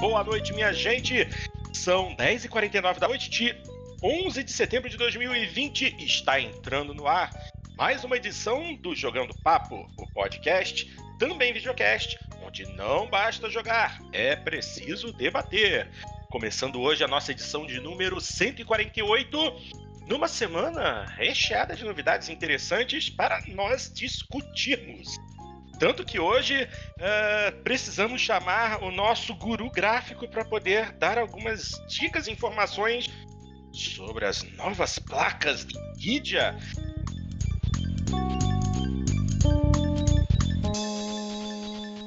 boa 0.00 0.24
noite, 0.24 0.54
minha 0.54 0.72
gente. 0.72 1.28
São 1.74 2.16
10h49 2.16 2.98
da 2.98 3.06
noite 3.06 3.28
de 3.28 3.54
11 4.02 4.42
de 4.42 4.50
setembro 4.50 4.88
de 4.88 4.96
2020 4.96 5.94
e 5.98 6.06
está 6.06 6.40
entrando 6.40 6.94
no 6.94 7.06
ar 7.06 7.30
mais 7.76 8.02
uma 8.02 8.16
edição 8.16 8.74
do 8.76 8.94
Jogando 8.94 9.34
Papo, 9.42 9.86
o 9.98 10.10
podcast, 10.12 10.90
também 11.18 11.52
videocast, 11.52 12.18
onde 12.42 12.64
não 12.76 13.10
basta 13.10 13.50
jogar, 13.50 14.00
é 14.10 14.34
preciso 14.34 15.12
debater. 15.12 15.90
Começando 16.30 16.80
hoje 16.80 17.04
a 17.04 17.08
nossa 17.08 17.32
edição 17.32 17.66
de 17.66 17.78
número 17.78 18.18
148, 18.22 19.38
numa 20.06 20.28
semana 20.28 21.04
recheada 21.10 21.76
de 21.76 21.84
novidades 21.84 22.30
interessantes 22.30 23.10
para 23.10 23.42
nós 23.48 23.92
discutirmos. 23.94 25.14
Tanto 25.80 26.04
que 26.04 26.20
hoje 26.20 26.64
uh, 26.64 27.62
precisamos 27.62 28.20
chamar 28.20 28.84
o 28.84 28.90
nosso 28.90 29.34
guru 29.34 29.70
gráfico 29.70 30.28
para 30.28 30.44
poder 30.44 30.92
dar 30.92 31.16
algumas 31.16 31.70
dicas 31.88 32.26
e 32.26 32.32
informações 32.32 33.08
sobre 33.72 34.26
as 34.26 34.42
novas 34.58 34.98
placas 34.98 35.64
de 35.64 35.78
NVIDIA. 35.78 36.54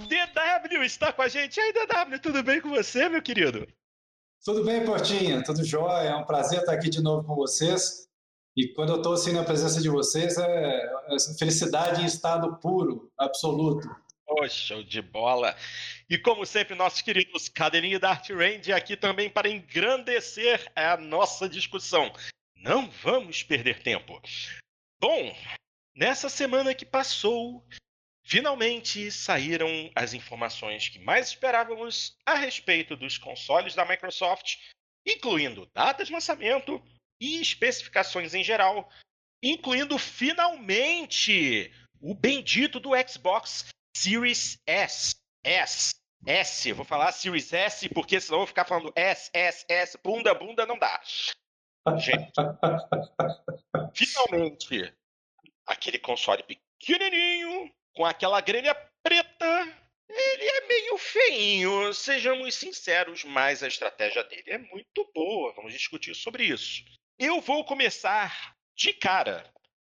DW 0.08 0.84
está 0.84 1.12
com 1.12 1.24
a 1.24 1.28
gente. 1.28 1.58
E 1.58 1.62
aí, 1.62 1.74
DW, 1.74 2.20
tudo 2.22 2.44
bem 2.44 2.62
com 2.62 2.70
você, 2.70 3.10
meu 3.10 3.24
querido? 3.24 3.68
Tudo 4.46 4.64
bem, 4.64 4.86
Portinha, 4.86 5.44
tudo 5.44 5.66
jóia. 5.66 6.10
É 6.10 6.16
um 6.16 6.26
prazer 6.26 6.60
estar 6.60 6.74
aqui 6.74 6.92
de 6.92 7.02
novo 7.02 7.26
com 7.26 7.34
vocês. 7.34 8.08
E 8.56 8.68
quando 8.68 8.90
eu 8.90 8.98
estou 8.98 9.14
assim 9.14 9.34
na 9.34 9.44
presença 9.44 9.82
de 9.82 9.90
vocês, 9.90 10.38
é, 10.38 10.46
é 10.46 11.38
felicidade 11.38 12.02
em 12.02 12.06
estado 12.06 12.56
puro, 12.58 13.12
absoluto. 13.18 13.88
Show 14.50 14.84
de 14.84 15.02
bola! 15.02 15.56
E 16.10 16.18
como 16.18 16.46
sempre, 16.46 16.76
nossos 16.76 17.02
queridos 17.02 17.48
Cadeirinho 17.48 18.00
da 18.00 18.10
Art 18.10 18.30
Range 18.30 18.74
aqui 18.74 18.98
também 18.98 19.30
para 19.30 19.50
engrandecer 19.50 20.72
a 20.76 20.98
nossa 20.98 21.48
discussão. 21.48 22.12
Não 22.56 22.90
vamos 22.90 23.44
perder 23.44 23.84
tempo. 23.84 24.20
Bom, 25.00 25.36
nessa 25.96 26.30
semana 26.30 26.74
que 26.74 26.86
passou, 26.86 27.64
finalmente 28.24 29.12
saíram 29.12 29.70
as 29.96 30.14
informações 30.14 30.90
que 30.90 31.00
mais 31.00 31.28
esperávamos 31.28 32.18
a 32.26 32.36
respeito 32.36 32.96
dos 32.96 33.18
consoles 33.18 33.76
da 33.76 33.86
Microsoft, 33.86 34.58
incluindo 35.06 35.70
data 35.74 36.04
de 36.04 36.12
lançamento, 36.12 36.82
e 37.24 37.42
especificações 37.42 38.34
em 38.34 38.44
geral, 38.44 38.90
incluindo 39.42 39.98
finalmente 39.98 41.72
o 42.02 42.14
bendito 42.14 42.82
do 42.82 42.92
Xbox 43.08 43.70
Series 43.96 44.60
S. 44.68 45.16
S. 45.42 45.96
S. 46.26 46.74
Vou 46.74 46.84
falar 46.84 47.14
Series 47.14 47.54
S 47.54 47.88
porque 47.88 48.20
senão 48.20 48.36
eu 48.36 48.40
vou 48.42 48.48
ficar 48.48 48.66
falando 48.66 48.92
S, 48.94 49.32
S, 49.34 49.66
S, 49.70 49.98
bunda, 50.04 50.34
bunda, 50.34 50.66
não 50.66 50.78
dá. 50.78 51.02
Gente, 51.98 52.32
finalmente, 53.96 54.94
aquele 55.66 56.00
console 56.00 56.44
pequenininho, 56.44 57.74
com 57.96 58.06
aquela 58.06 58.42
grelha 58.42 58.76
preta, 59.02 59.78
ele 60.10 60.44
é 60.44 60.68
meio 60.68 60.98
feinho, 60.98 61.94
sejamos 61.94 62.56
sinceros, 62.56 63.24
mas 63.24 63.64
a 63.64 63.68
estratégia 63.68 64.26
dele 64.26 64.52
é 64.52 64.58
muito 64.58 65.10
boa. 65.14 65.54
Vamos 65.54 65.72
discutir 65.72 66.14
sobre 66.16 66.44
isso. 66.44 66.84
Eu 67.20 67.40
vou 67.42 67.64
começar 67.64 68.56
de 68.76 68.94
cara 68.94 69.46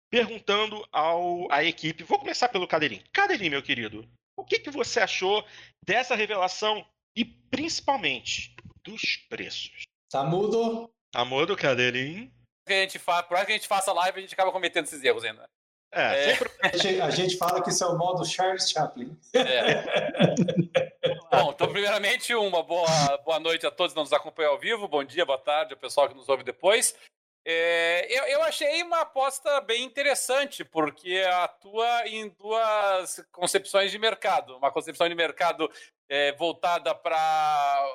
perguntando 0.09 0.87
ao 0.91 1.51
à 1.51 1.63
equipe. 1.63 2.03
Vou 2.03 2.19
começar 2.19 2.49
pelo 2.49 2.67
Cadeirinho. 2.67 3.03
Cadeirinho, 3.11 3.51
meu 3.51 3.63
querido, 3.63 4.07
o 4.37 4.43
que, 4.43 4.59
que 4.59 4.69
você 4.69 4.99
achou 4.99 5.43
dessa 5.85 6.15
revelação 6.15 6.85
e 7.15 7.25
principalmente 7.25 8.55
dos 8.83 9.17
preços? 9.29 9.83
Tá 10.09 10.23
mudo? 10.23 10.89
Tá 11.11 11.25
mudo, 11.25 11.57
Cadeirinho? 11.57 12.31
Que 12.65 12.73
a 12.73 12.81
gente 12.81 12.99
fa... 12.99 13.23
Por 13.23 13.33
mais 13.33 13.45
que 13.45 13.53
a 13.53 13.55
gente 13.55 13.67
faça 13.67 13.91
live, 13.91 14.17
a 14.17 14.21
gente 14.21 14.33
acaba 14.33 14.51
cometendo 14.51 14.85
esses 14.85 15.03
erros 15.03 15.23
ainda. 15.23 15.49
É, 15.91 16.31
é... 16.31 16.35
Sempre... 16.35 16.51
a, 16.61 16.77
gente, 16.77 17.01
a, 17.01 17.09
gente, 17.09 17.37
fala 17.37 17.63
que 17.63 17.69
isso 17.69 17.83
é 17.83 17.87
o 17.87 17.97
modo 17.97 18.25
Charles 18.25 18.69
Chaplin. 18.69 19.17
É. 19.33 20.87
Bom, 21.37 21.51
então, 21.51 21.71
primeiramente, 21.71 22.33
uma 22.33 22.63
boa, 22.63 23.17
boa 23.23 23.39
noite 23.39 23.63
a 23.67 23.69
todos 23.69 23.93
que 23.93 23.99
nos 23.99 24.11
acompanham 24.11 24.53
ao 24.53 24.57
vivo. 24.57 24.87
Bom 24.87 25.03
dia, 25.03 25.23
boa 25.23 25.37
tarde 25.37 25.71
ao 25.71 25.79
pessoal 25.79 26.09
que 26.09 26.15
nos 26.15 26.27
ouve 26.27 26.43
depois. 26.43 26.97
É, 27.45 28.07
eu, 28.09 28.23
eu, 28.23 28.41
achei 28.41 28.81
uma 28.81 29.01
aposta 29.01 29.61
bem 29.61 29.83
interessante, 29.83 30.65
porque 30.65 31.23
atua 31.43 32.07
em 32.07 32.29
duas 32.29 33.23
concepções 33.31 33.91
de 33.91 33.99
mercado. 33.99 34.57
Uma 34.57 34.71
concepção 34.71 35.07
de 35.07 35.13
mercado 35.13 35.71
é, 36.09 36.31
voltada 36.31 36.95
para 36.95 37.85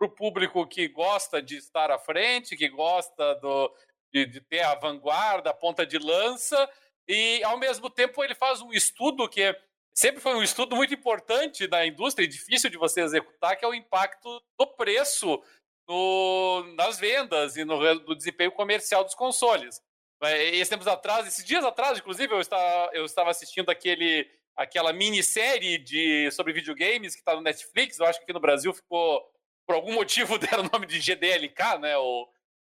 o 0.00 0.08
público 0.08 0.66
que 0.66 0.88
gosta 0.88 1.42
de 1.42 1.58
estar 1.58 1.90
à 1.90 1.98
frente, 1.98 2.56
que 2.56 2.68
gosta 2.70 3.34
do, 3.34 3.76
de, 4.10 4.24
de, 4.24 4.40
ter 4.40 4.62
a 4.62 4.74
vanguarda, 4.74 5.50
a 5.50 5.54
ponta 5.54 5.84
de 5.84 5.98
lança, 5.98 6.66
e 7.06 7.44
ao 7.44 7.58
mesmo 7.58 7.90
tempo 7.90 8.24
ele 8.24 8.34
faz 8.34 8.62
um 8.62 8.72
estudo 8.72 9.28
que 9.28 9.54
sempre 9.96 10.20
foi 10.20 10.34
um 10.34 10.42
estudo 10.42 10.76
muito 10.76 10.92
importante 10.92 11.66
da 11.66 11.86
indústria 11.86 12.26
e 12.26 12.28
difícil 12.28 12.68
de 12.68 12.76
você 12.76 13.00
executar, 13.00 13.56
que 13.56 13.64
é 13.64 13.68
o 13.68 13.74
impacto 13.74 14.42
do 14.58 14.66
preço 14.66 15.42
no, 15.88 16.62
nas 16.74 16.98
vendas 16.98 17.56
e 17.56 17.64
no, 17.64 18.14
desempenho 18.14 18.52
comercial 18.52 19.02
dos 19.02 19.14
consoles. 19.14 19.80
Esses 20.22 20.68
tempos 20.68 20.86
atrás, 20.86 21.26
esses 21.26 21.44
dias 21.44 21.64
atrás, 21.64 21.98
inclusive, 21.98 22.32
eu 22.32 22.40
estava, 22.40 22.90
eu 22.94 23.04
estava 23.06 23.30
assistindo 23.30 23.70
aquele, 23.70 24.28
aquela 24.54 24.92
minissérie 24.92 25.78
de, 25.78 26.30
sobre 26.30 26.52
videogames 26.52 27.14
que 27.14 27.20
está 27.20 27.34
no 27.34 27.40
Netflix. 27.42 27.98
Eu 27.98 28.06
acho 28.06 28.18
que 28.18 28.24
aqui 28.24 28.32
no 28.32 28.40
Brasil 28.40 28.72
ficou, 28.74 29.22
por 29.66 29.76
algum 29.76 29.92
motivo, 29.94 30.38
deram 30.38 30.64
o 30.64 30.70
nome 30.70 30.86
de 30.86 31.00
GDLK, 31.00 31.78
né? 31.80 31.96
O, 31.96 32.28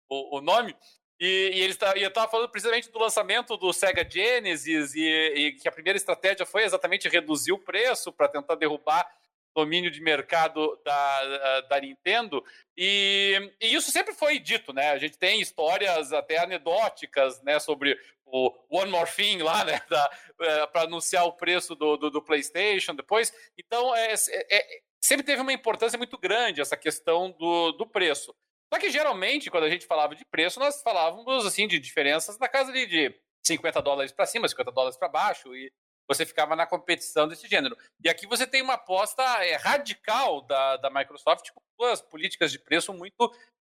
o, 0.09 0.39
o 0.39 0.41
nome. 0.41 0.77
E, 1.19 1.53
e 1.54 1.60
ele 1.60 1.72
estava 1.72 2.31
falando 2.31 2.50
precisamente 2.50 2.91
do 2.91 2.99
lançamento 2.99 3.56
do 3.56 3.72
Sega 3.72 4.06
Genesis 4.09 4.94
e, 4.94 5.00
e, 5.00 5.53
que 5.53 5.69
a 5.69 5.72
primeira 5.72 5.97
estratégia 5.97 6.44
foi 6.44 6.65
exatamente 6.65 7.09
reduzir 7.09 7.53
o 7.53 7.59
preço 7.59 8.12
para 8.12 8.28
tentar 8.28 8.54
derrubar 8.54 9.06
domínio 9.54 9.91
de 9.91 10.03
mercado 10.03 10.78
da, 10.84 11.60
da 11.62 11.81
Nintendo. 11.81 12.44
E, 12.77 13.53
e, 13.59 13.75
isso 13.75 13.91
sempre 13.91 14.12
foi 14.12 14.38
dito, 14.38 14.75
né? 14.75 14.91
A 14.91 14.99
gente 14.99 15.16
tem 15.16 15.41
histórias 15.41 16.12
até 16.12 16.37
anedóticas, 16.37 17.43
né, 17.43 17.59
sobre 17.59 17.98
o 18.27 18.53
One 18.69 18.91
More 18.91 19.10
Thing 19.10 19.38
lá, 19.38 19.65
né, 19.65 19.81
é, 20.41 20.66
para 20.66 20.83
anunciar 20.83 21.25
o 21.25 21.33
preço 21.33 21.75
do, 21.75 21.97
do, 21.97 22.10
do, 22.10 22.21
PlayStation 22.21 22.94
depois. 22.94 23.33
Então, 23.56 23.94
é, 23.94 24.12
é, 24.12 24.56
é, 24.56 24.81
sempre 25.00 25.25
teve 25.25 25.41
uma 25.41 25.53
importância 25.53 25.97
muito 25.97 26.19
grande 26.19 26.60
essa 26.60 26.77
questão 26.77 27.31
do, 27.31 27.72
do 27.72 27.87
preço. 27.87 28.34
Só 28.72 28.81
que 28.81 28.91
geralmente, 28.91 29.50
quando 29.50 29.65
a 29.65 29.71
gente 29.71 29.87
falava 29.87 30.15
de 30.15 30.25
preço, 30.25 30.59
nós 30.59 30.82
falávamos 30.82 31.47
assim 31.47 31.69
de 31.69 31.78
diferenças 31.78 32.38
na 32.38 32.49
casa 32.49 32.72
de, 32.72 32.87
de 32.87 33.21
50 33.47 33.81
dólares 33.81 34.12
para 34.12 34.27
cima, 34.27 34.49
50 34.49 34.72
dólares 34.72 34.97
para 34.97 35.09
baixo, 35.09 35.54
e 35.54 35.71
você 36.09 36.25
ficava 36.25 36.54
na 36.54 36.66
competição 36.66 37.27
desse 37.27 37.49
gênero. 37.49 37.77
E 38.04 38.09
aqui 38.09 38.27
você 38.27 38.47
tem 38.47 38.62
uma 38.62 38.75
aposta 38.75 39.22
é, 39.44 39.56
radical 39.56 40.43
da, 40.43 40.77
da 40.77 40.91
Microsoft 40.91 41.50
com 41.53 41.60
duas 41.78 42.00
políticas 42.00 42.53
de 42.53 42.59
preço 42.59 42.93
muito 42.93 43.32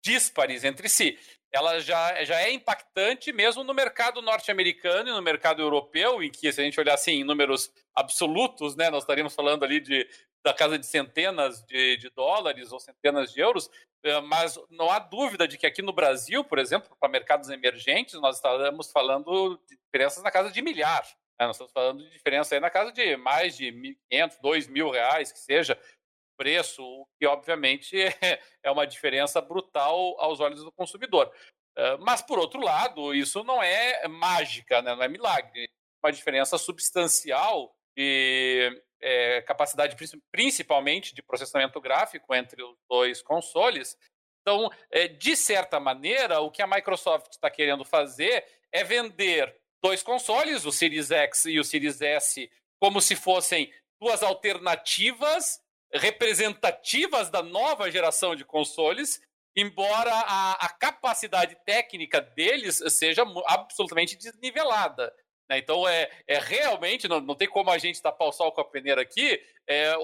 díspares 0.06 0.62
entre 0.62 0.89
si. 0.89 1.19
Ela 1.53 1.81
já, 1.81 2.22
já 2.25 2.41
é 2.41 2.53
impactante 2.53 3.33
mesmo 3.33 3.65
no 3.65 3.75
mercado 3.75 4.22
norte-americano 4.22 5.09
e 5.09 5.12
no 5.12 5.22
mercado 5.22 5.62
europeu, 5.62 6.22
em 6.22 6.31
que, 6.31 6.53
se 6.53 6.61
a 6.61 6.65
gente 6.65 6.78
olhar 6.78 6.94
assim, 6.94 7.12
em 7.12 7.25
números 7.25 7.72
absolutos, 7.94 8.77
né, 8.77 8.91
nós 8.91 9.03
estaríamos 9.03 9.34
falando 9.34 9.65
ali 9.65 9.81
de, 9.81 10.09
da 10.45 10.55
casa 10.55 10.78
de 10.78 10.87
centenas 10.87 11.65
de, 11.65 11.97
de 11.97 12.11
dólares 12.11 12.71
ou 12.72 12.78
centenas 12.78 13.33
de 13.33 13.41
euros, 13.41 13.71
eh, 14.05 14.21
mas 14.21 14.59
não 14.71 14.91
há 14.91 14.99
dúvida 14.99 15.49
de 15.49 15.56
que 15.56 15.66
aqui 15.66 15.83
no 15.83 15.93
Brasil, 15.93 16.45
por 16.45 16.59
exemplo, 16.59 16.95
para 17.00 17.09
mercados 17.09 17.49
emergentes, 17.49 18.15
nós 18.21 18.37
estamos 18.37 18.93
falando 18.93 19.61
de 19.69 19.77
diferenças 19.77 20.22
na 20.22 20.31
casa 20.31 20.50
de 20.50 20.62
milhar. 20.62 21.05
É, 21.39 21.47
nós 21.47 21.56
estamos 21.56 21.72
falando 21.72 22.03
de 22.03 22.11
diferença 22.11 22.55
aí 22.55 22.61
na 22.61 22.71
casa 22.71 22.91
de 22.91 23.16
mais 23.16 23.56
de 23.56 23.66
1.500, 23.66 24.41
2.000 24.43 24.91
reais, 24.91 25.33
que 25.33 25.39
seja 25.39 25.78
preço, 26.36 26.83
o 26.83 27.06
que 27.18 27.27
obviamente 27.27 27.97
é 28.62 28.71
uma 28.71 28.86
diferença 28.86 29.41
brutal 29.41 30.15
aos 30.18 30.41
olhos 30.41 30.62
do 30.62 30.72
consumidor. 30.72 31.33
Mas, 32.00 32.22
por 32.22 32.38
outro 32.38 32.59
lado, 32.59 33.15
isso 33.15 33.44
não 33.44 33.62
é 33.62 34.09
mágica, 34.09 34.80
né? 34.80 34.94
não 34.94 35.03
é 35.03 35.09
milagre. 35.09 35.68
Uma 36.03 36.10
diferença 36.10 36.56
substancial 36.56 37.77
de 37.94 38.83
é, 39.00 39.42
capacidade, 39.42 39.97
principalmente 40.30 41.15
de 41.15 41.22
processamento 41.22 41.80
gráfico 41.80 42.34
entre 42.34 42.62
os 42.62 42.77
dois 42.89 43.22
consoles. 43.22 43.97
Então, 44.42 44.71
é, 44.91 45.09
de 45.09 45.36
certa 45.36 45.80
maneira, 45.80 46.41
o 46.41 46.50
que 46.50 46.62
a 46.62 46.66
Microsoft 46.66 47.32
está 47.32 47.50
querendo 47.50 47.84
fazer 47.84 48.44
é 48.72 48.84
vender 48.84 49.54
dois 49.82 50.03
consoles, 50.03 50.65
o 50.65 50.72
Series 50.72 51.10
X 51.10 51.47
e 51.47 51.59
o 51.59 51.65
Series 51.65 52.00
S, 52.00 52.50
como 52.80 53.00
se 53.00 53.16
fossem 53.16 53.72
duas 54.00 54.22
alternativas 54.22 55.60
representativas 55.92 57.30
da 57.30 57.42
nova 57.42 57.91
geração 57.91 58.34
de 58.34 58.44
consoles, 58.44 59.21
embora 59.56 60.12
a, 60.12 60.66
a 60.66 60.68
capacidade 60.68 61.56
técnica 61.65 62.21
deles 62.21 62.83
seja 62.88 63.22
absolutamente 63.47 64.16
desnivelada. 64.16 65.12
Né? 65.48 65.59
Então, 65.59 65.88
é, 65.88 66.10
é 66.27 66.38
realmente, 66.38 67.09
não, 67.09 67.21
não 67.21 67.34
tem 67.34 67.48
como 67.48 67.71
a 67.71 67.78
gente 67.78 68.03
tapar 68.03 68.28
o 68.28 68.33
sol 68.33 68.53
com 68.53 68.60
a 68.60 68.65
peneira 68.65 69.00
aqui, 69.00 69.41
é, 69.66 69.97
o, 69.97 70.00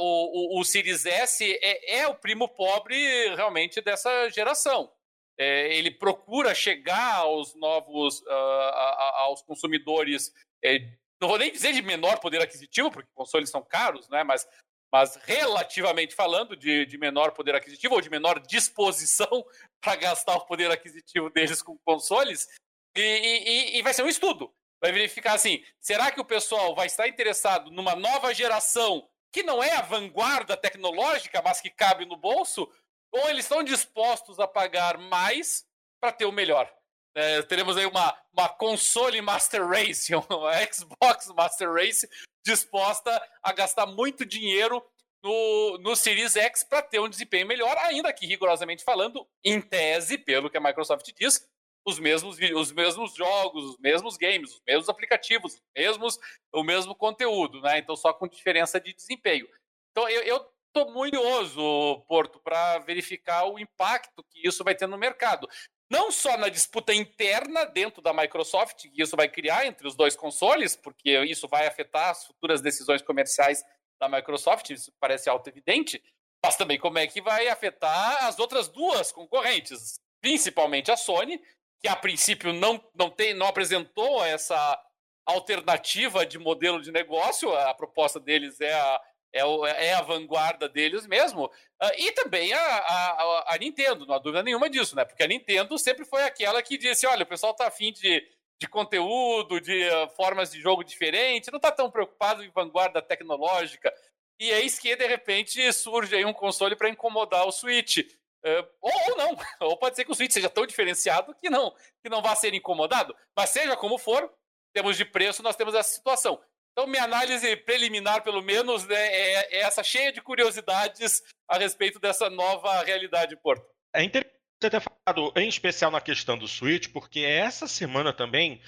o, 0.56 0.60
o 0.60 0.64
Series 0.64 1.04
S 1.04 1.44
é, 1.62 2.00
é 2.00 2.08
o 2.08 2.14
primo 2.14 2.48
pobre 2.48 2.96
realmente 3.34 3.80
dessa 3.80 4.28
geração. 4.30 4.90
É, 5.38 5.74
ele 5.74 5.90
procura 5.90 6.54
chegar 6.54 7.16
aos 7.16 7.54
novos, 7.54 8.20
uh, 8.20 8.30
a, 8.30 9.20
aos 9.22 9.42
consumidores, 9.42 10.32
é, 10.62 10.78
não 11.20 11.28
vou 11.28 11.38
nem 11.38 11.50
dizer 11.50 11.72
de 11.72 11.82
menor 11.82 12.18
poder 12.20 12.40
aquisitivo, 12.42 12.90
porque 12.90 13.10
consoles 13.14 13.50
são 13.50 13.62
caros, 13.62 14.08
né? 14.08 14.22
mas, 14.22 14.46
mas 14.92 15.16
relativamente 15.24 16.14
falando, 16.14 16.54
de, 16.54 16.84
de 16.84 16.98
menor 16.98 17.32
poder 17.32 17.54
aquisitivo 17.54 17.94
ou 17.94 18.00
de 18.00 18.10
menor 18.10 18.38
disposição 18.40 19.44
para 19.80 19.96
gastar 19.96 20.36
o 20.36 20.44
poder 20.44 20.70
aquisitivo 20.70 21.30
deles 21.30 21.62
com 21.62 21.78
consoles, 21.78 22.48
e, 22.94 23.00
e, 23.00 23.78
e 23.78 23.82
vai 23.82 23.94
ser 23.94 24.02
um 24.02 24.08
estudo 24.08 24.52
vai 24.82 24.90
verificar 24.90 25.34
assim: 25.34 25.64
será 25.80 26.10
que 26.10 26.20
o 26.20 26.24
pessoal 26.24 26.74
vai 26.74 26.88
estar 26.88 27.06
interessado 27.06 27.70
numa 27.70 27.94
nova 27.94 28.34
geração 28.34 29.08
que 29.30 29.42
não 29.44 29.62
é 29.62 29.72
a 29.76 29.82
vanguarda 29.82 30.56
tecnológica, 30.56 31.40
mas 31.40 31.60
que 31.60 31.70
cabe 31.70 32.04
no 32.04 32.16
bolso? 32.16 32.68
Ou 33.12 33.30
eles 33.30 33.44
estão 33.44 33.62
dispostos 33.62 34.40
a 34.40 34.48
pagar 34.48 34.98
mais 34.98 35.64
para 36.00 36.12
ter 36.12 36.26
o 36.26 36.32
melhor? 36.32 36.70
É, 37.14 37.42
teremos 37.42 37.76
aí 37.76 37.84
uma, 37.86 38.16
uma 38.32 38.48
console 38.48 39.20
Master 39.20 39.66
Race, 39.66 40.12
uma 40.30 40.52
Xbox 40.72 41.28
Master 41.28 41.72
Race 41.72 42.08
disposta 42.44 43.10
a 43.42 43.52
gastar 43.52 43.86
muito 43.86 44.24
dinheiro 44.24 44.84
no, 45.22 45.78
no 45.78 45.94
Series 45.94 46.36
X 46.36 46.64
para 46.64 46.82
ter 46.82 46.98
um 47.00 47.08
desempenho 47.08 47.46
melhor, 47.46 47.76
ainda 47.78 48.12
que 48.12 48.26
rigorosamente 48.26 48.82
falando, 48.82 49.26
em 49.44 49.60
tese, 49.60 50.18
pelo 50.18 50.50
que 50.50 50.56
a 50.56 50.60
Microsoft 50.60 51.08
diz, 51.16 51.46
os 51.86 51.98
mesmos, 51.98 52.38
os 52.56 52.72
mesmos 52.72 53.14
jogos, 53.14 53.64
os 53.64 53.78
mesmos 53.78 54.16
games, 54.16 54.54
os 54.54 54.62
mesmos 54.66 54.88
aplicativos, 54.88 55.54
os 55.54 55.62
mesmos, 55.76 56.18
o 56.52 56.62
mesmo 56.62 56.94
conteúdo, 56.94 57.60
né? 57.60 57.78
Então, 57.78 57.96
só 57.96 58.12
com 58.12 58.28
diferença 58.28 58.80
de 58.80 58.92
desempenho. 58.92 59.48
Então, 59.90 60.08
eu 60.08 60.48
estou 60.74 60.92
muito 60.92 61.18
curioso, 61.18 62.04
Porto, 62.08 62.40
para 62.40 62.78
verificar 62.78 63.44
o 63.44 63.58
impacto 63.58 64.24
que 64.30 64.46
isso 64.46 64.64
vai 64.64 64.74
ter 64.74 64.86
no 64.86 64.96
mercado. 64.96 65.48
Não 65.92 66.10
só 66.10 66.38
na 66.38 66.48
disputa 66.48 66.94
interna 66.94 67.66
dentro 67.66 68.00
da 68.00 68.14
Microsoft, 68.14 68.88
que 68.88 69.02
isso 69.02 69.14
vai 69.14 69.28
criar 69.28 69.66
entre 69.66 69.86
os 69.86 69.94
dois 69.94 70.16
consoles, 70.16 70.74
porque 70.74 71.22
isso 71.24 71.46
vai 71.46 71.66
afetar 71.66 72.08
as 72.08 72.24
futuras 72.24 72.62
decisões 72.62 73.02
comerciais 73.02 73.62
da 74.00 74.08
Microsoft, 74.08 74.70
isso 74.70 74.90
parece 74.98 75.28
auto-evidente, 75.28 76.02
mas 76.42 76.56
também 76.56 76.78
como 76.78 76.98
é 76.98 77.06
que 77.06 77.20
vai 77.20 77.46
afetar 77.46 78.24
as 78.24 78.38
outras 78.38 78.68
duas 78.68 79.12
concorrentes, 79.12 80.00
principalmente 80.22 80.90
a 80.90 80.96
Sony, 80.96 81.38
que 81.78 81.88
a 81.88 81.94
princípio 81.94 82.54
não, 82.54 82.82
não, 82.94 83.10
tem, 83.10 83.34
não 83.34 83.46
apresentou 83.46 84.24
essa 84.24 84.82
alternativa 85.26 86.24
de 86.24 86.38
modelo 86.38 86.80
de 86.80 86.90
negócio, 86.90 87.54
a 87.54 87.74
proposta 87.74 88.18
deles 88.18 88.58
é 88.62 88.72
a, 88.72 89.00
é, 89.32 89.86
é 89.86 89.94
a 89.94 90.02
vanguarda 90.02 90.68
deles 90.68 91.06
mesmo, 91.06 91.46
uh, 91.46 91.90
e 91.96 92.12
também 92.12 92.52
a, 92.52 92.58
a, 92.60 93.54
a, 93.54 93.58
Nintendo, 93.58 94.06
não 94.06 94.14
há 94.14 94.18
dúvida 94.18 94.42
nenhuma 94.42 94.68
disso, 94.68 94.94
né? 94.94 95.04
Porque 95.04 95.22
a 95.22 95.26
Nintendo 95.26 95.78
sempre 95.78 96.04
foi 96.04 96.22
aquela 96.24 96.62
que 96.62 96.76
disse: 96.76 97.06
olha, 97.06 97.22
o 97.22 97.26
pessoal 97.26 97.54
tá 97.54 97.66
afim 97.66 97.92
de, 97.92 98.22
de 98.60 98.68
conteúdo, 98.68 99.60
de 99.60 99.88
uh, 99.88 100.08
formas 100.16 100.50
de 100.50 100.60
jogo 100.60 100.84
diferentes, 100.84 101.50
não 101.50 101.56
está 101.56 101.72
tão 101.72 101.90
preocupado 101.90 102.44
em 102.44 102.50
vanguarda 102.50 103.00
tecnológica. 103.00 103.92
E 104.38 104.50
eis 104.50 104.78
que, 104.78 104.94
de 104.96 105.06
repente, 105.06 105.72
surge 105.72 106.16
aí 106.16 106.24
um 106.24 106.32
console 106.32 106.76
para 106.76 106.88
incomodar 106.88 107.46
o 107.46 107.52
Switch. 107.52 107.98
Uh, 108.44 108.66
ou, 108.80 108.92
ou, 109.10 109.16
não, 109.16 109.36
ou 109.68 109.76
pode 109.76 109.96
ser 109.96 110.04
que 110.04 110.10
o 110.10 110.14
Switch 110.14 110.32
seja 110.32 110.50
tão 110.50 110.66
diferenciado 110.66 111.34
que 111.40 111.48
não, 111.48 111.72
que 112.02 112.10
não 112.10 112.20
vá 112.20 112.34
ser 112.34 112.52
incomodado. 112.52 113.16
Mas 113.36 113.50
seja 113.50 113.76
como 113.76 113.98
for, 113.98 114.32
temos 114.72 114.96
de 114.96 115.04
preço, 115.04 115.42
nós 115.42 115.56
temos 115.56 115.74
essa 115.74 115.90
situação. 115.90 116.40
Então, 116.72 116.86
minha 116.86 117.04
análise 117.04 117.54
preliminar, 117.56 118.22
pelo 118.22 118.42
menos, 118.42 118.86
né, 118.86 118.96
é, 118.96 119.56
é, 119.56 119.60
essa 119.60 119.82
cheia 119.82 120.12
de 120.12 120.22
curiosidades 120.22 121.22
a 121.48 121.58
respeito 121.58 121.98
dessa 121.98 122.30
nova 122.30 122.82
realidade, 122.82 123.36
Porto. 123.36 123.64
É 123.94 124.02
interessante 124.02 124.32
ter 124.58 124.80
falado, 124.80 125.32
em 125.36 125.48
especial 125.48 125.90
na 125.90 126.00
questão 126.00 126.38
do 126.38 126.48
Switch, 126.48 126.88
porque 126.88 127.20
essa 127.20 127.66
semana 127.66 128.12
também 128.12 128.60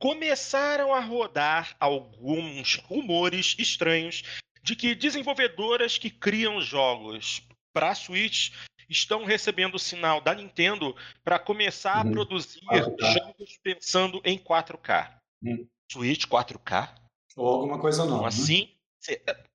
começaram 0.00 0.92
a 0.92 0.98
rodar 0.98 1.76
alguns 1.78 2.76
rumores 2.76 3.54
estranhos 3.58 4.24
de 4.62 4.74
que 4.74 4.94
desenvolvedoras 4.94 5.98
que 5.98 6.10
criam 6.10 6.60
jogos 6.60 7.46
para 7.72 7.94
Switch 7.94 8.50
estão 8.88 9.24
recebendo 9.24 9.76
o 9.76 9.78
sinal 9.78 10.20
da 10.20 10.34
Nintendo 10.34 10.96
para 11.22 11.38
começar 11.38 12.04
uhum. 12.04 12.10
a 12.10 12.12
produzir 12.12 12.60
4K. 12.60 13.12
jogos 13.12 13.58
pensando 13.62 14.20
em 14.24 14.38
4K. 14.38 15.14
Uhum. 15.42 15.68
Switch 15.90 16.26
4K? 16.26 17.01
Ou 17.36 17.48
alguma 17.48 17.78
coisa 17.78 18.04
não. 18.04 18.22
Né? 18.22 18.28
assim? 18.28 18.74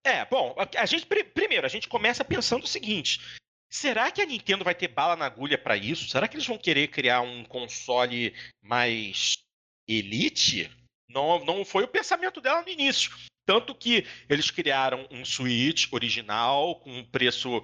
É, 0.04 0.26
bom, 0.26 0.56
a 0.78 0.86
gente 0.86 1.06
primeiro, 1.06 1.66
a 1.66 1.70
gente 1.70 1.88
começa 1.88 2.26
pensando 2.26 2.64
o 2.64 2.68
seguinte: 2.68 3.22
será 3.70 4.12
que 4.12 4.22
a 4.22 4.26
Nintendo 4.26 4.64
vai 4.64 4.76
ter 4.76 4.90
bala 4.90 5.16
na 5.16 5.26
agulha 5.26 5.58
para 5.58 5.78
isso? 5.78 6.10
Será 6.10 6.28
que 6.28 6.36
eles 6.36 6.48
vão 6.48 6.58
querer 6.58 6.90
criar 6.90 7.22
um 7.22 7.44
console 7.46 8.34
mais 8.62 9.38
elite? 9.88 10.70
Não, 11.10 11.44
não 11.46 11.64
foi 11.64 11.84
o 11.84 11.88
pensamento 11.88 12.42
dela 12.42 12.62
no 12.62 12.70
início. 12.70 13.12
Tanto 13.46 13.74
que 13.74 14.06
eles 14.28 14.52
criaram 14.52 15.08
um 15.10 15.24
Switch 15.24 15.88
original 15.94 16.82
com 16.82 16.92
um 16.92 17.06
preço 17.06 17.64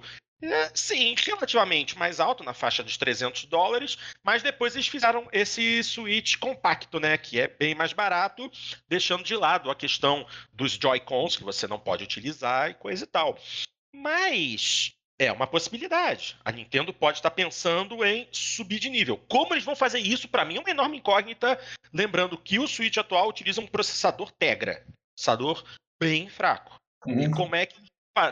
sim, 0.74 1.14
relativamente 1.18 1.96
mais 1.98 2.20
alto, 2.20 2.44
na 2.44 2.54
faixa 2.54 2.82
dos 2.82 2.96
300 2.96 3.44
dólares, 3.44 3.96
mas 4.22 4.42
depois 4.42 4.74
eles 4.74 4.88
fizeram 4.88 5.28
esse 5.32 5.82
Switch 5.82 6.36
compacto, 6.36 6.98
né, 6.98 7.16
que 7.16 7.40
é 7.40 7.48
bem 7.48 7.74
mais 7.74 7.92
barato, 7.92 8.50
deixando 8.88 9.24
de 9.24 9.36
lado 9.36 9.70
a 9.70 9.74
questão 9.74 10.26
dos 10.52 10.72
Joy-Cons, 10.72 11.36
que 11.36 11.44
você 11.44 11.66
não 11.66 11.78
pode 11.78 12.04
utilizar 12.04 12.70
e 12.70 12.74
coisa 12.74 13.04
e 13.04 13.06
tal. 13.06 13.38
Mas 13.94 14.92
é 15.18 15.30
uma 15.30 15.46
possibilidade. 15.46 16.36
A 16.44 16.50
Nintendo 16.50 16.92
pode 16.92 17.18
estar 17.18 17.30
pensando 17.30 18.04
em 18.04 18.28
subir 18.32 18.78
de 18.80 18.90
nível. 18.90 19.16
Como 19.28 19.54
eles 19.54 19.64
vão 19.64 19.76
fazer 19.76 20.00
isso, 20.00 20.28
para 20.28 20.44
mim, 20.44 20.56
é 20.56 20.60
uma 20.60 20.70
enorme 20.70 20.98
incógnita. 20.98 21.58
Lembrando 21.92 22.36
que 22.36 22.58
o 22.58 22.66
Switch 22.66 22.96
atual 22.96 23.28
utiliza 23.28 23.60
um 23.60 23.66
processador 23.66 24.32
Tegra, 24.32 24.84
processador 25.14 25.64
bem 26.00 26.28
fraco. 26.28 26.76
Uhum. 27.06 27.20
E 27.20 27.30
como 27.30 27.54
é 27.54 27.66
que 27.66 27.76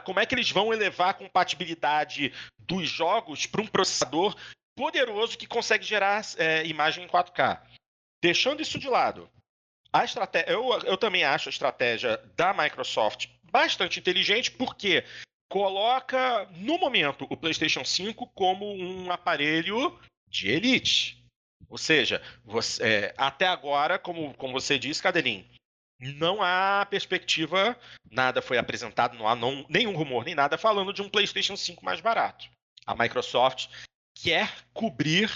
como 0.04 0.20
é 0.20 0.26
que 0.26 0.34
eles 0.34 0.50
vão 0.50 0.72
elevar 0.72 1.10
a 1.10 1.14
compatibilidade 1.14 2.32
dos 2.58 2.88
jogos 2.88 3.46
para 3.46 3.62
um 3.62 3.66
processador 3.66 4.36
poderoso 4.76 5.36
que 5.36 5.46
consegue 5.46 5.84
gerar 5.84 6.22
é, 6.36 6.64
imagem 6.66 7.04
em 7.04 7.08
4K. 7.08 7.60
Deixando 8.22 8.62
isso 8.62 8.78
de 8.78 8.88
lado, 8.88 9.28
a 9.92 10.04
estratégia, 10.04 10.50
eu, 10.50 10.70
eu 10.84 10.96
também 10.96 11.24
acho 11.24 11.48
a 11.48 11.50
estratégia 11.50 12.16
da 12.36 12.54
Microsoft 12.54 13.28
bastante 13.50 13.98
inteligente, 13.98 14.50
porque 14.50 15.04
coloca, 15.50 16.48
no 16.56 16.78
momento, 16.78 17.26
o 17.28 17.36
PlayStation 17.36 17.84
5 17.84 18.26
como 18.28 18.72
um 18.72 19.12
aparelho 19.12 19.98
de 20.26 20.50
elite. 20.50 21.22
Ou 21.68 21.76
seja, 21.76 22.22
você, 22.44 22.82
é, 22.82 23.14
até 23.18 23.46
agora, 23.46 23.98
como, 23.98 24.32
como 24.34 24.54
você 24.54 24.78
disse, 24.78 25.02
Cadelin, 25.02 25.46
não 26.10 26.42
há 26.42 26.84
perspectiva, 26.90 27.78
nada 28.10 28.42
foi 28.42 28.58
apresentado, 28.58 29.16
não 29.16 29.28
há 29.28 29.36
não, 29.36 29.64
nenhum 29.68 29.94
rumor 29.94 30.24
nem 30.24 30.34
nada 30.34 30.58
falando 30.58 30.92
de 30.92 31.00
um 31.00 31.08
PlayStation 31.08 31.56
5 31.56 31.84
mais 31.84 32.00
barato. 32.00 32.50
A 32.84 32.94
Microsoft 32.96 33.68
quer 34.20 34.52
cobrir 34.72 35.30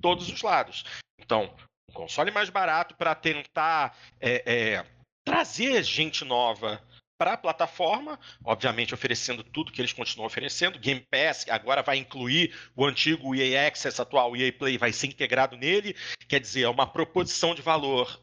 todos 0.00 0.28
os 0.28 0.40
lados. 0.42 0.84
Então, 1.18 1.52
um 1.90 1.92
console 1.92 2.30
mais 2.30 2.50
barato 2.50 2.94
para 2.94 3.14
tentar 3.14 3.98
é, 4.20 4.42
é, 4.46 4.86
trazer 5.24 5.82
gente 5.82 6.24
nova 6.24 6.80
para 7.18 7.34
a 7.34 7.36
plataforma, 7.36 8.18
obviamente 8.44 8.94
oferecendo 8.94 9.44
tudo 9.44 9.72
que 9.72 9.80
eles 9.80 9.92
continuam 9.92 10.26
oferecendo. 10.26 10.78
Game 10.78 11.04
Pass 11.10 11.46
agora 11.48 11.82
vai 11.82 11.96
incluir 11.96 12.56
o 12.74 12.84
antigo 12.84 13.34
EA 13.34 13.68
Access, 13.68 14.00
atual 14.00 14.36
EA 14.36 14.52
Play, 14.52 14.78
vai 14.78 14.92
ser 14.92 15.08
integrado 15.08 15.56
nele. 15.56 15.96
Quer 16.28 16.40
dizer, 16.40 16.62
é 16.62 16.68
uma 16.68 16.86
proposição 16.86 17.54
de 17.54 17.62
valor 17.62 18.20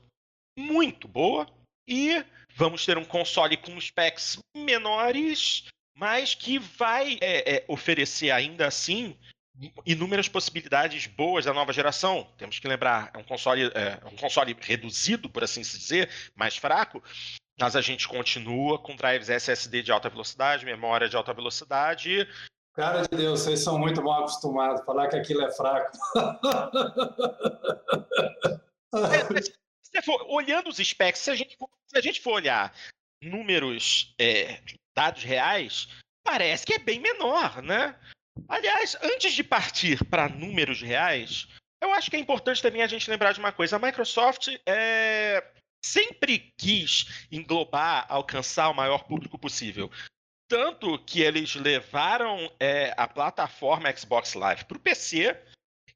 muito 0.58 1.08
boa 1.08 1.48
e 1.90 2.24
vamos 2.56 2.86
ter 2.86 2.98
um 2.98 3.04
console 3.04 3.58
com 3.58 3.82
specs 3.82 4.38
menores, 4.56 5.66
mas 5.98 6.36
que 6.36 6.60
vai 6.60 7.18
é, 7.20 7.56
é, 7.56 7.66
oferecer 7.68 8.30
ainda 8.30 8.68
assim 8.68 9.18
inúmeras 9.86 10.30
possibilidades 10.30 11.08
boas 11.08 11.46
da 11.46 11.54
nova 11.54 11.74
geração. 11.74 12.26
Temos 12.38 12.60
que 12.60 12.68
lembrar, 12.68 13.12
é 13.14 13.18
um 13.18 13.24
console, 13.24 13.72
é, 13.74 14.00
um 14.08 14.16
console 14.16 14.56
reduzido, 14.62 15.30
por 15.30 15.44
assim 15.44 15.64
se 15.64 15.78
dizer, 15.78 16.10
mais 16.36 16.56
fraco, 16.56 17.04
mas 17.60 17.76
a 17.76 17.82
gente 17.82 18.08
continua 18.08 18.80
com 18.80 18.96
drives 18.96 19.30
SSD 19.30 19.82
de 19.82 19.92
alta 19.92 20.08
velocidade, 20.10 20.64
memória 20.64 21.10
de 21.10 21.18
alta 21.18 21.34
velocidade. 21.34 22.26
Cara 22.74 23.02
de 23.02 23.18
Deus, 23.18 23.42
vocês 23.42 23.60
são 23.60 23.78
muito 23.78 24.02
mal 24.02 24.22
acostumados 24.22 24.80
a 24.80 24.86
falar 24.86 25.10
que 25.10 25.18
aquilo 25.18 25.42
é 25.42 25.52
fraco. 25.52 25.92
Se 29.92 30.02
for, 30.02 30.26
olhando 30.30 30.70
os 30.70 30.78
specs, 30.78 31.20
se 31.20 31.32
a 31.32 31.36
gente 31.36 31.58
for, 31.58 31.70
se 31.88 31.98
a 31.98 32.02
gente 32.02 32.22
for 32.22 32.34
olhar 32.34 32.74
números, 33.22 34.14
é, 34.20 34.62
dados 34.96 35.24
reais, 35.24 35.88
parece 36.24 36.66
que 36.66 36.74
é 36.74 36.80
bem 36.80 37.00
menor, 37.00 37.62
né? 37.62 37.96
Aliás, 38.48 38.98
antes 39.02 39.34
de 39.34 39.44
partir 39.44 40.06
para 40.06 40.30
números 40.30 40.82
reais, 40.82 41.48
eu 41.82 41.92
acho 41.94 42.10
que 42.10 42.16
é 42.16 42.20
importante 42.20 42.62
também 42.62 42.82
a 42.82 42.88
gente 42.88 43.10
lembrar 43.10 43.34
de 43.34 43.40
uma 43.40 43.52
coisa. 43.52 43.76
A 43.76 43.80
Microsoft 43.80 44.48
é, 44.66 45.44
sempre 45.84 46.54
quis 46.58 47.28
englobar, 47.32 48.06
alcançar 48.10 48.70
o 48.70 48.76
maior 48.76 49.06
público 49.06 49.38
possível. 49.38 49.90
Tanto 50.48 50.98
que 51.06 51.22
eles 51.22 51.56
levaram 51.56 52.52
é, 52.60 52.94
a 52.98 53.08
plataforma 53.08 53.96
Xbox 53.96 54.34
Live 54.34 54.66
para 54.66 54.78
o 54.78 54.82
PC. 54.82 55.38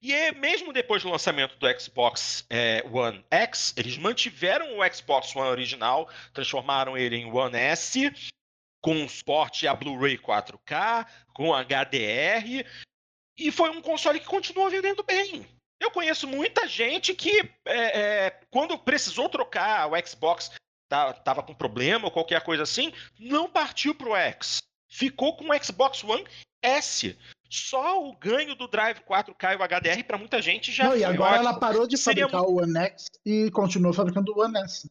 E 0.03 0.13
é, 0.13 0.33
mesmo 0.33 0.74
depois 0.74 1.01
do 1.01 1.10
lançamento 1.10 1.57
do 1.57 1.79
Xbox 1.79 2.45
é, 2.50 2.83
One 2.91 3.24
X, 3.31 3.74
eles 3.77 3.98
mantiveram 3.98 4.77
o 4.77 4.93
Xbox 4.93 5.33
One 5.33 5.48
original, 5.48 6.10
transformaram 6.33 6.98
ele 6.98 7.15
em 7.15 7.31
One 7.31 7.55
S, 7.55 8.12
com 8.81 9.07
suporte 9.07 9.65
a 9.65 9.74
Blu-ray 9.74 10.17
4K, 10.17 11.07
com 11.33 11.53
HDR, 11.53 12.67
e 13.38 13.50
foi 13.50 13.69
um 13.69 13.81
console 13.81 14.19
que 14.19 14.25
continuou 14.25 14.69
vendendo 14.69 15.03
bem. 15.03 15.48
Eu 15.79 15.89
conheço 15.89 16.27
muita 16.27 16.67
gente 16.67 17.15
que, 17.15 17.50
é, 17.65 18.29
quando 18.51 18.77
precisou 18.77 19.29
trocar 19.29 19.89
o 19.89 20.05
Xbox 20.05 20.51
tá, 20.89 21.13
tava 21.13 21.41
com 21.41 21.55
problema 21.55 22.05
ou 22.05 22.12
qualquer 22.12 22.43
coisa 22.43 22.63
assim, 22.63 22.93
não 23.17 23.50
partiu 23.50 23.95
pro 23.95 24.17
X. 24.17 24.57
Ficou 24.89 25.38
com 25.38 25.50
o 25.50 25.63
Xbox 25.63 26.03
One 26.03 26.25
S. 26.62 27.17
Só 27.53 28.03
o 28.03 28.15
ganho 28.15 28.55
do 28.55 28.67
Drive 28.67 29.01
4K 29.01 29.53
e 29.53 29.55
o 29.55 29.63
HDR 29.63 30.03
para 30.07 30.17
muita 30.17 30.41
gente 30.41 30.72
já 30.72 30.86
não, 30.86 30.98
E 30.98 31.03
agora 31.03 31.38
ela 31.38 31.53
parou 31.60 31.86
de 31.86 31.98
fabricar 31.98 32.41
muito... 32.41 32.51
o 32.51 32.63
One 32.63 32.77
X 32.79 33.05
e 33.24 33.51
continuou 33.51 33.93
fabricando 33.93 34.33
o 34.36 34.41
One 34.41 34.57
S. 34.57 34.89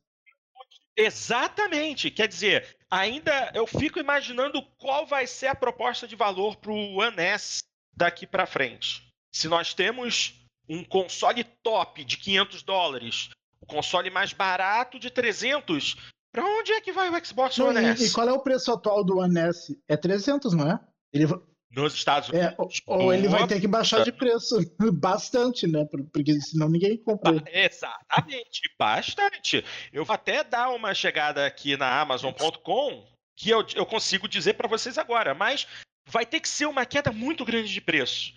Exatamente. 0.96 2.08
Quer 2.08 2.28
dizer, 2.28 2.76
ainda 2.88 3.50
eu 3.52 3.66
fico 3.66 3.98
imaginando 3.98 4.62
qual 4.78 5.04
vai 5.04 5.26
ser 5.26 5.48
a 5.48 5.56
proposta 5.56 6.06
de 6.06 6.14
valor 6.14 6.54
para 6.54 6.70
o 6.70 7.00
One 7.00 7.16
S 7.18 7.64
daqui 7.96 8.28
para 8.28 8.46
frente. 8.46 9.08
Se 9.34 9.48
nós 9.48 9.74
temos 9.74 10.40
um 10.68 10.84
console 10.84 11.42
top 11.64 12.04
de 12.04 12.16
500 12.16 12.62
dólares 12.62 13.30
o 13.60 13.66
console 13.66 14.08
mais 14.08 14.32
barato 14.32 15.00
de 15.00 15.10
300. 15.10 15.96
Para 16.32 16.44
onde 16.44 16.72
é 16.72 16.80
que 16.80 16.92
vai 16.92 17.08
o 17.08 17.24
Xbox 17.24 17.58
One 17.58 17.80
e, 17.80 17.84
S? 17.86 18.06
E 18.06 18.12
qual 18.12 18.28
é 18.28 18.32
o 18.32 18.40
preço 18.40 18.72
atual 18.72 19.04
do 19.04 19.18
One 19.18 19.38
S? 19.38 19.76
É 19.88 19.96
300, 19.96 20.52
não 20.52 20.70
é? 20.70 20.80
Ele... 21.12 21.26
Nos 21.74 21.94
Estados 21.94 22.28
é, 22.32 22.54
Unidos. 22.58 22.82
É, 22.86 22.92
ou 22.92 23.14
ele 23.14 23.28
vai 23.28 23.46
ter 23.46 23.60
que 23.60 23.66
baixar 23.66 24.04
de 24.04 24.12
preço 24.12 24.58
bastante, 24.92 25.66
né? 25.66 25.86
Porque 26.12 26.38
senão 26.40 26.68
ninguém 26.68 26.98
compra. 26.98 27.42
Exatamente, 27.50 28.60
bastante. 28.78 29.64
Eu 29.92 30.04
vou 30.04 30.14
até 30.14 30.44
dar 30.44 30.68
uma 30.70 30.92
chegada 30.92 31.46
aqui 31.46 31.76
na 31.76 32.00
Amazon.com 32.00 33.10
que 33.34 33.50
eu, 33.50 33.64
eu 33.74 33.86
consigo 33.86 34.28
dizer 34.28 34.54
para 34.54 34.68
vocês 34.68 34.98
agora, 34.98 35.34
mas 35.34 35.66
vai 36.08 36.26
ter 36.26 36.40
que 36.40 36.48
ser 36.48 36.66
uma 36.66 36.84
queda 36.84 37.10
muito 37.10 37.44
grande 37.44 37.72
de 37.72 37.80
preço. 37.80 38.34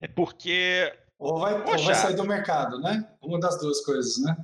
É 0.00 0.08
porque. 0.08 0.92
Ou 1.18 1.38
vai, 1.38 1.54
ou 1.60 1.78
vai 1.78 1.94
sair 1.94 2.16
do 2.16 2.24
mercado, 2.24 2.80
né? 2.80 3.06
Uma 3.20 3.38
das 3.38 3.60
duas 3.60 3.84
coisas, 3.84 4.22
né? 4.22 4.36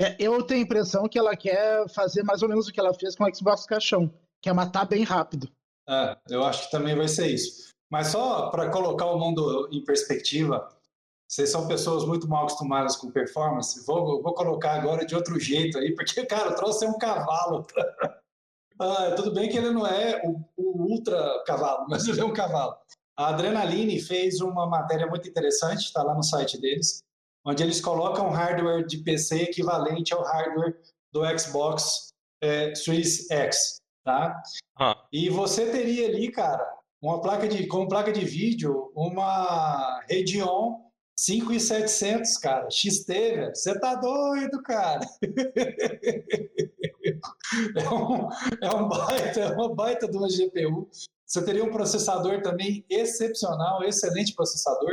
É, 0.00 0.16
eu 0.18 0.42
tenho 0.44 0.60
a 0.60 0.64
impressão 0.64 1.08
que 1.08 1.18
ela 1.18 1.36
quer 1.36 1.88
fazer 1.90 2.22
mais 2.22 2.42
ou 2.42 2.48
menos 2.48 2.68
o 2.68 2.72
que 2.72 2.80
ela 2.80 2.94
fez 2.94 3.14
com 3.16 3.24
o 3.24 3.34
Xbox 3.34 3.66
Caixão, 3.66 4.10
que 4.40 4.48
é 4.48 4.52
matar 4.52 4.86
bem 4.86 5.02
rápido. 5.02 5.50
É, 5.88 6.16
eu 6.30 6.44
acho 6.44 6.64
que 6.64 6.70
também 6.70 6.94
vai 6.94 7.08
ser 7.08 7.26
isso. 7.26 7.68
Mas 7.90 8.08
só 8.08 8.50
para 8.50 8.70
colocar 8.70 9.06
o 9.06 9.18
mundo 9.18 9.68
em 9.72 9.82
perspectiva, 9.84 10.68
vocês 11.28 11.50
são 11.50 11.66
pessoas 11.66 12.04
muito 12.04 12.28
mal 12.28 12.44
acostumadas 12.44 12.96
com 12.96 13.10
performance. 13.10 13.84
Vou, 13.84 14.22
vou 14.22 14.34
colocar 14.34 14.74
agora 14.74 15.04
de 15.04 15.14
outro 15.14 15.38
jeito 15.38 15.78
aí, 15.78 15.94
porque, 15.94 16.24
cara, 16.26 16.50
o 16.50 16.54
troço 16.54 16.84
é 16.84 16.88
um 16.88 16.98
cavalo. 16.98 17.66
ah, 18.80 19.12
tudo 19.16 19.32
bem 19.32 19.48
que 19.48 19.58
ele 19.58 19.70
não 19.70 19.86
é 19.86 20.22
o, 20.24 20.40
o, 20.56 20.90
ultra 20.90 21.42
cavalo, 21.44 21.86
mas 21.90 22.06
ele 22.06 22.20
é 22.20 22.24
um 22.24 22.32
cavalo. 22.32 22.76
A 23.16 23.28
Adrenaline 23.28 24.00
fez 24.00 24.40
uma 24.40 24.66
matéria 24.66 25.06
muito 25.06 25.28
interessante, 25.28 25.84
está 25.84 26.02
lá 26.02 26.14
no 26.14 26.22
site 26.22 26.60
deles, 26.60 27.02
onde 27.44 27.62
eles 27.62 27.80
colocam 27.80 28.30
hardware 28.30 28.86
de 28.86 28.98
PC 28.98 29.42
equivalente 29.42 30.14
ao 30.14 30.22
hardware 30.22 30.80
do 31.12 31.22
Xbox 31.38 32.08
é, 32.42 32.74
Series 32.74 33.30
X, 33.30 33.76
tá? 34.04 34.40
Ah. 34.78 35.06
E 35.12 35.28
você 35.28 35.70
teria 35.70 36.08
ali, 36.08 36.30
cara, 36.30 36.79
uma 37.00 37.20
placa 37.20 37.48
de, 37.48 37.66
com 37.66 37.88
placa 37.88 38.12
de 38.12 38.24
vídeo, 38.24 38.92
uma 38.94 40.00
Radeon 40.10 40.90
5700, 41.16 42.38
cara, 42.38 42.68
XT, 42.70 43.12
velho. 43.12 43.54
Você 43.54 43.78
tá 43.78 43.94
doido, 43.94 44.62
cara? 44.62 45.00
é, 47.76 47.88
um, 47.90 48.28
é 48.62 48.74
um 48.74 48.88
baita, 48.88 49.40
é 49.40 49.52
uma 49.52 49.74
baita 49.74 50.08
de 50.08 50.16
uma 50.16 50.28
GPU. 50.28 50.88
Você 51.26 51.44
teria 51.44 51.62
um 51.62 51.70
processador 51.70 52.42
também 52.42 52.84
excepcional, 52.88 53.84
excelente 53.84 54.34
processador. 54.34 54.92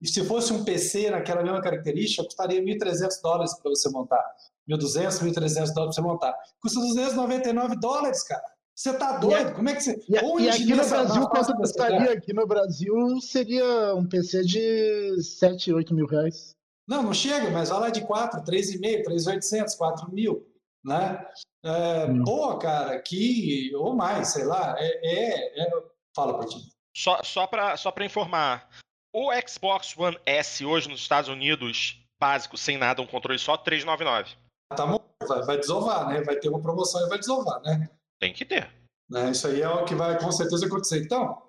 E 0.00 0.08
se 0.08 0.24
fosse 0.24 0.52
um 0.52 0.62
PC 0.64 1.10
naquela 1.10 1.42
mesma 1.42 1.62
característica, 1.62 2.24
custaria 2.24 2.62
1.300 2.62 3.22
dólares 3.22 3.54
para 3.58 3.70
você 3.70 3.88
montar. 3.88 4.22
1.200, 4.68 5.22
1.300 5.32 5.72
dólares 5.72 5.72
para 5.72 5.86
você 5.86 6.00
montar. 6.00 6.34
Custa 6.60 6.80
299 6.80 7.76
dólares, 7.80 8.22
cara. 8.24 8.44
Você 8.74 8.96
tá 8.96 9.18
doido? 9.18 9.50
E, 9.50 9.54
Como 9.54 9.68
é 9.68 9.74
que 9.74 9.82
você. 9.82 10.00
E, 10.08 10.42
e 10.42 10.48
aqui 10.48 10.74
no 10.74 10.88
Brasil, 10.88 11.28
quanto 11.28 11.56
custaria? 11.56 12.12
Aqui 12.12 12.32
no 12.32 12.46
Brasil 12.46 13.20
seria 13.20 13.94
um 13.94 14.06
PC 14.06 14.42
de 14.44 15.22
7, 15.22 15.72
8 15.72 15.94
mil 15.94 16.06
reais. 16.06 16.54
Não, 16.88 17.02
não 17.02 17.14
chega, 17.14 17.50
mas 17.50 17.68
vai 17.68 17.80
lá 17.80 17.90
de 17.90 18.00
4, 18.02 18.42
3,5, 18.42 19.04
3,800, 19.04 19.74
4 19.74 20.12
mil. 20.12 20.46
Né? 20.84 21.24
É, 21.64 22.06
hum. 22.06 22.24
Pô, 22.24 22.58
cara, 22.58 23.00
que. 23.00 23.70
Ou 23.76 23.94
mais, 23.94 24.28
sei 24.28 24.44
lá. 24.44 24.74
É, 24.78 25.00
é, 25.04 25.62
é... 25.62 25.70
Fala, 26.14 26.34
Portinho. 26.34 26.64
Só, 26.94 27.22
só 27.22 27.46
para 27.46 27.76
só 27.76 27.92
informar, 28.00 28.68
o 29.14 29.30
Xbox 29.46 29.96
One 29.96 30.18
S 30.26 30.64
hoje 30.64 30.88
nos 30.88 31.00
Estados 31.00 31.30
Unidos, 31.30 31.98
básico, 32.20 32.58
sem 32.58 32.76
nada, 32.76 33.00
um 33.00 33.06
controle 33.06 33.38
só, 33.38 33.56
399. 33.56 34.36
Tá 34.76 34.86
bom, 34.86 35.00
vai, 35.26 35.42
vai 35.42 35.58
desovar, 35.58 36.08
né? 36.08 36.22
Vai 36.22 36.36
ter 36.36 36.48
uma 36.48 36.60
promoção 36.60 37.06
e 37.06 37.08
vai 37.08 37.18
desovar, 37.18 37.62
né? 37.62 37.88
Tem 38.22 38.32
que 38.32 38.44
ter. 38.44 38.70
Né? 39.10 39.32
Isso 39.32 39.48
aí 39.48 39.62
é 39.62 39.68
o 39.68 39.84
que 39.84 39.96
vai 39.96 40.16
com 40.16 40.30
certeza 40.30 40.64
acontecer. 40.64 41.02
Então, 41.02 41.42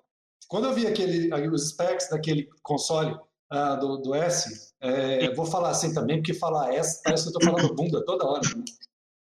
quando 0.47 0.65
eu 0.65 0.73
vi 0.73 0.87
aquele, 0.87 1.31
os 1.49 1.69
specs 1.69 2.09
daquele 2.09 2.49
console 2.63 3.13
uh, 3.13 3.79
do, 3.79 3.97
do 3.97 4.15
S, 4.15 4.73
é, 4.81 5.31
vou 5.35 5.45
falar 5.45 5.69
assim 5.69 5.93
também, 5.93 6.17
porque 6.17 6.33
falar 6.33 6.73
S 6.73 6.99
parece 7.03 7.25
que 7.25 7.29
eu 7.29 7.33
tô 7.33 7.45
falando 7.45 7.73
bunda 7.77 8.03
toda 8.03 8.25
hora. 8.25 8.41
Né? 8.57 8.63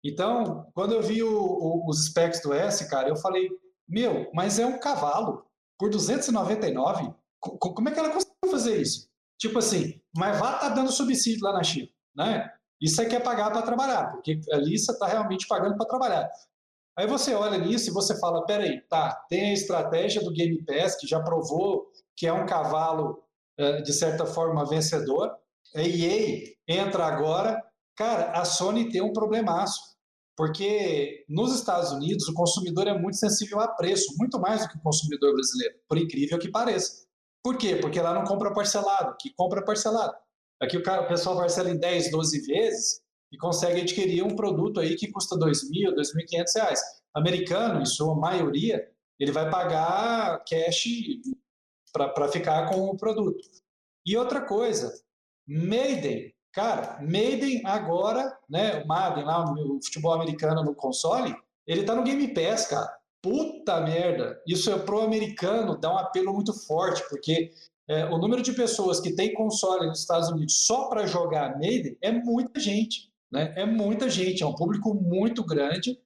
Então, 0.05 0.71
quando 0.75 0.93
eu 0.93 1.01
vi 1.01 1.23
o, 1.23 1.33
o, 1.33 1.89
os 1.89 2.09
specs 2.09 2.43
do 2.43 2.53
S, 2.53 2.87
cara, 2.91 3.09
eu 3.09 3.17
falei, 3.17 3.49
meu, 3.89 4.31
mas 4.35 4.59
é 4.59 4.67
um 4.67 4.79
cavalo 4.79 5.47
por 5.79 5.89
299? 5.89 7.15
Como 7.41 7.89
é 7.89 7.93
que 7.93 7.99
ela 7.99 8.11
conseguiu 8.11 8.51
fazer 8.51 8.79
isso? 8.79 9.09
Tipo 9.41 9.61
assim, 9.61 9.99
mas 10.15 10.39
vá 10.39 10.59
tá 10.59 10.69
dando 10.69 10.93
subsídio 10.93 11.47
lá 11.47 11.55
na 11.55 11.63
China, 11.63 11.89
né? 12.15 12.53
Isso 12.79 13.01
é 13.01 13.07
que 13.07 13.17
é 13.17 13.21
pagar 13.21 13.51
para 13.51 13.63
trabalhar, 13.63 14.13
porque 14.13 14.39
ali 14.53 14.79
você 14.79 14.93
está 14.93 15.07
realmente 15.07 15.49
pagando 15.49 15.79
para 15.79 15.87
trabalhar. 15.87 16.31
Aí 16.99 17.07
você 17.07 17.33
olha 17.33 17.57
nisso 17.59 17.89
e 17.89 17.93
você 17.93 18.19
fala, 18.19 18.45
peraí, 18.45 18.81
tá, 18.89 19.15
tem 19.29 19.51
a 19.51 19.53
estratégia 19.53 20.21
do 20.21 20.33
Game 20.33 20.65
Pass, 20.65 20.97
que 20.97 21.07
já 21.07 21.23
provou 21.23 21.87
que 22.17 22.27
é 22.27 22.33
um 22.33 22.45
cavalo, 22.45 23.23
é, 23.57 23.81
de 23.83 23.93
certa 23.93 24.27
forma, 24.27 24.67
vencedor. 24.67 25.31
A 25.77 25.81
EA 25.81 26.57
entra 26.67 27.07
agora. 27.07 27.63
Cara, 27.97 28.33
a 28.33 28.45
Sony 28.45 28.91
tem 28.91 29.01
um 29.01 29.13
problemaço, 29.13 29.81
porque 30.37 31.25
nos 31.29 31.55
Estados 31.55 31.93
Unidos 31.93 32.27
o 32.27 32.35
consumidor 32.35 32.89
é 32.89 32.99
muito 32.99 33.17
sensível 33.17 33.61
a 33.61 33.69
preço, 33.69 34.17
muito 34.19 34.41
mais 34.41 34.63
do 34.63 34.69
que 34.69 34.79
o 34.79 34.83
consumidor 34.83 35.33
brasileiro, 35.35 35.77
por 35.89 35.99
incrível 35.99 36.37
que 36.37 36.51
pareça. 36.51 37.07
Por 37.45 37.57
quê? 37.57 37.77
Porque 37.77 38.01
lá 38.01 38.13
não 38.13 38.25
compra 38.25 38.53
parcelado, 38.53 39.17
que 39.21 39.33
compra 39.35 39.65
parcelado. 39.65 40.17
Aqui 40.61 40.77
o, 40.77 40.83
cara, 40.83 41.03
o 41.03 41.09
pessoal 41.09 41.37
parcela 41.37 41.71
em 41.71 41.79
10, 41.79 42.11
12 42.11 42.41
vezes 42.45 43.08
e 43.33 43.37
consegue 43.37 43.81
adquirir 43.81 44.23
um 44.23 44.35
produto 44.35 44.81
aí 44.81 44.97
que 44.97 45.11
custa 45.11 45.37
R$ 45.37 45.51
2.000, 45.51 45.91
R$ 45.91 45.97
2.500. 45.97 46.77
Americano, 47.15 47.81
em 47.81 47.87
sua 47.87 48.15
maioria, 48.15 48.87
ele 49.19 49.33
vai 49.33 49.51
pagar 49.51 50.43
cash 50.45 50.87
para 51.93 52.29
ficar 52.29 52.69
com 52.71 52.87
o 52.87 52.97
produto. 52.97 53.41
E 54.07 54.17
outra 54.17 54.41
coisa, 54.41 54.93
Maiden, 55.47 56.33
cara, 56.53 56.99
Maiden 57.03 57.63
agora, 57.65 58.37
né, 58.49 58.83
o 58.83 58.87
Madden 58.87 59.25
lá, 59.25 59.45
o 59.53 59.83
futebol 59.83 60.13
americano 60.13 60.63
no 60.63 60.75
console, 60.75 61.35
ele 61.67 61.85
tá 61.85 61.95
no 61.95 62.05
Game 62.05 62.33
Pass, 62.33 62.67
cara. 62.67 62.99
Puta 63.21 63.81
merda! 63.81 64.41
Isso 64.47 64.71
é 64.71 64.79
pro 64.79 65.01
americano, 65.01 65.77
dá 65.77 65.93
um 65.93 65.99
apelo 65.99 66.33
muito 66.33 66.53
forte, 66.67 67.03
porque 67.09 67.51
é, 67.89 68.05
o 68.05 68.19
número 68.19 68.43
de 68.43 68.53
pessoas 68.53 69.01
que 69.01 69.15
tem 69.15 69.35
console 69.35 69.87
nos 69.87 70.01
Estados 70.01 70.29
Unidos 70.29 70.67
só 70.67 70.89
para 70.89 71.07
jogar 71.07 71.59
Maiden 71.59 71.99
é 72.01 72.13
muita 72.13 72.61
gente, 72.61 73.11
né? 73.31 73.53
É 73.57 73.65
muita 73.65 74.09
gente, 74.09 74.43
é 74.43 74.47
um 74.47 74.55
público 74.55 74.95
muito 74.95 75.45
grande. 75.45 75.99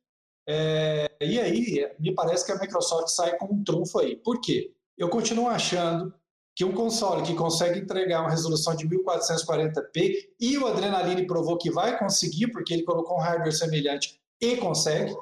É, 0.49 1.11
e 1.21 1.39
aí, 1.39 1.91
me 1.99 2.15
parece 2.15 2.45
que 2.45 2.53
a 2.53 2.59
Microsoft 2.59 3.09
sai 3.09 3.37
com 3.37 3.47
um 3.47 3.63
trunfo 3.65 4.01
aí. 4.01 4.17
Por 4.17 4.41
quê? 4.41 4.73
Eu 4.99 5.09
continuo 5.09 5.49
achando 5.49 6.13
que 6.55 6.65
um 6.65 6.73
console 6.73 7.23
que 7.23 7.35
consegue 7.35 7.79
entregar 7.79 8.21
uma 8.21 8.31
resolução 8.31 8.75
de 8.77 8.87
1440p 8.87 10.29
e 10.39 10.59
o 10.59 10.67
Adrenaline 10.67 11.27
provou 11.27 11.57
que 11.57 11.71
vai 11.71 11.99
conseguir, 11.99 12.49
porque 12.49 12.75
ele 12.75 12.83
colocou 12.83 13.17
um 13.17 13.21
hardware 13.21 13.53
semelhante 13.53 14.21
e 14.41 14.57
consegue, 14.57 15.15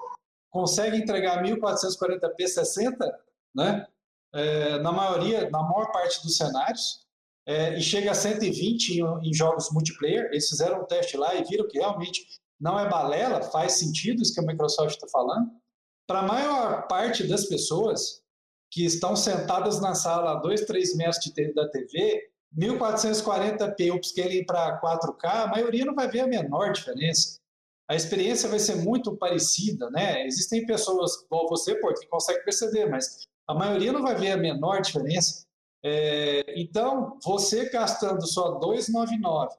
consegue 0.50 0.97
entregar 0.97 1.42
1440p 1.42 2.47
60, 2.47 3.21
né? 3.54 3.87
É, 4.33 4.78
na 4.78 4.92
maioria, 4.92 5.50
na 5.50 5.62
maior 5.62 5.90
parte 5.92 6.23
dos 6.23 6.37
cenários, 6.37 7.07
é, 7.47 7.76
e 7.76 7.82
chega 7.82 8.11
a 8.11 8.14
120 8.14 8.90
em, 8.90 9.28
em, 9.28 9.35
jogos 9.35 9.70
multiplayer. 9.73 10.26
Eles 10.26 10.49
fizeram 10.49 10.82
um 10.82 10.87
teste 10.87 11.16
lá 11.16 11.35
e 11.35 11.44
viram 11.44 11.66
que 11.68 11.78
realmente 11.78 12.25
não 12.61 12.78
é 12.78 12.88
balela, 12.88 13.42
faz 13.42 13.73
sentido 13.73 14.23
isso 14.23 14.35
que 14.35 14.40
a 14.40 14.47
Microsoft 14.47 14.94
está 14.94 15.09
falando. 15.09 15.50
Para 16.06 16.20
a 16.20 16.26
maior 16.26 16.87
parte 16.88 17.26
das 17.26 17.47
pessoas 17.47 18.23
que 18.70 18.85
estão 18.85 19.16
sentadas 19.16 19.80
na 19.80 19.94
sala 19.94 20.32
a 20.32 20.40
2, 20.40 20.64
3 20.64 20.97
metros 20.97 21.18
de, 21.25 21.54
da 21.54 21.68
TV, 21.68 22.30
1440p 22.56 23.94
upscaling 23.94 24.44
para 24.44 24.80
4K, 24.80 25.25
a 25.25 25.47
maioria 25.47 25.85
não 25.85 25.94
vai 25.94 26.09
ver 26.09 26.20
a 26.20 26.26
menor 26.26 26.73
diferença. 26.73 27.38
A 27.88 27.97
experiência 27.97 28.49
vai 28.49 28.59
ser 28.59 28.76
muito 28.76 29.16
parecida, 29.16 29.90
né? 29.90 30.25
Existem 30.25 30.64
pessoas, 30.64 31.23
igual 31.25 31.49
você, 31.49 31.75
pô, 31.75 31.92
que 31.92 32.06
consegue 32.06 32.44
perceber, 32.44 32.87
mas 32.87 33.26
a 33.49 33.54
maioria 33.54 33.92
não 33.92 34.02
vai 34.02 34.14
ver 34.14 34.32
a 34.32 34.37
menor 34.37 34.80
diferença. 34.80 35.44
É, 35.82 36.44
então, 36.60 37.18
você 37.25 37.68
gastando 37.70 38.26
só 38.26 38.58
299 38.58 39.54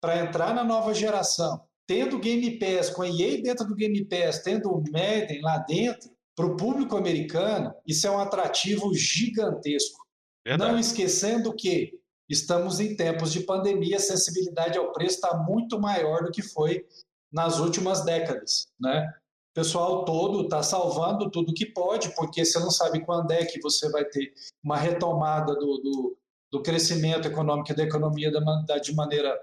para 0.00 0.18
entrar 0.18 0.54
na 0.54 0.62
nova 0.62 0.94
geração, 0.94 1.62
tendo 1.86 2.18
Game 2.18 2.58
Pass, 2.58 2.90
com 2.90 3.02
a 3.02 3.08
EA 3.08 3.42
dentro 3.42 3.66
do 3.66 3.74
Game 3.74 4.04
Pass, 4.04 4.42
tendo 4.42 4.70
o 4.70 4.82
Madden 4.92 5.40
lá 5.42 5.58
dentro, 5.58 6.10
para 6.36 6.46
o 6.46 6.56
público 6.56 6.96
americano, 6.96 7.74
isso 7.86 8.06
é 8.06 8.10
um 8.10 8.18
atrativo 8.18 8.92
gigantesco. 8.94 10.04
Verdade. 10.44 10.72
Não 10.72 10.78
esquecendo 10.78 11.54
que 11.54 11.98
estamos 12.28 12.80
em 12.80 12.96
tempos 12.96 13.32
de 13.32 13.40
pandemia, 13.40 13.96
a 13.96 14.00
sensibilidade 14.00 14.78
ao 14.78 14.92
preço 14.92 15.16
está 15.16 15.36
muito 15.36 15.80
maior 15.80 16.24
do 16.24 16.30
que 16.30 16.42
foi 16.42 16.84
nas 17.32 17.58
últimas 17.58 18.04
décadas, 18.04 18.68
né? 18.80 19.12
Pessoal 19.54 20.04
todo 20.04 20.42
está 20.42 20.64
salvando 20.64 21.30
tudo 21.30 21.54
que 21.54 21.64
pode, 21.64 22.12
porque 22.16 22.44
você 22.44 22.58
não 22.58 22.72
sabe 22.72 23.04
quando 23.04 23.30
é 23.30 23.44
que 23.44 23.60
você 23.60 23.88
vai 23.88 24.04
ter 24.04 24.34
uma 24.62 24.76
retomada 24.76 25.54
do, 25.54 25.78
do, 25.78 26.18
do 26.50 26.62
crescimento 26.62 27.28
econômico 27.28 27.70
e 27.70 27.76
da 27.76 27.84
economia 27.84 28.32
da, 28.32 28.78
de 28.78 28.92
maneira 28.92 29.40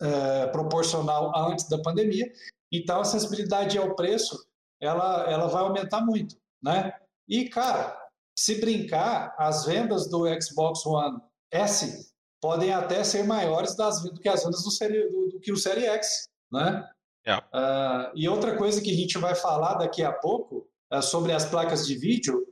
é, 0.00 0.46
proporcional 0.48 1.32
antes 1.34 1.66
da 1.70 1.80
pandemia. 1.80 2.30
Então, 2.70 3.00
a 3.00 3.04
sensibilidade 3.04 3.78
ao 3.78 3.94
preço 3.94 4.46
ela, 4.78 5.30
ela 5.30 5.46
vai 5.46 5.62
aumentar 5.62 6.04
muito, 6.04 6.36
né? 6.62 6.92
E, 7.26 7.48
cara, 7.48 7.98
se 8.36 8.60
brincar, 8.60 9.34
as 9.38 9.64
vendas 9.64 10.08
do 10.08 10.24
Xbox 10.40 10.84
One 10.84 11.18
S 11.50 12.10
podem 12.40 12.72
até 12.72 13.04
ser 13.04 13.24
maiores 13.24 13.74
das, 13.74 14.02
do 14.02 14.20
que 14.20 14.28
as 14.28 14.42
vendas 14.42 14.62
do, 14.62 14.70
do, 14.70 15.28
do 15.32 15.40
que 15.40 15.52
o 15.52 15.56
Série 15.56 15.86
X, 15.86 16.24
né? 16.52 16.88
Yeah. 17.26 17.46
É. 17.52 17.58
Uh, 17.58 18.12
e 18.14 18.28
outra 18.28 18.56
coisa 18.56 18.80
que 18.80 18.90
a 18.90 18.94
gente 18.94 19.18
vai 19.18 19.34
falar 19.34 19.74
daqui 19.74 20.02
a 20.02 20.12
pouco 20.12 20.66
uh, 20.92 21.02
sobre 21.02 21.32
as 21.32 21.44
placas 21.44 21.86
de 21.86 21.94
vídeo, 21.94 22.46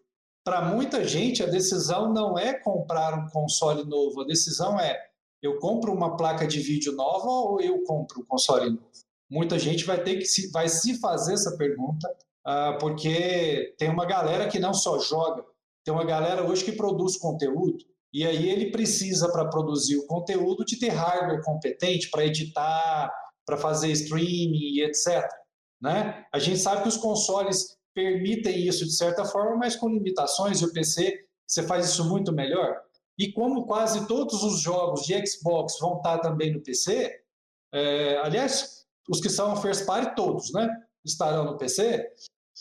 para 0.45 0.63
muita 0.63 1.05
gente 1.05 1.43
a 1.43 1.47
decisão 1.47 2.13
não 2.13 2.39
é 2.39 2.55
comprar 2.55 3.15
um 3.19 3.29
console 3.29 3.85
novo, 3.85 4.23
a 4.23 4.27
decisão 4.27 4.79
é 4.79 4.99
eu 5.43 5.59
compro 5.59 5.93
uma 5.93 6.17
placa 6.17 6.47
de 6.47 6.59
vídeo 6.59 6.93
nova 6.93 7.29
ou 7.29 7.61
eu 7.61 7.83
compro 7.85 8.21
um 8.21 8.25
console 8.25 8.71
novo? 8.71 8.91
Muita 9.31 9.59
gente 9.59 9.85
vai 9.85 10.03
ter 10.03 10.17
que 10.17 10.25
se, 10.25 10.51
vai 10.51 10.69
se 10.69 10.99
fazer 10.99 11.35
essa 11.35 11.57
pergunta, 11.57 12.09
uh, 12.47 12.79
porque 12.81 13.75
tem 13.79 13.89
uma 13.89 14.05
galera 14.05 14.49
que 14.49 14.59
não 14.59 14.75
só 14.75 14.99
joga, 14.99 15.45
tem 15.85 15.95
uma 15.95 16.05
galera 16.05 16.43
hoje 16.43 16.65
que 16.65 16.73
produz 16.73 17.17
conteúdo, 17.17 17.85
e 18.13 18.27
aí 18.27 18.49
ele 18.49 18.71
precisa, 18.71 19.31
para 19.31 19.45
produzir 19.45 19.99
o 19.99 20.07
conteúdo, 20.07 20.65
de 20.65 20.79
ter 20.79 20.89
hardware 20.89 21.43
competente 21.45 22.11
para 22.11 22.25
editar, 22.25 23.13
para 23.49 23.57
fazer 23.57 23.91
streaming 23.93 24.75
e 24.75 24.83
etc. 24.83 25.27
Né? 25.81 26.27
A 26.31 26.39
gente 26.39 26.59
sabe 26.59 26.83
que 26.83 26.89
os 26.89 26.99
consoles 26.99 27.79
permitem 27.95 28.59
isso 28.69 28.85
de 28.85 28.95
certa 28.95 29.25
forma, 29.25 29.57
mas 29.57 29.75
com 29.75 29.89
limitações, 29.89 30.61
e 30.61 30.67
o 30.67 30.73
PC 30.73 31.25
você 31.47 31.63
faz 31.63 31.87
isso 31.87 32.07
muito 32.07 32.31
melhor. 32.31 32.79
E 33.19 33.33
como 33.33 33.67
quase 33.67 34.07
todos 34.07 34.43
os 34.45 34.61
jogos 34.61 35.07
de 35.07 35.27
Xbox 35.27 35.79
vão 35.81 35.97
estar 35.97 36.19
também 36.19 36.53
no 36.53 36.61
PC, 36.61 37.11
é, 37.73 38.19
aliás, 38.19 38.85
os 39.09 39.19
que 39.19 39.31
são 39.31 39.57
first 39.57 39.87
party, 39.87 40.15
todos, 40.15 40.53
né? 40.53 40.69
Estarão 41.03 41.47
no 41.47 41.57
PC, 41.57 42.07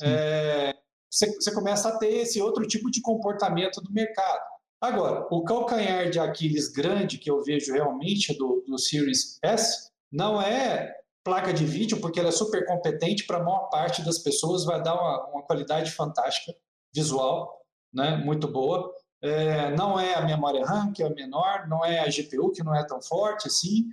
é, 0.01 0.73
você, 1.11 1.35
você 1.35 1.53
começa 1.53 1.89
a 1.89 1.97
ter 1.97 2.13
esse 2.13 2.41
outro 2.41 2.65
tipo 2.65 2.89
de 2.89 3.01
comportamento 3.01 3.81
do 3.81 3.91
mercado. 3.91 4.41
Agora, 4.79 5.27
o 5.29 5.43
calcanhar 5.43 6.09
de 6.09 6.17
Aquiles 6.17 6.69
grande 6.69 7.17
que 7.17 7.29
eu 7.29 7.43
vejo 7.43 7.73
realmente 7.73 8.33
do, 8.37 8.63
do 8.65 8.79
Series 8.79 9.37
S 9.43 9.91
não 10.11 10.41
é 10.41 10.95
placa 11.23 11.53
de 11.53 11.65
vídeo, 11.65 11.99
porque 11.99 12.19
ela 12.19 12.29
é 12.29 12.31
super 12.31 12.65
competente 12.65 13.25
para 13.25 13.37
a 13.37 13.43
maior 13.43 13.69
parte 13.69 14.03
das 14.03 14.19
pessoas, 14.19 14.63
vai 14.63 14.81
dar 14.81 14.93
uma, 14.93 15.27
uma 15.27 15.43
qualidade 15.43 15.91
fantástica 15.91 16.57
visual, 16.93 17.61
né, 17.93 18.15
muito 18.15 18.47
boa. 18.47 18.93
É, 19.21 19.75
não 19.75 19.99
é 19.99 20.13
a 20.13 20.25
memória 20.25 20.65
RAM, 20.65 20.93
que 20.93 21.03
é 21.03 21.07
a 21.07 21.09
menor, 21.09 21.67
não 21.67 21.83
é 21.83 21.99
a 21.99 22.09
GPU, 22.09 22.51
que 22.51 22.63
não 22.63 22.73
é 22.73 22.85
tão 22.85 23.01
forte 23.01 23.47
assim, 23.47 23.89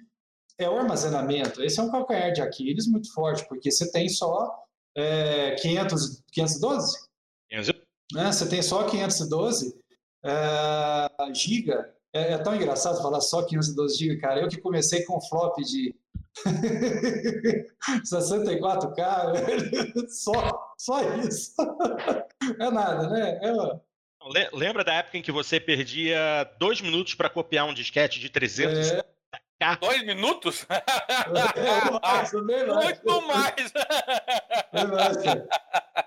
é 0.58 0.68
o 0.68 0.78
armazenamento. 0.78 1.62
Esse 1.62 1.80
é 1.80 1.82
um 1.82 1.90
calcanhar 1.90 2.32
de 2.32 2.40
Aquiles 2.40 2.86
muito 2.86 3.12
forte, 3.12 3.46
porque 3.48 3.70
você 3.70 3.90
tem 3.90 4.08
só 4.08 4.54
é, 4.96 5.56
500, 5.56 6.22
512? 6.32 6.98
500. 7.50 7.72
Né? 8.12 8.32
Você 8.32 8.48
tem 8.48 8.62
só 8.62 8.84
512 8.84 9.76
é, 10.24 11.34
giga. 11.34 11.92
É, 12.12 12.34
é, 12.34 12.38
tão 12.38 12.54
engraçado 12.54 13.02
falar 13.02 13.20
só 13.20 13.42
512 13.44 13.96
GB, 13.96 14.20
cara. 14.20 14.40
Eu 14.40 14.48
que 14.48 14.60
comecei 14.60 15.04
com 15.04 15.20
flop 15.20 15.58
de 15.58 15.94
64K, 18.04 20.08
só, 20.12 20.74
só 20.78 21.02
isso. 21.18 21.54
é 22.60 22.70
nada, 22.70 23.08
né? 23.08 23.40
É, 23.42 23.52
Lembra 24.52 24.82
da 24.82 24.94
época 24.94 25.18
em 25.18 25.22
que 25.22 25.30
você 25.30 25.60
perdia 25.60 26.50
dois 26.58 26.80
minutos 26.80 27.14
para 27.14 27.28
copiar 27.28 27.66
um 27.66 27.74
disquete 27.74 28.18
de 28.18 28.30
300? 28.30 28.92
É. 28.92 29.04
Dois 29.80 30.04
minutos? 30.04 30.66
É, 30.68 30.82
mais, 31.30 31.52
bem 32.32 32.66
mais. 32.66 33.02
Muito 33.02 33.26
mais. 33.26 33.72
Mais 34.72 35.16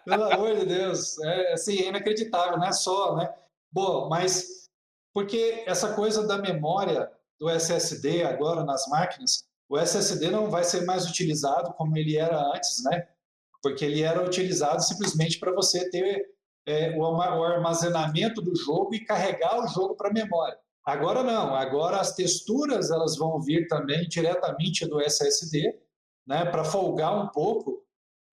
Pelo 0.04 0.32
amor 0.32 0.56
de 0.58 0.66
Deus. 0.66 1.18
É, 1.20 1.54
assim, 1.54 1.80
é 1.80 1.88
inacreditável, 1.88 2.58
não 2.58 2.68
é 2.68 2.72
só, 2.72 3.16
né? 3.16 3.34
Bom, 3.72 4.10
mas 4.10 4.70
porque 5.14 5.64
essa 5.66 5.96
coisa 5.96 6.28
da 6.28 6.38
memória 6.38 7.10
do 7.40 7.50
SSD 7.50 8.24
agora 8.24 8.64
nas 8.64 8.88
máquinas, 8.88 9.47
o 9.70 9.78
SSD 9.78 10.30
não 10.30 10.50
vai 10.50 10.64
ser 10.64 10.86
mais 10.86 11.10
utilizado 11.10 11.74
como 11.74 11.98
ele 11.98 12.18
era 12.18 12.40
antes, 12.54 12.84
né? 12.84 13.08
Porque 13.62 13.84
ele 13.84 14.02
era 14.02 14.24
utilizado 14.24 14.82
simplesmente 14.82 15.40
para 15.40 15.54
você 15.54 15.90
ter 15.90 16.30
é, 16.66 16.96
o 16.98 17.44
armazenamento 17.44 18.42
do 18.42 18.56
jogo 18.56 18.94
e 18.94 19.04
carregar 19.04 19.60
o 19.64 19.68
jogo 19.68 19.96
para 19.96 20.10
a 20.10 20.14
memória. 20.14 20.58
Agora 20.86 21.22
não, 21.22 21.54
agora 21.54 22.00
as 22.00 22.16
texturas 22.16 22.92
elas 22.92 23.18
vão 23.18 23.42
vir 23.42 23.68
também 23.68 24.08
diretamente 24.08 24.86
do 24.86 25.02
SSD, 25.02 25.78
né, 26.26 26.46
para 26.46 26.64
folgar 26.64 27.14
um 27.22 27.28
pouco 27.28 27.84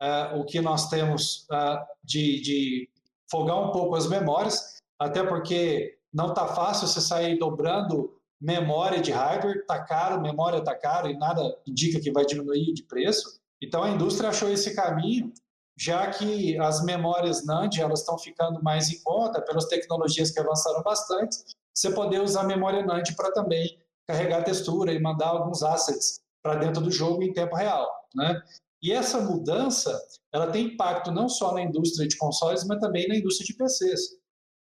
uh, 0.01 0.38
o 0.38 0.44
que 0.44 0.61
nós 0.61 0.88
temos 0.88 1.49
uh, 1.51 1.85
de, 2.03 2.40
de 2.40 2.90
folgar 3.29 3.57
um 3.57 3.73
pouco 3.73 3.97
as 3.97 4.09
memórias, 4.09 4.81
até 4.99 5.25
porque 5.25 5.99
não 6.12 6.29
está 6.29 6.47
fácil 6.47 6.87
você 6.87 7.01
sair 7.01 7.38
dobrando 7.38 8.13
memória 8.40 9.01
de 9.01 9.11
hardware, 9.11 9.59
está 9.59 9.83
caro, 9.83 10.20
memória 10.20 10.59
está 10.59 10.75
caro 10.75 11.09
e 11.09 11.16
nada 11.16 11.57
indica 11.66 12.01
que 12.01 12.12
vai 12.12 12.25
diminuir 12.25 12.73
de 12.73 12.83
preço. 12.85 13.40
Então 13.62 13.83
a 13.83 13.90
indústria 13.90 14.31
achou 14.31 14.51
esse 14.51 14.75
caminho, 14.75 15.33
já 15.77 16.11
que 16.11 16.59
as 16.59 16.85
memórias 16.85 17.44
NAND 17.44 17.79
elas 17.81 18.01
estão 18.01 18.18
ficando 18.18 18.62
mais 18.62 18.90
em 18.90 19.03
conta 19.03 19.40
pelas 19.42 19.66
tecnologias 19.66 20.31
que 20.31 20.40
avançaram 20.40 20.83
bastante, 20.83 21.37
você 21.75 21.90
poder 21.90 22.20
usar 22.20 22.42
a 22.42 22.47
memória 22.47 22.85
NAND 22.85 23.14
para 23.16 23.33
também 23.33 23.79
carregar 24.07 24.44
textura 24.44 24.92
e 24.92 25.01
mandar 25.01 25.29
alguns 25.29 25.62
assets 25.62 26.20
para 26.42 26.57
dentro 26.57 26.83
do 26.83 26.90
jogo 26.90 27.23
em 27.23 27.33
tempo 27.33 27.57
real, 27.57 27.88
né? 28.14 28.40
E 28.83 28.92
essa 28.92 29.18
mudança, 29.18 29.99
ela 30.31 30.49
tem 30.51 30.66
impacto 30.66 31.11
não 31.11 31.27
só 31.27 31.55
na 31.55 31.62
indústria 31.62 32.07
de 32.07 32.18
consoles, 32.18 32.64
mas 32.64 32.79
também 32.81 33.09
na 33.09 33.16
indústria 33.16 33.47
de 33.47 33.55
PCs. 33.55 34.01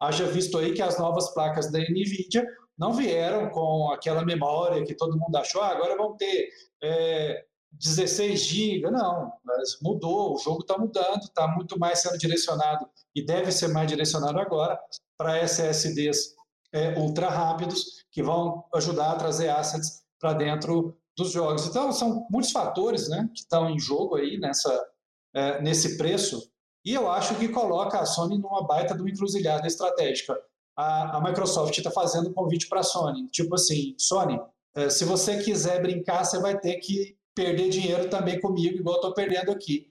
Haja 0.02 0.26
visto 0.26 0.58
aí 0.58 0.74
que 0.74 0.82
as 0.82 1.00
novas 1.00 1.34
placas 1.34 1.72
da 1.72 1.80
NVIDIA 1.80 2.46
não 2.80 2.94
vieram 2.94 3.50
com 3.50 3.92
aquela 3.92 4.24
memória 4.24 4.86
que 4.86 4.96
todo 4.96 5.20
mundo 5.20 5.36
achou, 5.36 5.62
ah, 5.62 5.68
agora 5.68 5.98
vão 5.98 6.16
ter 6.16 6.50
é, 6.82 7.46
16 7.74 8.42
GB. 8.42 8.90
Não, 8.90 9.34
mas 9.44 9.78
mudou, 9.82 10.34
o 10.34 10.38
jogo 10.38 10.62
está 10.62 10.78
mudando, 10.78 11.24
está 11.24 11.46
muito 11.48 11.78
mais 11.78 12.00
sendo 12.00 12.18
direcionado 12.18 12.90
e 13.14 13.24
deve 13.24 13.52
ser 13.52 13.68
mais 13.68 13.88
direcionado 13.88 14.40
agora 14.40 14.80
para 15.18 15.44
SSDs 15.44 16.36
é, 16.72 16.98
ultra 16.98 17.30
rápidos 17.30 18.06
que 18.12 18.24
vão 18.24 18.64
ajudar 18.74 19.12
a 19.12 19.16
trazer 19.16 19.50
assets 19.50 20.04
para 20.18 20.34
dentro 20.34 20.98
dos 21.18 21.32
jogos. 21.32 21.68
Então, 21.68 21.92
são 21.92 22.26
muitos 22.32 22.52
fatores 22.52 23.10
né, 23.10 23.30
que 23.34 23.42
estão 23.42 23.70
em 23.70 23.78
jogo 23.78 24.16
aí 24.16 24.38
nessa, 24.38 24.88
é, 25.34 25.62
nesse 25.62 25.98
preço, 25.98 26.50
e 26.86 26.94
eu 26.94 27.12
acho 27.12 27.36
que 27.36 27.50
coloca 27.50 28.00
a 28.00 28.06
Sony 28.06 28.38
numa 28.38 28.66
baita 28.66 28.96
de 28.96 29.02
uma 29.02 29.10
encruzilhada 29.10 29.68
estratégica. 29.68 30.40
A, 30.80 31.18
a 31.18 31.22
Microsoft 31.22 31.78
está 31.78 31.92
fazendo 31.92 32.30
um 32.30 32.34
convite 32.34 32.70
para 32.70 32.80
a 32.80 32.84
Sony, 32.84 33.28
tipo 33.28 33.54
assim, 33.56 33.96
Sony, 33.98 34.40
é, 34.76 34.90
se 34.90 35.04
você 35.04 35.44
quiser 35.44 35.82
brincar, 35.82 36.24
você 36.24 36.40
vai 36.40 36.58
ter 36.58 36.76
que 36.78 37.18
perder 37.36 37.70
dinheiro 37.70 38.10
também 38.10 38.40
comigo, 38.40 38.78
igual 38.78 38.96
eu 38.96 39.00
estou 39.00 39.14
perdendo 39.14 39.52
aqui. 39.52 39.90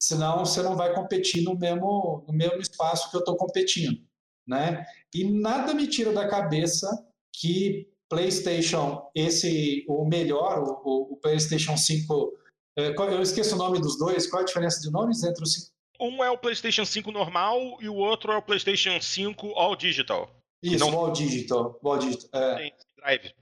Senão, 0.00 0.44
você 0.44 0.62
não 0.62 0.76
vai 0.76 0.94
competir 0.94 1.42
no 1.42 1.58
mesmo, 1.58 2.24
no 2.26 2.32
mesmo 2.32 2.60
espaço 2.60 3.10
que 3.10 3.16
eu 3.16 3.20
estou 3.20 3.36
competindo 3.36 4.08
né? 4.48 4.86
E 5.14 5.24
nada 5.24 5.74
me 5.74 5.86
tira 5.86 6.12
da 6.12 6.26
cabeça 6.26 6.88
que 7.32 7.86
PlayStation, 8.08 9.06
esse 9.14 9.84
o 9.86 10.06
melhor, 10.06 10.62
o, 10.62 11.12
o 11.12 11.16
PlayStation 11.18 11.76
5 11.76 12.32
É, 12.78 12.94
eu 12.96 13.20
esqueço 13.20 13.54
o 13.54 13.58
nome 13.58 13.78
dos 13.78 13.98
dois. 13.98 14.26
Qual 14.26 14.40
a 14.40 14.46
diferença 14.46 14.80
de 14.80 14.90
nomes 14.90 15.22
entre 15.22 15.42
os 15.42 15.70
Um 16.00 16.22
é 16.22 16.30
o 16.30 16.38
PlayStation 16.38 16.84
5 16.84 17.10
normal 17.10 17.78
e 17.80 17.88
o 17.88 17.94
outro 17.94 18.32
é 18.32 18.36
o 18.36 18.42
PlayStation 18.42 19.00
5 19.00 19.52
All 19.54 19.76
Digital. 19.76 20.30
Isso, 20.62 20.78
não... 20.78 20.96
All 20.98 21.12
Digital. 21.12 21.78
All 21.82 21.98
Digital. 21.98 22.40
É. 22.40 22.56
Tem 22.56 22.72
drive. 22.96 23.34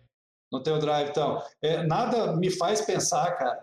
Não 0.53 0.63
tem 0.63 0.73
o 0.73 0.79
drive, 0.79 1.11
então. 1.11 1.43
É, 1.61 1.83
nada 1.85 2.37
me 2.37 2.51
faz 2.51 2.81
pensar, 2.81 3.33
cara, 3.33 3.63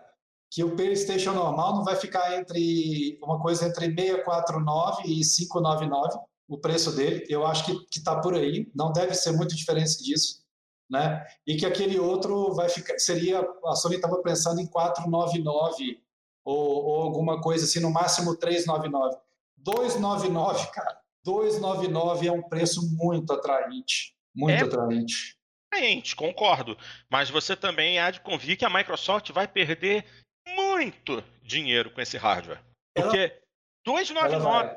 que 0.52 0.64
o 0.64 0.76
PlayStation 0.76 1.34
normal 1.34 1.76
não 1.76 1.84
vai 1.84 1.96
ficar 1.96 2.38
entre 2.38 3.18
uma 3.22 3.42
coisa 3.42 3.68
entre 3.68 3.86
649 3.86 5.04
e 5.04 5.22
599, 5.22 6.20
o 6.48 6.58
preço 6.58 6.96
dele. 6.96 7.26
Eu 7.30 7.46
acho 7.46 7.66
que 7.66 7.98
está 7.98 8.20
por 8.20 8.36
aí. 8.36 8.70
Não 8.76 8.92
deve 8.92 9.14
ser 9.14 9.32
muito 9.32 9.56
diferença 9.56 10.04
disso 10.04 10.44
né? 10.94 11.26
E 11.46 11.56
que 11.56 11.66
aquele 11.66 12.00
outro 12.00 12.54
vai 12.54 12.70
ficar, 12.70 12.98
seria, 13.00 13.42
a 13.66 13.76
Sony 13.76 13.96
estava 13.96 14.22
pensando 14.22 14.62
em 14.62 14.68
499 14.68 16.03
ou, 16.44 16.86
ou 16.86 17.02
alguma 17.04 17.42
coisa 17.42 17.66
assim, 17.66 17.80
no 17.80 17.92
máximo 17.92 18.36
399. 18.36 19.18
299, 19.58 20.72
cara. 20.72 21.00
299 21.24 22.28
é 22.28 22.32
um 22.32 22.42
preço 22.42 22.82
muito 22.96 23.32
atraente, 23.32 24.14
muito 24.36 24.62
é 24.62 24.62
atraente. 24.64 25.38
Atraente, 25.72 26.16
concordo. 26.16 26.78
Mas 27.10 27.30
você 27.30 27.56
também 27.56 27.98
há 27.98 28.12
de 28.12 28.20
convir 28.20 28.58
que 28.58 28.66
a 28.66 28.70
Microsoft 28.70 29.32
vai 29.32 29.48
perder 29.48 30.06
muito 30.48 31.24
dinheiro 31.42 31.92
com 31.92 32.02
esse 32.02 32.18
hardware. 32.18 32.62
Porque 32.94 33.18
ela, 33.18 33.32
299, 33.86 34.76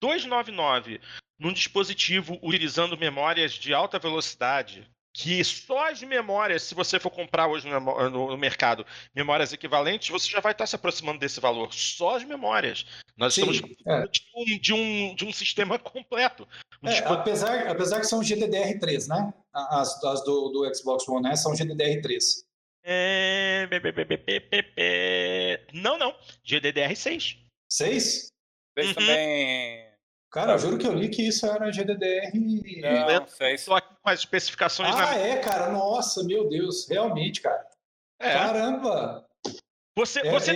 299 0.00 1.00
num 1.38 1.52
dispositivo 1.52 2.38
utilizando 2.42 2.98
memórias 2.98 3.52
de 3.52 3.72
alta 3.72 3.98
velocidade 3.98 4.90
que 5.16 5.42
só 5.42 5.88
as 5.88 6.02
memórias, 6.02 6.62
se 6.64 6.74
você 6.74 7.00
for 7.00 7.08
comprar 7.08 7.48
hoje 7.48 7.66
no, 7.66 8.10
no, 8.10 8.36
mercado 8.36 8.84
memórias 9.14 9.50
equivalentes, 9.50 10.10
você 10.10 10.30
já 10.30 10.40
vai 10.40 10.52
estar 10.52 10.66
se 10.66 10.76
aproximando 10.76 11.18
desse 11.18 11.40
valor. 11.40 11.72
Só 11.72 12.16
as 12.16 12.24
memórias. 12.24 12.84
Nós 13.16 13.32
Sim, 13.32 13.50
estamos 13.50 13.78
é. 13.86 14.06
de, 14.08 14.20
um, 14.36 14.60
de, 14.60 14.74
um, 14.74 15.14
de 15.14 15.24
um 15.24 15.32
sistema 15.32 15.78
completo. 15.80 16.46
Um 16.82 16.90
é, 16.90 16.98
apesar, 16.98 17.66
apesar 17.66 18.00
que 18.00 18.06
são 18.06 18.20
GDDR3, 18.20 19.08
né? 19.08 19.32
As, 19.54 20.04
as 20.04 20.22
do, 20.22 20.50
do 20.50 20.74
Xbox 20.74 21.08
One 21.08 21.26
S 21.30 21.42
são 21.42 21.52
GDDR3. 21.52 22.44
É... 22.84 23.66
Não, 25.72 25.96
não. 25.96 26.14
GDDR6. 26.46 27.38
6? 27.70 28.32
Uhum. 28.78 28.92
também 28.92 29.85
Cara, 30.36 30.52
eu 30.52 30.58
juro 30.58 30.76
que 30.76 30.86
eu 30.86 30.92
li 30.92 31.08
que 31.08 31.26
isso 31.26 31.46
era 31.46 31.72
GDDR. 31.72 32.30
Não, 32.34 33.26
sei. 33.26 33.56
Só 33.56 33.80
com 33.80 33.96
as 34.04 34.18
especificações. 34.18 34.94
Ah, 34.94 34.98
na... 34.98 35.14
é, 35.14 35.38
cara. 35.38 35.70
Nossa, 35.70 36.22
meu 36.24 36.46
Deus. 36.46 36.86
Realmente, 36.86 37.40
cara. 37.40 37.66
É. 38.20 38.34
Caramba. 38.34 39.26
Você, 39.96 40.20
é, 40.20 40.30
você... 40.30 40.50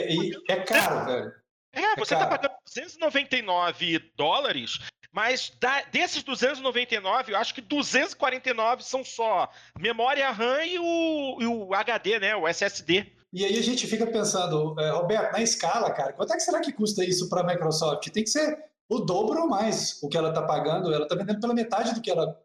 É, 0.50 0.52
é, 0.52 0.56
caro, 0.64 1.06
velho. 1.06 1.32
É, 1.72 1.96
você 1.96 2.14
tá 2.14 2.26
pagando 2.26 2.52
299 2.66 4.12
dólares, 4.18 4.80
mas 5.10 5.50
da, 5.58 5.80
desses 5.84 6.22
299, 6.24 7.32
eu 7.32 7.38
acho 7.38 7.54
que 7.54 7.62
249 7.62 8.82
são 8.82 9.02
só 9.02 9.50
memória 9.78 10.30
RAM 10.30 10.62
e 10.62 10.78
o, 10.78 11.38
e 11.40 11.46
o 11.46 11.72
HD, 11.72 12.18
né? 12.18 12.36
O 12.36 12.46
SSD. 12.46 13.10
E 13.32 13.46
aí 13.46 13.58
a 13.58 13.62
gente 13.62 13.86
fica 13.86 14.06
pensando, 14.06 14.78
é, 14.78 14.90
Roberto, 14.90 15.32
na 15.32 15.40
escala, 15.40 15.90
cara, 15.90 16.12
quanto 16.12 16.34
é 16.34 16.36
que 16.36 16.42
será 16.42 16.60
que 16.60 16.70
custa 16.70 17.02
isso 17.02 17.30
para 17.30 17.40
a 17.40 17.46
Microsoft? 17.46 18.10
Tem 18.10 18.24
que 18.24 18.30
ser 18.30 18.69
o 18.90 18.98
dobro 18.98 19.42
ou 19.42 19.48
mais 19.48 20.02
o 20.02 20.08
que 20.08 20.18
ela 20.18 20.30
está 20.30 20.42
pagando. 20.42 20.92
Ela 20.92 21.04
está 21.04 21.14
vendendo 21.14 21.40
pela 21.40 21.54
metade 21.54 21.94
do 21.94 22.02
que 22.02 22.10
ela, 22.10 22.38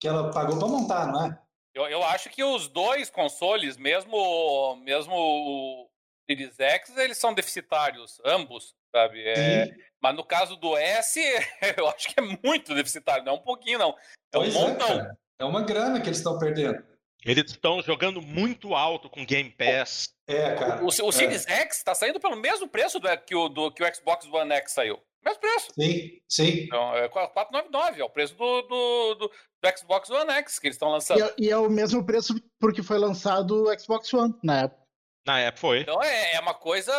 que 0.00 0.06
ela 0.06 0.30
pagou 0.30 0.58
para 0.58 0.68
montar, 0.68 1.06
não 1.08 1.26
é? 1.26 1.38
Eu, 1.74 1.86
eu 1.88 2.02
acho 2.04 2.30
que 2.30 2.42
os 2.42 2.68
dois 2.68 3.10
consoles, 3.10 3.76
mesmo, 3.76 4.76
mesmo 4.76 5.14
o 5.14 5.90
Series 6.30 6.58
X, 6.58 6.96
eles 6.96 7.18
são 7.18 7.34
deficitários, 7.34 8.20
ambos, 8.24 8.74
sabe? 8.94 9.22
É, 9.26 9.74
mas 10.00 10.14
no 10.14 10.24
caso 10.24 10.56
do 10.56 10.76
S, 10.76 11.20
eu 11.76 11.88
acho 11.88 12.08
que 12.08 12.18
é 12.18 12.22
muito 12.22 12.74
deficitário, 12.74 13.24
não 13.24 13.32
é 13.32 13.36
um 13.36 13.42
pouquinho, 13.42 13.78
não. 13.78 13.90
É 13.90 14.38
pois 14.38 14.54
um 14.54 14.58
é, 14.58 14.68
montão. 14.68 15.00
É, 15.00 15.16
é 15.40 15.44
uma 15.44 15.62
grana 15.62 16.00
que 16.00 16.08
eles 16.08 16.18
estão 16.18 16.38
perdendo. 16.38 16.82
Eles 17.24 17.50
estão 17.50 17.82
jogando 17.82 18.22
muito 18.22 18.74
alto 18.74 19.10
com 19.10 19.26
Game 19.26 19.50
Pass. 19.50 20.14
É, 20.28 20.54
cara. 20.54 20.82
O, 20.82 20.86
o, 20.86 21.08
o 21.08 21.12
Series 21.12 21.46
é. 21.48 21.62
X 21.62 21.78
está 21.78 21.94
saindo 21.94 22.20
pelo 22.20 22.36
mesmo 22.36 22.68
preço 22.68 23.00
do, 23.00 23.08
que, 23.18 23.34
o, 23.34 23.48
do, 23.48 23.72
que 23.72 23.82
o 23.82 23.94
Xbox 23.94 24.26
One 24.26 24.52
X 24.52 24.72
saiu. 24.72 25.02
Mesmo 25.24 25.40
preço. 25.40 25.68
Sim, 25.74 26.20
sim. 26.28 26.64
Então, 26.64 26.96
é 26.96 27.08
499, 27.08 28.00
é 28.00 28.04
o 28.04 28.10
preço 28.10 28.34
do, 28.36 28.62
do, 28.62 29.14
do, 29.14 29.28
do 29.28 29.78
Xbox 29.78 30.10
One 30.10 30.30
X 30.32 30.58
que 30.58 30.68
eles 30.68 30.76
estão 30.76 30.90
lançando. 30.90 31.18
E 31.18 31.22
é, 31.22 31.34
e 31.38 31.50
é, 31.50 31.56
o 31.56 31.68
mesmo 31.68 32.04
preço 32.04 32.34
porque 32.60 32.82
foi 32.82 32.98
lançado 32.98 33.64
o 33.64 33.78
Xbox 33.78 34.12
One 34.14 34.34
na 34.42 34.62
época. 34.62 34.82
Na 35.26 35.40
época 35.40 35.60
foi. 35.60 35.80
Então 35.80 36.02
é, 36.02 36.34
é 36.34 36.40
uma 36.40 36.54
coisa 36.54 36.92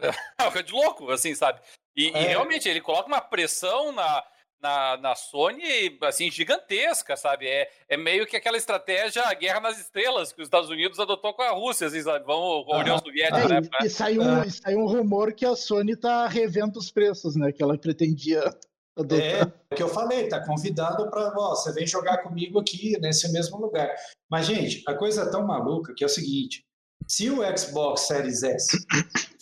de 0.64 0.72
louco, 0.72 1.10
assim, 1.10 1.34
sabe? 1.34 1.60
E, 1.96 2.08
é. 2.08 2.22
e 2.22 2.26
realmente 2.26 2.68
ele 2.68 2.80
coloca 2.80 3.06
uma 3.06 3.20
pressão 3.20 3.92
na, 3.92 4.24
na, 4.60 4.96
na 4.96 5.14
Sony, 5.14 5.98
assim, 6.02 6.30
gigantesca, 6.30 7.16
sabe? 7.16 7.46
É, 7.46 7.68
é 7.88 7.96
meio 7.96 8.26
que 8.26 8.36
aquela 8.36 8.56
estratégia 8.56 9.22
Guerra 9.34 9.60
nas 9.60 9.78
Estrelas 9.78 10.32
que 10.32 10.40
os 10.40 10.46
Estados 10.46 10.70
Unidos 10.70 10.98
adotou 10.98 11.34
com 11.34 11.42
a 11.42 11.50
Rússia, 11.50 11.86
assim, 11.86 12.02
sabe? 12.02 12.24
Vamos 12.24 12.64
com 12.64 12.74
a 12.74 12.78
União 12.78 12.98
Soviética, 12.98 13.38
é, 13.38 13.60
né? 13.60 13.68
E, 13.82 13.86
e, 13.86 13.90
saiu, 13.90 14.22
um, 14.22 14.42
e 14.42 14.50
saiu 14.50 14.78
um 14.80 14.86
rumor 14.86 15.32
que 15.32 15.44
a 15.44 15.54
Sony 15.54 15.96
tá 15.96 16.26
revendo 16.26 16.78
os 16.78 16.90
preços, 16.90 17.36
né? 17.36 17.52
Que 17.52 17.62
ela 17.62 17.78
pretendia 17.78 18.42
adotar. 18.96 19.20
É, 19.20 19.42
o 19.72 19.76
que 19.76 19.82
eu 19.82 19.88
falei, 19.88 20.28
tá 20.28 20.44
convidado 20.44 21.08
para, 21.10 21.30
você 21.30 21.72
vem 21.72 21.86
jogar 21.86 22.18
comigo 22.18 22.58
aqui 22.58 22.98
nesse 23.00 23.30
mesmo 23.32 23.58
lugar. 23.58 23.94
Mas, 24.30 24.46
gente, 24.46 24.82
a 24.86 24.94
coisa 24.94 25.22
é 25.22 25.30
tão 25.30 25.46
maluca 25.46 25.94
que 25.94 26.02
é 26.02 26.06
o 26.06 26.10
seguinte, 26.10 26.64
se 27.08 27.30
o 27.30 27.38
Xbox 27.56 28.02
Series 28.02 28.42
S 28.42 28.66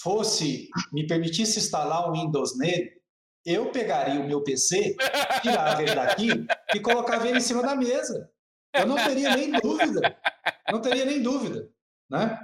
fosse, 0.02 0.68
me 0.92 1.06
permitisse 1.06 1.58
instalar 1.58 2.08
o 2.08 2.12
Windows 2.12 2.58
nele, 2.58 2.92
eu 3.44 3.70
pegaria 3.70 4.20
o 4.20 4.26
meu 4.26 4.42
PC, 4.42 4.96
tirava 5.42 5.82
ele 5.82 5.94
daqui 5.94 6.28
e 6.74 6.80
colocava 6.80 7.28
ele 7.28 7.38
em 7.38 7.42
cima 7.42 7.62
da 7.62 7.76
mesa. 7.76 8.30
Eu 8.72 8.86
não 8.86 8.96
teria 8.96 9.36
nem 9.36 9.52
dúvida. 9.52 10.18
Não 10.70 10.80
teria 10.80 11.04
nem 11.04 11.22
dúvida. 11.22 11.70
Né? 12.10 12.40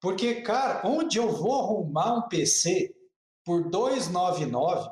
Porque, 0.00 0.42
cara, 0.42 0.86
onde 0.86 1.18
eu 1.18 1.30
vou 1.30 1.60
arrumar 1.60 2.14
um 2.14 2.28
PC 2.28 2.94
por 3.44 3.70
299 3.70 4.90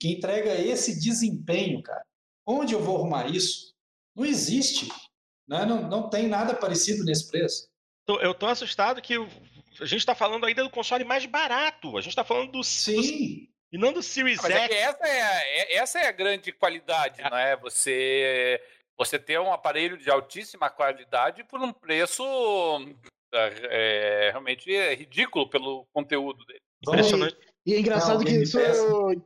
que 0.00 0.12
entrega 0.12 0.54
esse 0.54 1.00
desempenho, 1.00 1.82
cara? 1.82 2.04
Onde 2.46 2.74
eu 2.74 2.80
vou 2.80 2.96
arrumar 2.96 3.26
isso? 3.26 3.74
Não 4.14 4.24
existe. 4.24 4.88
Né? 5.48 5.64
Não, 5.64 5.88
não 5.88 6.10
tem 6.10 6.28
nada 6.28 6.54
parecido 6.54 7.04
nesse 7.04 7.28
preço. 7.28 7.68
Eu 8.08 8.34
tô 8.34 8.46
assustado 8.46 9.02
que 9.02 9.14
a 9.16 9.84
gente 9.84 10.00
está 10.00 10.14
falando 10.14 10.46
ainda 10.46 10.62
do 10.62 10.70
console 10.70 11.04
mais 11.04 11.26
barato. 11.26 11.96
A 11.96 12.00
gente 12.00 12.10
está 12.10 12.24
falando 12.24 12.52
do, 12.52 12.62
Sim. 12.62 13.48
E 13.72 13.78
não 13.78 13.92
do 13.92 14.02
Series 14.02 14.38
Mas 14.42 14.52
X. 14.52 14.70
É 14.70 14.80
essa, 14.80 15.06
é, 15.06 15.58
é, 15.58 15.76
essa 15.76 15.98
é 15.98 16.06
a 16.06 16.12
grande 16.12 16.52
qualidade, 16.52 17.20
é. 17.20 17.30
não 17.30 17.36
é? 17.36 17.56
Você, 17.56 18.60
você 18.98 19.18
ter 19.18 19.40
um 19.40 19.52
aparelho 19.52 19.96
de 19.98 20.10
altíssima 20.10 20.70
qualidade 20.70 21.44
por 21.44 21.60
um 21.60 21.72
preço 21.72 22.24
é, 23.32 24.30
realmente 24.30 24.70
ridículo 24.94 25.48
pelo 25.48 25.86
conteúdo 25.92 26.44
dele. 26.46 26.60
Impressionante. 26.86 27.36
E, 27.66 27.72
e 27.72 27.74
é 27.74 27.80
engraçado 27.80 28.18
não, 28.18 28.24
que, 28.24 28.42
isso, 28.42 28.58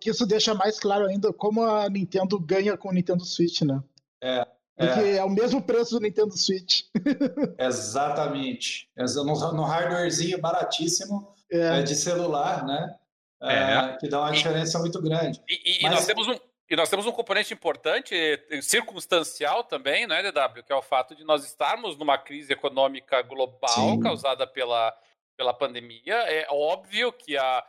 que 0.01 0.11
isso 0.11 0.27
deixa 0.27 0.55
mais 0.55 0.81
claro 0.81 1.07
ainda 1.07 1.33
como 1.33 1.63
a 1.63 1.89
Nintendo 1.89 2.39
ganha 2.41 2.77
com 2.77 2.89
o 2.89 2.93
Nintendo 2.93 3.25
Switch, 3.25 3.63
né? 3.63 3.83
É. 4.23 4.47
Porque 4.77 5.01
é, 5.01 5.17
é 5.17 5.25
o 5.25 5.29
mesmo 5.29 5.61
preço 5.61 5.97
do 5.97 6.01
Nintendo 6.01 6.35
Switch. 6.37 6.85
Exatamente. 7.59 8.89
No, 8.97 9.53
no 9.53 9.63
hardwarezinho 9.63 10.41
baratíssimo 10.41 11.35
é. 11.51 11.83
de 11.83 11.95
celular, 11.95 12.65
né? 12.65 12.97
É. 13.43 13.97
que 13.99 14.09
dá 14.09 14.21
uma 14.21 14.33
diferença 14.33 14.79
e, 14.79 14.81
muito 14.81 15.01
grande. 15.01 15.41
E, 15.49 15.79
e, 15.79 15.83
Mas... 15.83 15.93
nós 15.93 16.07
temos 16.07 16.29
um, 16.29 16.39
e 16.71 16.77
nós 16.77 16.89
temos 16.89 17.07
um 17.07 17.13
componente 17.13 17.53
importante, 17.53 18.15
circunstancial 18.63 19.65
também, 19.65 20.07
né, 20.07 20.23
DW, 20.23 20.63
que 20.65 20.73
é 20.73 20.77
o 20.77 20.83
fato 20.83 21.17
de 21.17 21.25
nós 21.25 21.45
estarmos 21.45 21.97
numa 21.97 22.17
crise 22.17 22.53
econômica 22.53 23.23
global 23.23 23.69
Sim. 23.69 24.01
causada 24.01 24.47
pela, 24.47 24.97
pela 25.37 25.53
pandemia. 25.53 26.15
É 26.15 26.47
óbvio 26.49 27.13
que 27.13 27.37
a, 27.37 27.65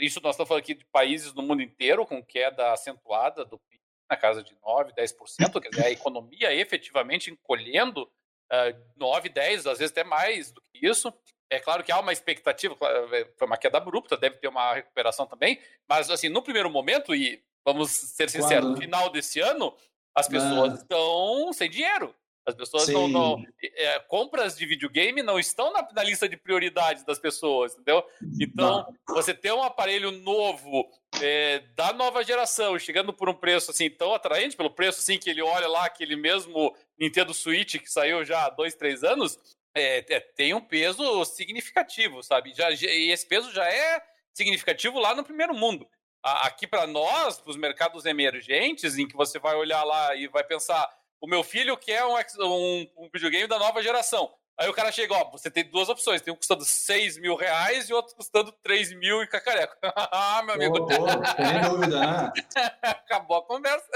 isso 0.00 0.20
nós 0.20 0.34
estamos 0.34 0.48
falando 0.48 0.62
aqui 0.62 0.74
de 0.74 0.84
países 0.86 1.32
no 1.32 1.42
mundo 1.42 1.62
inteiro 1.62 2.04
com 2.04 2.24
queda 2.24 2.72
acentuada 2.72 3.44
do 3.44 3.58
PIB 3.58 3.80
na 4.10 4.16
casa 4.16 4.42
de 4.42 4.54
9, 4.62 4.92
10%, 4.92 5.60
quer 5.60 5.68
dizer, 5.68 5.86
a 5.86 5.90
economia 5.90 6.54
efetivamente 6.54 7.30
encolhendo 7.30 8.02
uh, 8.02 8.80
9, 8.96 9.28
10, 9.28 9.66
às 9.66 9.78
vezes 9.78 9.92
até 9.92 10.04
mais 10.04 10.50
do 10.50 10.60
que 10.60 10.86
isso. 10.86 11.12
É 11.54 11.60
claro 11.60 11.82
que 11.84 11.92
há 11.92 12.00
uma 12.00 12.12
expectativa, 12.12 12.76
é, 13.12 13.28
foi 13.36 13.46
uma 13.46 13.56
queda 13.56 13.78
abrupta, 13.78 14.16
deve 14.16 14.36
ter 14.36 14.48
uma 14.48 14.74
recuperação 14.74 15.26
também, 15.26 15.60
mas 15.88 16.10
assim, 16.10 16.28
no 16.28 16.42
primeiro 16.42 16.70
momento, 16.70 17.14
e 17.14 17.42
vamos 17.64 17.90
ser 17.90 18.28
sinceros, 18.28 18.70
no 18.70 18.76
final 18.76 19.10
desse 19.10 19.40
ano, 19.40 19.74
as 20.14 20.28
pessoas 20.28 20.72
ah. 20.72 20.76
estão 20.76 21.52
sem 21.52 21.70
dinheiro. 21.70 22.14
As 22.46 22.54
pessoas 22.54 22.88
não. 22.88 23.08
não 23.08 23.44
é, 23.62 23.98
compras 24.00 24.54
de 24.56 24.66
videogame 24.66 25.22
não 25.22 25.38
estão 25.38 25.72
na, 25.72 25.88
na, 25.94 26.02
lista 26.02 26.28
de 26.28 26.36
prioridades 26.36 27.02
das 27.02 27.18
pessoas, 27.18 27.72
entendeu? 27.72 28.04
Então, 28.38 28.86
não. 29.08 29.14
você 29.14 29.32
ter 29.32 29.52
um 29.52 29.62
aparelho 29.62 30.10
novo, 30.10 30.86
é, 31.22 31.60
da 31.74 31.92
nova 31.94 32.22
geração, 32.22 32.78
chegando 32.78 33.14
por 33.14 33.30
um 33.30 33.34
preço 33.34 33.70
assim 33.70 33.88
tão 33.88 34.12
atraente, 34.12 34.56
pelo 34.56 34.70
preço 34.70 35.00
assim 35.00 35.18
que 35.18 35.30
ele 35.30 35.40
olha 35.40 35.66
lá, 35.66 35.86
aquele 35.86 36.16
mesmo 36.16 36.76
Nintendo 36.98 37.32
Switch 37.32 37.76
que 37.78 37.90
saiu 37.90 38.22
já 38.26 38.44
há 38.44 38.50
dois, 38.50 38.74
três 38.74 39.02
anos, 39.02 39.38
é, 39.74 40.02
tem 40.36 40.54
um 40.54 40.60
peso 40.60 41.24
significativo, 41.24 42.22
sabe? 42.22 42.54
Já, 42.54 42.70
e 42.70 43.10
esse 43.10 43.26
peso 43.26 43.52
já 43.52 43.68
é 43.68 44.02
significativo 44.32 44.98
lá 44.98 45.14
no 45.14 45.24
primeiro 45.24 45.54
mundo. 45.54 45.88
Aqui 46.22 46.66
para 46.66 46.86
nós, 46.86 47.38
para 47.38 47.50
os 47.50 47.56
mercados 47.56 48.06
emergentes, 48.06 48.96
em 48.96 49.06
que 49.06 49.16
você 49.16 49.38
vai 49.38 49.54
olhar 49.56 49.84
lá 49.84 50.14
e 50.14 50.26
vai 50.28 50.42
pensar, 50.42 50.88
o 51.20 51.26
meu 51.26 51.42
filho 51.42 51.76
quer 51.76 52.04
um, 52.04 52.14
um, 52.14 52.90
um 52.96 53.10
videogame 53.12 53.46
da 53.46 53.58
nova 53.58 53.82
geração. 53.82 54.32
Aí 54.58 54.68
o 54.68 54.72
cara 54.72 54.92
chega, 54.92 55.14
ó, 55.14 55.30
você 55.32 55.50
tem 55.50 55.68
duas 55.68 55.88
opções, 55.88 56.22
tem 56.22 56.32
um 56.32 56.36
custando 56.36 56.64
6 56.64 57.18
mil 57.18 57.34
reais 57.34 57.88
e 57.88 57.92
outro 57.92 58.14
custando 58.14 58.52
3 58.62 58.94
mil 58.94 59.20
e 59.20 59.26
cacareco. 59.26 59.74
ah, 59.82 60.42
meu 60.44 60.54
amigo. 60.54 60.78
Oh, 60.78 60.84
oh, 60.84 61.34
tem 61.34 61.70
dúvida, 61.70 62.00
né? 62.00 62.32
Acabou 62.82 63.38
a 63.38 63.42
conversa. 63.42 63.88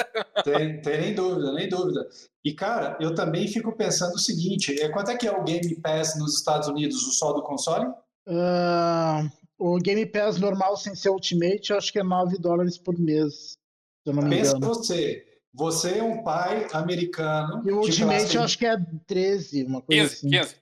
tem, 0.42 0.80
tem 0.82 1.00
nem 1.00 1.14
dúvida, 1.14 1.52
nem 1.52 1.68
dúvida. 1.68 2.08
E, 2.44 2.52
cara, 2.54 2.98
eu 3.00 3.14
também 3.14 3.46
fico 3.46 3.70
pensando 3.76 4.14
o 4.14 4.18
seguinte, 4.18 4.80
é, 4.80 4.88
quanto 4.88 5.12
é 5.12 5.16
que 5.16 5.28
é 5.28 5.32
o 5.32 5.44
Game 5.44 5.80
Pass 5.80 6.18
nos 6.18 6.36
Estados 6.36 6.66
Unidos, 6.66 7.06
o 7.06 7.12
só 7.12 7.32
do 7.32 7.42
console? 7.42 7.86
Uh, 8.26 9.30
o 9.56 9.78
Game 9.78 10.06
Pass 10.06 10.38
normal 10.38 10.76
sem 10.76 10.94
ser 10.94 11.10
Ultimate, 11.10 11.70
eu 11.70 11.78
acho 11.78 11.92
que 11.92 12.00
é 12.00 12.02
9 12.02 12.36
dólares 12.38 12.76
por 12.76 12.98
mês. 12.98 13.58
Se 14.02 14.10
eu 14.10 14.12
não 14.12 14.22
me 14.22 14.30
Pensa 14.30 14.56
engano. 14.56 14.74
você, 14.74 15.27
você 15.58 15.98
é 15.98 16.02
um 16.02 16.22
pai 16.22 16.68
americano. 16.72 17.62
E 17.66 17.72
o 17.72 17.80
Ultimate 17.80 18.36
eu 18.36 18.42
acho 18.44 18.56
que 18.56 18.64
é 18.64 18.76
13, 19.08 19.64
uma 19.64 19.82
coisa 19.82 20.02
15, 20.02 20.14
assim. 20.14 20.30
15. 20.30 20.56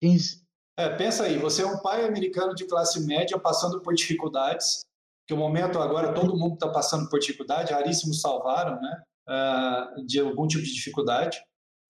15. 0.00 0.42
É, 0.78 0.88
pensa 0.96 1.24
aí, 1.24 1.36
você 1.38 1.62
é 1.62 1.66
um 1.66 1.82
pai 1.82 2.06
americano 2.06 2.54
de 2.54 2.64
classe 2.64 3.04
média 3.04 3.38
passando 3.38 3.82
por 3.82 3.92
dificuldades, 3.94 4.86
que 5.26 5.34
o 5.34 5.36
momento 5.36 5.78
agora 5.78 6.14
todo 6.14 6.36
mundo 6.36 6.54
está 6.54 6.68
passando 6.70 7.10
por 7.10 7.18
dificuldade, 7.18 7.74
raríssimos 7.74 8.22
salvaram, 8.22 8.80
né, 8.80 9.02
uh, 9.28 10.06
de 10.06 10.18
algum 10.20 10.46
tipo 10.46 10.64
de 10.64 10.72
dificuldade. 10.72 11.38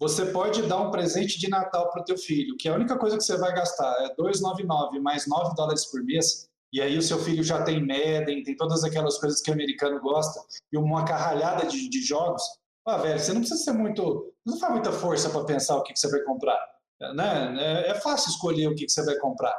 Você 0.00 0.26
pode 0.26 0.62
dar 0.62 0.80
um 0.80 0.90
presente 0.90 1.38
de 1.38 1.48
Natal 1.48 1.90
para 1.90 2.00
o 2.00 2.04
teu 2.04 2.18
filho, 2.18 2.56
que 2.56 2.68
a 2.68 2.74
única 2.74 2.98
coisa 2.98 3.16
que 3.16 3.22
você 3.22 3.36
vai 3.36 3.54
gastar 3.54 3.94
é 4.04 4.16
2,99 4.16 5.00
mais 5.00 5.28
9 5.28 5.54
dólares 5.54 5.84
por 5.86 6.02
mês, 6.02 6.48
e 6.72 6.80
aí 6.80 6.98
o 6.98 7.02
seu 7.02 7.18
filho 7.18 7.42
já 7.42 7.62
tem 7.62 7.80
Madden, 7.80 8.42
tem 8.42 8.56
todas 8.56 8.84
aquelas 8.84 9.18
coisas 9.18 9.40
que 9.40 9.50
o 9.50 9.54
americano 9.54 10.00
gosta, 10.00 10.40
e 10.72 10.76
uma 10.76 11.04
carralhada 11.04 11.66
de, 11.66 11.88
de 11.88 12.02
jogos. 12.02 12.42
Ah, 12.86 12.98
velho, 12.98 13.18
você 13.18 13.32
não 13.32 13.40
precisa 13.40 13.62
ser 13.62 13.72
muito. 13.72 14.32
Não 14.46 14.58
faz 14.58 14.72
muita 14.72 14.92
força 14.92 15.28
para 15.30 15.44
pensar 15.44 15.76
o 15.76 15.82
que, 15.82 15.92
que, 15.92 15.98
você 15.98 16.10
vai 16.10 16.20
comprar. 16.22 16.58
Né? 17.14 17.56
É, 17.58 17.90
é 17.90 17.94
fácil 17.94 18.30
escolher 18.30 18.66
o 18.66 18.74
que, 18.74 18.86
que 18.86 18.92
você 18.92 19.04
vai 19.04 19.16
comprar. 19.16 19.54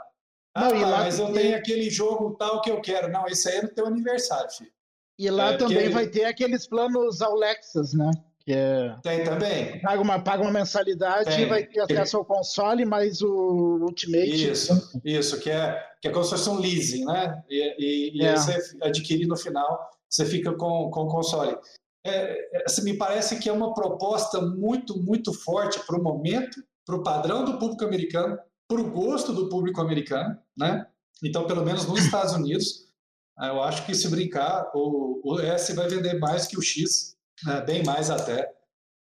Ah, 0.55 0.69
não, 0.69 0.81
tá, 0.81 0.87
mas 0.87 1.19
eu 1.19 1.31
tenho 1.31 1.55
aquele 1.55 1.89
jogo 1.89 2.35
tal 2.37 2.61
que 2.61 2.71
eu 2.71 2.81
quero. 2.81 3.11
Não, 3.11 3.27
esse 3.27 3.47
aí 3.49 3.57
é 3.57 3.61
no 3.61 3.69
teu 3.69 3.85
aniversário, 3.85 4.49
filho. 4.51 4.71
E 5.17 5.29
lá 5.29 5.51
é, 5.51 5.57
também 5.57 5.77
porque... 5.77 5.89
vai 5.89 6.07
ter 6.07 6.25
aqueles 6.25 6.67
planos 6.67 7.21
Alexas, 7.21 7.93
né? 7.93 8.09
Que 8.49 8.55
é... 8.55 8.95
Tem 9.03 9.23
também. 9.23 9.79
Paga 9.79 10.01
uma, 10.01 10.19
paga 10.19 10.41
uma 10.41 10.51
mensalidade 10.51 11.25
Tem. 11.25 11.41
e 11.41 11.45
vai 11.45 11.67
ter 11.67 11.81
acesso 11.81 12.17
ao 12.17 12.25
console 12.25 12.83
mais 12.83 13.21
o 13.21 13.77
Ultimate. 13.83 14.49
Isso, 14.49 14.99
isso, 15.05 15.39
que 15.39 15.51
é, 15.51 15.79
que 16.01 16.07
é 16.07 16.11
como 16.11 16.23
se 16.23 16.31
fosse 16.31 16.49
um 16.49 16.57
leasing, 16.57 17.05
né? 17.05 17.43
E, 17.47 17.75
e, 17.77 18.17
e 18.17 18.25
é. 18.25 18.31
aí 18.31 18.37
você 18.37 18.75
adquire 18.81 19.27
no 19.27 19.37
final, 19.37 19.91
você 20.09 20.25
fica 20.25 20.51
com, 20.53 20.89
com 20.89 21.01
o 21.01 21.07
console. 21.07 21.55
É, 22.03 22.57
é 22.57 22.63
assim, 22.65 22.83
me 22.83 22.97
parece 22.97 23.37
que 23.37 23.47
é 23.47 23.53
uma 23.53 23.71
proposta 23.71 24.41
muito, 24.41 24.97
muito 24.99 25.31
forte 25.31 25.79
para 25.85 25.99
o 25.99 26.01
momento, 26.01 26.59
para 26.83 26.95
o 26.95 27.03
padrão 27.03 27.45
do 27.45 27.59
público 27.59 27.85
americano, 27.85 28.35
para 28.67 28.81
o 28.81 28.89
gosto 28.89 29.31
do 29.31 29.47
público 29.47 29.79
americano, 29.79 30.35
né? 30.57 30.87
Então, 31.23 31.45
pelo 31.45 31.63
menos 31.63 31.85
nos 31.85 32.03
Estados 32.03 32.33
Unidos, 32.33 32.87
eu 33.39 33.61
acho 33.61 33.85
que 33.85 33.93
se 33.93 34.09
brincar, 34.09 34.71
o, 34.73 35.21
o 35.23 35.39
S 35.39 35.71
vai 35.75 35.87
vender 35.87 36.17
mais 36.17 36.47
que 36.47 36.57
o 36.57 36.63
X, 36.63 37.15
né? 37.45 37.61
bem 37.61 37.83
mais 37.83 38.09
até, 38.09 38.51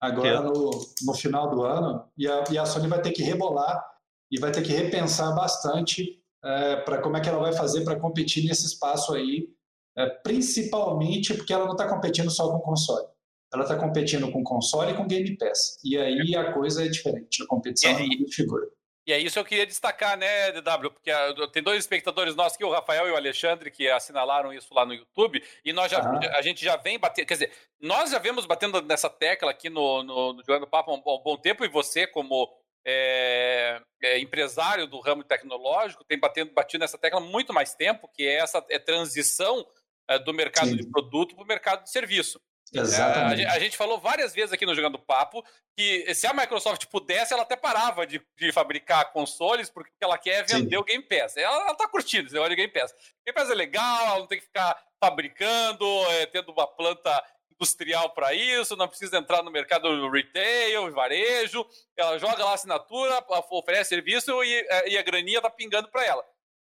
agora 0.02 0.42
no, 0.42 0.72
no 1.04 1.14
final 1.14 1.50
do 1.50 1.64
ano, 1.64 2.06
e 2.18 2.28
a, 2.28 2.44
e 2.52 2.58
a 2.58 2.66
Sony 2.66 2.88
vai 2.88 3.02
ter 3.02 3.12
que 3.12 3.24
rebolar 3.24 3.84
e 4.32 4.40
vai 4.40 4.52
ter 4.52 4.62
que 4.62 4.72
repensar 4.72 5.34
bastante 5.36 6.22
é, 6.44 6.78
para 6.78 7.02
como 7.02 7.18
é 7.18 7.22
que 7.22 7.28
ela 7.28 7.40
vai 7.40 7.54
fazer 7.54 7.84
para 7.84 8.00
competir 8.00 8.46
nesse 8.46 8.66
espaço 8.66 9.14
aí, 9.14 9.50
é, 9.98 10.08
principalmente 10.24 11.34
porque 11.34 11.52
ela 11.52 11.66
não 11.66 11.74
está 11.74 11.88
competindo 11.88 12.30
só 12.30 12.50
com 12.52 12.60
console. 12.60 13.08
Ela 13.52 13.64
está 13.64 13.76
competindo 13.76 14.32
com 14.32 14.44
console 14.44 14.92
e 14.92 14.96
com 14.96 15.08
Game 15.08 15.36
Pass. 15.38 15.80
E 15.84 15.98
aí 15.98 16.36
a 16.36 16.54
coisa 16.54 16.86
é 16.86 16.88
diferente, 16.88 17.44
a 17.44 17.48
competição 17.48 17.92
é 17.92 18.08
de 18.08 18.32
figura. 18.34 18.68
E 19.10 19.12
é 19.12 19.18
isso 19.18 19.34
que 19.34 19.40
eu 19.40 19.46
queria 19.46 19.66
destacar, 19.66 20.16
né, 20.16 20.52
DW? 20.52 20.92
Porque 20.92 21.10
ah, 21.10 21.34
tem 21.52 21.64
dois 21.64 21.80
espectadores 21.80 22.36
nossos 22.36 22.54
aqui, 22.54 22.64
o 22.64 22.70
Rafael 22.70 23.08
e 23.08 23.12
o 23.12 23.16
Alexandre, 23.16 23.72
que 23.72 23.90
assinalaram 23.90 24.54
isso 24.54 24.72
lá 24.72 24.86
no 24.86 24.94
YouTube, 24.94 25.44
e 25.66 25.74
nós 25.74 25.92
já, 25.92 25.98
ah. 25.98 26.38
a 26.38 26.44
gente 26.44 26.64
já 26.64 26.76
vem 26.76 27.00
batendo, 27.00 27.26
quer 27.26 27.34
dizer, 27.34 27.52
nós 27.82 28.12
já 28.12 28.20
vemos 28.20 28.46
batendo 28.46 28.80
nessa 28.84 29.10
tecla 29.10 29.50
aqui 29.50 29.68
no, 29.68 30.04
no, 30.04 30.34
no 30.34 30.44
Jogando 30.46 30.68
Papo 30.68 30.92
há 30.92 30.94
um, 30.94 30.98
um, 31.00 31.24
bom 31.24 31.38
tempo, 31.38 31.66
e 31.66 31.68
você, 31.68 32.06
como 32.06 32.56
é, 32.86 33.82
é, 34.04 34.20
empresário 34.20 34.86
do 34.86 35.00
ramo 35.00 35.24
tecnológico, 35.24 36.04
tem 36.04 36.20
batendo, 36.20 36.54
batido 36.54 36.84
nessa 36.84 37.00
tecla 37.00 37.20
há 37.20 37.24
muito 37.24 37.52
mais 37.52 37.74
tempo, 37.74 38.08
que 38.14 38.22
é 38.22 38.36
essa 38.36 38.64
é 38.70 38.78
transição 38.78 39.66
é, 40.08 40.20
do 40.20 40.32
mercado 40.36 40.70
Sim. 40.70 40.76
de 40.76 40.88
produto 40.88 41.34
para 41.34 41.44
o 41.44 41.48
mercado 41.48 41.84
de 41.84 41.90
serviço. 41.90 42.40
Exatamente. 42.74 43.44
É, 43.44 43.50
a, 43.50 43.60
gente 43.60 43.76
falou 43.76 44.00
várias 44.00 44.34
vezes 44.34 44.54
aqui 44.54 44.66
no 44.66 44.76
Jogando 44.76 45.00
Papo 45.00 45.44
que 45.76 46.14
se 46.14 46.28
a 46.28 46.34
Microsoft 46.34 46.86
pudesse, 46.88 47.34
ela 47.34 47.44
até 47.44 47.56
parava 47.56 48.06
de, 48.06 48.22
de 48.38 48.52
fabricar 48.52 49.12
consoles 49.12 49.70
porque 49.70 49.92
ela 50.02 50.18
quer 50.18 50.46
vender 50.46 50.76
Sim. 50.76 50.78
o 50.78 50.84
Game 50.84 51.04
Pass. 51.04 51.38
Ela, 51.38 51.56
ela 51.56 51.76
tá 51.76 51.88
curtindo 51.88 52.26
esse 52.26 52.34
negócio 52.34 52.56
de 52.56 52.56
Game 52.56 52.72
Pass. 52.72 52.94
Game 53.26 53.36
Pass 53.36 53.50
é 53.50 53.56
legal, 53.56 54.06
ela 54.06 54.20
não 54.20 54.28
tem 54.28 54.40
que 54.40 54.46
ficar 54.46 54.78
fabricando, 55.00 55.86
é, 56.12 56.26
tendo 56.28 56.52
uma 56.52 56.68
planta 56.68 57.24
industrial 57.52 58.12
para 58.12 58.34
isso, 58.34 58.76
não 58.76 58.88
precisa 58.88 59.18
entrar 59.18 59.44
no 59.44 59.52
mercado 59.52 60.10
retail, 60.10 60.92
varejo. 60.92 61.66
Ela 61.98 62.18
joga 62.18 62.44
lá 62.44 62.52
a 62.52 62.56
assinatura, 62.56 63.24
oferece 63.50 63.90
serviço 63.90 64.44
e, 64.44 64.54
é, 64.54 64.90
e 64.90 64.98
a 64.98 65.02
graninha 65.02 65.42
tá 65.42 65.50
pingando 65.50 65.90
para 65.90 66.06
ela. 66.06 66.26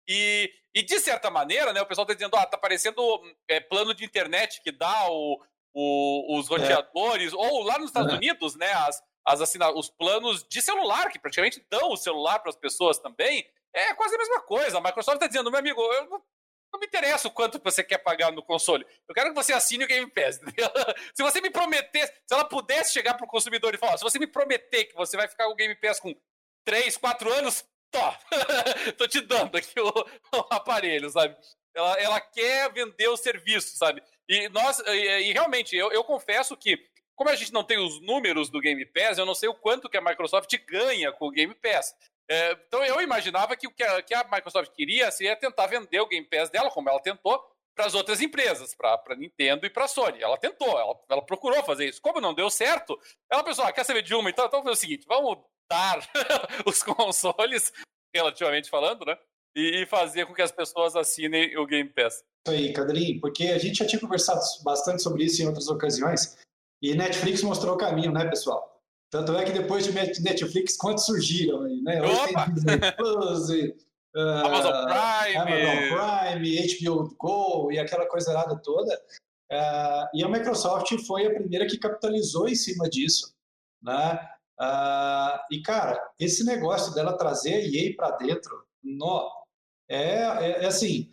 E, 0.07 0.51
e, 0.75 0.81
de 0.81 0.99
certa 0.99 1.29
maneira, 1.29 1.71
né, 1.71 1.81
o 1.81 1.85
pessoal 1.85 2.03
está 2.03 2.13
dizendo, 2.13 2.35
ah, 2.35 2.45
tá 2.45 2.57
parecendo 2.57 3.01
é, 3.47 3.59
plano 3.59 3.93
de 3.93 4.03
internet 4.03 4.61
que 4.61 4.71
dá 4.71 5.09
o, 5.09 5.41
o, 5.73 6.37
os 6.37 6.49
é. 6.49 6.49
roteadores, 6.49 7.33
é. 7.33 7.35
ou 7.35 7.63
lá 7.63 7.77
nos 7.77 7.87
Estados 7.87 8.13
é. 8.13 8.15
Unidos, 8.15 8.55
né, 8.55 8.71
as, 8.73 9.01
as 9.25 9.41
assina 9.41 9.71
os 9.71 9.89
planos 9.89 10.45
de 10.47 10.61
celular, 10.61 11.09
que 11.09 11.19
praticamente 11.19 11.65
dão 11.69 11.91
o 11.91 11.97
celular 11.97 12.39
para 12.39 12.49
as 12.49 12.55
pessoas 12.55 12.97
também, 12.97 13.47
é 13.73 13.93
quase 13.93 14.15
a 14.15 14.17
mesma 14.17 14.41
coisa. 14.41 14.77
A 14.77 14.81
Microsoft 14.81 15.15
está 15.15 15.27
dizendo, 15.27 15.49
meu 15.49 15.59
amigo, 15.59 15.81
eu 15.81 16.09
não, 16.09 16.21
não, 16.73 16.79
me 16.79 16.85
interessa 16.85 17.27
o 17.27 17.31
quanto 17.31 17.61
você 17.63 17.83
quer 17.83 17.99
pagar 17.99 18.31
no 18.31 18.43
console. 18.43 18.85
Eu 19.07 19.15
quero 19.15 19.29
que 19.29 19.35
você 19.35 19.53
assine 19.53 19.85
o 19.85 19.87
Game 19.87 20.09
Pass. 20.11 20.39
se 21.15 21.23
você 21.23 21.39
me 21.39 21.49
prometer, 21.49 22.07
se 22.07 22.33
ela 22.33 22.43
pudesse 22.43 22.93
chegar 22.93 23.13
para 23.13 23.25
o 23.25 23.29
consumidor 23.29 23.73
e 23.73 23.77
falar, 23.77 23.97
se 23.97 24.03
você 24.03 24.19
me 24.19 24.27
prometer 24.27 24.85
que 24.85 24.95
você 24.95 25.15
vai 25.15 25.27
ficar 25.27 25.45
com 25.45 25.51
o 25.51 25.55
Game 25.55 25.75
Pass 25.75 25.99
com 25.99 26.13
3, 26.65 26.97
4 26.97 27.33
anos, 27.33 27.65
tô, 27.89 27.99
tô 28.97 29.07
te 29.07 29.21
dando 29.21 29.55
aqui 29.55 29.79
o, 29.79 29.87
o 29.87 30.45
aparelho, 30.49 31.09
sabe? 31.09 31.35
Ela, 31.73 31.93
ela 32.01 32.21
quer 32.21 32.71
vender 32.73 33.07
o 33.07 33.15
serviço, 33.15 33.77
sabe? 33.77 34.03
E 34.29 34.49
nós, 34.49 34.79
e, 34.79 35.29
e 35.29 35.33
realmente, 35.33 35.75
eu, 35.75 35.91
eu 35.91 36.03
confesso 36.03 36.55
que, 36.55 36.77
como 37.15 37.29
a 37.29 37.35
gente 37.35 37.53
não 37.53 37.63
tem 37.63 37.77
os 37.77 37.99
números 38.01 38.49
do 38.49 38.59
Game 38.59 38.85
Pass, 38.85 39.17
eu 39.17 39.25
não 39.25 39.35
sei 39.35 39.49
o 39.49 39.55
quanto 39.55 39.89
que 39.89 39.97
a 39.97 40.01
Microsoft 40.01 40.53
ganha 40.67 41.11
com 41.11 41.27
o 41.27 41.31
Game 41.31 41.53
Pass. 41.55 41.95
É, 42.29 42.51
então 42.65 42.83
eu 42.85 43.01
imaginava 43.01 43.55
que 43.57 43.67
o 43.67 43.71
que 43.71 43.83
a, 43.83 44.01
que 44.01 44.13
a 44.13 44.23
Microsoft 44.23 44.71
queria 44.71 45.11
seria 45.11 45.35
tentar 45.35 45.67
vender 45.67 45.99
o 45.99 46.07
Game 46.07 46.25
Pass 46.25 46.49
dela, 46.49 46.71
como 46.71 46.89
ela 46.89 47.01
tentou, 47.01 47.43
para 47.75 47.85
as 47.85 47.93
outras 47.93 48.21
empresas, 48.21 48.75
para 48.75 49.01
a 49.09 49.15
Nintendo 49.15 49.65
e 49.65 49.69
para 49.69 49.85
a 49.85 49.87
Sony. 49.87 50.21
Ela 50.21 50.37
tentou, 50.37 50.79
ela, 50.79 50.97
ela, 51.09 51.25
procurou 51.25 51.63
fazer 51.63 51.89
isso. 51.89 52.01
Como 52.01 52.21
não 52.21 52.33
deu 52.33 52.49
certo, 52.49 52.99
ela 53.29 53.43
pensou, 53.43 53.65
ah, 53.65 53.71
quer 53.71 53.83
saber 53.83 54.01
de 54.01 54.13
uma? 54.13 54.29
Então, 54.29 54.45
então 54.45 54.63
foi 54.63 54.71
o 54.71 54.75
seguinte, 54.75 55.05
vamos 55.07 55.37
dar 55.69 55.99
os 56.65 56.83
consoles, 56.83 57.71
relativamente 58.13 58.69
falando, 58.69 59.05
né? 59.05 59.17
E 59.55 59.85
fazer 59.85 60.25
com 60.25 60.33
que 60.33 60.41
as 60.41 60.51
pessoas 60.51 60.95
assinem 60.95 61.57
o 61.57 61.65
Game 61.65 61.89
Pass. 61.89 62.23
Isso 62.47 62.55
aí, 62.55 62.73
Cadrinho, 62.73 63.19
porque 63.19 63.45
a 63.47 63.57
gente 63.57 63.77
já 63.77 63.85
tinha 63.85 63.99
conversado 63.99 64.41
bastante 64.63 65.01
sobre 65.01 65.25
isso 65.25 65.41
em 65.41 65.47
outras 65.47 65.67
ocasiões 65.67 66.37
e 66.81 66.95
Netflix 66.95 67.43
mostrou 67.43 67.75
o 67.75 67.77
caminho, 67.77 68.11
né, 68.11 68.25
pessoal? 68.25 68.81
Tanto 69.11 69.35
é 69.35 69.43
que 69.43 69.51
depois 69.51 69.85
de 69.85 70.21
Netflix, 70.21 70.77
quantos 70.77 71.05
surgiram 71.05 71.63
aí, 71.63 71.81
né? 71.81 72.01
Opa! 72.01 72.47
Plus, 72.97 73.49
e, 73.49 73.75
uh, 74.15 74.45
Amazon 74.45 74.85
Prime, 74.85 75.37
Amazon 75.37 76.39
Prime, 76.39 76.79
HBO 76.79 77.15
Go 77.17 77.71
e 77.71 77.77
aquela 77.77 78.07
coisa 78.07 78.31
errada 78.31 78.55
toda. 78.63 78.95
Uh, 79.51 80.07
e 80.13 80.23
a 80.23 80.29
Microsoft 80.29 80.97
foi 81.05 81.27
a 81.27 81.33
primeira 81.33 81.67
que 81.67 81.77
capitalizou 81.77 82.47
em 82.47 82.55
cima 82.55 82.89
disso, 82.89 83.35
né? 83.83 84.17
Uh, 84.59 85.37
e 85.51 85.61
cara, 85.61 86.01
esse 86.17 86.45
negócio 86.45 86.93
dela 86.93 87.17
trazer 87.17 87.55
a 87.55 87.59
EA 87.59 87.93
para 87.95 88.11
dentro, 88.11 88.63
no, 88.81 89.29
é, 89.91 90.21
é, 90.23 90.63
é, 90.63 90.65
assim, 90.65 91.09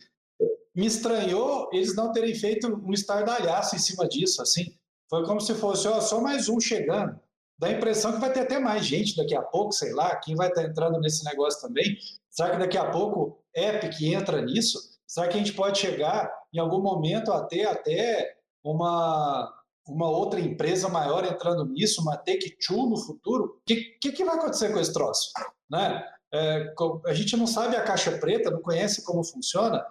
me 0.75 0.87
estranhou 0.87 1.69
eles 1.73 1.97
não 1.97 2.13
terem 2.13 2.35
feito 2.35 2.69
um 2.69 2.93
estardalhaço 2.93 3.75
em 3.75 3.79
cima 3.79 4.09
disso, 4.09 4.41
assim. 4.41 4.73
Foi 5.11 5.25
como 5.25 5.41
se 5.41 5.55
fosse, 5.55 5.89
ó, 5.89 6.01
só 6.01 6.21
mais 6.21 6.49
um 6.49 6.61
chegando. 6.61 7.19
Dá 7.59 7.67
a 7.67 7.73
impressão 7.73 8.13
que 8.13 8.21
vai 8.21 8.33
ter 8.33 8.41
até 8.41 8.61
mais 8.61 8.87
gente 8.87 9.17
daqui 9.17 9.35
a 9.35 9.43
pouco, 9.43 9.73
sei 9.73 9.93
lá, 9.93 10.15
quem 10.17 10.37
vai 10.37 10.49
estar 10.49 10.63
entrando 10.63 11.01
nesse 11.01 11.25
negócio 11.25 11.61
também. 11.61 11.97
Será 12.31 12.51
que 12.51 12.59
daqui 12.59 12.79
a 12.79 12.89
pouco 12.89 13.43
Epic 13.53 14.01
entra 14.03 14.41
nisso? 14.43 14.79
Será 15.05 15.27
que 15.27 15.35
a 15.35 15.39
gente 15.39 15.55
pode 15.55 15.79
chegar 15.79 16.31
em 16.55 16.61
algum 16.61 16.81
momento 16.81 17.33
a 17.33 17.45
ter 17.47 17.67
até 17.67 18.37
uma, 18.63 19.53
uma 19.89 20.09
outra 20.09 20.39
empresa 20.39 20.89
maior 20.89 21.25
entrando 21.25 21.65
nisso, 21.65 22.01
uma 22.01 22.17
Take-Two 22.17 22.91
no 22.91 22.97
futuro? 22.97 23.45
O 23.45 23.63
que, 23.67 23.99
que, 24.01 24.13
que, 24.13 24.25
vai 24.25 24.37
acontecer 24.37 24.73
com 24.73 24.79
esse 24.79 24.93
troço? 24.93 25.33
Né? 25.69 26.05
É, 26.33 26.75
a 27.07 27.15
gente 27.15 27.37
não 27.37 27.47
sabe 27.47 27.77
a 27.77 27.83
caixa 27.83 28.19
preta, 28.19 28.51
não 28.51 28.61
conhece 28.61 29.03
como 29.03 29.25
funciona, 29.25 29.85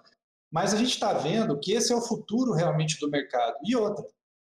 mas 0.52 0.72
a 0.72 0.76
gente 0.76 0.90
está 0.90 1.12
vendo 1.12 1.58
que 1.58 1.72
esse 1.72 1.92
é 1.92 1.96
o 1.96 2.00
futuro 2.00 2.52
realmente 2.52 2.98
do 3.00 3.10
mercado. 3.10 3.56
E 3.64 3.74
outra, 3.76 4.04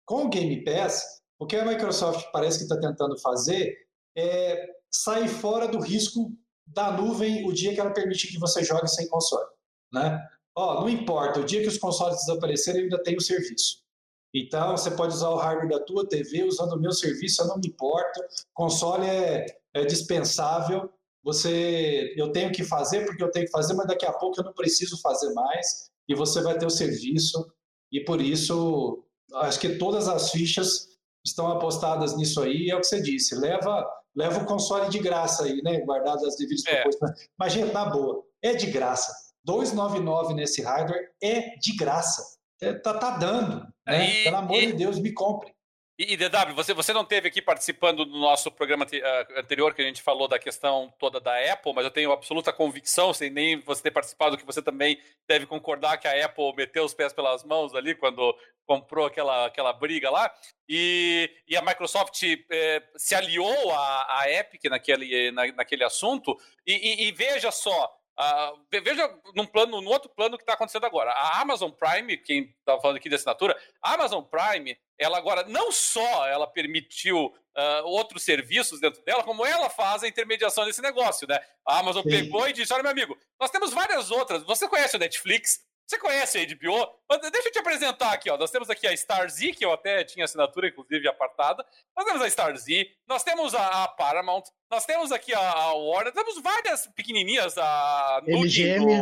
com 0.05 0.25
o 0.25 0.29
Game 0.29 0.63
Pass, 0.63 1.21
o 1.39 1.45
que 1.45 1.55
a 1.55 1.65
Microsoft 1.65 2.29
parece 2.31 2.57
que 2.57 2.63
está 2.63 2.79
tentando 2.79 3.17
fazer 3.19 3.75
é 4.15 4.67
sair 4.91 5.27
fora 5.27 5.67
do 5.67 5.79
risco 5.79 6.31
da 6.65 6.91
nuvem 6.91 7.47
o 7.47 7.53
dia 7.53 7.73
que 7.73 7.79
ela 7.79 7.93
permite 7.93 8.27
que 8.27 8.39
você 8.39 8.63
jogue 8.63 8.87
sem 8.87 9.07
console. 9.07 9.47
Né? 9.91 10.19
Ó, 10.55 10.81
não 10.81 10.89
importa, 10.89 11.39
o 11.39 11.45
dia 11.45 11.61
que 11.61 11.67
os 11.67 11.77
consoles 11.77 12.25
desaparecerem, 12.25 12.81
eu 12.81 12.83
ainda 12.85 13.03
tenho 13.03 13.17
o 13.17 13.21
serviço. 13.21 13.81
Então, 14.33 14.75
você 14.75 14.91
pode 14.91 15.13
usar 15.13 15.29
o 15.29 15.37
hardware 15.37 15.69
da 15.69 15.85
tua 15.85 16.07
TV 16.07 16.43
usando 16.43 16.73
o 16.73 16.79
meu 16.79 16.91
serviço, 16.91 17.41
eu 17.41 17.47
não 17.47 17.57
me 17.57 17.67
importo. 17.67 18.21
Console 18.53 19.05
é, 19.05 19.45
é 19.73 19.85
dispensável. 19.85 20.91
Você, 21.27 22.13
eu 22.15 22.31
tenho 22.31 22.53
que 22.53 22.63
fazer 22.63 23.05
porque 23.05 23.21
eu 23.21 23.29
tenho 23.29 23.47
que 23.47 23.51
fazer, 23.51 23.73
mas 23.73 23.85
daqui 23.85 24.05
a 24.05 24.13
pouco 24.13 24.39
eu 24.39 24.45
não 24.45 24.53
preciso 24.53 24.97
fazer 25.01 25.33
mais. 25.33 25.91
E 26.07 26.15
você 26.15 26.41
vai 26.41 26.57
ter 26.57 26.65
o 26.65 26.69
serviço. 26.69 27.51
E 27.91 27.99
por 27.99 28.21
isso, 28.21 29.03
acho 29.33 29.59
que 29.59 29.75
todas 29.75 30.07
as 30.07 30.31
fichas 30.31 30.87
estão 31.25 31.51
apostadas 31.51 32.15
nisso 32.15 32.41
aí. 32.41 32.69
É 32.69 32.75
o 32.77 32.79
que 32.79 32.87
você 32.87 33.01
disse. 33.01 33.35
Leva, 33.35 33.85
leva 34.15 34.41
o 34.41 34.45
console 34.45 34.89
de 34.89 34.99
graça 34.99 35.43
aí, 35.43 35.61
né? 35.61 35.81
Guardado 35.81 36.25
as 36.25 36.37
devidas 36.37 36.65
é. 36.65 36.81
proporções. 36.81 37.27
Mas, 37.37 37.51
gente, 37.51 37.73
na 37.73 37.83
boa, 37.83 38.23
é 38.41 38.53
de 38.53 38.67
graça. 38.67 39.13
299 39.43 40.33
nesse 40.33 40.61
hardware 40.61 41.11
é 41.21 41.57
de 41.57 41.75
graça. 41.75 42.23
É, 42.61 42.71
tá, 42.71 42.93
tá 42.93 43.17
dando. 43.17 43.67
Né? 43.85 44.21
E, 44.21 44.23
Pelo 44.23 44.37
amor 44.37 44.63
e, 44.63 44.67
de 44.67 44.73
Deus, 44.73 44.97
me 44.97 45.11
compre. 45.11 45.53
E, 45.99 46.15
DW, 46.15 46.53
você, 46.53 46.75
você 46.75 46.93
não 46.93 47.03
teve 47.03 47.27
aqui 47.27 47.41
participando 47.41 48.05
do 48.05 48.19
nosso 48.19 48.51
programa 48.51 48.85
uh, 48.85 49.39
anterior 49.39 49.73
que 49.73 49.81
a 49.81 49.85
gente 49.85 49.99
falou 49.99 50.27
da 50.27 50.37
questão 50.37 50.93
toda 50.99 51.19
da 51.19 51.33
Apple, 51.51 51.73
mas 51.73 51.85
eu 51.85 51.89
tenho 51.89 52.11
absoluta 52.11 52.53
convicção, 52.53 53.11
sem 53.15 53.31
nem 53.31 53.59
você 53.61 53.81
ter 53.81 53.89
participado, 53.89 54.37
que 54.37 54.45
você 54.45 54.61
também 54.61 54.99
deve 55.27 55.47
concordar 55.47 55.97
que 55.97 56.07
a 56.07 56.23
Apple 56.23 56.53
meteu 56.55 56.85
os 56.85 56.93
pés 56.93 57.13
pelas 57.13 57.43
mãos 57.43 57.73
ali 57.73 57.95
quando 57.95 58.37
comprou 58.67 59.07
aquela, 59.07 59.47
aquela 59.47 59.73
briga 59.73 60.11
lá. 60.11 60.31
E, 60.69 61.31
e 61.47 61.57
a 61.57 61.63
Microsoft 61.63 62.21
eh, 62.23 62.83
se 62.95 63.15
aliou 63.15 63.71
à, 63.71 64.19
à 64.19 64.31
Epic 64.31 64.65
naquele, 64.65 65.31
na, 65.31 65.47
naquele 65.53 65.83
assunto. 65.83 66.37
E, 66.65 66.73
e, 66.73 67.07
e 67.07 67.11
veja 67.11 67.49
só, 67.49 67.96
Uh, 68.19 68.65
veja 68.83 69.13
num 69.35 69.45
plano, 69.45 69.79
no 69.79 69.91
outro 69.91 70.09
plano 70.09 70.37
que 70.37 70.43
está 70.43 70.53
acontecendo 70.53 70.85
agora. 70.85 71.11
A 71.11 71.39
Amazon 71.39 71.69
Prime, 71.69 72.17
quem 72.17 72.55
estava 72.59 72.81
falando 72.81 72.97
aqui 72.97 73.09
de 73.09 73.15
assinatura, 73.15 73.55
a 73.79 73.93
Amazon 73.93 74.23
Prime, 74.23 74.75
ela 74.97 75.19
agora 75.19 75.43
não 75.43 75.71
só 75.71 76.27
ela 76.27 76.47
permitiu 76.47 77.25
uh, 77.27 77.85
outros 77.85 78.23
serviços 78.23 78.79
dentro 78.79 79.03
dela, 79.03 79.23
como 79.23 79.45
ela 79.45 79.69
faz 79.69 80.03
a 80.03 80.07
intermediação 80.07 80.65
desse 80.65 80.81
negócio, 80.81 81.27
né? 81.27 81.39
A 81.67 81.77
Amazon 81.77 82.01
Sim. 82.03 82.09
pegou 82.09 82.47
e 82.47 82.53
disse: 82.53 82.73
olha, 82.73 82.81
meu 82.81 82.91
amigo, 82.91 83.15
nós 83.39 83.51
temos 83.51 83.71
várias 83.71 84.09
outras. 84.09 84.41
Você 84.43 84.67
conhece 84.67 84.95
o 84.95 84.99
Netflix? 84.99 85.59
Você 85.87 85.97
conhece 85.97 86.37
a 86.37 86.45
HBO? 86.45 86.85
Deixa 87.31 87.47
eu 87.47 87.51
te 87.53 87.59
apresentar 87.59 88.11
aqui, 88.11 88.29
ó. 88.29 88.37
Nós 88.37 88.51
temos 88.51 88.69
aqui 88.69 88.85
a 88.85 88.91
StarZ, 88.91 89.55
que 89.55 89.63
eu 89.63 89.71
até 89.71 90.03
tinha 90.03 90.25
assinatura, 90.25 90.67
inclusive, 90.67 91.07
apartada. 91.07 91.65
Nós 91.95 92.05
temos 92.05 92.21
a 92.21 92.27
StarZ, 92.27 92.65
nós 93.07 93.23
temos 93.23 93.55
a, 93.55 93.83
a 93.83 93.87
Paramount, 93.87 94.43
nós 94.69 94.85
temos 94.85 95.13
aqui 95.13 95.33
a, 95.33 95.39
a, 95.39 95.73
Warner, 95.75 96.11
temos 96.11 96.41
várias 96.41 96.87
pequenininhas, 96.87 97.57
a 97.57 98.21
MGM, 98.27 99.01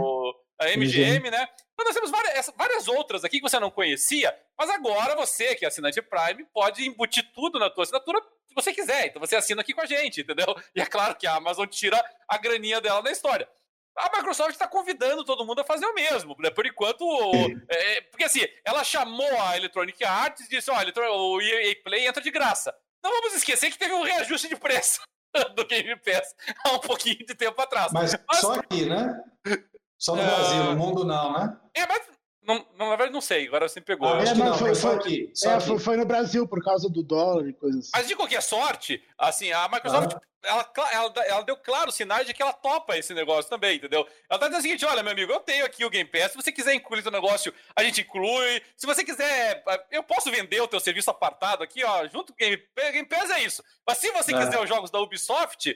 a 0.60 0.66
MGM, 0.66 0.78
MGM, 0.78 1.32
né? 1.32 1.50
Mas 1.76 1.88
nós 1.88 1.96
temos 1.96 2.12
várias, 2.12 2.54
várias 2.56 2.88
outras 2.88 3.26
aqui 3.26 3.38
que 3.38 3.50
você 3.50 3.60
não 3.60 3.72
conhecia, 3.72 4.38
mas 4.56 4.70
agora 4.70 5.16
você, 5.16 5.56
que 5.56 5.66
é 5.66 5.68
assinante 5.68 6.00
Prime, 6.04 6.46
pode 6.54 6.88
embutir 6.88 7.28
tudo 7.34 7.58
na 7.58 7.68
tua 7.68 7.84
assinatura 7.84 8.22
se 8.46 8.54
você 8.54 8.72
quiser. 8.72 9.08
Então 9.08 9.20
você 9.20 9.36
assina 9.36 9.62
aqui 9.62 9.74
com 9.74 9.82
a 9.82 9.88
gente, 9.88 10.22
entendeu? 10.22 10.56
E 10.76 10.82
é 10.82 10.86
claro 10.86 11.16
que 11.16 11.26
a 11.26 11.34
Amazon 11.34 11.66
tira 11.66 12.02
a 12.28 12.38
graninha 12.38 12.80
dela 12.80 13.02
da 13.02 13.12
história 13.12 13.50
a 13.98 14.18
Microsoft 14.18 14.52
está 14.52 14.68
convidando 14.68 15.24
todo 15.24 15.46
mundo 15.46 15.62
a 15.62 15.66
fazer 15.66 15.86
o 15.86 15.94
mesmo, 15.94 16.36
né? 16.40 16.50
Por 16.50 16.66
enquanto, 16.66 17.06
é, 17.70 18.02
porque 18.02 18.26
assim, 18.26 18.42
ela 18.66 18.84
chamou 18.84 19.42
a 19.42 19.56
Electronic 19.56 20.04
Arts 20.04 20.46
e 20.46 20.50
disse: 20.50 20.70
olha, 20.70 20.94
o 21.14 21.42
EA 21.42 21.76
Play 21.84 22.08
entra 22.08 22.22
de 22.22 22.32
graça. 22.32 22.76
Não 23.04 23.12
vamos 23.12 23.36
esquecer 23.36 23.72
que 23.72 23.78
teve 23.78 23.94
um 23.94 24.04
reajuste 24.04 24.50
de 24.50 24.56
preço 24.56 25.02
do 25.56 25.66
Game 25.66 25.96
Pass 25.98 26.36
há 26.66 26.72
um 26.72 26.80
pouquinho 26.80 27.26
de 27.26 27.36
tempo 27.36 27.62
atrás. 27.62 27.92
Mas, 27.94 28.16
mas 28.28 28.40
só 28.40 28.54
aqui, 28.54 28.86
né? 28.86 29.24
Só 29.98 30.16
no 30.16 30.22
uh... 30.22 30.26
Brasil, 30.26 30.64
no 30.64 30.76
mundo 30.76 31.06
não, 31.06 31.34
né? 31.34 31.58
É, 31.74 31.86
mas 31.88 32.02
não, 32.46 32.66
não, 32.78 32.90
na 32.90 32.96
verdade, 32.96 33.12
não 33.12 33.22
sei. 33.22 33.48
Agora 33.48 33.68
você 33.68 33.80
me 33.80 33.86
pegou. 33.86 34.08
Ah, 34.08 34.22
é, 34.22 34.34
não, 34.34 34.50
não, 34.50 34.58
foi, 34.58 34.76
foi, 34.76 34.96
aqui, 34.96 35.34
é, 35.44 35.50
aqui. 35.50 35.80
Foi, 35.80 35.98
no 35.98 36.06
Brasil 36.06 36.48
por 36.48 36.64
causa 36.64 36.90
do 36.90 37.04
dólar 37.04 37.48
e 37.48 37.54
coisas 37.54 37.82
assim. 37.82 37.92
Mas 37.94 38.08
de 38.08 38.16
qualquer 38.16 38.42
sorte, 38.42 39.04
assim, 39.18 39.52
a 39.52 39.68
Microsoft. 39.68 40.14
Ah. 40.14 40.22
Ela, 40.48 40.72
ela, 40.92 41.14
ela, 41.26 41.42
deu 41.42 41.58
claros 41.58 41.96
sinais 41.96 42.28
de 42.28 42.32
que 42.32 42.42
ela 42.42 42.54
topa 42.54 42.96
esse 42.96 43.16
negócio 43.16 43.50
também, 43.50 43.78
entendeu? 43.78 44.08
Ela 44.30 44.40
tá 44.40 44.46
dizendo 44.46 44.60
o 44.60 44.62
seguinte: 44.62 44.86
olha, 44.86 45.02
meu 45.02 45.12
amigo, 45.12 45.32
eu 45.32 45.40
tenho 45.40 45.66
aqui 45.66 45.84
o 45.84 45.90
Game 45.90 46.08
Pass. 46.08 46.32
Se 46.32 46.38
você 46.38 46.52
quiser 46.52 46.76
incluir 46.76 47.06
o 47.08 47.12
negócio, 47.12 47.52
a 47.76 47.84
gente 47.84 48.02
inclui. 48.02 48.62
Se 48.78 48.86
você 48.86 49.04
quiser, 49.04 49.64
eu 49.92 50.04
posso 50.04 50.30
vender 50.30 50.62
o 50.62 50.68
teu 50.68 50.80
serviço 50.80 51.10
apartado 51.10 51.64
aqui, 51.64 51.84
ó, 51.84 52.08
junto 52.08 52.32
com 52.32 52.34
o 52.34 52.38
Game 52.38 52.58
Pass. 52.76 52.92
Game 52.92 53.08
Pass 53.08 53.30
é 53.32 53.42
isso. 53.42 53.64
Mas 53.88 53.98
se 53.98 54.12
você 54.12 54.36
é. 54.36 54.38
quiser 54.38 54.62
os 54.62 54.70
jogos 54.70 54.92
da 54.92 55.00
Ubisoft, 55.00 55.76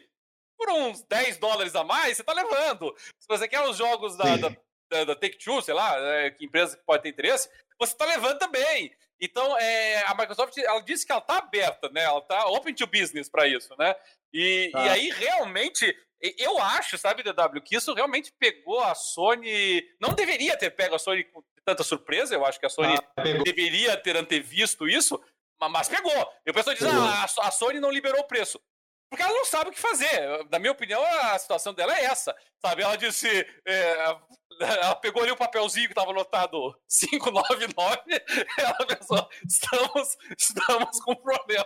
por 0.55 0.69
uns 0.69 1.01
10 1.03 1.37
dólares 1.37 1.73
a 1.73 1.83
mais, 1.83 2.17
você 2.17 2.23
tá 2.23 2.33
levando. 2.33 2.93
Se 3.17 3.27
você 3.27 3.47
quer 3.47 3.61
os 3.61 3.77
jogos 3.77 4.15
da, 4.17 4.35
da 4.35 4.55
da, 4.89 5.05
da 5.05 5.15
Take-Two, 5.15 5.61
sei 5.61 5.73
lá, 5.73 5.97
é, 6.15 6.31
que 6.31 6.45
empresa 6.45 6.77
que 6.77 6.83
pode 6.83 7.03
ter 7.03 7.09
interesse, 7.09 7.49
você 7.79 7.93
está 7.93 8.05
levando 8.05 8.37
também. 8.37 8.91
Então, 9.21 9.57
é, 9.57 10.03
a 10.05 10.15
Microsoft, 10.15 10.57
ela 10.57 10.81
disse 10.81 11.05
que 11.05 11.11
ela 11.11 11.21
está 11.21 11.37
aberta, 11.37 11.89
né? 11.89 12.03
Ela 12.03 12.19
está 12.19 12.45
open 12.47 12.73
to 12.73 12.87
business 12.87 13.29
para 13.29 13.47
isso, 13.47 13.73
né? 13.77 13.93
E, 14.33 14.71
ah. 14.73 14.85
e 14.85 14.89
aí, 14.89 15.09
realmente, 15.09 15.95
eu 16.37 16.57
acho, 16.59 16.97
sabe, 16.97 17.23
DW, 17.23 17.61
que 17.63 17.75
isso 17.75 17.93
realmente 17.93 18.33
pegou 18.39 18.79
a 18.79 18.95
Sony. 18.95 19.83
Não 19.99 20.13
deveria 20.13 20.57
ter 20.57 20.69
pego 20.69 20.95
a 20.95 20.99
Sony 20.99 21.25
com 21.25 21.43
tanta 21.65 21.83
surpresa. 21.83 22.33
Eu 22.33 22.45
acho 22.45 22.59
que 22.59 22.65
a 22.65 22.69
Sony 22.69 22.97
ah, 23.17 23.23
deveria 23.43 23.97
ter 23.97 24.15
antevisto 24.15 24.87
isso, 24.87 25.21
mas 25.59 25.89
pegou. 25.89 26.33
E 26.45 26.51
o 26.51 26.53
pessoal 26.53 26.75
diz: 26.75 26.85
ah, 26.85 27.25
a 27.41 27.51
Sony 27.51 27.79
não 27.79 27.91
liberou 27.91 28.21
o 28.21 28.27
preço. 28.27 28.59
Porque 29.09 29.23
ela 29.23 29.33
não 29.33 29.45
sabe 29.45 29.69
o 29.69 29.73
que 29.73 29.79
fazer. 29.79 30.47
Na 30.51 30.59
minha 30.59 30.71
opinião, 30.71 31.03
a 31.03 31.39
situação 31.39 31.73
dela 31.73 31.97
é 31.97 32.03
essa. 32.03 32.35
Sabe? 32.61 32.83
Ela 32.83 32.95
disse. 32.95 33.27
É, 33.65 34.15
ela 34.61 34.95
pegou 34.95 35.23
ali 35.23 35.31
o 35.31 35.37
papelzinho 35.37 35.87
que 35.87 35.93
estava 35.93 36.11
anotado 36.11 36.75
599. 36.87 38.01
Ela 38.57 38.85
pensou: 38.85 39.29
estamos, 39.47 40.17
estamos 40.37 40.99
com 40.99 41.15
problema. 41.15 41.65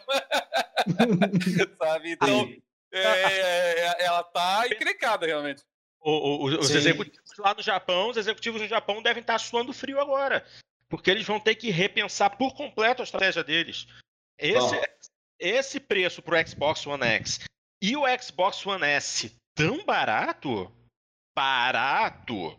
sabe? 1.81 2.11
Então, 2.11 2.53
é, 2.91 3.01
é, 3.01 4.05
ela 4.05 4.23
tá 4.23 4.67
encrencada, 4.67 5.25
realmente. 5.25 5.63
O, 5.99 6.11
o, 6.11 6.45
os 6.59 6.67
Sim. 6.67 6.77
executivos 6.77 7.37
lá 7.39 7.55
no 7.55 7.63
Japão, 7.63 8.09
os 8.09 8.17
executivos 8.17 8.61
no 8.61 8.67
Japão 8.67 9.01
devem 9.01 9.21
estar 9.21 9.39
suando 9.39 9.73
frio 9.73 9.99
agora. 9.99 10.45
Porque 10.87 11.09
eles 11.09 11.25
vão 11.25 11.39
ter 11.39 11.55
que 11.55 11.71
repensar 11.71 12.37
por 12.37 12.53
completo 12.53 13.01
a 13.01 13.05
estratégia 13.05 13.43
deles. 13.43 13.87
Esse, 14.37 14.75
esse 15.39 15.79
preço 15.79 16.21
pro 16.21 16.35
Xbox 16.47 16.85
One 16.85 17.03
X 17.03 17.39
e 17.81 17.95
o 17.97 18.03
Xbox 18.21 18.65
One 18.65 18.85
S 18.85 19.35
tão 19.55 19.83
barato, 19.85 20.71
barato, 21.35 22.57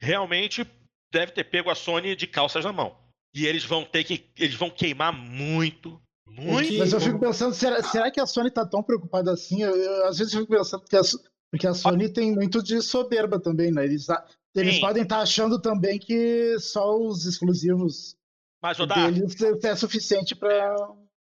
realmente 0.00 0.66
deve 1.12 1.32
ter 1.32 1.44
pego 1.44 1.70
a 1.70 1.74
Sony 1.74 2.16
de 2.16 2.26
calças 2.26 2.64
na 2.64 2.72
mão. 2.72 2.96
E 3.34 3.46
eles 3.46 3.64
vão 3.64 3.84
ter 3.84 4.04
que. 4.04 4.30
Eles 4.36 4.54
vão 4.54 4.70
queimar 4.70 5.12
muito. 5.12 6.00
Muito. 6.26 6.78
Mas 6.78 6.92
eu 6.92 7.00
fico 7.00 7.18
pensando, 7.18 7.54
será, 7.54 7.82
será 7.82 8.10
que 8.10 8.20
a 8.20 8.26
Sony 8.26 8.50
tá 8.50 8.64
tão 8.64 8.82
preocupada 8.82 9.32
assim? 9.32 9.62
Eu, 9.62 9.76
eu, 9.76 10.06
às 10.06 10.18
vezes 10.18 10.32
eu 10.32 10.40
fico 10.40 10.52
pensando 10.52 10.84
que 10.84 10.96
a, 10.96 11.02
porque 11.50 11.66
a 11.66 11.74
Sony 11.74 12.08
tem 12.08 12.32
muito 12.32 12.62
de 12.62 12.80
soberba 12.80 13.38
também, 13.38 13.70
né? 13.70 13.84
Eles, 13.84 14.06
eles 14.54 14.78
podem 14.80 15.02
estar 15.02 15.16
tá 15.16 15.22
achando 15.22 15.60
também 15.60 15.98
que 15.98 16.58
só 16.58 16.98
os 16.98 17.26
exclusivos 17.26 18.16
Mas, 18.62 18.78
deles 18.78 19.36
é 19.62 19.76
suficiente 19.76 20.34
para 20.34 20.74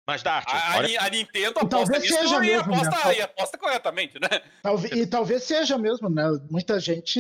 mas, 0.08 0.22
Dart, 0.22 0.48
a, 0.48 0.78
olha... 0.78 1.02
a, 1.02 1.10
Nintendo 1.10 1.60
aposta 1.60 1.70
talvez 1.70 2.04
nisso 2.04 2.16
seja 2.16 2.36
e, 2.38 2.40
mesmo, 2.40 2.74
aposta, 2.74 3.08
né? 3.08 3.18
e 3.18 3.22
aposta 3.22 3.58
corretamente, 3.58 4.20
né? 4.20 4.30
Talvez, 4.62 4.94
e 4.94 5.08
talvez 5.08 5.44
seja 5.44 5.78
mesmo, 5.78 6.10
né? 6.10 6.24
Muita 6.50 6.80
gente 6.80 7.20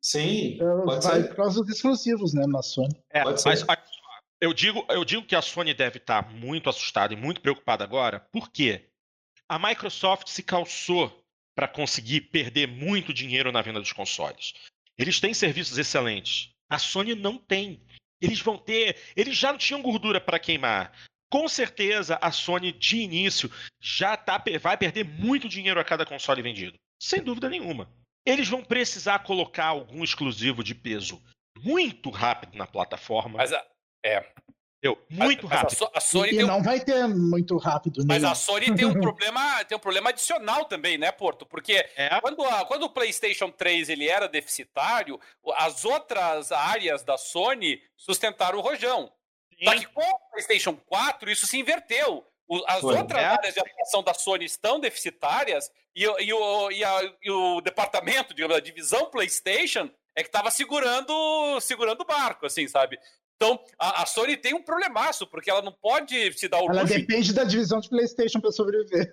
Sim, 0.00 0.58
vai 0.84 1.00
ser. 1.00 1.28
por 1.28 1.36
causa 1.36 1.60
dos 1.60 1.74
exclusivos, 1.74 2.34
né, 2.34 2.46
na 2.46 2.62
Sony. 2.62 2.94
É, 3.10 3.24
mas 3.24 3.64
eu 4.40 4.52
digo, 4.52 4.84
eu 4.90 5.04
digo 5.04 5.24
que 5.24 5.36
a 5.36 5.40
Sony 5.40 5.72
deve 5.72 5.98
estar 5.98 6.30
muito 6.30 6.68
assustada 6.68 7.14
e 7.14 7.16
muito 7.16 7.40
preocupada 7.40 7.82
agora, 7.84 8.20
porque 8.32 8.88
a 9.48 9.58
Microsoft 9.58 10.28
se 10.28 10.42
calçou 10.42 11.24
para 11.54 11.68
conseguir 11.68 12.22
perder 12.22 12.66
muito 12.66 13.12
dinheiro 13.12 13.52
na 13.52 13.62
venda 13.62 13.80
dos 13.80 13.92
consoles. 13.92 14.52
Eles 14.98 15.20
têm 15.20 15.32
serviços 15.32 15.78
excelentes. 15.78 16.50
A 16.68 16.78
Sony 16.78 17.14
não 17.14 17.38
tem. 17.38 17.82
Eles 18.20 18.40
vão 18.40 18.58
ter. 18.58 18.96
Eles 19.16 19.36
já 19.36 19.52
não 19.52 19.58
tinham 19.58 19.82
gordura 19.82 20.20
para 20.20 20.38
queimar. 20.38 20.92
Com 21.32 21.48
certeza 21.48 22.18
a 22.20 22.30
Sony 22.30 22.72
de 22.72 22.98
início 22.98 23.50
já 23.80 24.18
tá, 24.18 24.36
vai 24.60 24.76
perder 24.76 25.02
muito 25.02 25.48
dinheiro 25.48 25.80
a 25.80 25.84
cada 25.84 26.04
console 26.04 26.42
vendido. 26.42 26.78
Sem 27.02 27.22
dúvida 27.22 27.48
nenhuma. 27.48 27.88
Eles 28.26 28.50
vão 28.50 28.62
precisar 28.62 29.20
colocar 29.20 29.68
algum 29.68 30.04
exclusivo 30.04 30.62
de 30.62 30.74
peso 30.74 31.22
muito 31.58 32.10
rápido 32.10 32.54
na 32.58 32.66
plataforma. 32.66 33.38
Mas 33.38 33.50
é. 34.04 34.30
Eu, 34.82 35.02
muito 35.08 35.48
mas, 35.48 35.58
rápido. 35.58 35.90
A, 35.94 36.00
Sony 36.00 36.34
e, 36.34 36.42
não 36.42 36.58
um... 36.58 36.62
vai 36.62 36.80
ter 36.80 37.08
muito 37.08 37.56
rápido. 37.56 38.04
Mas 38.06 38.22
a 38.24 38.34
Sony 38.34 38.74
tem 38.74 38.84
um 38.84 38.92
problema, 39.00 39.64
tem 39.64 39.78
um 39.78 39.80
problema 39.80 40.10
adicional 40.10 40.66
também, 40.66 40.98
né, 40.98 41.10
Porto? 41.12 41.46
Porque 41.46 41.88
é. 41.96 42.20
quando, 42.20 42.44
a, 42.44 42.66
quando 42.66 42.82
o 42.82 42.90
PlayStation 42.90 43.50
3 43.50 43.88
ele 43.88 44.06
era 44.06 44.28
deficitário, 44.28 45.18
as 45.56 45.86
outras 45.86 46.52
áreas 46.52 47.02
da 47.02 47.16
Sony 47.16 47.80
sustentaram 47.96 48.58
o 48.58 48.62
rojão. 48.62 49.10
Sim. 49.58 49.64
Só 49.64 49.78
que 49.78 49.86
com 49.86 50.02
o 50.02 50.30
PlayStation 50.30 50.76
4 50.86 51.30
isso 51.30 51.46
se 51.46 51.58
inverteu. 51.58 52.26
As 52.66 52.80
Foi. 52.80 52.96
outras 52.96 53.22
é. 53.22 53.24
áreas 53.24 53.54
de 53.54 53.60
atuação 53.60 54.02
da 54.02 54.12
Sony 54.12 54.44
estão 54.44 54.78
deficitárias 54.78 55.70
e, 55.94 56.02
e, 56.04 56.32
o, 56.32 56.70
e, 56.70 56.84
a, 56.84 57.14
e 57.22 57.30
o 57.30 57.60
departamento, 57.60 58.34
digamos, 58.34 58.56
a 58.56 58.60
divisão 58.60 59.10
PlayStation 59.10 59.88
é 60.14 60.22
que 60.22 60.28
estava 60.28 60.50
segurando, 60.50 61.60
segurando 61.60 62.02
o 62.02 62.06
barco, 62.06 62.44
assim, 62.44 62.68
sabe? 62.68 62.98
Então, 63.36 63.58
a, 63.78 64.02
a, 64.02 64.06
Sony 64.06 64.36
tem 64.36 64.54
um 64.54 64.62
problemaço, 64.62 65.26
porque 65.26 65.50
ela 65.50 65.62
não 65.62 65.72
pode 65.72 66.32
se 66.34 66.46
dar 66.46 66.60
o 66.60 66.70
Ela 66.70 66.84
depende 66.84 67.32
da 67.32 67.44
divisão 67.44 67.80
de 67.80 67.88
PlayStation 67.88 68.40
para 68.40 68.52
sobreviver. 68.52 69.10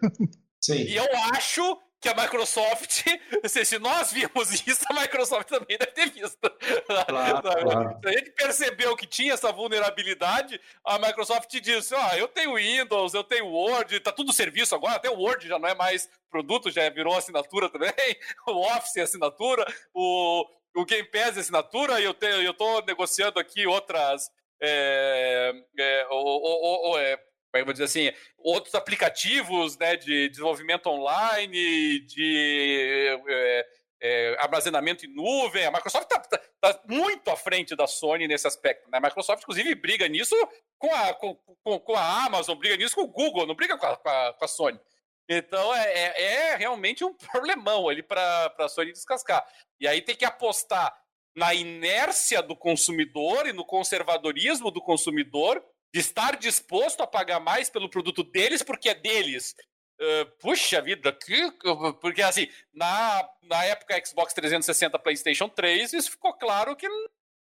Sim. 0.62 0.82
E 0.84 0.96
eu 0.96 1.08
acho 1.34 1.80
que 2.02 2.08
a 2.08 2.14
Microsoft, 2.14 3.04
se, 3.46 3.80
nós 3.80 4.12
vimos 4.12 4.66
isso, 4.66 4.86
a 4.90 4.94
Microsoft 5.02 5.50
também 5.50 5.78
deve 5.78 5.92
ter 5.92 6.10
visto. 6.10 6.38
Claro, 6.86 7.42
claro. 7.42 8.00
Se 8.02 8.08
a 8.08 8.12
gente 8.12 8.32
percebeu 8.32 8.96
que 8.96 9.06
tinha 9.06 9.34
essa 9.34 9.52
vulnerabilidade, 9.52 10.60
a 10.84 10.98
Microsoft 10.98 11.50
disse: 11.60 11.94
Ó, 11.94 12.10
oh, 12.12 12.16
eu 12.16 12.28
tenho 12.28 12.56
Windows, 12.56 13.14
eu 13.14 13.24
tenho 13.24 13.48
Word, 13.48 14.00
tá 14.00 14.12
tudo 14.12 14.32
serviço 14.32 14.74
agora, 14.76 14.96
até 14.96 15.10
o 15.10 15.20
Word 15.20 15.48
já 15.48 15.60
não 15.60 15.68
é 15.68 15.76
mais 15.76 16.10
produto, 16.30 16.72
já 16.72 16.90
virou 16.90 17.18
assinatura 17.18 17.70
também, 17.70 17.92
o 18.48 18.62
Office 18.62 18.98
é 18.98 19.02
assinatura, 19.02 19.66
o, 19.94 20.46
o 20.76 20.86
Game 20.86 21.08
Pass 21.10 21.38
é 21.38 21.42
assinatura, 21.42 22.00
e 22.00 22.06
eu, 22.06 22.14
tenho, 22.14 22.42
eu 22.42 22.54
tô 22.54 22.82
negociando 22.82 23.40
aqui 23.40 23.68
outras. 23.68 24.32
É, 24.62 25.54
é, 25.78 26.08
ou, 26.10 26.26
ou, 26.26 26.90
ou, 26.90 27.00
é, 27.00 27.18
é 27.54 27.64
vou 27.64 27.74
dizer 27.74 27.86
assim, 27.86 28.12
outros 28.38 28.76
aplicativos 28.76 29.78
né, 29.78 29.96
de 29.96 30.30
desenvolvimento 30.30 30.88
online, 30.88 32.00
de 32.06 33.20
é, 33.28 33.66
é, 34.02 34.36
armazenamento 34.40 35.06
em 35.06 35.14
nuvem. 35.14 35.66
A 35.66 35.72
Microsoft 35.72 36.04
está 36.12 36.20
tá, 36.20 36.40
tá 36.62 36.82
muito 36.88 37.30
à 37.30 37.36
frente 37.36 37.76
da 37.76 37.88
Sony 37.88 38.28
nesse 38.28 38.48
aspecto. 38.48 38.90
Né? 38.90 38.98
A 38.98 39.02
Microsoft, 39.02 39.44
inclusive, 39.44 39.74
briga 39.76 40.08
nisso 40.08 40.36
com 40.78 40.94
a, 40.94 41.14
com, 41.14 41.36
com, 41.64 41.80
com 41.80 41.96
a 41.96 42.26
Amazon, 42.26 42.58
briga 42.58 42.78
nisso 42.78 42.96
com 42.96 43.02
o 43.02 43.08
Google, 43.08 43.48
não 43.48 43.56
briga 43.56 43.78
com 43.78 43.86
a, 43.86 43.94
a, 43.94 44.34
com 44.34 44.46
a 44.46 44.48
Sony. 44.48 44.80
Então 45.28 45.76
é, 45.76 45.94
é, 45.94 46.24
é, 46.24 46.56
realmente 46.56 47.04
um 47.04 47.14
problemão 47.32 47.88
ali 47.88 48.02
para 48.02 48.54
a 48.58 48.68
Sony 48.68 48.92
descascar. 48.92 49.46
E 49.80 49.88
aí 49.88 50.02
tem 50.02 50.16
que 50.16 50.26
apostar 50.26 50.96
na 51.36 51.54
inércia 51.54 52.42
do 52.42 52.56
consumidor 52.56 53.48
e 53.48 53.54
no 53.54 53.64
conservadorismo 53.64 54.72
do 54.72 54.82
consumidor 54.82 55.64
de 55.94 56.00
estar 56.00 56.38
disposto 56.38 57.02
a 57.02 57.08
pagar 57.08 57.40
mais 57.40 57.70
pelo 57.70 57.90
produto 57.90 58.24
deles 58.24 58.62
porque 58.64 58.90
é 58.90 58.96
deles. 58.96 59.56
Uh, 60.00 60.26
puxa 60.40 60.82
vida, 60.82 61.12
que, 61.12 61.52
porque 62.00 62.22
assim, 62.22 62.48
na, 62.74 63.28
na 63.44 63.66
época 63.66 64.02
Xbox 64.06 64.34
360 64.34 64.98
PlayStation 64.98 65.50
3, 65.50 65.92
isso 65.92 66.12
ficou 66.12 66.34
claro 66.34 66.76
que 66.76 66.88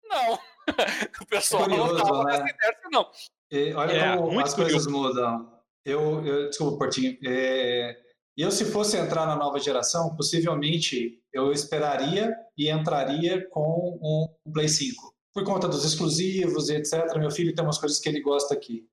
não. 0.05 0.39
o 1.21 1.27
pessoal 1.27 1.65
curioso, 1.65 1.93
não 1.95 1.99
estava 1.99 2.25
né? 2.25 2.33
nessa 2.33 2.43
inércia, 2.43 2.89
não. 2.93 3.11
E 3.51 3.75
olha 3.75 3.93
é, 3.93 4.17
como 4.17 4.41
as 4.41 4.55
curioso. 4.55 4.73
coisas 4.75 4.87
mudam. 4.87 5.53
Eu, 5.85 6.25
eu 6.25 6.49
desculpa, 6.49 6.79
Portinho. 6.79 7.19
É, 7.27 8.01
eu, 8.37 8.51
se 8.51 8.65
fosse 8.65 8.97
entrar 8.97 9.27
na 9.27 9.37
nova 9.37 9.59
geração, 9.59 10.15
possivelmente 10.17 11.21
eu 11.33 11.53
esperaria 11.53 12.37
e 12.57 12.71
entraria 12.71 13.49
com 13.49 13.99
um 14.01 14.53
Play 14.53 14.69
5 14.69 15.14
por 15.35 15.45
conta 15.45 15.69
dos 15.69 15.85
exclusivos 15.85 16.69
e 16.69 16.77
etc. 16.77 17.19
Meu 17.19 17.31
filho 17.31 17.55
tem 17.55 17.65
umas 17.65 17.79
coisas 17.79 17.99
que 17.99 18.09
ele 18.09 18.21
gosta 18.21 18.55
aqui. 18.55 18.87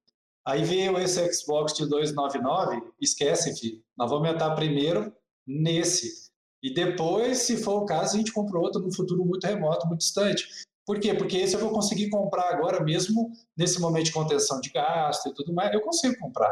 Aí 0.46 0.64
veio 0.64 0.98
esse 0.98 1.22
Xbox 1.32 1.74
de 1.74 1.86
299, 1.86 2.82
esquece, 3.00 3.56
filho. 3.60 3.82
Nós 3.96 4.10
vamos 4.10 4.28
entrar 4.28 4.56
primeiro 4.56 5.14
nesse. 5.46 6.32
E 6.64 6.74
depois, 6.74 7.40
se 7.40 7.58
for 7.58 7.84
o 7.84 7.86
caso, 7.86 8.16
a 8.16 8.18
gente 8.18 8.34
compra 8.34 8.60
outro 8.60 8.82
no 8.82 8.94
futuro 8.94 9.24
muito 9.24 9.46
remoto, 9.46 9.88
muito 9.88 10.00
distante. 10.00 10.48
Por 10.86 11.00
quê? 11.00 11.14
Porque 11.14 11.38
esse 11.38 11.56
eu 11.56 11.60
vou 11.60 11.70
conseguir 11.70 12.10
comprar 12.10 12.50
agora 12.50 12.84
mesmo, 12.84 13.32
nesse 13.56 13.80
momento 13.80 14.06
de 14.06 14.12
contenção 14.12 14.60
de 14.60 14.72
gasto 14.72 15.30
e 15.30 15.34
tudo 15.34 15.54
mais, 15.54 15.72
eu 15.74 15.82
consigo 15.82 16.18
comprar. 16.20 16.52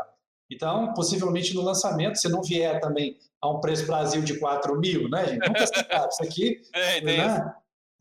Então, 0.52 0.94
possivelmente 0.94 1.54
no 1.54 1.62
lançamento, 1.62 2.16
se 2.18 2.30
não 2.30 2.42
vier 2.42 2.80
também 2.80 3.18
a 3.42 3.50
um 3.50 3.60
preço 3.60 3.86
Brasil 3.86 4.22
de 4.22 4.40
4 4.40 4.80
mil, 4.80 5.10
né, 5.10 5.28
gente? 5.28 5.48
Nunca 5.48 5.66
se 5.66 5.74
sabe. 5.74 6.08
Isso 6.10 6.24
aqui, 6.24 6.62
é, 6.74 7.02
né? 7.02 7.54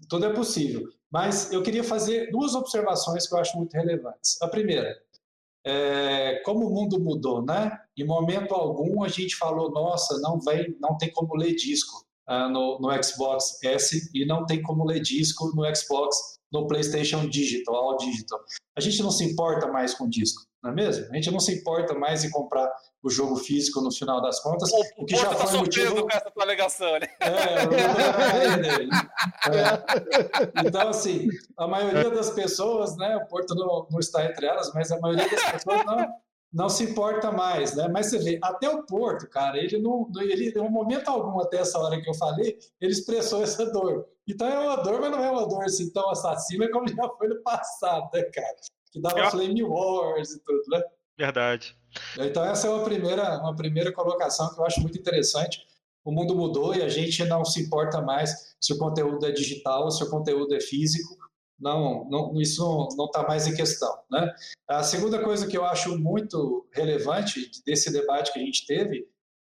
tudo 0.09 0.27
é 0.27 0.33
possível. 0.33 0.89
Mas 1.11 1.53
eu 1.53 1.63
queria 1.63 1.83
fazer 1.83 2.31
duas 2.31 2.55
observações 2.55 3.27
que 3.27 3.35
eu 3.35 3.39
acho 3.39 3.57
muito 3.57 3.73
relevantes. 3.73 4.41
A 4.43 4.49
primeira, 4.49 4.95
é, 5.67 6.41
como 6.45 6.67
o 6.67 6.75
mundo 6.75 7.01
mudou, 7.01 7.45
né? 7.45 7.71
Em 7.97 8.05
momento 8.05 8.55
algum 8.55 9.03
a 9.03 9.09
gente 9.09 9.37
falou, 9.37 9.71
nossa, 9.71 10.19
não 10.21 10.39
vem, 10.41 10.77
não 10.81 10.97
tem 10.97 11.11
como 11.11 11.35
ler 11.35 11.55
disco 11.55 12.05
uh, 12.29 12.49
no, 12.49 12.79
no 12.79 13.03
Xbox 13.03 13.63
S 13.63 14.11
e 14.15 14.27
não 14.27 14.47
tem 14.47 14.63
como 14.63 14.85
ler 14.85 15.01
disco 15.01 15.53
no 15.55 15.65
Xbox, 15.75 16.39
no 16.53 16.67
PlayStation 16.67 17.29
Digital, 17.29 17.75
All 17.75 17.97
Digital. 17.97 18.39
A 18.79 18.81
gente 18.81 19.03
não 19.03 19.11
se 19.11 19.25
importa 19.25 19.67
mais 19.67 19.93
com 19.93 20.09
disco 20.09 20.49
não 20.63 20.71
é 20.71 20.75
mesmo? 20.75 21.07
A 21.11 21.15
gente 21.15 21.31
não 21.31 21.39
se 21.39 21.55
importa 21.55 21.95
mais 21.95 22.25
em 22.25 22.31
comprar 22.31 22.69
o 23.03 23.09
jogo 23.09 23.37
físico 23.37 23.81
no 23.81 23.93
final 23.93 24.21
das 24.21 24.41
contas. 24.41 24.69
O, 24.73 25.03
o 25.03 25.07
que 25.07 25.15
já 25.15 25.29
tá 25.29 25.47
foi 25.47 25.59
motivo... 25.59 26.03
com 26.03 26.11
essa 26.11 26.31
tua 26.31 26.43
alegação, 26.43 26.99
né? 26.99 27.07
É, 27.21 27.29
é, 29.57 30.67
Então, 30.67 30.89
assim, 30.89 31.29
a 31.57 31.69
maioria 31.69 32.11
das 32.11 32.31
pessoas, 32.31 32.97
né? 32.97 33.17
O 33.17 33.27
Porto 33.29 33.55
não, 33.55 33.87
não 33.91 34.01
está 34.01 34.25
entre 34.25 34.47
elas, 34.47 34.73
mas 34.75 34.91
a 34.91 34.99
maioria 34.99 35.31
das 35.31 35.53
pessoas 35.53 35.85
não, 35.87 36.09
não 36.53 36.69
se 36.69 36.85
importa 36.85 37.31
mais, 37.31 37.75
né? 37.75 37.89
Mas 37.89 38.07
você 38.07 38.19
vê, 38.19 38.39
até 38.43 38.69
o 38.69 38.85
Porto, 38.85 39.29
cara, 39.29 39.59
ele 39.59 39.79
não, 39.79 40.11
ele, 40.19 40.51
em 40.51 40.61
um 40.61 40.71
momento 40.71 41.09
algum 41.09 41.41
até 41.41 41.59
essa 41.59 41.79
hora 41.79 42.01
que 42.01 42.09
eu 42.09 42.15
falei, 42.15 42.59
ele 42.81 42.93
expressou 42.93 43.43
essa 43.45 43.71
dor. 43.71 44.07
Então 44.27 44.47
é 44.47 44.59
uma 44.59 44.77
dor, 44.77 45.01
mas 45.01 45.11
não 45.11 45.25
é 45.25 45.31
uma 45.31 45.47
dor 45.47 45.65
assim 45.65 45.91
tão 45.93 46.11
assassina 46.11 46.71
como 46.71 46.89
já 46.89 47.09
foi 47.17 47.29
no 47.29 47.43
passado, 47.43 48.09
né, 48.13 48.23
cara? 48.25 48.57
que 48.91 49.01
dava 49.01 49.21
é. 49.21 49.31
Flame 49.31 49.63
Wars 49.63 50.33
e 50.33 50.41
tudo, 50.41 50.63
né? 50.71 50.83
Verdade. 51.17 51.77
Então 52.19 52.45
essa 52.45 52.67
é 52.67 52.71
uma 52.71 52.85
primeira, 52.85 53.39
uma 53.41 53.55
primeira 53.55 53.93
colocação 53.93 54.53
que 54.55 54.61
eu 54.61 54.65
acho 54.65 54.81
muito 54.81 54.99
interessante. 54.99 55.67
O 56.05 56.13
mundo 56.13 56.35
mudou 56.35 56.75
e 56.75 56.83
a 56.83 56.89
gente 56.89 57.25
não 57.25 57.45
se 57.45 57.61
importa 57.63 58.01
mais 58.01 58.57
se 58.61 58.73
o 58.73 58.79
conteúdo 58.79 59.27
é 59.27 59.33
digital 59.33 59.85
ou 59.85 59.91
se 59.91 60.03
o 60.03 60.11
conteúdo 60.11 60.55
é 60.55 60.61
físico. 60.61 61.17
Não, 61.59 62.09
não 62.09 62.41
isso 62.41 62.89
não 62.97 63.07
está 63.07 63.27
mais 63.27 63.47
em 63.47 63.55
questão. 63.55 63.99
Né? 64.11 64.33
A 64.69 64.83
segunda 64.83 65.23
coisa 65.23 65.47
que 65.47 65.57
eu 65.57 65.65
acho 65.65 65.99
muito 65.99 66.67
relevante 66.73 67.51
desse 67.67 67.93
debate 67.93 68.33
que 68.33 68.39
a 68.39 68.43
gente 68.43 68.67
teve 68.67 69.09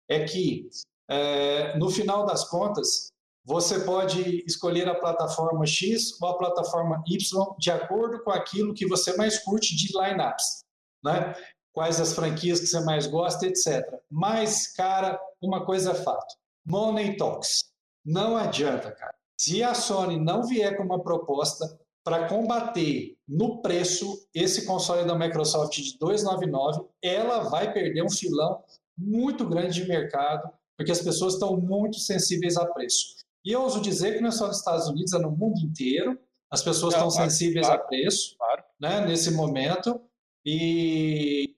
é 0.07 0.23
que, 0.23 0.69
é, 1.09 1.77
no 1.77 1.89
final 1.89 2.25
das 2.25 2.47
contas, 2.47 3.11
você 3.43 3.79
pode 3.81 4.43
escolher 4.47 4.87
a 4.89 4.95
plataforma 4.95 5.65
X 5.65 6.19
ou 6.21 6.29
a 6.29 6.37
plataforma 6.37 7.03
Y 7.07 7.55
de 7.59 7.71
acordo 7.71 8.23
com 8.23 8.31
aquilo 8.31 8.73
que 8.73 8.87
você 8.87 9.15
mais 9.15 9.37
curte 9.39 9.75
de 9.75 9.93
lineups, 9.95 10.63
né? 11.03 11.35
Quais 11.71 11.99
as 11.99 12.13
franquias 12.13 12.59
que 12.59 12.67
você 12.67 12.79
mais 12.83 13.05
gosta, 13.05 13.45
etc. 13.45 13.83
Mas, 14.09 14.67
cara, 14.73 15.19
uma 15.41 15.65
coisa 15.65 15.91
é 15.91 15.95
fato: 15.95 16.35
Money 16.65 17.17
talks. 17.17 17.65
Não 18.03 18.35
adianta, 18.35 18.91
cara. 18.91 19.13
Se 19.39 19.61
a 19.61 19.73
Sony 19.73 20.17
não 20.17 20.43
vier 20.43 20.77
com 20.77 20.83
uma 20.83 21.03
proposta 21.03 21.79
para 22.05 22.29
combater 22.29 23.17
no 23.27 23.63
preço 23.63 24.27
esse 24.31 24.67
console 24.67 25.07
da 25.07 25.17
Microsoft 25.17 25.75
de 25.75 25.97
299, 25.97 26.87
ela 27.01 27.49
vai 27.49 27.73
perder 27.73 28.03
um 28.03 28.09
filão 28.11 28.63
muito 28.95 29.49
grande 29.49 29.81
de 29.81 29.87
mercado, 29.87 30.47
porque 30.77 30.91
as 30.91 31.01
pessoas 31.01 31.33
estão 31.33 31.57
muito 31.57 31.97
sensíveis 31.97 32.57
a 32.57 32.65
preço. 32.67 33.15
E 33.43 33.51
eu 33.51 33.63
ouso 33.63 33.81
dizer 33.81 34.13
que 34.13 34.21
não 34.21 34.29
é 34.29 34.31
só 34.31 34.45
nos 34.47 34.59
Estados 34.59 34.87
Unidos, 34.87 35.13
é 35.13 35.17
no 35.17 35.31
mundo 35.31 35.59
inteiro. 35.61 36.17
As 36.51 36.61
pessoas 36.61 36.93
estão 36.93 37.09
claro, 37.09 37.29
sensíveis 37.29 37.65
claro, 37.65 37.81
a 37.81 37.85
preço 37.85 38.37
claro. 38.37 38.63
né, 38.79 39.05
nesse 39.07 39.31
momento. 39.31 39.99
E 40.45 41.55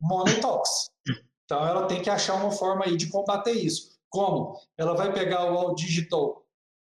money 0.00 0.40
talks. 0.40 0.90
Então 1.44 1.66
ela 1.66 1.86
tem 1.86 2.00
que 2.00 2.08
achar 2.08 2.34
uma 2.34 2.52
forma 2.52 2.84
aí 2.84 2.96
de 2.96 3.08
combater 3.08 3.52
isso. 3.52 3.98
Como? 4.08 4.56
Ela 4.78 4.94
vai 4.94 5.12
pegar 5.12 5.52
o 5.52 5.58
All 5.58 5.74
Digital 5.74 6.44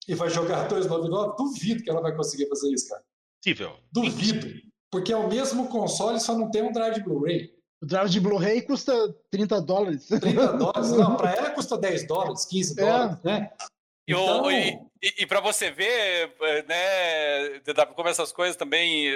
e 0.08 0.16
vai 0.16 0.30
jogar 0.30 0.68
299? 0.68 1.36
Duvido 1.38 1.84
que 1.84 1.90
ela 1.90 2.02
vai 2.02 2.16
conseguir 2.16 2.48
fazer 2.48 2.72
isso, 2.72 2.90
cara. 2.90 3.04
Possível. 3.42 3.76
Duvido. 3.92 4.48
Porque 4.90 5.12
é 5.12 5.18
o 5.18 5.28
mesmo 5.28 5.68
console, 5.68 6.20
só 6.20 6.38
não 6.38 6.50
tem 6.50 6.62
um 6.64 6.72
drive 6.72 7.04
Blu-ray. 7.04 7.52
O 7.82 7.86
drive 7.86 8.10
de 8.10 8.20
Blu-ray 8.20 8.62
custa 8.62 8.94
30 9.30 9.62
dólares. 9.62 10.08
30 10.08 10.54
dólares? 10.58 10.92
Não, 10.92 11.16
para 11.16 11.34
ela 11.34 11.52
custa 11.52 11.78
10 11.78 12.08
dólares, 12.08 12.46
15 12.46 12.80
é. 12.80 12.86
dólares, 12.86 13.24
né? 13.24 13.52
Então... 14.08 14.50
E, 14.50 14.80
e, 15.04 15.14
e 15.20 15.26
para 15.28 15.42
você 15.42 15.70
ver, 15.70 16.34
né, 16.68 17.60
como 17.94 18.08
essas 18.08 18.32
coisas 18.32 18.56
também, 18.56 19.14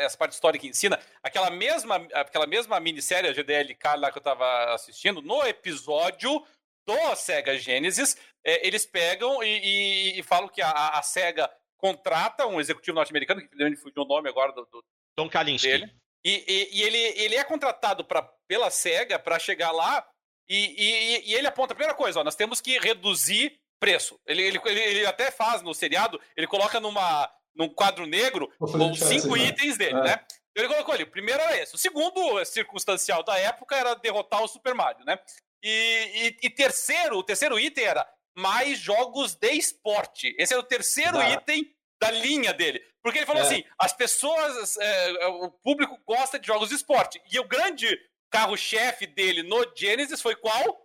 essa 0.00 0.16
parte 0.18 0.32
histórica 0.32 0.66
ensina, 0.66 0.98
aquela 1.22 1.50
mesma, 1.50 1.96
aquela 2.12 2.46
mesma 2.46 2.78
minissérie, 2.80 3.30
a 3.30 3.32
GDLK 3.32 3.96
lá 3.96 4.10
que 4.10 4.18
eu 4.18 4.20
estava 4.20 4.74
assistindo, 4.74 5.22
no 5.22 5.42
episódio 5.44 6.44
do 6.86 7.16
Sega 7.16 7.58
Genesis, 7.58 8.16
é, 8.44 8.66
eles 8.66 8.84
pegam 8.84 9.42
e, 9.42 9.46
e, 9.46 10.18
e, 10.20 10.22
falam 10.22 10.48
que 10.48 10.60
a, 10.60 10.70
a 10.70 11.02
Sega 11.02 11.50
contrata 11.76 12.46
um 12.46 12.60
executivo 12.60 12.94
norte-americano, 12.94 13.46
que 13.46 13.56
me 13.56 13.76
fugiu 13.76 14.02
o 14.02 14.06
nome 14.06 14.28
agora 14.28 14.52
do, 14.52 14.64
do 14.66 14.84
Tom 15.16 15.28
Kalinske. 15.28 15.68
Dele. 15.68 15.92
E, 16.24 16.44
e, 16.46 16.78
e 16.78 16.82
ele, 16.82 16.98
ele 16.98 17.36
é 17.36 17.44
contratado 17.44 18.04
pra, 18.04 18.22
pela 18.46 18.70
SEGA 18.70 19.18
para 19.18 19.38
chegar 19.38 19.72
lá 19.72 20.06
e, 20.48 20.56
e, 20.56 21.30
e, 21.30 21.34
ele 21.34 21.46
aponta 21.46 21.72
a 21.72 21.76
primeira 21.76 21.96
coisa, 21.96 22.20
ó, 22.20 22.24
nós 22.24 22.36
temos 22.36 22.60
que 22.60 22.78
reduzir 22.78 23.58
preço. 23.80 24.20
Ele, 24.26 24.42
ele, 24.42 24.60
ele, 24.64 25.06
até 25.06 25.30
faz 25.30 25.62
no 25.62 25.74
seriado, 25.74 26.20
ele 26.36 26.46
coloca 26.46 26.78
numa, 26.78 27.28
num 27.54 27.68
quadro 27.68 28.06
negro 28.06 28.52
os 28.60 28.98
cinco 29.00 29.36
itens 29.36 29.76
dele, 29.76 29.98
é. 29.98 30.02
né? 30.02 30.24
Ele 30.54 30.68
colocou 30.68 30.94
ali, 30.94 31.04
o 31.04 31.10
primeiro 31.10 31.40
era 31.40 31.58
esse. 31.58 31.74
O 31.74 31.78
segundo 31.78 32.44
circunstancial 32.44 33.22
da 33.22 33.38
época 33.38 33.74
era 33.74 33.94
derrotar 33.94 34.42
o 34.42 34.48
Super 34.48 34.74
Mario, 34.74 35.04
né? 35.04 35.18
E, 35.62 36.36
e, 36.42 36.46
e 36.46 36.50
terceiro, 36.50 37.18
o 37.18 37.22
terceiro 37.22 37.58
item 37.58 37.84
era 37.84 38.06
mais 38.36 38.78
jogos 38.78 39.34
de 39.34 39.52
esporte. 39.52 40.34
Esse 40.38 40.52
era 40.52 40.60
o 40.60 40.66
terceiro 40.66 41.18
ah. 41.18 41.30
item 41.30 41.72
da 42.00 42.10
linha 42.10 42.52
dele. 42.52 42.82
Porque 43.02 43.18
ele 43.18 43.26
falou 43.26 43.42
é. 43.42 43.46
assim: 43.46 43.64
as 43.78 43.92
pessoas, 43.92 44.76
é, 44.78 45.26
o 45.26 45.50
público 45.50 45.98
gosta 46.06 46.38
de 46.38 46.46
jogos 46.46 46.70
de 46.70 46.74
esporte. 46.74 47.22
E 47.30 47.38
o 47.38 47.46
grande 47.46 47.98
carro-chefe 48.30 49.06
dele 49.06 49.42
no 49.42 49.64
Genesis 49.76 50.20
foi 50.20 50.34
qual? 50.34 50.82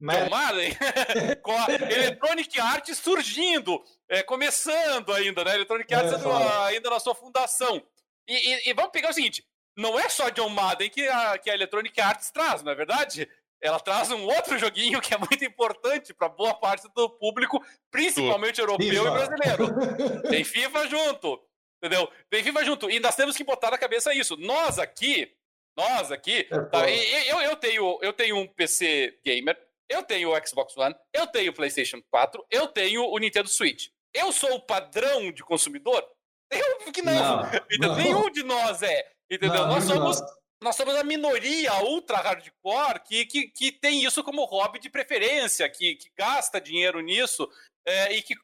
Mas... 0.00 0.28
Madden, 0.28 0.70
com 1.42 1.52
a 1.52 1.66
Electronic 1.70 2.60
Arts 2.60 2.98
surgindo, 2.98 3.82
é, 4.08 4.22
começando 4.22 5.12
ainda, 5.12 5.42
né? 5.44 5.54
Electronic 5.54 5.92
Arts 5.92 6.12
é, 6.12 6.66
ainda 6.66 6.90
na 6.90 7.00
sua 7.00 7.14
fundação. 7.14 7.82
E, 8.28 8.34
e, 8.34 8.70
e, 8.70 8.74
vamos 8.74 8.92
pegar 8.92 9.10
o 9.10 9.12
seguinte: 9.12 9.44
não 9.76 9.98
é 9.98 10.08
só 10.08 10.28
John 10.30 10.50
Madden 10.50 10.90
que 10.90 11.06
a, 11.08 11.38
que 11.38 11.50
a 11.50 11.54
Electronic 11.54 12.00
Arts 12.00 12.30
traz, 12.30 12.62
não 12.62 12.72
é 12.72 12.74
verdade? 12.74 13.28
Ela 13.60 13.80
traz 13.80 14.10
um 14.10 14.24
outro 14.24 14.58
joguinho 14.58 15.00
que 15.00 15.14
é 15.14 15.18
muito 15.18 15.44
importante 15.44 16.14
para 16.14 16.28
boa 16.28 16.54
parte 16.54 16.88
do 16.94 17.10
público, 17.10 17.64
principalmente 17.90 18.60
europeu 18.60 18.88
FIFA. 18.88 19.08
e 19.08 19.10
brasileiro. 19.10 20.22
Tem 20.30 20.44
FIFA 20.44 20.88
junto, 20.88 21.42
entendeu? 21.82 22.10
Tem 22.30 22.42
FIFA 22.42 22.64
junto. 22.64 22.90
E 22.90 23.00
nós 23.00 23.16
temos 23.16 23.36
que 23.36 23.44
botar 23.44 23.70
na 23.70 23.78
cabeça 23.78 24.14
isso. 24.14 24.36
Nós 24.36 24.78
aqui, 24.78 25.32
nós 25.76 26.12
aqui, 26.12 26.46
é, 26.50 26.60
tá, 26.66 26.90
eu, 26.90 27.40
eu, 27.40 27.56
tenho, 27.56 27.98
eu 28.00 28.12
tenho 28.12 28.36
um 28.36 28.46
PC 28.46 29.18
gamer, 29.24 29.58
eu 29.88 30.02
tenho 30.02 30.32
o 30.32 30.46
Xbox 30.46 30.76
One, 30.76 30.94
eu 31.12 31.26
tenho 31.26 31.50
o 31.50 31.54
PlayStation 31.54 32.00
4, 32.10 32.46
eu 32.50 32.68
tenho 32.68 33.04
o 33.04 33.18
Nintendo 33.18 33.48
Switch. 33.48 33.88
Eu 34.14 34.32
sou 34.32 34.54
o 34.54 34.60
padrão 34.60 35.32
de 35.32 35.42
consumidor? 35.42 36.04
Eu 36.50 36.92
que 36.92 37.02
não. 37.02 37.14
não, 37.14 37.50
não. 37.80 37.96
Nenhum 37.96 38.30
de 38.30 38.42
nós 38.42 38.82
é. 38.82 39.10
Entendeu? 39.30 39.54
Não, 39.54 39.68
nós 39.68 39.84
somos 39.84 40.22
nós 40.60 40.76
somos 40.76 40.94
a 40.96 41.04
minoria 41.04 41.72
ultra 41.84 42.18
hardcore 42.18 43.00
que, 43.04 43.24
que, 43.26 43.48
que 43.48 43.72
tem 43.72 44.04
isso 44.04 44.24
como 44.24 44.44
hobby 44.44 44.78
de 44.78 44.90
preferência, 44.90 45.68
que, 45.68 45.94
que 45.94 46.10
gasta 46.16 46.60
dinheiro 46.60 47.00
nisso 47.00 47.48
é, 47.86 48.14
e 48.14 48.22
que 48.22 48.34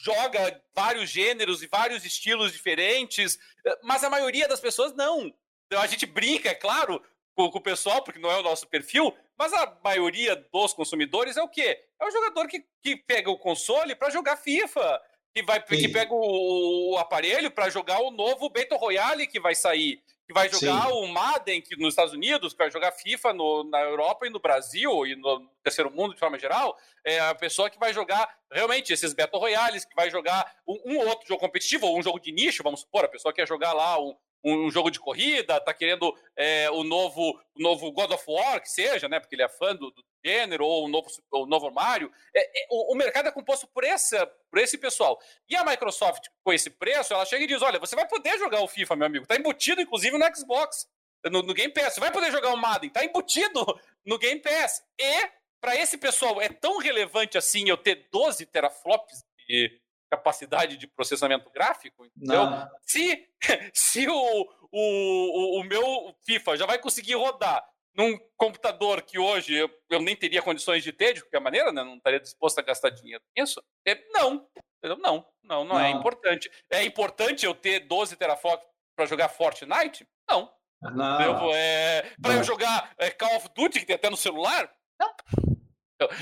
joga 0.00 0.62
vários 0.74 1.10
gêneros 1.10 1.62
e 1.62 1.66
vários 1.66 2.04
estilos 2.04 2.52
diferentes, 2.52 3.38
é, 3.66 3.78
mas 3.82 4.04
a 4.04 4.10
maioria 4.10 4.46
das 4.46 4.60
pessoas 4.60 4.94
não. 4.94 5.34
Então 5.66 5.82
a 5.82 5.86
gente 5.86 6.06
brinca, 6.06 6.48
é 6.48 6.54
claro, 6.54 7.02
com, 7.34 7.50
com 7.50 7.58
o 7.58 7.62
pessoal, 7.62 8.02
porque 8.02 8.20
não 8.20 8.30
é 8.30 8.38
o 8.38 8.42
nosso 8.42 8.66
perfil, 8.68 9.16
mas 9.36 9.52
a 9.52 9.76
maioria 9.82 10.36
dos 10.36 10.72
consumidores 10.72 11.36
é 11.36 11.42
o 11.42 11.48
quê? 11.48 11.84
É 12.00 12.06
o 12.06 12.10
jogador 12.10 12.46
que, 12.46 12.64
que 12.82 12.96
pega 12.96 13.30
o 13.30 13.38
console 13.38 13.96
para 13.96 14.10
jogar 14.10 14.36
FIFA, 14.36 15.02
que, 15.34 15.42
vai, 15.42 15.60
que 15.62 15.88
pega 15.88 16.14
o, 16.14 16.92
o 16.92 16.98
aparelho 16.98 17.50
para 17.50 17.68
jogar 17.68 18.00
o 18.00 18.10
novo 18.12 18.48
Battle 18.48 18.78
Royale 18.78 19.26
que 19.26 19.40
vai 19.40 19.54
sair 19.54 20.02
que 20.28 20.34
vai 20.34 20.46
jogar 20.50 20.88
Sim. 20.88 20.92
o 20.92 21.06
Madden 21.08 21.62
que, 21.62 21.74
nos 21.76 21.94
Estados 21.94 22.12
Unidos, 22.12 22.52
que 22.52 22.58
vai 22.58 22.70
jogar 22.70 22.92
FIFA 22.92 23.32
no, 23.32 23.64
na 23.64 23.80
Europa 23.80 24.26
e 24.26 24.30
no 24.30 24.38
Brasil 24.38 25.06
e 25.06 25.16
no 25.16 25.48
terceiro 25.64 25.90
mundo 25.90 26.12
de 26.12 26.20
forma 26.20 26.38
geral, 26.38 26.76
é 27.02 27.18
a 27.18 27.34
pessoa 27.34 27.70
que 27.70 27.78
vai 27.78 27.94
jogar 27.94 28.28
realmente 28.52 28.92
esses 28.92 29.14
Battle 29.14 29.40
Royales, 29.40 29.86
que 29.86 29.94
vai 29.94 30.10
jogar 30.10 30.54
um, 30.66 30.78
um 30.84 30.98
outro 31.08 31.26
jogo 31.26 31.40
competitivo 31.40 31.86
ou 31.86 31.98
um 31.98 32.02
jogo 32.02 32.20
de 32.20 32.30
nicho, 32.30 32.62
vamos 32.62 32.80
supor, 32.80 33.06
a 33.06 33.08
pessoa 33.08 33.32
quer 33.32 33.48
jogar 33.48 33.72
lá 33.72 33.98
um, 33.98 34.14
um 34.44 34.70
jogo 34.70 34.90
de 34.90 35.00
corrida, 35.00 35.60
tá 35.60 35.74
querendo 35.74 36.16
é, 36.36 36.70
o 36.70 36.84
novo 36.84 37.38
o 37.56 37.62
novo 37.62 37.90
God 37.90 38.12
of 38.12 38.24
War, 38.28 38.60
que 38.60 38.70
seja, 38.70 39.08
né? 39.08 39.18
Porque 39.18 39.34
ele 39.34 39.42
é 39.42 39.48
fã 39.48 39.74
do, 39.74 39.90
do 39.90 40.04
gênero, 40.24 40.64
ou 40.64 40.86
o 40.86 40.88
novo, 40.88 41.08
o 41.32 41.46
novo 41.46 41.70
Mario. 41.70 42.10
É, 42.34 42.62
é, 42.62 42.66
o, 42.70 42.92
o, 42.92 42.96
mercado 42.96 43.28
é 43.28 43.32
composto 43.32 43.66
por, 43.66 43.84
essa, 43.84 44.26
por 44.50 44.58
esse 44.60 44.78
pessoal. 44.78 45.18
E 45.48 45.56
a 45.56 45.64
Microsoft, 45.64 46.28
com 46.44 46.52
esse 46.52 46.70
preço, 46.70 47.12
ela 47.12 47.24
chega 47.24 47.44
e 47.44 47.46
diz: 47.46 47.62
olha, 47.62 47.78
você 47.78 47.96
vai 47.96 48.06
poder 48.06 48.38
jogar 48.38 48.60
o 48.60 48.68
FIFA, 48.68 48.96
meu 48.96 49.06
amigo. 49.06 49.26
Tá 49.26 49.36
embutido, 49.36 49.80
inclusive, 49.80 50.16
no 50.16 50.36
Xbox, 50.36 50.88
no, 51.24 51.42
no 51.42 51.54
Game 51.54 51.72
Pass. 51.72 51.94
Você 51.94 52.00
vai 52.00 52.12
poder 52.12 52.30
jogar 52.30 52.52
o 52.52 52.56
Madden, 52.56 52.90
tá 52.90 53.04
embutido 53.04 53.66
no 54.04 54.18
Game 54.18 54.40
Pass. 54.40 54.82
E, 54.98 55.30
para 55.60 55.74
esse 55.76 55.98
pessoal, 55.98 56.40
é 56.40 56.48
tão 56.48 56.78
relevante 56.78 57.36
assim 57.36 57.68
eu 57.68 57.76
ter 57.76 58.08
12 58.12 58.46
teraflops 58.46 59.24
de 59.48 59.80
capacidade 60.10 60.76
de 60.76 60.86
processamento 60.86 61.50
gráfico? 61.50 62.06
Não. 62.16 62.68
Se, 62.82 63.28
se 63.74 64.08
o, 64.08 64.48
o, 64.72 65.60
o, 65.60 65.64
meu 65.64 66.14
FIFA 66.24 66.56
já 66.56 66.66
vai 66.66 66.78
conseguir 66.78 67.14
rodar 67.14 67.64
num 67.94 68.16
computador 68.36 69.02
que 69.02 69.18
hoje 69.18 69.54
eu, 69.54 69.70
eu 69.90 70.00
nem 70.00 70.14
teria 70.14 70.42
condições 70.42 70.84
de 70.84 70.92
ter, 70.92 71.14
de 71.14 71.22
qualquer 71.22 71.40
maneira, 71.40 71.72
né? 71.72 71.82
não 71.82 71.96
estaria 71.96 72.20
disposto 72.20 72.58
a 72.58 72.62
gastar 72.62 72.90
dinheiro 72.90 73.22
nisso, 73.36 73.62
é, 73.84 74.00
não, 74.10 74.46
não, 74.82 74.96
não, 74.96 75.26
não, 75.42 75.64
não, 75.64 75.80
é 75.80 75.90
importante. 75.90 76.50
É 76.70 76.84
importante 76.84 77.44
eu 77.44 77.54
ter 77.54 77.80
12 77.80 78.16
teraflops 78.16 78.66
para 78.96 79.06
jogar 79.06 79.28
Fortnite? 79.28 80.06
Não. 80.28 80.52
Não. 80.80 81.20
Eu, 81.20 81.54
é, 81.54 82.12
para 82.22 82.34
eu 82.34 82.44
jogar 82.44 82.92
é, 82.98 83.10
Call 83.10 83.36
of 83.36 83.48
Duty, 83.54 83.80
que 83.80 83.86
tem 83.86 83.96
até 83.96 84.08
no 84.08 84.16
celular? 84.16 84.70
Não. 85.00 85.14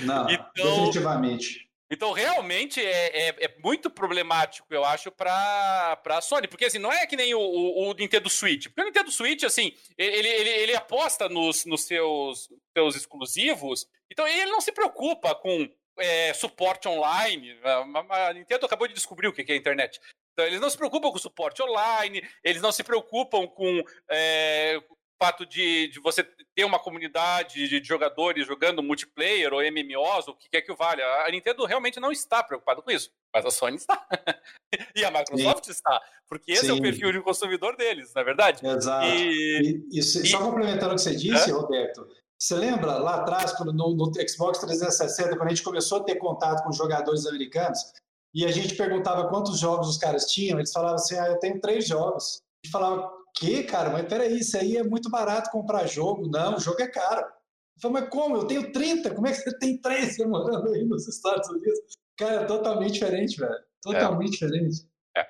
Não, 0.03 0.31
então, 0.31 0.51
definitivamente. 0.55 1.66
Então, 1.91 2.13
realmente, 2.13 2.85
é, 2.85 3.29
é, 3.29 3.45
é, 3.45 3.55
muito 3.63 3.89
problemático, 3.89 4.67
eu 4.71 4.85
acho, 4.85 5.11
para 5.13 6.01
a 6.05 6.21
Sony. 6.21 6.49
Porque, 6.49 6.65
assim, 6.65 6.79
não 6.79 6.93
é 6.93 7.07
que 7.07 7.17
nem 7.17 7.33
o, 7.33 7.39
o, 7.39 7.91
o, 7.91 7.95
Nintendo 7.95 8.29
Switch. 8.29 8.67
Porque 8.67 8.83
o 8.83 8.85
Nintendo 8.87 9.13
Switch, 9.13 9.45
assim, 9.45 9.73
ele, 9.97 10.29
ele, 10.29 10.51
ele 10.51 10.75
aposta 10.75 11.29
nos, 11.29 11.65
nos 11.65 11.85
seus, 11.85 12.49
seus 12.77 12.97
exclusivos. 12.97 13.87
Então, 14.11 14.27
ele 14.27 14.51
não 14.51 14.61
se 14.61 14.73
preocupa 14.73 15.35
com 15.37 15.69
é, 15.99 16.35
suporte 16.35 16.89
online. 16.89 17.57
A, 17.63 18.29
a, 18.29 18.33
Nintendo 18.33 18.67
acabou 18.67 18.89
de 18.89 18.95
descobrir 18.95 19.29
o 19.29 19.33
que 19.33 19.51
é 19.51 19.55
a 19.55 19.59
internet. 19.59 20.01
Então, 20.33 20.45
eles 20.45 20.61
não 20.61 20.69
se 20.69 20.77
preocupam 20.77 21.11
com 21.11 21.19
suporte 21.19 21.63
online, 21.63 22.23
eles 22.45 22.61
não 22.61 22.71
se 22.71 22.85
preocupam 22.85 23.47
com 23.47 23.83
é, 24.11 24.83
fato 25.19 25.47
de, 25.47 25.89
de 25.89 26.01
você 26.01 26.23
ter 26.55 26.65
uma 26.65 26.79
comunidade 26.79 27.69
de 27.69 27.83
jogadores 27.83 28.47
jogando 28.47 28.83
multiplayer 28.83 29.53
ou 29.53 29.61
MMOs, 29.61 30.29
o 30.29 30.35
que 30.35 30.49
quer 30.49 30.63
que 30.63 30.73
o 30.73 30.77
valha. 30.77 31.05
A 31.25 31.31
Nintendo 31.31 31.65
realmente 31.65 32.01
não 32.01 32.13
está 32.13 32.43
preocupada 32.43 32.83
com 32.83 32.91
isso, 32.91 33.11
mas 33.33 33.45
a 33.45 33.51
Sony 33.51 33.77
está. 33.77 34.07
e 34.95 35.05
a 35.05 35.11
Microsoft 35.11 35.65
Sim. 35.65 35.71
está, 35.71 36.01
porque 36.29 36.53
esse 36.53 36.67
Sim. 36.67 36.71
é 36.71 36.75
o 36.75 36.83
perfil 36.83 37.13
de 37.13 37.21
consumidor 37.23 37.77
deles, 37.77 38.13
na 38.15 38.21
é 38.21 38.25
verdade? 38.25 38.67
Exato. 38.67 39.07
E, 39.07 39.87
e, 39.91 39.99
e, 39.99 40.03
só 40.03 40.39
complementando 40.39 40.93
o 40.93 40.97
que 40.97 41.03
você 41.03 41.15
disse? 41.15 41.51
Roberto, 41.51 42.07
você 42.39 42.55
lembra 42.55 42.99
lá 42.99 43.17
atrás, 43.17 43.53
quando 43.53 43.73
no, 43.73 43.95
no 43.95 44.13
Xbox 44.29 44.59
360, 44.59 45.37
quando 45.37 45.47
a 45.47 45.55
gente 45.55 45.63
começou 45.63 45.99
a 45.99 46.05
ter 46.05 46.17
contato 46.17 46.63
com 46.65 46.73
jogadores 46.73 47.27
americanos, 47.27 47.79
e 48.35 48.45
a 48.45 48.53
gente 48.53 48.75
perguntava 48.75 49.29
quantos 49.29 49.59
jogos 49.59 49.89
os 49.89 49.97
caras 49.97 50.27
tinham, 50.27 50.59
eles 50.59 50.71
falavam 50.71 50.97
assim, 50.97 51.19
ah, 51.19 51.29
eu 51.29 51.39
tenho 51.39 51.59
três 51.59 51.89
jogos. 51.89 52.43
A 52.43 52.67
gente 52.67 52.73
falava, 52.73 53.11
que, 53.37 53.63
cara? 53.65 53.91
Mas 53.91 54.07
peraí, 54.07 54.39
isso 54.39 54.57
aí 54.57 54.77
é 54.77 54.83
muito 54.83 55.11
barato 55.11 55.51
comprar 55.51 55.87
jogo. 55.87 56.29
Não, 56.29 56.57
o 56.57 56.61
jogo 56.61 56.81
é 56.83 56.89
caro. 56.89 57.21
Eu 57.21 57.81
falei, 57.83 58.01
mas 58.01 58.11
como? 58.11 58.37
Eu 58.37 58.47
tenho 58.47 58.73
30, 58.73 59.15
como 59.15 59.27
é 59.27 59.31
que 59.31 59.37
você 59.37 59.59
tem 59.59 59.81
3 59.81 60.19
morando 60.27 60.73
aí 60.73 60.85
nos 60.85 61.07
Estados 61.07 61.49
Unidos? 61.51 61.79
Cara, 62.17 62.43
é 62.43 62.45
totalmente 62.47 62.95
diferente, 62.95 63.39
velho. 63.39 63.65
Totalmente 63.83 64.29
é. 64.29 64.47
diferente. 64.47 64.89
É. 65.17 65.29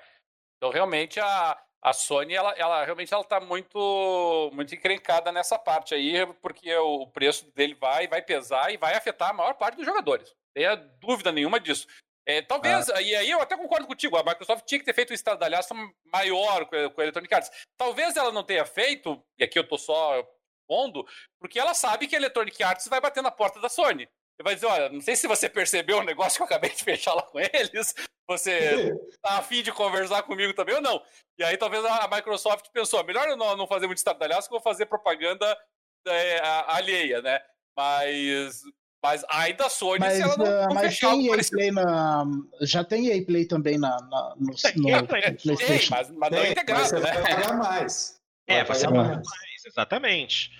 Então, 0.55 0.71
realmente, 0.71 1.19
a, 1.19 1.61
a 1.81 1.93
Sony, 1.93 2.33
ela, 2.33 2.53
ela 2.53 2.85
realmente 2.85 3.13
ela 3.13 3.23
tá 3.23 3.41
muito, 3.41 4.49
muito 4.53 4.73
encrencada 4.73 5.31
nessa 5.31 5.59
parte 5.59 5.93
aí, 5.93 6.25
porque 6.41 6.73
o 6.75 7.07
preço 7.07 7.51
dele 7.53 7.75
vai, 7.75 8.07
vai 8.07 8.21
pesar 8.21 8.73
e 8.73 8.77
vai 8.77 8.95
afetar 8.95 9.31
a 9.31 9.33
maior 9.33 9.53
parte 9.55 9.75
dos 9.75 9.85
jogadores. 9.85 10.33
Tenha 10.53 10.75
dúvida 10.75 11.31
nenhuma 11.31 11.59
disso. 11.59 11.85
É, 12.27 12.41
talvez, 12.41 12.89
ah. 12.89 13.01
e 13.01 13.15
aí 13.15 13.31
eu 13.31 13.39
até 13.39 13.55
concordo 13.55 13.87
contigo, 13.87 14.17
a 14.17 14.23
Microsoft 14.23 14.65
tinha 14.65 14.77
que 14.77 14.85
ter 14.85 14.93
feito 14.93 15.11
um 15.11 15.13
estardalhaço 15.13 15.73
maior 16.11 16.65
com, 16.65 16.89
com 16.89 16.99
a 16.99 17.03
Electronic 17.05 17.33
Arts. 17.33 17.49
Talvez 17.77 18.17
ela 18.17 18.33
não 18.33 18.43
tenha 18.43 18.65
feito, 18.65 19.23
e 19.39 19.45
aqui 19.45 19.57
eu 19.57 19.65
tô 19.65 19.77
só 19.77 20.27
pondo, 20.67 21.07
porque 21.39 21.57
ela 21.57 21.73
sabe 21.73 22.05
que 22.05 22.15
a 22.17 22.19
Electronic 22.19 22.61
Arts 22.61 22.89
vai 22.89 22.99
bater 22.99 23.23
na 23.23 23.31
porta 23.31 23.61
da 23.61 23.69
Sony. 23.69 24.03
Ele 24.03 24.43
vai 24.43 24.55
dizer, 24.55 24.67
olha, 24.67 24.89
não 24.89 24.99
sei 24.99 25.15
se 25.15 25.25
você 25.25 25.47
percebeu 25.47 25.99
o 25.99 26.03
negócio 26.03 26.37
que 26.37 26.43
eu 26.43 26.45
acabei 26.47 26.69
de 26.69 26.83
fechar 26.83 27.13
lá 27.13 27.21
com 27.21 27.39
eles, 27.39 27.95
você 28.27 28.93
tá 29.23 29.37
afim 29.37 29.63
de 29.63 29.71
conversar 29.71 30.21
comigo 30.23 30.53
também 30.53 30.75
ou 30.75 30.81
não? 30.81 31.01
E 31.39 31.45
aí 31.45 31.55
talvez 31.55 31.85
a 31.85 32.09
Microsoft 32.09 32.67
pensou, 32.73 33.01
melhor 33.05 33.29
eu 33.29 33.37
não, 33.37 33.55
não 33.55 33.67
fazer 33.67 33.87
muito 33.87 33.99
estardalhaço 33.99 34.49
que 34.49 34.53
eu 34.53 34.59
vou 34.59 34.63
fazer 34.69 34.85
propaganda 34.85 35.57
é, 36.05 36.39
alheia, 36.67 37.21
né? 37.21 37.41
Mas 37.73 38.63
mas 39.07 39.25
ainda 39.29 39.65
a 39.65 39.69
Sony, 39.69 39.99
mas, 39.99 40.13
se 40.15 40.21
ela 40.21 40.37
não, 40.37 40.45
não 40.45 40.75
mas 40.75 40.99
tem 40.99 41.27
EA 41.27 41.37
Play 41.49 41.71
na, 41.71 42.25
já 42.61 42.83
tem 42.83 43.07
EA 43.07 43.25
Play 43.25 43.45
também 43.45 43.77
na, 43.77 43.97
na 44.01 44.35
no, 44.37 44.53
tem, 44.53 44.73
no 44.75 45.07
PlayStation. 45.07 45.65
Tem, 45.65 45.89
mas, 45.89 46.11
mas 46.11 46.31
não 46.31 46.37
é 46.39 46.51
integrado, 46.51 46.99
né? 46.99 46.99
Vai 46.99 47.21
pagar 47.21 47.57
mais. 47.57 48.19
É, 48.47 48.63
vai 48.65 48.75
ser 48.75 48.89
mais. 48.89 49.07
mais. 49.09 49.25
Exatamente. 49.65 50.51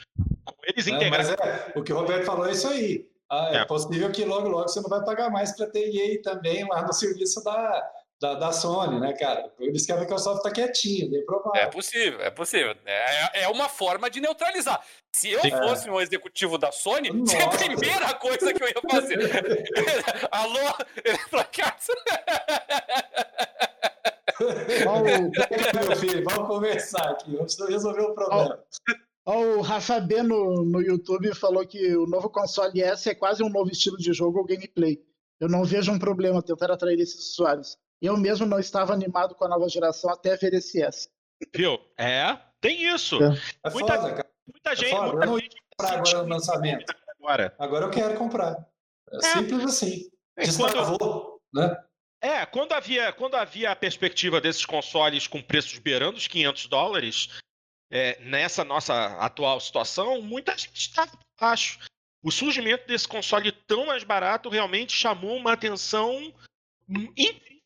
Eles 0.64 0.88
integram. 0.88 1.20
É, 1.20 1.74
o 1.76 1.84
que 1.84 1.92
o 1.92 1.98
Roberto 1.98 2.26
falou 2.26 2.48
é 2.48 2.54
isso 2.54 2.68
aí. 2.70 3.06
Ah, 3.30 3.50
é, 3.52 3.58
é, 3.58 3.66
possível 3.66 4.10
que 4.12 4.24
logo, 4.24 4.48
logo 4.48 4.70
você 4.70 4.80
não 4.80 4.90
vai 4.90 5.04
pagar 5.04 5.30
mais 5.30 5.54
para 5.54 5.68
ter 5.68 5.94
EA 5.94 6.22
também 6.22 6.66
lá 6.66 6.84
no 6.84 6.94
serviço 6.94 7.44
da, 7.44 7.92
da, 8.20 8.34
da 8.34 8.52
Sony, 8.52 9.00
né, 9.00 9.14
cara? 9.14 9.54
Eles 9.60 9.86
que 9.86 9.92
a 9.92 10.00
Microsoft 10.00 10.42
tá 10.42 10.52
quietinha, 10.52 11.10
bem 11.10 11.24
provável. 11.26 11.62
É 11.62 11.68
possível, 11.68 12.20
é 12.22 12.32
possível. 12.32 12.76
É, 12.86 13.44
é 13.44 13.48
uma 13.48 13.70
forma 13.70 14.10
de 14.10 14.20
neutralizar. 14.20 14.84
Se 15.12 15.30
eu 15.30 15.42
Sim. 15.42 15.52
fosse 15.52 15.90
um 15.90 16.02
executivo 16.02 16.58
da 16.58 16.72
Sony, 16.72 17.12
Nossa. 17.12 17.38
a 17.46 17.50
primeira 17.50 18.14
coisa 18.16 18.54
que 18.54 18.64
eu 18.64 18.68
ia 18.68 18.82
fazer. 18.90 19.20
Alô, 20.32 20.74
pra 21.30 21.44
casa. 21.44 21.94
meu 25.88 25.96
filho, 25.96 26.24
vamos 26.24 26.48
conversar 26.48 27.12
aqui, 27.12 27.36
vamos 27.36 27.58
resolver 27.68 28.02
o 28.02 28.14
problema. 28.14 28.60
o 29.26 29.62
Rafa 29.62 30.00
B 30.00 30.24
no, 30.24 30.64
no 30.64 30.82
YouTube 30.82 31.34
falou 31.36 31.66
que 31.66 31.96
o 31.96 32.08
novo 32.08 32.30
console 32.30 32.82
S 32.82 33.10
é 33.10 33.16
quase 33.16 33.44
um 33.44 33.50
novo 33.50 33.72
estilo 33.72 33.98
de 33.98 34.12
jogo 34.14 34.40
ou 34.40 34.46
gameplay. 34.46 35.00
Eu 35.40 35.48
não 35.48 35.64
vejo 35.64 35.92
um 35.92 36.00
problema 36.00 36.42
tentar 36.42 36.72
atrair 36.72 37.00
esses 37.00 37.34
usuários. 37.34 37.78
Eu 38.02 38.16
mesmo 38.18 38.46
não 38.46 38.60
estava 38.60 38.94
animado 38.94 39.36
com 39.36 39.46
a 39.46 39.50
nova 39.50 39.68
geração 39.68 40.10
até 40.10 40.36
ver 40.36 40.54
esse 40.54 40.82
S. 40.82 41.10
Viu? 41.56 41.80
É, 41.98 42.38
tem 42.62 42.84
isso. 42.94 43.22
É, 43.22 43.38
é 43.64 43.70
muita, 43.70 43.96
foda, 43.96 44.16
cara. 44.16 44.30
Muita 44.52 44.72
é 44.72 44.76
gente. 44.76 44.94
É 44.94 45.02
muita 45.02 45.26
eu 45.26 45.30
não 45.30 45.40
ia 45.40 45.50
comprar 45.78 45.98
agora 45.98 46.24
no 46.24 46.30
lançamento. 46.30 46.96
Agora. 47.20 47.56
agora 47.60 47.86
eu 47.86 47.92
quero 47.92 48.18
comprar. 48.18 48.68
É, 49.12 49.18
é. 49.18 49.22
simples 49.22 49.64
assim. 49.64 50.10
Destravou, 50.38 50.98
quando... 51.00 51.40
né? 51.54 51.84
É, 52.22 52.46
quando 52.46 52.74
havia, 52.74 53.14
quando 53.14 53.36
havia 53.36 53.72
a 53.72 53.76
perspectiva 53.76 54.42
desses 54.42 54.66
consoles 54.66 55.28
com 55.28 55.42
preços 55.42 55.78
beirando 55.78 56.18
os 56.18 56.28
500 56.28 56.66
dólares, 56.68 57.30
é, 57.92 58.20
nessa 58.22 58.64
nossa 58.64 59.18
atual 59.20 59.60
situação, 59.60 60.22
muita 60.22 60.58
gente 60.58 60.76
estava 60.76 61.12
baixo. 61.40 61.80
O 62.24 62.32
surgimento 62.32 62.88
desse 62.88 63.08
console 63.08 63.52
tão 63.52 63.86
mais 63.86 64.04
barato 64.04 64.50
realmente 64.50 64.94
chamou 64.94 65.38
uma 65.38 65.54
atenção 65.54 66.34
incrível. 67.16 67.57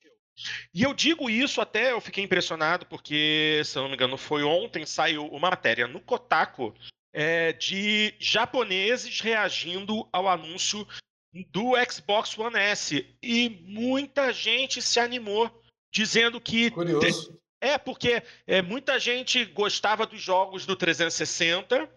E 0.74 0.84
eu 0.84 0.94
digo 0.94 1.30
isso 1.30 1.62
até, 1.62 1.92
eu 1.92 2.02
fiquei 2.02 2.24
impressionado, 2.24 2.86
porque, 2.86 3.62
se 3.66 3.78
eu 3.78 3.84
não 3.84 3.90
me 3.90 3.96
engano, 3.96 4.18
foi 4.18 4.44
ontem, 4.44 4.86
saiu 4.86 5.26
uma 5.28 5.50
matéria 5.50 5.88
no 5.88 6.00
Kotaku 6.00 6.74
é, 7.14 7.54
de 7.54 8.14
japoneses 8.20 9.20
reagindo 9.20 10.08
ao 10.12 10.28
anúncio 10.28 10.88
do 11.50 11.74
Xbox 11.90 12.38
One 12.38 12.58
S. 12.58 13.06
E 13.22 13.50
muita 13.66 14.32
gente 14.34 14.82
se 14.82 15.00
animou, 15.00 15.50
dizendo 15.94 16.40
que. 16.40 16.72
Curioso. 16.72 17.40
É, 17.64 17.78
porque 17.78 18.24
é, 18.48 18.62
muita 18.62 19.00
gente 19.00 19.46
gostava 19.46 20.08
dos 20.08 20.20
jogos 20.20 20.66
do 20.66 20.76
360, 20.76 21.88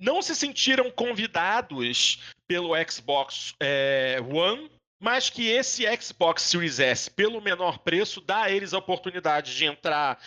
não 0.00 0.20
se 0.20 0.34
sentiram 0.34 0.90
convidados 0.90 2.18
pelo 2.48 2.72
Xbox 2.90 3.54
é, 3.60 4.18
One, 4.20 4.68
mas 5.00 5.28
que 5.30 5.48
esse 5.48 5.84
Xbox 6.00 6.42
Series 6.42 6.80
S, 6.80 7.10
pelo 7.10 7.40
menor 7.40 7.78
preço, 7.78 8.20
dá 8.20 8.42
a 8.42 8.50
eles 8.50 8.72
a 8.72 8.78
oportunidade 8.78 9.56
de 9.56 9.64
entrar 9.64 10.18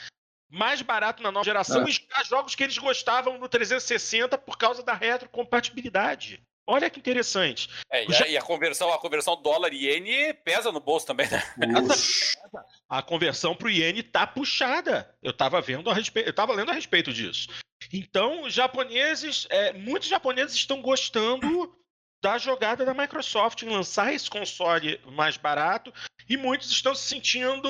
mais 0.50 0.82
barato 0.82 1.22
na 1.22 1.32
nova 1.32 1.46
geração 1.46 1.84
é. 1.86 1.90
e 1.90 1.92
jogar 1.92 2.26
jogos 2.26 2.56
que 2.56 2.64
eles 2.64 2.78
gostavam 2.78 3.38
no 3.38 3.48
360 3.48 4.38
por 4.38 4.58
causa 4.58 4.84
da 4.84 4.94
retrocompatibilidade. 4.94 6.42
Olha 6.66 6.88
que 6.88 7.00
interessante. 7.00 7.68
É, 7.92 8.06
e, 8.06 8.16
a, 8.16 8.28
e, 8.28 8.38
a, 8.38 8.42
conversão, 8.44 8.94
a 8.94 9.00
conversão 9.00 9.42
dólar 9.42 9.74
e 9.74 9.88
iene 9.88 10.34
pesa 10.36 10.72
no 10.72 10.80
bolso 10.80 11.08
também, 11.08 11.28
né? 11.28 11.42
a 12.88 13.02
conversão 13.02 13.56
para 13.56 13.68
o 13.68 13.72
iene 13.72 14.04
tá 14.04 14.28
puxada. 14.28 15.16
Eu 15.22 15.32
estava 15.32 15.60
vendo 15.62 15.90
a 15.90 15.94
respeito, 15.96 16.28
eu 16.28 16.32
estava 16.32 16.54
lendo 16.54 16.70
a 16.70 16.74
respeito 16.74 17.12
disso. 17.12 17.50
Então, 17.92 18.44
os 18.44 18.54
japoneses, 18.54 19.48
é, 19.50 19.74
muitos 19.74 20.08
japoneses 20.08 20.54
estão 20.54 20.80
gostando 20.80 21.76
da 22.22 22.38
jogada 22.38 22.86
da 22.86 22.94
Microsoft 22.94 23.64
em 23.64 23.70
lançar 23.70 24.14
esse 24.14 24.30
console 24.30 25.00
mais 25.12 25.38
barato 25.38 25.94
e 26.28 26.36
muitos 26.38 26.70
estão 26.70 26.94
se 26.94 27.08
sentindo 27.08 27.70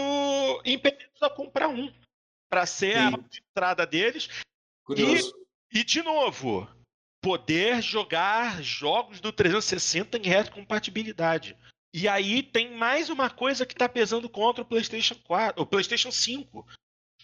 impedidos 0.66 1.22
a 1.22 1.30
comprar 1.30 1.68
um 1.68 1.92
para 2.50 2.66
ser 2.66 2.96
Sim. 2.98 3.16
a 3.16 3.38
entrada 3.52 3.86
deles. 3.86 4.28
Curioso. 4.84 5.34
E, 5.72 5.80
e 5.80 5.84
de 5.84 6.02
novo, 6.02 6.68
poder 7.22 7.82
jogar 7.82 8.62
jogos 8.64 9.20
do 9.20 9.32
360 9.32 10.18
em 10.18 10.24
retrocompatibilidade. 10.24 11.56
E 11.94 12.08
aí 12.08 12.44
tem 12.44 12.76
mais 12.76 13.10
uma 13.10 13.30
coisa 13.30 13.66
que 13.66 13.74
está 13.74 13.90
pesando 13.90 14.30
contra 14.30 14.62
o 14.62 14.66
PlayStation 14.66 15.16
4, 15.16 15.62
o 15.62 15.66
PlayStation 15.66 16.12
5. 16.12 16.66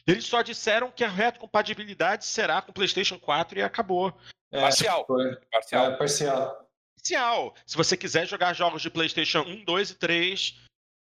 Eles 0.07 0.25
só 0.25 0.41
disseram 0.41 0.91
que 0.91 1.03
a 1.03 1.09
retrocompatibilidade 1.09 2.25
será 2.25 2.61
com 2.61 2.71
o 2.71 2.73
PlayStation 2.73 3.19
4 3.19 3.59
e 3.59 3.61
acabou. 3.63 4.15
É, 4.51 4.61
parcial. 4.61 5.05
Parcial. 5.51 5.91
É, 5.91 5.97
parcial. 5.97 6.64
Parcial. 7.05 7.53
Se 7.65 7.77
você 7.77 7.95
quiser 7.95 8.27
jogar 8.27 8.53
jogos 8.53 8.81
de 8.81 8.89
PlayStation 8.89 9.41
1, 9.41 9.63
2 9.63 9.89
e 9.91 9.95
3, 9.95 10.61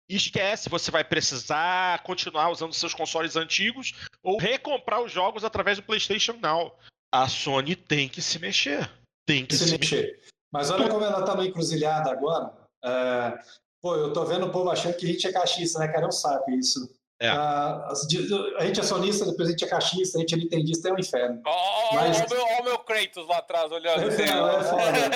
esquece, 0.07 0.69
você 0.69 0.91
vai 0.91 1.03
precisar 1.03 2.03
continuar 2.03 2.49
usando 2.51 2.73
seus 2.73 2.93
consoles 2.93 3.35
antigos 3.35 3.93
ou 4.21 4.37
recomprar 4.37 5.01
os 5.01 5.11
jogos 5.11 5.43
através 5.43 5.77
do 5.77 5.83
PlayStation 5.83 6.33
Now 6.33 6.77
a 7.11 7.27
Sony 7.27 7.75
tem 7.75 8.07
que 8.07 8.21
se 8.21 8.37
mexer. 8.37 8.89
Tem 9.25 9.45
que 9.45 9.55
se, 9.55 9.65
se 9.65 9.77
mexer. 9.77 9.95
mexer. 9.95 10.21
Mas 10.51 10.69
olha 10.69 10.87
como 10.87 11.03
ela 11.03 11.23
tá 11.23 11.35
no 11.35 11.43
encruzilhada 11.43 12.11
agora. 12.11 12.53
É... 12.83 13.39
Pô, 13.81 13.95
eu 13.95 14.13
tô 14.13 14.25
vendo 14.25 14.45
o 14.45 14.51
povo 14.51 14.69
achando 14.69 14.95
que 14.95 15.05
a 15.05 15.09
gente 15.09 15.27
é 15.27 15.31
cachista, 15.31 15.79
né, 15.79 15.87
cara? 15.87 16.05
É 16.05 16.07
um 16.07 16.11
saco 16.11 16.51
isso. 16.51 16.89
É. 17.19 17.33
Uh, 17.33 18.57
a 18.57 18.65
gente 18.65 18.79
é 18.79 18.83
sonista, 18.83 19.25
depois 19.25 19.47
a 19.47 19.51
gente 19.51 19.65
é 19.65 19.67
cachista, 19.67 20.17
a 20.17 20.21
gente 20.21 20.35
é 20.35 20.37
nintendista, 20.37 20.89
é 20.89 20.93
um 20.93 20.99
inferno. 20.99 21.41
Olha 21.45 22.09
Mas... 22.09 22.19
o, 22.19 22.29
meu, 22.29 22.45
o 22.45 22.63
meu 22.63 22.79
Kratos 22.79 23.27
lá 23.27 23.37
atrás 23.37 23.71
olhando. 23.71 24.11
É, 24.11 24.23
é 24.23 24.63
foda. 24.63 25.09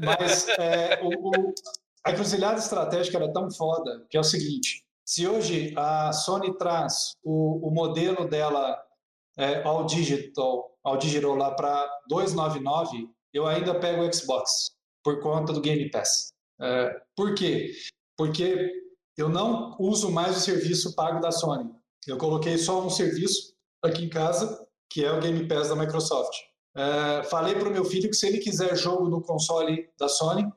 Mas 0.00 0.48
é, 0.48 1.00
o, 1.02 1.28
o, 1.28 1.54
a 2.04 2.10
encruzilhada 2.10 2.58
estratégica 2.58 3.18
era 3.18 3.32
tão 3.32 3.50
foda 3.50 4.06
que 4.08 4.16
é 4.16 4.20
o 4.20 4.24
seguinte: 4.24 4.82
se 5.04 5.28
hoje 5.28 5.74
a 5.76 6.10
Sony 6.12 6.56
traz 6.56 7.12
o, 7.22 7.68
o 7.68 7.70
modelo 7.70 8.26
dela 8.26 8.82
é, 9.36 9.62
ao 9.62 9.84
digital 9.84 10.74
ao 10.84 10.98
Digiro 10.98 11.34
lá 11.34 11.50
para 11.50 11.86
299, 12.08 13.08
eu 13.32 13.46
ainda 13.46 13.78
pego 13.80 14.02
o 14.02 14.12
Xbox 14.12 14.72
por 15.02 15.20
conta 15.20 15.52
do 15.52 15.60
Game 15.60 15.90
Pass. 15.90 16.32
É, 16.60 17.00
por 17.16 17.34
quê? 17.34 17.72
Porque 18.16 18.70
eu 19.16 19.28
não 19.28 19.76
uso 19.78 20.10
mais 20.10 20.36
o 20.36 20.40
serviço 20.40 20.94
pago 20.94 21.20
da 21.20 21.30
Sony. 21.30 21.70
Eu 22.06 22.18
coloquei 22.18 22.58
só 22.58 22.84
um 22.84 22.90
serviço 22.90 23.54
aqui 23.82 24.04
em 24.04 24.08
casa, 24.08 24.66
que 24.90 25.04
é 25.04 25.12
o 25.12 25.20
Game 25.20 25.46
Pass 25.48 25.68
da 25.68 25.76
Microsoft. 25.76 26.34
É, 26.76 27.22
falei 27.24 27.54
para 27.54 27.68
o 27.68 27.72
meu 27.72 27.84
filho 27.84 28.10
que 28.10 28.16
se 28.16 28.26
ele 28.26 28.38
quiser 28.38 28.76
jogo 28.76 29.08
no 29.08 29.22
console 29.22 29.88
da 29.98 30.08
Sony, 30.08 30.50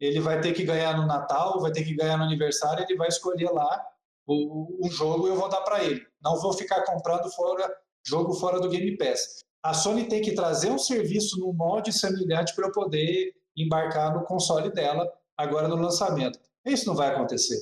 ele 0.00 0.20
vai 0.20 0.40
ter 0.40 0.52
que 0.52 0.64
ganhar 0.64 0.96
no 0.96 1.06
Natal, 1.06 1.60
vai 1.60 1.72
ter 1.72 1.84
que 1.84 1.94
ganhar 1.94 2.16
no 2.16 2.24
aniversário, 2.24 2.84
ele 2.84 2.96
vai 2.96 3.08
escolher 3.08 3.50
lá 3.50 3.84
o, 4.26 4.86
o 4.86 4.90
jogo 4.90 5.26
eu 5.26 5.36
vou 5.36 5.48
dar 5.48 5.60
para 5.62 5.84
ele. 5.84 6.00
Não 6.22 6.40
vou 6.40 6.52
ficar 6.52 6.84
comprando 6.84 7.30
fora 7.32 7.70
jogo 8.06 8.34
fora 8.34 8.60
do 8.60 8.68
Game 8.68 8.96
Pass 8.96 9.42
a 9.62 9.74
Sony 9.74 10.08
tem 10.08 10.22
que 10.22 10.34
trazer 10.34 10.70
um 10.70 10.78
serviço 10.78 11.38
no 11.38 11.52
molde 11.52 11.92
semelhante 11.92 12.54
para 12.54 12.66
eu 12.68 12.72
poder 12.72 13.34
embarcar 13.56 14.14
no 14.14 14.24
console 14.24 14.70
dela 14.70 15.06
agora 15.36 15.68
no 15.68 15.76
lançamento. 15.76 16.38
Isso 16.64 16.86
não 16.86 16.94
vai 16.94 17.08
acontecer. 17.08 17.56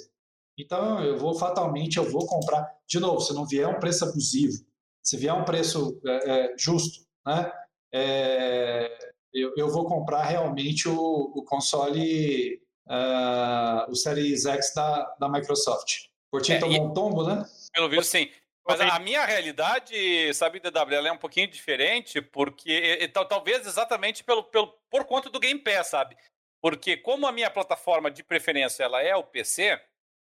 Então 0.58 1.02
eu 1.04 1.18
vou 1.18 1.34
fatalmente 1.34 1.98
eu 1.98 2.10
vou 2.10 2.26
comprar 2.26 2.74
de 2.86 2.98
novo. 2.98 3.20
Se 3.20 3.34
não 3.34 3.46
vier 3.46 3.68
um 3.68 3.78
preço 3.78 4.04
abusivo, 4.04 4.64
se 5.02 5.16
vier 5.16 5.34
um 5.34 5.44
preço 5.44 6.00
é, 6.04 6.30
é, 6.30 6.54
justo, 6.58 7.06
né? 7.24 7.52
É, 7.92 8.98
eu, 9.32 9.52
eu, 9.56 9.68
vou 9.68 9.86
comprar 9.86 10.22
realmente 10.24 10.88
o, 10.88 10.94
o 10.94 11.44
console, 11.44 12.60
uh, 12.86 13.90
o 13.90 13.94
Series 13.94 14.46
X 14.46 14.72
da, 14.74 15.14
da 15.20 15.28
Microsoft. 15.28 16.06
Portinho 16.30 16.56
é, 16.56 16.60
tomou 16.60 16.86
um 16.86 16.94
tombo, 16.94 17.26
né? 17.26 17.44
Pelo 17.72 17.88
visto, 17.88 18.10
sim. 18.10 18.30
Mas 18.66 18.80
a 18.80 18.98
minha 18.98 19.24
realidade, 19.24 20.34
sabe, 20.34 20.58
DW, 20.58 20.92
ela 20.92 21.08
é 21.08 21.12
um 21.12 21.18
pouquinho 21.18 21.48
diferente, 21.48 22.20
porque 22.20 22.98
e, 23.00 23.08
talvez 23.08 23.64
exatamente 23.64 24.24
pelo, 24.24 24.42
pelo, 24.42 24.76
por 24.90 25.04
conta 25.04 25.30
do 25.30 25.38
Game 25.38 25.60
Pass, 25.60 25.88
sabe? 25.88 26.16
Porque 26.60 26.96
como 26.96 27.28
a 27.28 27.32
minha 27.32 27.48
plataforma 27.48 28.10
de 28.10 28.24
preferência 28.24 28.82
ela 28.82 29.00
é 29.00 29.14
o 29.14 29.22
PC, 29.22 29.80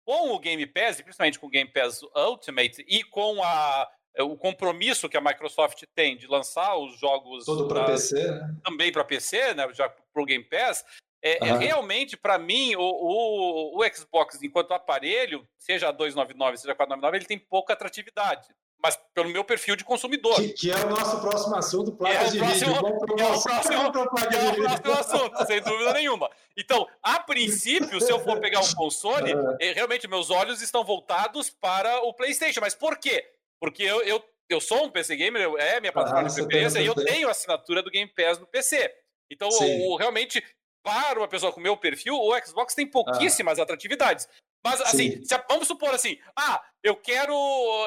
com 0.08 0.32
o 0.32 0.40
Game 0.40 0.66
Pass, 0.66 1.00
e 1.00 1.04
principalmente 1.04 1.38
com 1.38 1.48
o 1.48 1.50
Game 1.50 1.70
Pass 1.70 2.00
Ultimate, 2.16 2.82
e 2.88 3.04
com 3.04 3.44
a, 3.44 3.86
o 4.20 4.38
compromisso 4.38 5.10
que 5.10 5.18
a 5.18 5.22
Microsoft 5.22 5.84
tem 5.94 6.16
de 6.16 6.28
lançar 6.28 6.78
os 6.78 6.98
jogos 6.98 7.44
Todo 7.44 7.68
para 7.68 7.84
PC, 7.84 8.16
né? 8.16 8.56
também 8.64 8.90
para 8.90 9.04
PC, 9.04 9.54
né, 9.54 9.68
já 9.74 9.90
para 9.90 10.24
o 10.24 10.26
Game 10.26 10.46
Pass, 10.46 10.86
é, 11.22 11.46
é, 11.46 11.58
realmente, 11.58 12.16
para 12.16 12.38
mim, 12.38 12.74
o, 12.78 12.82
o, 12.82 13.82
o, 13.82 13.94
Xbox, 13.94 14.42
enquanto 14.42 14.74
aparelho, 14.74 15.46
seja 15.58 15.92
299, 15.92 16.56
seja 16.56 16.74
499, 16.74 17.18
ele 17.18 17.26
tem 17.26 17.38
pouca 17.38 17.74
atratividade. 17.74 18.48
Mas 18.82 18.98
pelo 19.14 19.30
meu 19.30 19.44
perfil 19.44 19.76
de 19.76 19.84
consumidor. 19.84 20.36
Que, 20.36 20.50
que 20.50 20.72
é 20.72 20.76
o 20.76 20.90
nosso 20.90 21.20
próximo 21.20 21.56
assunto, 21.56 21.92
placas 21.92 22.30
é 22.30 22.32
de 22.32 22.38
próximo, 22.38 22.74
vídeo. 22.74 22.88
É 22.88 22.90
o 22.90 23.42
próximo, 23.42 23.74
é 23.74 23.88
o 23.88 24.82
próximo 24.82 24.94
assunto, 24.94 25.46
sem 25.46 25.62
dúvida 25.62 25.94
nenhuma. 25.94 26.30
Então, 26.56 26.88
a 27.02 27.20
princípio, 27.20 28.00
se 28.00 28.12
eu 28.12 28.20
for 28.20 28.40
pegar 28.40 28.62
um 28.62 28.74
console, 28.74 29.32
é. 29.60 29.74
realmente 29.74 30.08
meus 30.08 30.30
olhos 30.30 30.62
estão 30.62 30.84
voltados 30.84 31.50
para 31.50 32.02
o 32.02 32.14
PlayStation. 32.14 32.62
Mas 32.62 32.76
por 32.76 32.98
quê? 32.98 33.28
Porque 33.60 33.84
eu, 33.84 34.02
eu, 34.04 34.24
eu 34.50 34.62
sou 34.62 34.86
um 34.86 34.90
PC 34.92 35.16
gamer, 35.16 35.50
é 35.58 35.80
minha 35.80 35.92
plataforma 35.92 36.28
ah, 36.28 36.30
de 36.30 36.36
preferência, 36.36 36.80
e 36.80 36.86
eu 36.86 36.96
tenho 36.96 37.28
a 37.28 37.32
assinatura 37.32 37.82
do 37.82 37.90
Game 37.90 38.12
Pass 38.16 38.38
no 38.38 38.46
PC. 38.46 38.94
Então, 39.32 39.50
o, 39.50 39.98
realmente, 39.98 40.44
para 40.84 41.20
uma 41.20 41.28
pessoa 41.28 41.52
com 41.52 41.60
meu 41.60 41.76
perfil, 41.76 42.16
o 42.16 42.46
Xbox 42.46 42.74
tem 42.74 42.86
pouquíssimas 42.86 43.60
ah. 43.60 43.64
atratividades. 43.64 44.28
Mas 44.70 44.82
assim, 44.82 45.24
se, 45.24 45.38
vamos 45.48 45.68
supor 45.68 45.94
assim, 45.94 46.20
ah, 46.36 46.62
eu 46.84 46.96
quero, 46.96 47.34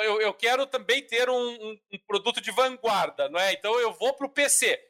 eu, 0.02 0.20
eu 0.20 0.32
quero 0.32 0.66
também 0.66 1.06
ter 1.06 1.28
um, 1.28 1.34
um, 1.34 1.78
um, 1.92 1.98
produto 2.06 2.40
de 2.40 2.50
vanguarda, 2.50 3.28
não 3.28 3.38
é? 3.38 3.52
Então 3.52 3.78
eu 3.78 3.92
vou 3.92 4.14
para 4.14 4.26
o 4.26 4.30
PC. 4.30 4.80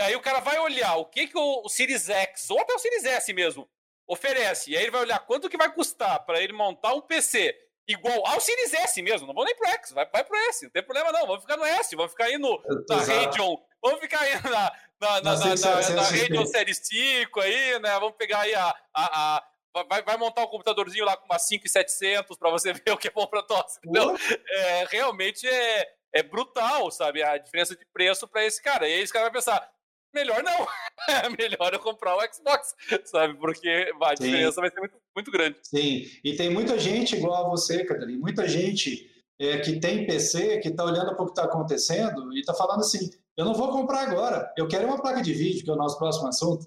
Aí 0.00 0.16
o 0.16 0.20
cara 0.20 0.40
vai 0.40 0.58
olhar 0.58 0.96
o 0.96 1.04
que, 1.04 1.28
que 1.28 1.36
o, 1.36 1.62
o 1.64 1.68
Series 1.68 2.08
X, 2.08 2.50
ou 2.50 2.58
até 2.58 2.74
o 2.74 2.78
Series 2.78 3.04
S 3.04 3.32
mesmo, 3.34 3.68
oferece. 4.06 4.70
E 4.70 4.76
aí 4.76 4.84
ele 4.84 4.90
vai 4.90 5.02
olhar 5.02 5.18
quanto 5.20 5.48
que 5.50 5.58
vai 5.58 5.70
custar 5.72 6.24
para 6.24 6.40
ele 6.40 6.54
montar 6.54 6.94
um 6.94 7.02
PC 7.02 7.54
igual 7.86 8.26
ao 8.26 8.40
Series 8.40 8.72
S 8.72 9.02
mesmo. 9.02 9.26
Não 9.26 9.34
vou 9.34 9.44
nem 9.44 9.54
pro 9.54 9.68
X, 9.68 9.92
vai, 9.92 10.08
vai 10.10 10.24
pro 10.24 10.36
S. 10.48 10.64
Não 10.64 10.70
tem 10.70 10.82
problema 10.82 11.12
não, 11.12 11.26
vamos 11.26 11.42
ficar 11.42 11.58
no 11.58 11.64
S, 11.64 11.94
vamos 11.94 12.12
ficar 12.12 12.24
aí 12.24 12.38
no, 12.38 12.62
na 12.88 12.96
Radeon, 12.96 13.56
vamos 13.82 14.00
ficar 14.00 14.20
aí 14.20 14.34
na, 14.42 14.72
na, 15.00 15.20
na, 15.20 15.20
na, 15.20 15.54
na, 15.54 15.90
na 15.90 16.02
Radeon 16.02 16.46
Série 16.46 16.74
5 16.74 17.40
aí, 17.40 17.78
né? 17.78 17.92
Vamos 18.00 18.16
pegar 18.16 18.40
aí 18.40 18.54
a, 18.54 18.74
a, 18.94 19.36
a 19.36 19.44
Vai, 19.84 20.02
vai, 20.02 20.16
montar 20.16 20.42
um 20.42 20.48
computadorzinho 20.48 21.04
lá 21.04 21.16
com 21.16 21.26
umas 21.26 21.46
5,700 21.46 22.36
para 22.36 22.50
você 22.50 22.72
ver 22.74 22.92
o 22.92 22.96
que 22.96 23.08
é 23.08 23.10
bom 23.10 23.26
para 23.26 23.42
tosse. 23.42 23.78
Então, 23.84 24.16
é, 24.48 24.86
realmente 24.90 25.46
é, 25.46 25.88
é 26.14 26.22
brutal, 26.22 26.90
sabe? 26.90 27.22
A 27.22 27.36
diferença 27.38 27.76
de 27.76 27.84
preço 27.92 28.26
para 28.26 28.44
esse 28.44 28.62
cara. 28.62 28.88
E 28.88 28.92
aí 28.94 29.00
esse 29.00 29.12
cara 29.12 29.26
vai 29.26 29.32
pensar: 29.32 29.70
melhor 30.14 30.42
não. 30.42 30.66
Melhor 31.38 31.72
eu 31.72 31.78
comprar 31.78 32.16
o 32.16 32.34
Xbox, 32.34 32.74
sabe? 33.04 33.34
Porque 33.34 33.92
a 34.02 34.14
diferença 34.14 34.52
Sim. 34.52 34.60
vai 34.60 34.70
ser 34.70 34.80
muito, 34.80 34.96
muito 35.14 35.30
grande. 35.30 35.58
Sim, 35.62 36.04
e 36.24 36.34
tem 36.34 36.50
muita 36.50 36.78
gente 36.78 37.14
igual 37.14 37.46
a 37.46 37.48
você, 37.50 37.84
Catarina, 37.84 38.18
muita 38.18 38.48
gente 38.48 39.08
é, 39.38 39.58
que 39.58 39.78
tem 39.78 40.06
PC, 40.06 40.58
que 40.58 40.68
está 40.68 40.84
olhando 40.84 41.14
para 41.14 41.22
o 41.22 41.26
que 41.26 41.32
está 41.32 41.44
acontecendo 41.44 42.32
e 42.34 42.40
está 42.40 42.54
falando 42.54 42.80
assim: 42.80 43.10
eu 43.36 43.44
não 43.44 43.54
vou 43.54 43.70
comprar 43.70 44.08
agora, 44.08 44.52
eu 44.56 44.66
quero 44.66 44.86
uma 44.86 45.00
placa 45.00 45.22
de 45.22 45.32
vídeo, 45.32 45.62
que 45.62 45.70
é 45.70 45.74
o 45.74 45.76
nosso 45.76 45.98
próximo 45.98 46.28
assunto. 46.28 46.66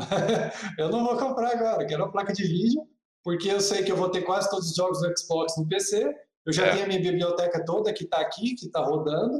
eu 0.78 0.88
não 0.88 1.04
vou 1.04 1.16
comprar 1.16 1.52
agora, 1.52 1.82
eu 1.82 1.86
quero 1.86 2.02
uma 2.04 2.12
placa 2.12 2.32
de 2.32 2.42
vídeo, 2.42 2.86
porque 3.22 3.48
eu 3.48 3.60
sei 3.60 3.82
que 3.82 3.92
eu 3.92 3.96
vou 3.96 4.10
ter 4.10 4.22
quase 4.22 4.50
todos 4.50 4.70
os 4.70 4.76
jogos 4.76 5.00
do 5.00 5.18
Xbox 5.18 5.56
no 5.56 5.66
PC, 5.66 6.14
eu 6.46 6.52
já 6.52 6.66
é. 6.66 6.72
tenho 6.72 6.84
a 6.84 6.88
minha 6.88 7.00
biblioteca 7.00 7.64
toda 7.64 7.92
que 7.92 8.04
está 8.04 8.20
aqui, 8.20 8.54
que 8.54 8.66
está 8.66 8.80
rodando, 8.80 9.38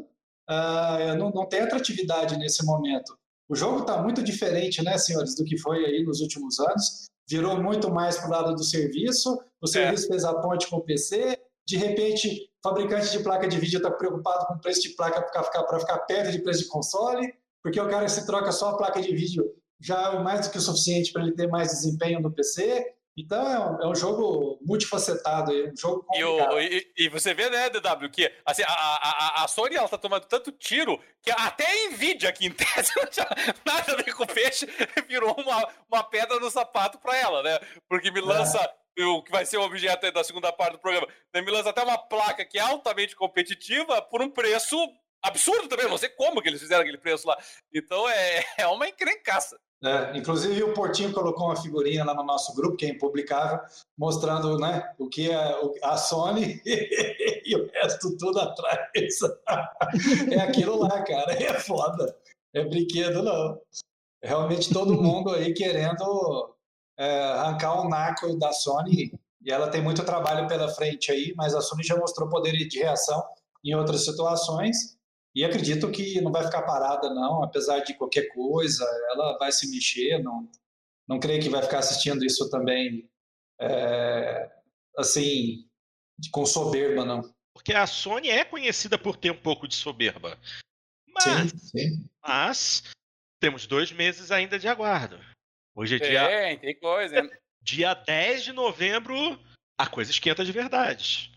uh, 0.50 1.00
eu 1.00 1.16
não, 1.16 1.30
não 1.30 1.46
tenho 1.46 1.64
atratividade 1.64 2.38
nesse 2.38 2.64
momento. 2.64 3.18
O 3.48 3.56
jogo 3.56 3.80
está 3.80 4.00
muito 4.00 4.22
diferente, 4.22 4.82
né, 4.82 4.96
senhores, 4.96 5.34
do 5.34 5.44
que 5.44 5.58
foi 5.58 5.84
aí 5.84 6.04
nos 6.04 6.20
últimos 6.20 6.60
anos. 6.60 7.10
Virou 7.28 7.60
muito 7.60 7.90
mais 7.90 8.16
para 8.16 8.28
o 8.28 8.30
lado 8.30 8.54
do 8.54 8.62
serviço. 8.62 9.34
O 9.60 9.66
é. 9.66 9.68
serviço 9.68 10.04
é. 10.06 10.08
fez 10.08 10.24
a 10.24 10.34
ponte 10.34 10.68
com 10.68 10.76
o 10.76 10.84
PC. 10.84 11.36
De 11.66 11.76
repente, 11.76 12.48
fabricante 12.62 13.10
de 13.10 13.18
placa 13.24 13.48
de 13.48 13.58
vídeo 13.58 13.78
está 13.78 13.90
preocupado 13.90 14.46
com 14.46 14.54
o 14.54 14.60
preço 14.60 14.82
de 14.82 14.90
placa 14.90 15.20
para 15.22 15.42
ficar, 15.42 15.78
ficar 15.80 15.98
perto 16.00 16.30
de 16.30 16.38
preço 16.40 16.62
de 16.62 16.68
console, 16.68 17.34
porque 17.62 17.80
o 17.80 17.88
cara 17.88 18.08
se 18.08 18.24
troca 18.24 18.52
só 18.52 18.70
a 18.70 18.76
placa 18.76 19.00
de 19.00 19.12
vídeo 19.14 19.44
já 19.80 20.12
é 20.12 20.18
mais 20.18 20.46
do 20.46 20.52
que 20.52 20.58
o 20.58 20.60
suficiente 20.60 21.12
para 21.12 21.22
ele 21.22 21.32
ter 21.32 21.48
mais 21.48 21.68
desempenho 21.68 22.20
no 22.20 22.30
PC. 22.30 22.94
Então 23.16 23.50
é 23.50 23.58
um, 23.58 23.82
é 23.82 23.88
um 23.88 23.94
jogo 23.94 24.58
multifacetado, 24.62 25.52
é 25.52 25.70
um 25.70 25.76
jogo. 25.76 26.06
E, 26.12 26.92
e, 26.96 27.04
e, 27.04 27.08
você 27.08 27.34
vê, 27.34 27.50
né, 27.50 27.68
DW, 27.68 28.08
que 28.10 28.32
assim, 28.46 28.62
a, 28.62 28.72
a, 28.72 29.44
a 29.44 29.48
Sony 29.48 29.76
ela 29.76 29.88
tá 29.88 29.98
tomando 29.98 30.26
tanto 30.26 30.52
tiro 30.52 30.98
que 31.20 31.30
até 31.30 31.66
a 31.66 31.90
Nvidia, 31.90 32.32
que 32.32 32.46
em 32.46 32.50
tese 32.50 32.92
não 32.96 33.06
tinha 33.06 33.26
nada 33.64 33.92
a 33.92 33.96
ver 33.96 34.14
com 34.14 34.26
peixe, 34.26 34.66
virou 35.08 35.34
uma, 35.38 35.68
uma 35.90 36.04
pedra 36.04 36.38
no 36.38 36.50
sapato 36.50 36.98
para 36.98 37.16
ela, 37.16 37.42
né? 37.42 37.58
Porque 37.88 38.10
me 38.10 38.20
lança. 38.20 38.58
É. 38.58 38.80
O 39.02 39.22
que 39.22 39.30
vai 39.30 39.46
ser 39.46 39.56
o 39.56 39.62
objeto 39.62 40.10
da 40.12 40.22
segunda 40.22 40.52
parte 40.52 40.72
do 40.72 40.78
programa. 40.78 41.06
Né, 41.32 41.40
me 41.40 41.50
lança 41.50 41.70
até 41.70 41.82
uma 41.82 41.96
placa 41.96 42.44
que 42.44 42.58
é 42.58 42.60
altamente 42.60 43.16
competitiva 43.16 44.02
por 44.02 44.20
um 44.20 44.28
preço 44.28 44.76
absurdo 45.22 45.68
também. 45.68 45.88
Não 45.88 45.96
sei 45.96 46.10
como 46.10 46.42
que 46.42 46.48
eles 46.48 46.60
fizeram 46.60 46.82
aquele 46.82 46.98
preço 46.98 47.26
lá. 47.26 47.38
Então 47.72 48.08
é, 48.08 48.44
é 48.58 48.66
uma 48.66 48.88
encrencaça. 48.88 49.58
É, 49.82 50.18
inclusive 50.18 50.62
o 50.62 50.74
Portinho 50.74 51.12
colocou 51.12 51.46
uma 51.46 51.56
figurinha 51.56 52.04
lá 52.04 52.12
no 52.12 52.22
nosso 52.22 52.54
grupo, 52.54 52.76
que 52.76 52.84
é 52.84 52.90
impublicável, 52.90 53.60
mostrando 53.96 54.58
né, 54.58 54.92
o 54.98 55.08
que 55.08 55.30
é 55.30 55.58
a 55.82 55.96
Sony 55.96 56.60
e 56.66 57.56
o 57.56 57.70
resto 57.72 58.14
tudo 58.18 58.38
atrás. 58.40 58.90
é 60.30 60.40
aquilo 60.40 60.78
lá, 60.78 61.02
cara. 61.02 61.32
É 61.32 61.54
foda. 61.54 62.14
É 62.52 62.62
brinquedo, 62.62 63.22
não. 63.22 63.58
Realmente 64.22 64.72
todo 64.72 65.00
mundo 65.00 65.30
aí 65.30 65.54
querendo 65.54 66.54
é, 66.98 67.22
arrancar 67.32 67.80
o 67.80 67.88
naco 67.88 68.38
da 68.38 68.52
Sony. 68.52 69.18
E 69.42 69.50
ela 69.50 69.70
tem 69.70 69.80
muito 69.80 70.04
trabalho 70.04 70.46
pela 70.46 70.68
frente 70.68 71.10
aí, 71.10 71.32
mas 71.34 71.54
a 71.54 71.62
Sony 71.62 71.82
já 71.82 71.96
mostrou 71.96 72.28
poder 72.28 72.52
de 72.52 72.78
reação 72.78 73.24
em 73.64 73.74
outras 73.74 74.04
situações. 74.04 74.98
E 75.34 75.44
acredito 75.44 75.90
que 75.90 76.20
não 76.20 76.32
vai 76.32 76.44
ficar 76.44 76.62
parada, 76.62 77.08
não, 77.14 77.42
apesar 77.42 77.80
de 77.80 77.94
qualquer 77.94 78.28
coisa, 78.32 78.84
ela 79.12 79.38
vai 79.38 79.52
se 79.52 79.70
mexer, 79.70 80.22
não, 80.22 80.50
não 81.08 81.20
creio 81.20 81.40
que 81.40 81.48
vai 81.48 81.62
ficar 81.62 81.78
assistindo 81.78 82.24
isso 82.24 82.50
também, 82.50 83.08
é, 83.60 84.50
assim, 84.96 85.68
com 86.32 86.44
soberba, 86.44 87.04
não. 87.04 87.32
Porque 87.54 87.72
a 87.72 87.86
Sony 87.86 88.28
é 88.28 88.44
conhecida 88.44 88.98
por 88.98 89.16
ter 89.16 89.30
um 89.30 89.40
pouco 89.40 89.68
de 89.68 89.74
soberba. 89.74 90.38
Mas, 91.06 91.50
sim, 91.50 91.58
sim. 91.58 92.08
mas 92.22 92.82
temos 93.40 93.66
dois 93.66 93.92
meses 93.92 94.30
ainda 94.30 94.58
de 94.58 94.66
aguardo. 94.66 95.18
Hoje 95.74 95.96
é 95.96 95.98
dia. 95.98 96.28
Tem, 96.28 96.58
tem 96.58 96.78
coisa. 96.80 97.30
Dia 97.62 97.94
10 97.94 98.44
de 98.44 98.52
novembro, 98.52 99.38
a 99.78 99.86
coisa 99.86 100.10
esquenta 100.10 100.44
de 100.44 100.52
verdade. 100.52 101.30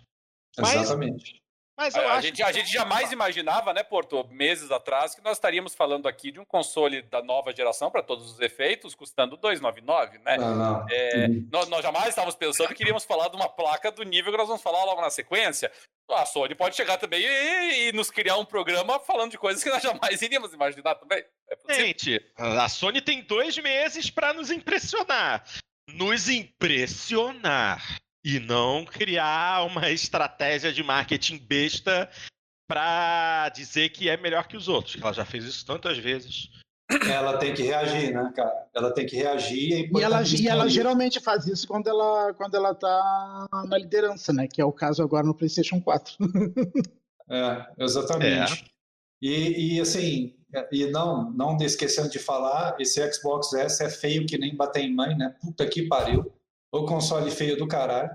Mas, 0.58 0.76
Exatamente. 0.76 1.34
Mas 1.34 1.43
eu 1.78 2.08
a, 2.08 2.14
acho 2.14 2.28
gente, 2.28 2.36
que... 2.36 2.44
a 2.44 2.52
gente 2.52 2.72
jamais 2.72 3.12
imaginava, 3.12 3.74
né, 3.74 3.82
Porto, 3.82 4.28
meses 4.30 4.70
atrás, 4.70 5.16
que 5.16 5.24
nós 5.24 5.38
estaríamos 5.38 5.74
falando 5.74 6.08
aqui 6.08 6.32
de 6.32 6.40
um 6.40 6.46
console 6.46 7.02
da 7.02 7.22
nova 7.22 7.54
geração 7.54 7.90
para 7.90 8.04
todos 8.04 8.32
os 8.32 8.40
efeitos, 8.40 8.94
custando 8.94 9.36
299, 9.38 10.20
né? 10.20 10.38
Não, 10.38 10.56
não. 10.56 10.86
É, 10.90 11.28
nós, 11.52 11.68
nós, 11.70 11.82
jamais 11.82 12.10
estávamos 12.10 12.36
pensando 12.36 12.74
que 12.76 12.84
iríamos 12.84 13.04
falar 13.04 13.28
de 13.30 13.36
uma 13.36 13.50
placa 13.50 13.92
do 13.92 14.04
nível 14.04 14.32
que 14.32 14.38
nós 14.38 14.48
vamos 14.48 14.62
falar 14.62 14.84
logo 14.84 15.02
na 15.02 15.10
sequência. 15.10 15.72
A 16.12 16.26
Sony 16.26 16.54
pode 16.54 16.76
chegar 16.76 16.98
também 16.98 17.24
e, 17.24 17.90
e 17.90 17.92
nos 17.92 18.12
criar 18.12 18.38
um 18.38 18.46
programa 18.46 19.00
falando 19.00 19.32
de 19.32 19.38
coisas 19.38 19.64
que 19.64 19.70
nós 19.70 19.82
jamais 19.82 20.22
iríamos 20.22 20.54
imaginar 20.54 20.96
também. 20.96 21.24
É 21.68 21.74
gente, 21.74 22.24
a 22.38 22.70
Sony 22.70 23.02
tem 23.02 23.24
dois 23.24 23.58
meses 23.58 24.12
para 24.12 24.34
nos 24.34 24.52
impressionar. 24.52 25.44
Nos 25.90 26.30
impressionar 26.30 28.03
e 28.24 28.40
não 28.40 28.86
criar 28.86 29.66
uma 29.66 29.90
estratégia 29.92 30.72
de 30.72 30.82
marketing 30.82 31.38
besta 31.38 32.10
para 32.68 33.50
dizer 33.50 33.90
que 33.90 34.08
é 34.08 34.16
melhor 34.18 34.48
que 34.48 34.56
os 34.56 34.68
outros. 34.68 35.00
Ela 35.00 35.14
já 35.14 35.26
fez 35.26 35.44
isso 35.44 35.66
tantas 35.66 35.98
vezes. 35.98 36.50
Ela 37.10 37.38
tem 37.38 37.54
que 37.54 37.64
reagir, 37.64 38.14
né, 38.14 38.32
cara? 38.36 38.68
Ela 38.74 38.94
tem 38.94 39.06
que 39.06 39.16
reagir. 39.16 39.74
É 39.74 40.00
e, 40.00 40.04
ela, 40.04 40.24
e 40.24 40.48
ela 40.48 40.70
geralmente 40.70 41.20
faz 41.20 41.48
isso 41.48 41.68
quando 41.68 41.88
ela, 41.88 42.34
quando 42.34 42.56
ela 42.56 42.74
tá 42.76 43.48
na 43.68 43.78
liderança, 43.78 44.32
né? 44.32 44.48
Que 44.48 44.62
é 44.62 44.66
o 44.66 44.72
caso 44.72 45.02
agora 45.02 45.26
no 45.26 45.34
PlayStation 45.34 45.82
4. 45.82 46.16
é, 47.30 47.66
exatamente. 47.80 48.64
É. 48.64 48.74
E, 49.22 49.76
e, 49.76 49.82
assim, 49.82 50.36
e 50.72 50.86
não, 50.88 51.32
não 51.32 51.58
esquecendo 51.58 52.10
de 52.10 52.20
falar, 52.20 52.76
esse 52.80 53.00
Xbox 53.12 53.54
S 53.54 53.84
é 53.84 53.90
feio 53.90 54.26
que 54.26 54.38
nem 54.38 54.56
bater 54.56 54.84
em 54.84 54.94
mãe, 54.94 55.18
né? 55.18 55.34
Puta 55.42 55.66
que 55.66 55.88
pariu 55.88 56.32
o 56.74 56.86
console 56.86 57.30
feio 57.30 57.56
do 57.56 57.68
caralho. 57.68 58.10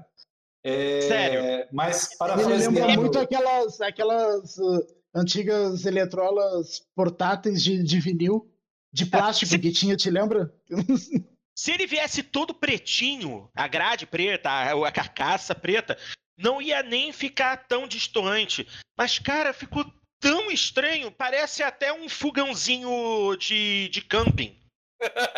É, 0.64 1.00
Sério? 1.02 1.68
Mas 1.72 2.16
para 2.18 2.40
Ele 2.40 2.56
lembra 2.56 2.88
muito 2.88 3.18
aquelas, 3.18 3.80
aquelas 3.80 4.58
uh, 4.58 4.86
antigas 5.14 5.86
eletrolas 5.86 6.82
portáteis 6.94 7.62
de, 7.62 7.82
de 7.82 8.00
vinil, 8.00 8.50
de 8.92 9.06
plástico 9.06 9.52
Se... 9.52 9.58
que 9.58 9.70
tinha, 9.70 9.96
te 9.96 10.10
lembra? 10.10 10.52
Se 11.56 11.72
ele 11.72 11.86
viesse 11.86 12.22
todo 12.22 12.54
pretinho, 12.54 13.48
a 13.54 13.66
grade 13.66 14.06
preta, 14.06 14.48
a, 14.48 14.88
a 14.88 14.92
carcaça 14.92 15.54
preta, 15.54 15.96
não 16.36 16.62
ia 16.62 16.82
nem 16.82 17.12
ficar 17.12 17.56
tão 17.66 17.86
distante. 17.88 18.66
Mas, 18.96 19.18
cara, 19.18 19.52
ficou 19.52 19.84
tão 20.20 20.50
estranho, 20.50 21.10
parece 21.10 21.62
até 21.62 21.92
um 21.92 22.08
fogãozinho 22.08 23.36
de, 23.36 23.88
de 23.88 24.02
camping. 24.02 24.56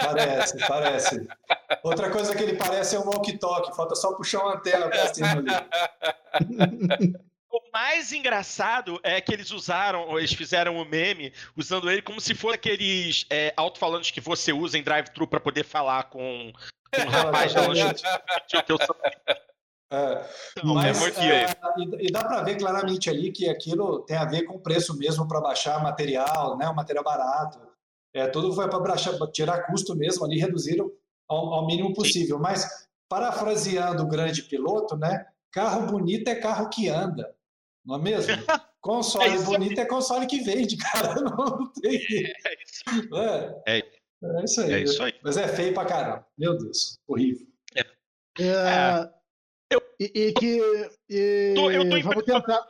Parece, 0.00 0.66
parece. 0.66 1.28
Outra 1.82 2.10
coisa 2.10 2.34
que 2.34 2.42
ele 2.42 2.56
parece 2.56 2.96
é 2.96 2.98
um 2.98 3.04
walkie-talkie, 3.04 3.76
falta 3.76 3.94
só 3.94 4.14
puxar 4.14 4.40
uma 4.40 4.56
antena 4.56 4.88
pra 4.88 5.12
cima 5.12 5.30
ali. 5.30 7.20
O 7.52 7.60
mais 7.72 8.12
engraçado 8.12 9.00
é 9.02 9.20
que 9.20 9.32
eles 9.32 9.50
usaram, 9.50 10.16
eles 10.16 10.32
fizeram 10.32 10.76
o 10.76 10.82
um 10.82 10.84
meme 10.84 11.32
usando 11.56 11.90
ele 11.90 12.00
como 12.00 12.20
se 12.20 12.32
fosse 12.32 12.54
aqueles 12.54 13.26
é, 13.28 13.52
alto-falantes 13.56 14.12
que 14.12 14.20
você 14.20 14.52
usa 14.52 14.78
em 14.78 14.84
drive-thru 14.84 15.26
para 15.26 15.40
poder 15.40 15.64
falar 15.64 16.04
com, 16.04 16.52
com 16.94 17.02
um 17.02 17.08
rapaz 17.10 17.52
da 17.52 17.66
loja. 17.66 17.92
É, 19.92 20.24
então, 20.56 20.74
mas, 20.74 21.18
é, 21.18 21.46
e, 21.78 22.06
e, 22.06 22.12
dá 22.12 22.22
para 22.22 22.44
ver 22.44 22.56
claramente 22.56 23.10
ali 23.10 23.32
que 23.32 23.48
aquilo 23.48 23.98
tem 24.02 24.16
a 24.16 24.24
ver 24.24 24.44
com 24.44 24.54
o 24.54 24.60
preço 24.60 24.96
mesmo 24.96 25.26
para 25.26 25.40
baixar 25.40 25.82
material, 25.82 26.56
né, 26.56 26.68
um 26.68 26.74
material 26.74 27.02
barato. 27.02 27.58
É, 28.14 28.26
tudo 28.26 28.52
foi 28.52 28.68
para 28.68 29.30
tirar 29.32 29.66
custo 29.66 29.94
mesmo 29.94 30.24
ali, 30.24 30.38
reduziram 30.38 30.90
ao, 31.28 31.54
ao 31.54 31.66
mínimo 31.66 31.94
possível. 31.94 32.36
Sim. 32.36 32.42
Mas, 32.42 32.88
parafraseando 33.08 34.02
o 34.02 34.08
grande 34.08 34.42
piloto, 34.42 34.96
né? 34.96 35.26
Carro 35.52 35.86
bonito 35.86 36.28
é 36.28 36.34
carro 36.34 36.68
que 36.68 36.88
anda, 36.88 37.34
não 37.84 37.96
é 37.96 37.98
mesmo? 37.98 38.32
Console 38.80 39.28
é 39.28 39.42
bonito 39.42 39.78
é 39.78 39.84
console 39.84 40.26
que 40.26 40.40
vende, 40.40 40.76
cara. 40.78 41.14
Não 41.20 41.70
tem. 41.72 41.96
É 42.24 42.62
isso, 42.64 43.14
é. 43.14 43.62
É. 43.66 43.78
é 43.78 44.44
isso 44.44 44.60
aí. 44.62 44.72
É 44.72 44.80
isso 44.80 45.02
aí. 45.02 45.14
Mas 45.22 45.36
é 45.36 45.46
feio 45.48 45.74
pra 45.74 45.84
caramba. 45.84 46.26
Meu 46.38 46.56
Deus, 46.56 46.98
horrível. 47.06 47.46
É. 47.74 47.80
é. 48.40 49.10
Eu... 49.70 49.82
E, 50.00 50.10
e, 50.14 50.32
que. 50.32 50.90
E... 51.10 51.52
Tô, 51.54 51.70
eu 51.70 51.88
tô 51.90 52.00
vamos 52.00 52.24
tentar. 52.24 52.66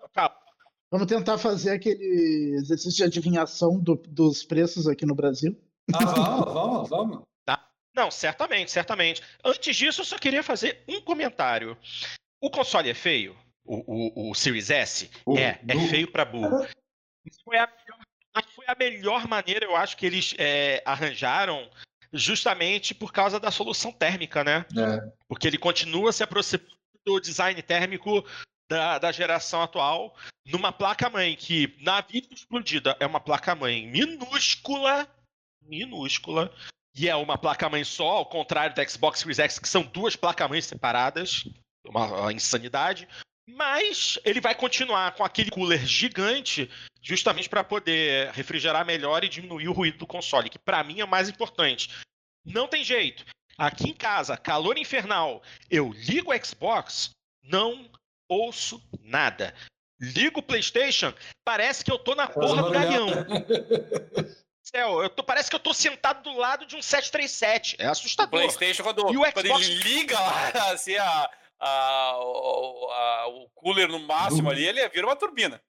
Vamos 0.91 1.07
tentar 1.07 1.39
fazer 1.39 1.71
aquele 1.71 2.57
exercício 2.57 2.97
de 2.97 3.05
adivinhação 3.05 3.79
do, 3.79 3.95
dos 3.95 4.43
preços 4.43 4.89
aqui 4.89 5.07
no 5.07 5.15
Brasil. 5.15 5.57
Ah, 5.95 6.05
vamos, 6.05 6.53
vamos, 6.53 6.89
vamos. 6.89 7.23
Tá. 7.45 7.69
Não, 7.95 8.11
certamente, 8.11 8.73
certamente. 8.73 9.23
Antes 9.45 9.77
disso, 9.77 10.01
eu 10.01 10.05
só 10.05 10.19
queria 10.19 10.43
fazer 10.43 10.83
um 10.89 11.01
comentário. 11.01 11.77
O 12.41 12.51
console 12.51 12.91
é 12.91 12.95
feio? 12.95 13.37
O, 13.65 14.27
o, 14.27 14.31
o 14.31 14.35
Series 14.35 14.71
S? 14.71 15.09
É, 15.37 15.61
é 15.69 15.89
feio 15.89 16.11
pra 16.11 16.25
burro. 16.25 16.67
Foi 17.45 17.57
a, 17.57 17.69
foi 18.55 18.65
a 18.67 18.75
melhor 18.75 19.29
maneira, 19.29 19.65
eu 19.65 19.77
acho, 19.77 19.97
que 19.97 20.07
eles 20.07 20.35
é, 20.39 20.83
arranjaram 20.85 21.71
justamente 22.13 22.95
por 22.95 23.13
causa 23.13 23.39
da 23.39 23.53
solução 23.53 23.93
térmica, 23.93 24.43
né? 24.43 24.67
É. 24.77 25.13
Porque 25.29 25.47
ele 25.47 25.59
continua 25.59 26.13
se 26.13 26.25
aproximando 26.25 26.69
do 27.07 27.21
design 27.21 27.63
térmico 27.63 28.25
da, 28.71 28.99
da 28.99 29.11
geração 29.11 29.61
atual 29.61 30.17
numa 30.47 30.73
placa-mãe 30.73 31.35
que, 31.35 31.77
na 31.81 32.01
vida 32.01 32.33
explodida, 32.33 32.97
é 33.01 33.07
uma 33.07 33.21
placa-mãe 33.21 33.87
minúscula, 33.89 35.09
minúscula, 35.61 36.55
e 36.95 37.09
é 37.09 37.17
uma 37.17 37.37
placa-mãe 37.37 37.83
só, 37.83 38.09
ao 38.09 38.27
contrário 38.27 38.75
da 38.75 38.87
Xbox 38.87 39.19
Series 39.19 39.41
X, 39.41 39.59
que 39.59 39.69
são 39.69 39.83
duas 39.83 40.15
placas-mães 40.15 40.67
separadas, 40.67 41.45
uma, 41.85 42.07
uma 42.07 42.33
insanidade. 42.33 43.09
Mas 43.49 44.19
ele 44.25 44.41
vai 44.41 44.55
continuar 44.55 45.13
com 45.17 45.25
aquele 45.25 45.51
cooler 45.51 45.85
gigante, 45.85 46.71
justamente 47.03 47.49
para 47.49 47.65
poder 47.65 48.31
refrigerar 48.31 48.87
melhor 48.87 49.25
e 49.25 49.29
diminuir 49.29 49.69
o 49.69 49.73
ruído 49.73 49.99
do 49.99 50.07
console, 50.07 50.49
que 50.49 50.59
para 50.59 50.85
mim 50.85 51.01
é 51.01 51.07
mais 51.07 51.29
importante. 51.29 51.91
Não 52.45 52.69
tem 52.69 52.85
jeito. 52.85 53.25
Aqui 53.59 53.91
em 53.91 53.95
casa, 53.95 54.37
calor 54.37 54.79
infernal, 54.79 55.43
eu 55.69 55.93
ligo 55.93 56.33
o 56.33 56.45
Xbox, 56.45 57.11
não 57.43 57.91
ouço 58.31 58.81
nada. 59.03 59.55
Ligo 60.01 60.41
o 60.41 60.43
PlayStation, 60.43 61.13
parece 61.45 61.85
que 61.85 61.93
eu 61.93 61.99
tô 61.99 62.15
na 62.15 62.27
porra 62.27 62.63
do 62.63 62.71
galeão. 62.71 63.09
Céu, 64.63 65.03
eu 65.03 65.11
tô, 65.11 65.25
parece 65.25 65.51
que 65.51 65.57
eu 65.57 65.61
tô 65.61 65.75
sentado 65.75 66.23
do 66.23 66.39
lado 66.39 66.65
de 66.65 66.77
um 66.77 66.81
737. 66.81 67.77
É 67.79 67.87
assustador. 67.87 68.29
O 68.29 68.43
PlayStation, 68.43 68.83
quando, 68.83 69.13
e 69.13 69.17
o 69.17 69.25
Xbox... 69.25 69.33
quando 69.35 69.63
ele 69.63 69.75
liga 69.83 70.19
lá, 70.19 70.49
assim, 70.73 70.97
a, 70.97 71.31
a, 71.59 72.11
a, 72.13 73.27
o 73.29 73.51
cooler 73.55 73.89
no 73.89 73.99
máximo 73.99 74.49
ali, 74.49 74.65
ele 74.65 74.89
vira 74.89 75.07
uma 75.07 75.17
turbina. 75.17 75.61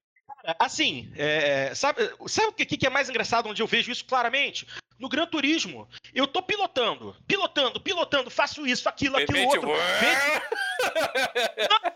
Assim, 0.60 1.12
é, 1.16 1.74
sabe, 1.76 2.10
sabe 2.28 2.50
o 2.50 2.54
que, 2.54 2.66
que 2.66 2.88
é 2.88 2.90
mais 2.90 3.10
engraçado 3.10 3.50
onde 3.50 3.62
eu 3.62 3.68
vejo 3.68 3.92
isso 3.92 4.06
claramente? 4.06 4.66
No 4.98 5.10
Gran 5.10 5.26
Turismo. 5.26 5.90
Eu 6.14 6.28
tô 6.28 6.42
pilotando, 6.42 7.16
pilotando, 7.28 7.82
pilotando, 7.82 8.30
faço 8.30 8.66
isso, 8.66 8.88
aquilo, 8.88 9.18
aquilo, 9.18 9.48
outro. 9.48 9.70
Não, 11.70 11.94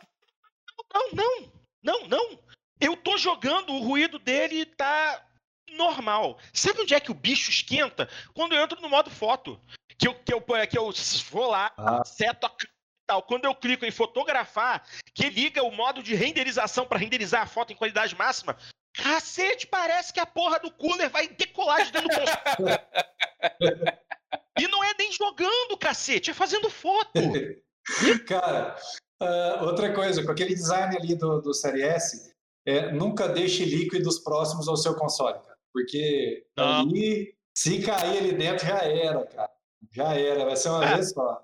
não, 1.14 1.52
não, 1.84 2.08
não. 2.08 2.40
Eu 2.80 2.96
tô 2.98 3.18
jogando, 3.18 3.74
o 3.74 3.80
ruído 3.80 4.20
dele 4.20 4.66
tá 4.66 5.26
normal. 5.72 6.38
Sabe 6.54 6.82
onde 6.82 6.94
é 6.94 7.00
que 7.00 7.12
o 7.12 7.16
bicho 7.16 7.50
esquenta? 7.50 8.10
Quando 8.34 8.54
eu 8.54 8.62
entro 8.62 8.82
no 8.82 8.90
modo 8.90 9.10
foto. 9.10 9.60
Que 9.98 10.10
eu, 10.10 10.14
que 10.14 10.34
eu, 10.34 10.42
que 10.42 10.78
eu 10.78 10.92
vou 11.32 11.48
lá, 11.48 11.74
ah. 11.78 12.04
seto 12.04 12.46
a 12.46 12.50
tal. 13.06 13.24
Quando 13.24 13.46
eu 13.46 13.56
clico 13.56 13.86
em 13.86 13.92
fotografar, 13.92 14.86
que 15.14 15.30
liga 15.30 15.64
o 15.64 15.72
modo 15.72 16.04
de 16.04 16.16
renderização 16.16 16.86
para 16.86 17.00
renderizar 17.00 17.44
a 17.44 17.48
foto 17.48 17.72
em 17.72 17.76
qualidade 17.76 18.16
máxima, 18.16 18.58
cacete, 18.94 19.68
parece 19.68 20.12
que 20.12 20.20
a 20.20 20.26
porra 20.26 20.60
do 20.60 20.72
cooler 20.72 21.10
vai 21.10 21.28
decolar 21.28 21.86
de 21.86 21.92
dentro 21.92 22.10
do 22.10 22.16
e 24.60 24.68
não 24.68 24.84
é 24.84 24.94
nem 24.98 25.12
jogando, 25.12 25.78
cacete, 25.78 26.32
é 26.32 26.34
fazendo 26.34 26.68
foto. 26.70 27.22
Cara, 28.28 28.76
uh, 29.22 29.66
outra 29.66 29.94
coisa, 29.94 30.24
com 30.24 30.32
aquele 30.32 30.54
design 30.54 30.96
ali 30.96 31.16
do, 31.16 31.42
do 31.42 31.54
Série 31.54 31.84
S, 31.84 32.34
é, 32.66 32.92
nunca 32.92 33.28
deixe 33.28 33.64
líquidos 33.64 34.20
próximos 34.20 34.68
ao 34.68 34.78
seu 34.78 34.96
console, 34.96 35.40
cara, 35.40 35.58
porque 35.72 36.46
não. 36.58 36.82
ali, 36.82 37.36
se 37.56 37.82
cair 37.82 38.18
ali 38.18 38.32
dentro, 38.34 38.66
já 38.66 38.80
era, 38.80 39.26
cara. 39.26 39.52
Já 39.92 40.14
era, 40.14 40.46
vai 40.46 40.56
ser 40.56 40.70
uma 40.70 40.86
é. 40.86 40.96
vez 40.96 41.12
só. 41.12 41.42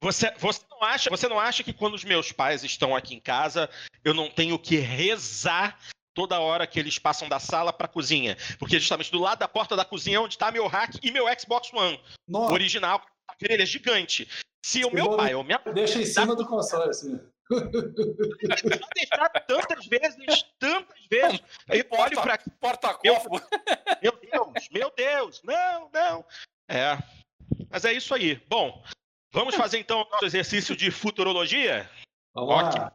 Você, 0.00 0.32
você, 0.38 0.60
não 0.70 0.82
acha, 0.82 1.10
você 1.10 1.28
não 1.28 1.38
acha 1.38 1.62
que 1.62 1.72
quando 1.72 1.94
os 1.94 2.04
meus 2.04 2.32
pais 2.32 2.64
estão 2.64 2.96
aqui 2.96 3.14
em 3.14 3.20
casa, 3.20 3.68
eu 4.02 4.14
não 4.14 4.30
tenho 4.30 4.58
que 4.58 4.76
rezar 4.76 5.78
toda 6.14 6.40
hora 6.40 6.66
que 6.66 6.80
eles 6.80 6.98
passam 6.98 7.28
da 7.28 7.38
sala 7.38 7.72
para 7.72 7.84
a 7.84 7.88
cozinha? 7.88 8.36
Porque 8.58 8.78
justamente 8.78 9.12
do 9.12 9.20
lado 9.20 9.38
da 9.38 9.48
porta 9.48 9.76
da 9.76 9.84
cozinha 9.84 10.16
é 10.16 10.20
onde 10.20 10.34
está 10.34 10.50
meu 10.50 10.66
hack 10.66 10.94
e 11.02 11.10
meu 11.10 11.26
Xbox 11.38 11.72
One. 11.72 12.00
Nossa. 12.26 12.54
Original, 12.54 13.02
ele 13.42 13.62
é 13.62 13.66
gigante. 13.66 14.26
Se 14.64 14.84
o 14.84 14.92
meu 14.92 15.16
pai 15.16 15.34
ou 15.34 15.42
minha 15.42 15.58
Deixa 15.72 16.00
em 16.00 16.06
cima 16.06 16.36
do 16.36 16.46
console, 16.46 16.90
assim. 16.90 17.20
deixar 18.94 19.28
tantas 19.46 19.86
vezes, 19.86 20.44
tantas 20.58 21.06
vezes. 21.10 21.42
Aí 21.68 21.84
olho 21.90 22.22
para 22.22 22.38
porta-copo. 22.60 23.40
Meu 24.02 24.12
Deus, 24.12 24.68
meu 24.70 24.92
Deus, 24.96 25.42
não, 25.42 25.90
não. 25.92 26.24
É. 26.68 26.96
Mas 27.68 27.84
é 27.84 27.92
isso 27.92 28.14
aí. 28.14 28.36
Bom, 28.48 28.82
Vamos 29.32 29.54
fazer 29.54 29.78
então 29.78 30.02
o 30.02 30.10
nosso 30.10 30.26
exercício 30.26 30.74
de 30.76 30.90
futurologia? 30.90 31.88
Vamos 32.34 32.68
okay. 32.68 32.80
lá. 32.80 32.92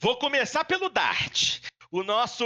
Vou 0.00 0.16
começar 0.16 0.64
pelo 0.64 0.88
Dart. 0.88 1.60
O 1.90 2.02
nosso 2.02 2.44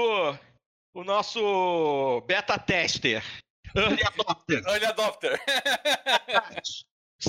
o 0.92 1.04
nosso 1.04 2.20
beta 2.26 2.58
tester. 2.58 3.22
Early 3.74 4.02
adopter. 4.04 4.62
Early 4.66 4.84
adopter. 4.86 5.40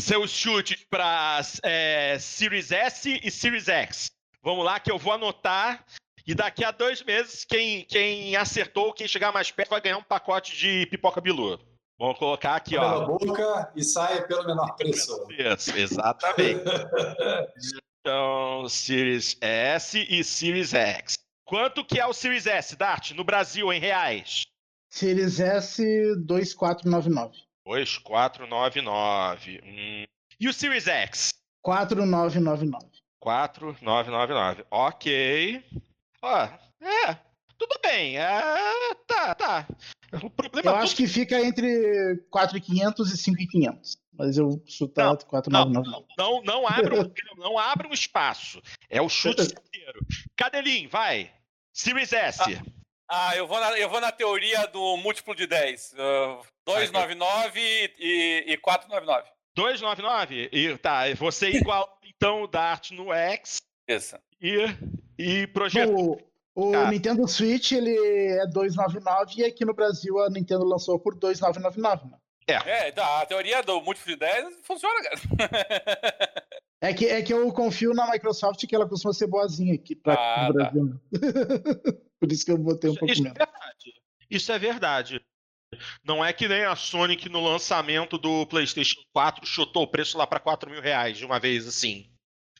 Seus 0.01 0.31
chutes 0.31 0.83
para 0.89 1.39
é, 1.61 2.17
Series 2.19 2.71
S 2.71 3.19
e 3.23 3.29
Series 3.29 3.67
X. 3.67 4.09
Vamos 4.41 4.65
lá 4.65 4.79
que 4.79 4.91
eu 4.91 4.97
vou 4.97 5.13
anotar 5.13 5.85
e 6.25 6.33
daqui 6.33 6.65
a 6.65 6.71
dois 6.71 7.03
meses, 7.03 7.45
quem, 7.45 7.85
quem 7.85 8.35
acertou, 8.35 8.91
quem 8.91 9.07
chegar 9.07 9.31
mais 9.31 9.51
perto, 9.51 9.69
vai 9.69 9.81
ganhar 9.81 9.99
um 9.99 10.03
pacote 10.03 10.57
de 10.57 10.87
pipoca 10.87 11.21
bilu. 11.21 11.59
Vamos 11.99 12.17
colocar 12.17 12.55
aqui, 12.55 12.75
ó. 12.75 12.81
Pela 12.81 13.05
boca 13.05 13.71
e 13.75 13.83
saia 13.83 14.23
pelo 14.23 14.47
menor 14.47 14.75
preço. 14.75 15.27
Isso, 15.29 15.77
exatamente. 15.77 16.63
então, 18.01 18.67
Series 18.67 19.37
S 19.41 20.07
e 20.09 20.23
Series 20.23 20.73
X. 20.73 21.19
Quanto 21.45 21.85
que 21.85 21.99
é 21.99 22.05
o 22.05 22.13
Series 22.13 22.47
S, 22.47 22.75
Dart, 22.75 23.11
no 23.11 23.23
Brasil, 23.23 23.71
em 23.71 23.79
reais? 23.79 24.47
Series 24.89 25.39
S, 25.39 25.83
2499. 26.25 27.52
2499. 27.65 29.61
Hum. 29.63 30.03
E 30.39 30.47
o 30.47 30.53
Series 30.53 30.87
X? 30.87 31.33
4999. 31.61 32.85
4999. 33.19 34.65
Ok. 34.69 35.63
Ó, 36.21 36.43
é, 36.81 37.17
tudo 37.57 37.79
bem. 37.81 38.17
É, 38.17 38.41
tá, 39.07 39.35
tá. 39.35 39.67
O 40.21 40.29
problema 40.29 40.71
eu 40.71 40.75
acho 40.75 40.95
que 40.95 41.07
fica 41.07 41.39
entre 41.39 42.17
4,500 42.29 43.11
e 43.11 43.17
5,500. 43.17 43.97
Mas 44.15 44.37
eu 44.37 44.61
chutar 44.67 45.17
4,999. 45.17 46.05
Não, 46.17 46.43
não, 46.43 46.43
não, 46.43 46.67
abre 46.67 46.99
um, 46.99 47.11
não 47.37 47.57
abre 47.57 47.87
um 47.87 47.93
espaço. 47.93 48.61
É 48.89 49.01
o 49.01 49.09
chute 49.09 49.41
inteiro. 49.73 50.05
Cadelinho, 50.35 50.89
vai. 50.89 51.31
Series 51.73 52.13
S. 52.13 52.41
Ah, 52.41 52.63
ah, 53.15 53.35
eu, 53.35 53.45
vou 53.45 53.59
na, 53.59 53.77
eu 53.77 53.89
vou 53.89 54.01
na 54.01 54.11
teoria 54.11 54.65
do 54.67 54.97
múltiplo 54.97 55.35
de 55.35 55.45
10. 55.45 55.93
Uh, 55.93 56.45
299 56.65 57.59
e, 57.99 58.53
e 58.53 58.57
499. 58.57 59.29
299? 59.55 60.49
E, 60.51 60.77
tá, 60.79 61.13
você 61.13 61.49
igual 61.51 61.99
então 62.03 62.41
o 62.41 62.47
Dart 62.47 62.91
no 62.91 63.13
X. 63.13 63.57
Isso. 63.87 64.17
E, 64.41 64.65
e 65.17 65.47
projeto. 65.47 66.17
O 66.55 66.71
tá. 66.71 66.89
Nintendo 66.89 67.27
Switch 67.27 67.71
ele 67.71 67.95
é 67.95 68.47
299 68.47 69.33
e 69.37 69.45
aqui 69.45 69.65
no 69.65 69.73
Brasil 69.73 70.19
a 70.19 70.29
Nintendo 70.29 70.63
lançou 70.63 70.99
por 70.99 71.15
2,999. 71.15 72.05
Né? 72.05 72.17
É. 72.47 72.89
é, 72.89 72.93
a 72.99 73.25
teoria 73.25 73.61
do 73.61 73.79
múltiplo 73.81 74.11
de 74.11 74.19
10 74.19 74.61
funciona, 74.63 74.95
cara. 75.03 76.45
é, 76.81 76.93
que, 76.93 77.05
é 77.05 77.21
que 77.21 77.33
eu 77.33 77.51
confio 77.51 77.93
na 77.93 78.09
Microsoft 78.11 78.65
que 78.67 78.75
ela 78.75 78.87
costuma 78.87 79.13
ser 79.13 79.27
boazinha 79.27 79.75
aqui 79.75 79.95
para 79.95 80.13
ah, 80.13 80.47
tá. 80.47 80.53
Brasil. 80.53 80.99
Tá. 81.11 81.91
por 82.23 82.31
isso 82.31 82.45
que 82.45 82.51
eu 82.53 82.57
botei 82.57 82.89
um 82.89 82.95
pouco 82.95 83.11
isso 83.11 83.21
é 83.21 83.25
menos. 83.25 83.37
É 83.37 83.45
verdade. 83.45 84.01
Isso 84.29 84.51
é 84.53 84.59
verdade. 84.59 85.21
Não 86.05 86.23
é 86.23 86.31
que 86.31 86.47
nem 86.47 86.63
a 86.63 86.73
Sony 86.73 87.17
que 87.17 87.27
no 87.27 87.43
lançamento 87.43 88.17
do 88.17 88.45
PlayStation 88.45 89.01
4 89.11 89.45
chutou 89.45 89.83
o 89.83 89.87
preço 89.87 90.17
lá 90.17 90.25
para 90.25 90.39
4 90.39 90.71
mil 90.71 90.81
reais 90.81 91.17
de 91.17 91.25
uma 91.25 91.37
vez 91.37 91.67
assim. 91.67 92.09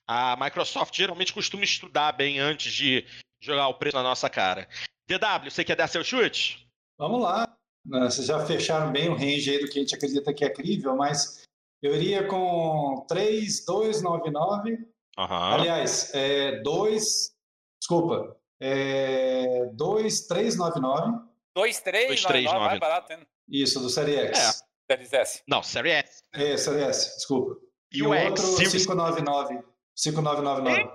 A 0.06 0.36
Microsoft 0.36 0.94
geralmente 0.94 1.32
costuma 1.32 1.64
estudar 1.64 2.12
bem 2.12 2.40
antes 2.40 2.74
de 2.74 3.06
jogar 3.40 3.70
o 3.70 3.76
preço 3.76 3.96
na 3.96 4.04
nossa 4.04 4.30
cara. 4.30 4.68
DW, 5.08 5.50
você 5.50 5.64
quer 5.64 5.78
dar 5.78 5.88
seu 5.88 6.04
chute? 6.04 6.68
Vamos 6.98 7.22
lá. 7.22 7.56
Vocês 7.86 8.28
já 8.28 8.46
fecharam 8.46 8.92
bem 8.92 9.08
o 9.08 9.16
range 9.16 9.50
aí 9.50 9.60
do 9.60 9.70
que 9.70 9.80
a 9.80 9.82
gente 9.82 9.96
acredita 9.96 10.34
que 10.34 10.44
é 10.44 10.50
crível, 10.50 10.98
mas 10.98 11.44
eu 11.82 11.96
iria 11.96 12.28
com 12.28 13.06
3,299. 13.08 14.74
Uhum. 14.74 14.86
Aliás, 15.18 16.14
é 16.14 16.60
2. 16.62 17.32
Desculpa. 17.80 18.43
É 18.66 19.66
2,399. 19.74 21.20
2,399 21.54 22.60
mais 22.60 22.80
barato, 22.80 23.12
hein? 23.12 23.28
Isso, 23.50 23.82
do 23.82 23.90
Série 23.90 24.16
X. 24.16 24.40
É. 24.40 24.96
Série 24.96 25.16
S. 25.22 25.44
Não, 25.46 25.62
Série 25.62 25.92
S. 25.92 26.24
É, 26.34 26.56
Série 26.56 26.84
S, 26.84 27.16
desculpa. 27.16 27.58
E, 27.92 27.98
e 27.98 28.04
o 28.04 28.10
outro, 28.10 28.56
599. 28.56 29.62
5999. 29.96 30.90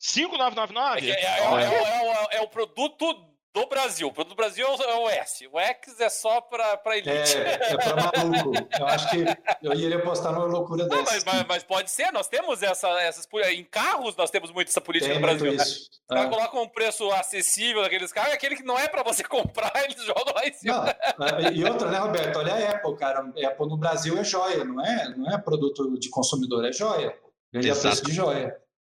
5999? 0.00 1.10
É, 1.10 1.12
é, 1.12 2.34
é, 2.34 2.36
é, 2.38 2.40
o 2.42 2.48
produto 2.48 3.31
do 3.54 3.66
Brasil. 3.66 4.08
O 4.08 4.12
produto 4.12 4.34
do 4.34 4.36
Brasil 4.36 4.66
é 4.66 4.96
o 4.96 5.08
S. 5.08 5.46
O 5.46 5.58
X 5.58 6.00
é 6.00 6.08
só 6.08 6.40
para 6.40 6.96
elite. 6.96 7.36
É, 7.36 7.72
é 7.72 7.76
para 7.76 8.24
maluco. 8.24 8.52
Eu 8.78 8.86
acho 8.86 9.10
que 9.10 9.24
eu 9.62 9.72
iria 9.74 10.00
postar 10.00 10.32
numa 10.32 10.46
loucura 10.46 10.86
dessa. 10.86 11.02
Mas, 11.02 11.24
mas, 11.24 11.44
mas, 11.46 11.62
pode 11.62 11.90
ser, 11.90 12.10
nós 12.12 12.28
temos 12.28 12.62
essa, 12.62 12.88
essas. 13.02 13.28
Em 13.50 13.64
carros, 13.64 14.16
nós 14.16 14.30
temos 14.30 14.50
muito 14.50 14.68
essa 14.68 14.80
política 14.80 15.12
Tem 15.12 15.20
no 15.20 15.26
Brasil. 15.26 15.52
Né? 15.52 15.62
Os 15.62 16.00
caras 16.08 16.30
colocam 16.30 16.62
um 16.62 16.68
preço 16.68 17.10
acessível 17.12 17.82
daqueles 17.82 18.12
carros, 18.12 18.32
aquele 18.32 18.56
que 18.56 18.62
não 18.62 18.78
é 18.78 18.88
para 18.88 19.02
você 19.02 19.22
comprar, 19.28 19.72
eles 19.84 20.02
jogam 20.04 20.34
lá 20.34 20.46
em 20.46 20.52
cima. 20.52 20.96
Não, 21.18 21.52
e 21.52 21.64
outra, 21.64 21.90
né, 21.90 21.98
Roberto? 21.98 22.38
Olha 22.38 22.54
a 22.54 22.70
Apple, 22.70 22.96
cara. 22.96 23.20
A 23.20 23.48
Apple 23.48 23.68
no 23.68 23.76
Brasil 23.76 24.18
é 24.18 24.24
joia, 24.24 24.64
não 24.64 24.84
é, 24.84 25.14
não 25.16 25.30
é 25.30 25.38
produto 25.38 25.98
de 25.98 26.08
consumidor, 26.08 26.64
é 26.64 26.72
joia. 26.72 27.14
Vende 27.52 27.70
a 27.70 27.76
preço 27.76 28.04
de 28.04 28.12
joia. 28.12 28.56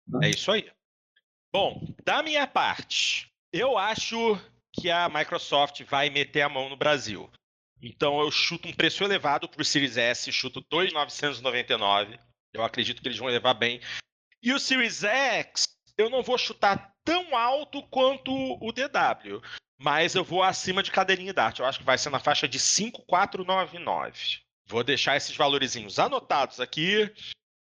Né? 0.06 0.26
É 0.26 0.30
isso 0.30 0.50
aí. 0.52 0.70
Bom, 1.50 1.82
da 2.04 2.22
minha 2.22 2.46
parte, 2.46 3.31
eu 3.52 3.76
acho 3.76 4.38
que 4.72 4.90
a 4.90 5.08
Microsoft 5.08 5.82
vai 5.84 6.08
meter 6.08 6.42
a 6.42 6.48
mão 6.48 6.68
no 6.68 6.76
Brasil. 6.76 7.30
Então 7.80 8.20
eu 8.20 8.30
chuto 8.30 8.68
um 8.68 8.72
preço 8.72 9.04
elevado 9.04 9.48
para 9.48 9.60
o 9.60 9.64
Series 9.64 9.96
S, 9.96 10.30
chuto 10.32 10.60
2,999. 10.70 12.18
Eu 12.52 12.62
acredito 12.64 13.02
que 13.02 13.08
eles 13.08 13.18
vão 13.18 13.28
levar 13.28 13.54
bem. 13.54 13.80
E 14.42 14.52
o 14.52 14.58
Series 14.58 15.04
X, 15.04 15.68
eu 15.98 16.08
não 16.08 16.22
vou 16.22 16.38
chutar 16.38 16.94
tão 17.04 17.36
alto 17.36 17.82
quanto 17.88 18.32
o 18.32 18.72
DW, 18.72 19.42
mas 19.78 20.14
eu 20.14 20.24
vou 20.24 20.42
acima 20.42 20.82
de 20.82 20.90
cadeirinha 20.90 21.32
Dart. 21.32 21.58
Eu 21.58 21.66
acho 21.66 21.80
que 21.80 21.84
vai 21.84 21.98
ser 21.98 22.10
na 22.10 22.20
faixa 22.20 22.46
de 22.48 22.58
5,499. 22.58 24.40
Vou 24.66 24.84
deixar 24.84 25.16
esses 25.16 25.36
valorizinhos 25.36 25.98
anotados 25.98 26.60
aqui. 26.60 27.12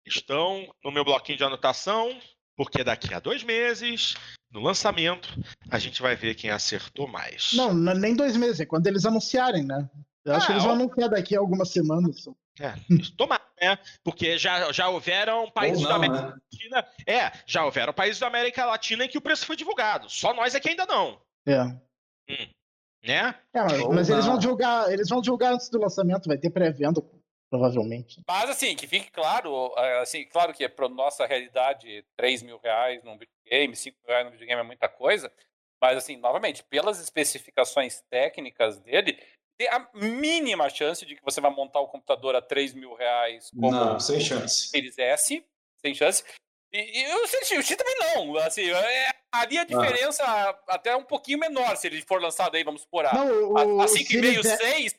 Estão 0.04 0.72
no 0.82 0.90
meu 0.90 1.04
bloquinho 1.04 1.38
de 1.38 1.44
anotação. 1.44 2.18
Porque 2.56 2.82
daqui 2.82 3.12
a 3.12 3.20
dois 3.20 3.42
meses, 3.42 4.14
no 4.56 4.62
lançamento, 4.62 5.38
a 5.70 5.78
gente 5.78 6.00
vai 6.00 6.16
ver 6.16 6.34
quem 6.34 6.48
acertou 6.48 7.06
mais. 7.06 7.50
Não, 7.52 7.74
nem 7.74 8.16
dois 8.16 8.38
meses, 8.38 8.58
é 8.58 8.64
quando 8.64 8.86
eles 8.86 9.04
anunciarem, 9.04 9.62
né? 9.62 9.86
Eu 10.24 10.34
acho 10.34 10.44
ah, 10.44 10.46
que 10.46 10.52
eles 10.54 10.64
vão 10.64 10.72
anunciar 10.72 11.10
daqui 11.10 11.36
a 11.36 11.38
algumas 11.38 11.70
semanas. 11.70 12.26
É, 12.58 12.72
tomar, 13.18 13.40
né? 13.60 13.78
Porque 14.02 14.38
já, 14.38 14.72
já 14.72 14.88
houveram 14.88 15.50
países 15.50 15.82
não, 15.82 15.90
da 15.90 15.96
América 15.96 16.22
né? 16.22 16.28
Latina. 16.28 16.86
É, 17.06 17.32
já 17.46 17.66
houveram 17.66 17.92
países 17.92 18.18
da 18.18 18.28
América 18.28 18.64
Latina 18.64 19.04
em 19.04 19.08
que 19.08 19.18
o 19.18 19.20
preço 19.20 19.44
foi 19.44 19.56
divulgado. 19.56 20.08
Só 20.08 20.32
nós 20.32 20.54
é 20.54 20.60
que 20.60 20.70
ainda 20.70 20.86
não. 20.86 21.20
É. 21.44 21.62
Hum. 21.62 22.48
Né? 23.06 23.34
É, 23.52 23.62
mas, 23.62 23.88
mas 23.88 24.08
eles 24.08 24.24
vão 24.24 24.38
divulgar, 24.38 24.90
eles 24.90 25.08
vão 25.10 25.20
divulgar 25.20 25.52
antes 25.52 25.68
do 25.68 25.78
lançamento, 25.78 26.26
vai 26.26 26.38
ter 26.38 26.48
pré-venda 26.48 27.02
provavelmente. 27.50 28.20
Mas 28.26 28.50
assim, 28.50 28.74
que 28.74 28.86
fique 28.86 29.10
claro, 29.10 29.72
é, 29.76 30.00
assim, 30.00 30.24
claro 30.24 30.52
que 30.52 30.68
para 30.68 30.88
nossa 30.88 31.26
realidade, 31.26 32.04
3 32.16 32.42
mil 32.42 32.58
reais 32.58 33.02
num 33.02 33.18
videogame, 33.18 33.76
5 33.76 33.96
mil 33.98 34.08
reais 34.08 34.24
num 34.24 34.32
videogame 34.32 34.60
é 34.60 34.64
muita 34.64 34.88
coisa, 34.88 35.32
mas 35.80 35.98
assim, 35.98 36.16
novamente, 36.16 36.64
pelas 36.64 37.00
especificações 37.00 38.02
técnicas 38.10 38.78
dele, 38.80 39.18
tem 39.58 39.68
a 39.68 39.88
mínima 39.94 40.68
chance 40.68 41.04
de 41.06 41.16
que 41.16 41.24
você 41.24 41.40
vai 41.40 41.50
montar 41.50 41.80
o 41.80 41.88
computador 41.88 42.34
a 42.36 42.42
3 42.42 42.74
mil 42.74 42.94
reais 42.94 43.50
como 43.50 43.70
não, 43.70 43.98
sem 43.98 44.20
chance. 44.20 44.68
Series 44.68 44.98
S, 44.98 45.44
sem 45.80 45.94
chance. 45.94 46.22
E, 46.72 47.00
e 47.00 47.14
o 47.14 47.26
X 47.62 47.76
também 47.76 47.96
não. 47.98 48.36
Assim, 48.38 48.70
é, 48.70 49.10
ali 49.32 49.56
a 49.56 49.62
ah. 49.62 49.64
diferença 49.64 50.24
ah. 50.24 50.58
até 50.68 50.94
um 50.94 51.04
pouquinho 51.04 51.38
menor 51.38 51.76
se 51.76 51.86
ele 51.86 52.02
for 52.02 52.20
lançado 52.20 52.54
aí, 52.54 52.64
vamos 52.64 52.82
supor. 52.82 53.06
A, 53.06 53.14
não, 53.14 53.52
o, 53.52 53.80
a 53.80 53.86
5,5, 53.86 54.42
6, 54.42 54.92
é, 54.92 54.96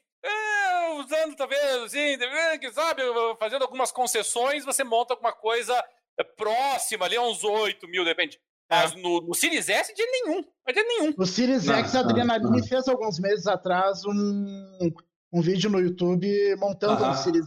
usando 0.99 1.35
talvez, 1.35 1.83
assim, 1.83 2.17
que 2.59 2.71
sabe, 2.71 3.01
fazendo 3.39 3.63
algumas 3.63 3.91
concessões, 3.91 4.65
você 4.65 4.83
monta 4.83 5.13
alguma 5.13 5.33
coisa 5.33 5.73
é, 6.19 6.23
próxima 6.23 7.05
ali, 7.05 7.17
uns 7.17 7.43
8 7.43 7.87
mil, 7.87 8.03
de 8.03 8.09
repente. 8.09 8.39
Mas 8.69 8.93
é. 8.93 8.97
no, 8.97 9.21
no 9.21 9.33
Series 9.33 9.69
S, 9.69 9.93
de 9.93 10.05
nenhum. 10.05 10.41
De 10.41 10.83
nenhum. 10.83 11.13
O 11.17 11.25
Series 11.25 11.65
não, 11.65 11.75
X, 11.75 11.95
a 11.95 12.01
Adrenaline 12.01 12.59
não. 12.59 12.67
fez 12.67 12.87
alguns 12.87 13.19
meses 13.19 13.47
atrás 13.47 14.03
um, 14.05 14.91
um 15.31 15.41
vídeo 15.41 15.69
no 15.69 15.79
YouTube 15.79 16.27
montando 16.57 17.05
um, 17.05 17.13
Series, 17.13 17.45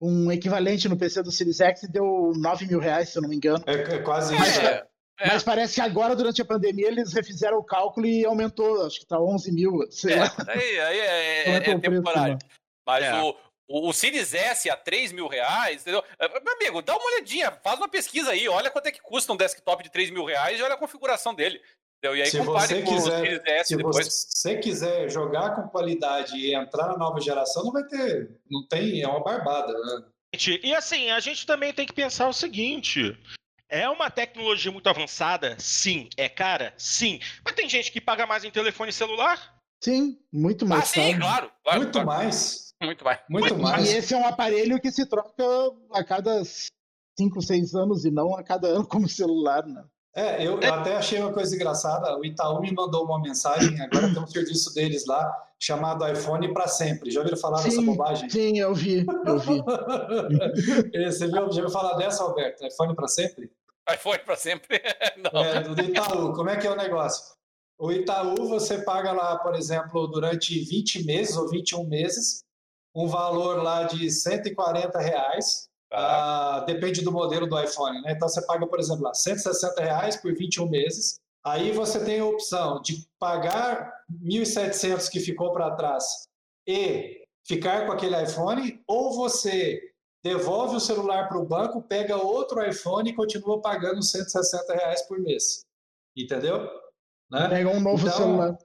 um 0.00 0.30
equivalente 0.30 0.88
no 0.88 0.96
PC 0.96 1.22
do 1.22 1.32
Series 1.32 1.60
X 1.60 1.82
e 1.82 1.90
deu 1.90 2.32
9 2.36 2.66
mil 2.66 2.78
reais, 2.78 3.08
se 3.08 3.18
eu 3.18 3.22
não 3.22 3.28
me 3.28 3.36
engano. 3.36 3.64
É, 3.66 3.96
é 3.96 3.98
quase 3.98 4.34
Mas, 4.34 4.48
isso. 4.48 4.60
É. 4.60 4.86
É. 5.20 5.28
Mas 5.28 5.42
parece 5.42 5.74
que 5.74 5.80
agora, 5.82 6.16
durante 6.16 6.40
a 6.40 6.44
pandemia, 6.46 6.88
eles 6.88 7.12
refizeram 7.12 7.58
o 7.58 7.62
cálculo 7.62 8.06
e 8.06 8.24
aumentou, 8.24 8.86
acho 8.86 9.00
que 9.00 9.06
tá 9.06 9.20
11 9.20 9.52
mil. 9.52 9.82
É, 9.82 10.50
aí, 10.50 10.80
aí 10.80 10.98
é, 10.98 11.50
é, 11.50 11.56
é 11.56 11.78
temporário. 11.78 12.38
Preço, 12.38 12.59
Mas 12.90 13.04
é. 13.04 13.22
o, 13.22 13.36
o, 13.68 13.88
o 13.88 13.92
Series 13.92 14.34
S 14.34 14.68
a 14.68 14.76
3 14.76 15.12
mil 15.12 15.28
reais, 15.28 15.82
entendeu? 15.82 16.02
É, 16.18 16.28
meu 16.40 16.54
amigo, 16.54 16.82
dá 16.82 16.96
uma 16.96 17.06
olhadinha, 17.06 17.52
faz 17.62 17.78
uma 17.78 17.88
pesquisa 17.88 18.32
aí, 18.32 18.48
olha 18.48 18.70
quanto 18.70 18.86
é 18.86 18.92
que 18.92 19.00
custa 19.00 19.32
um 19.32 19.36
desktop 19.36 19.82
de 19.82 19.90
3 19.90 20.10
mil 20.10 20.24
reais 20.24 20.58
e 20.58 20.62
olha 20.62 20.74
a 20.74 20.78
configuração 20.78 21.34
dele. 21.34 21.62
Entendeu? 21.98 22.16
E 22.16 22.22
aí 22.22 22.30
se 22.30 22.40
você 22.40 22.82
quiser, 22.82 23.64
se 23.64 23.76
depois. 23.76 24.06
você 24.06 24.56
quiser 24.56 25.08
jogar 25.10 25.54
com 25.54 25.68
qualidade 25.68 26.36
e 26.36 26.54
entrar 26.54 26.88
na 26.88 26.96
nova 26.96 27.20
geração, 27.20 27.62
não 27.62 27.72
vai 27.72 27.84
ter, 27.84 28.30
não 28.50 28.66
tem, 28.66 29.02
é 29.02 29.06
uma 29.06 29.22
barbada, 29.22 29.72
né? 29.72 30.04
E 30.62 30.74
assim, 30.74 31.10
a 31.10 31.20
gente 31.20 31.44
também 31.44 31.72
tem 31.72 31.86
que 31.86 31.92
pensar 31.92 32.28
o 32.28 32.32
seguinte: 32.32 33.18
é 33.68 33.88
uma 33.88 34.10
tecnologia 34.10 34.70
muito 34.72 34.88
avançada? 34.88 35.56
Sim. 35.58 36.08
É 36.16 36.28
cara? 36.28 36.74
Sim. 36.76 37.20
Mas 37.44 37.54
tem 37.54 37.68
gente 37.68 37.92
que 37.92 38.00
paga 38.00 38.26
mais 38.26 38.44
em 38.44 38.50
telefone 38.50 38.92
celular? 38.92 39.56
Sim, 39.82 40.18
muito 40.32 40.66
mais. 40.66 40.82
Ah, 40.82 40.86
sim, 40.86 41.18
claro, 41.18 41.50
claro, 41.64 41.80
Muito 41.80 41.92
claro. 41.92 42.06
mais. 42.06 42.69
Muito 42.82 43.04
mais. 43.04 43.20
Muito 43.28 43.58
mais. 43.58 43.90
E 43.90 43.96
esse 43.96 44.14
é 44.14 44.16
um 44.16 44.26
aparelho 44.26 44.80
que 44.80 44.90
se 44.90 45.06
troca 45.06 45.44
a 45.92 46.02
cada 46.02 46.42
5, 47.18 47.42
6 47.42 47.74
anos 47.74 48.04
e 48.04 48.10
não 48.10 48.34
a 48.34 48.42
cada 48.42 48.68
ano 48.68 48.86
como 48.86 49.08
celular, 49.08 49.66
né? 49.66 49.84
É, 50.14 50.44
eu, 50.44 50.60
eu 50.60 50.74
até 50.74 50.96
achei 50.96 51.20
uma 51.20 51.32
coisa 51.32 51.54
engraçada. 51.54 52.18
O 52.18 52.24
Itaú 52.24 52.60
me 52.60 52.72
mandou 52.72 53.04
uma 53.04 53.20
mensagem, 53.20 53.80
agora 53.80 54.12
tem 54.12 54.20
um 54.20 54.26
serviço 54.26 54.74
deles 54.74 55.06
lá, 55.06 55.30
chamado 55.58 56.06
iPhone 56.08 56.52
para 56.52 56.66
sempre. 56.66 57.10
Já 57.10 57.20
ouviram 57.20 57.38
falar 57.38 57.58
sim, 57.58 57.68
dessa 57.68 57.82
bobagem? 57.82 58.28
Sim, 58.28 58.58
eu 58.58 58.74
vi, 58.74 59.06
eu 59.24 59.38
vi. 59.38 59.62
Você 61.06 61.26
viu, 61.26 61.34
já 61.34 61.42
ouviu 61.42 61.70
falar 61.70 61.96
dessa, 61.96 62.24
Alberto? 62.24 62.66
iPhone 62.66 62.94
para 62.96 63.06
sempre? 63.06 63.52
iPhone 63.92 64.18
para 64.24 64.36
sempre? 64.36 64.82
Não. 65.32 65.44
É, 65.44 65.60
do 65.60 65.80
Itaú. 65.80 66.32
Como 66.32 66.48
é 66.48 66.56
que 66.56 66.66
é 66.66 66.70
o 66.70 66.76
negócio? 66.76 67.36
O 67.78 67.92
Itaú, 67.92 68.48
você 68.48 68.82
paga 68.82 69.12
lá, 69.12 69.38
por 69.38 69.54
exemplo, 69.54 70.06
durante 70.08 70.58
20 70.58 71.04
meses 71.04 71.36
ou 71.36 71.48
21 71.48 71.86
meses, 71.88 72.44
um 72.94 73.06
valor 73.06 73.62
lá 73.62 73.84
de 73.84 74.10
140 74.10 74.98
reais. 74.98 75.68
Ah. 75.92 76.62
depende 76.66 77.02
do 77.02 77.10
modelo 77.10 77.48
do 77.48 77.60
iPhone, 77.60 78.00
né? 78.02 78.12
Então 78.12 78.28
você 78.28 78.44
paga, 78.46 78.64
por 78.64 78.78
exemplo, 78.78 79.02
lá 79.02 79.12
160 79.12 79.82
reais 79.82 80.16
por 80.16 80.32
21 80.32 80.68
meses. 80.68 81.16
Aí 81.44 81.72
você 81.72 82.04
tem 82.04 82.20
a 82.20 82.24
opção 82.24 82.80
de 82.80 83.04
pagar 83.18 83.92
1.700 84.22 85.10
que 85.10 85.18
ficou 85.18 85.52
para 85.52 85.74
trás 85.74 86.04
e 86.68 87.24
ficar 87.46 87.86
com 87.86 87.92
aquele 87.92 88.22
iPhone, 88.22 88.80
ou 88.86 89.14
você 89.14 89.80
devolve 90.22 90.76
o 90.76 90.80
celular 90.80 91.28
para 91.28 91.38
o 91.38 91.46
banco, 91.46 91.82
pega 91.82 92.16
outro 92.16 92.64
iPhone 92.64 93.10
e 93.10 93.14
continua 93.14 93.60
pagando 93.60 94.02
160 94.02 94.74
reais 94.74 95.02
por 95.08 95.18
mês. 95.18 95.64
Entendeu? 96.16 96.68
Né? 97.30 97.48
Pega 97.48 97.70
um 97.70 97.80
novo 97.80 98.06
então, 98.06 98.16
celular. 98.16 98.58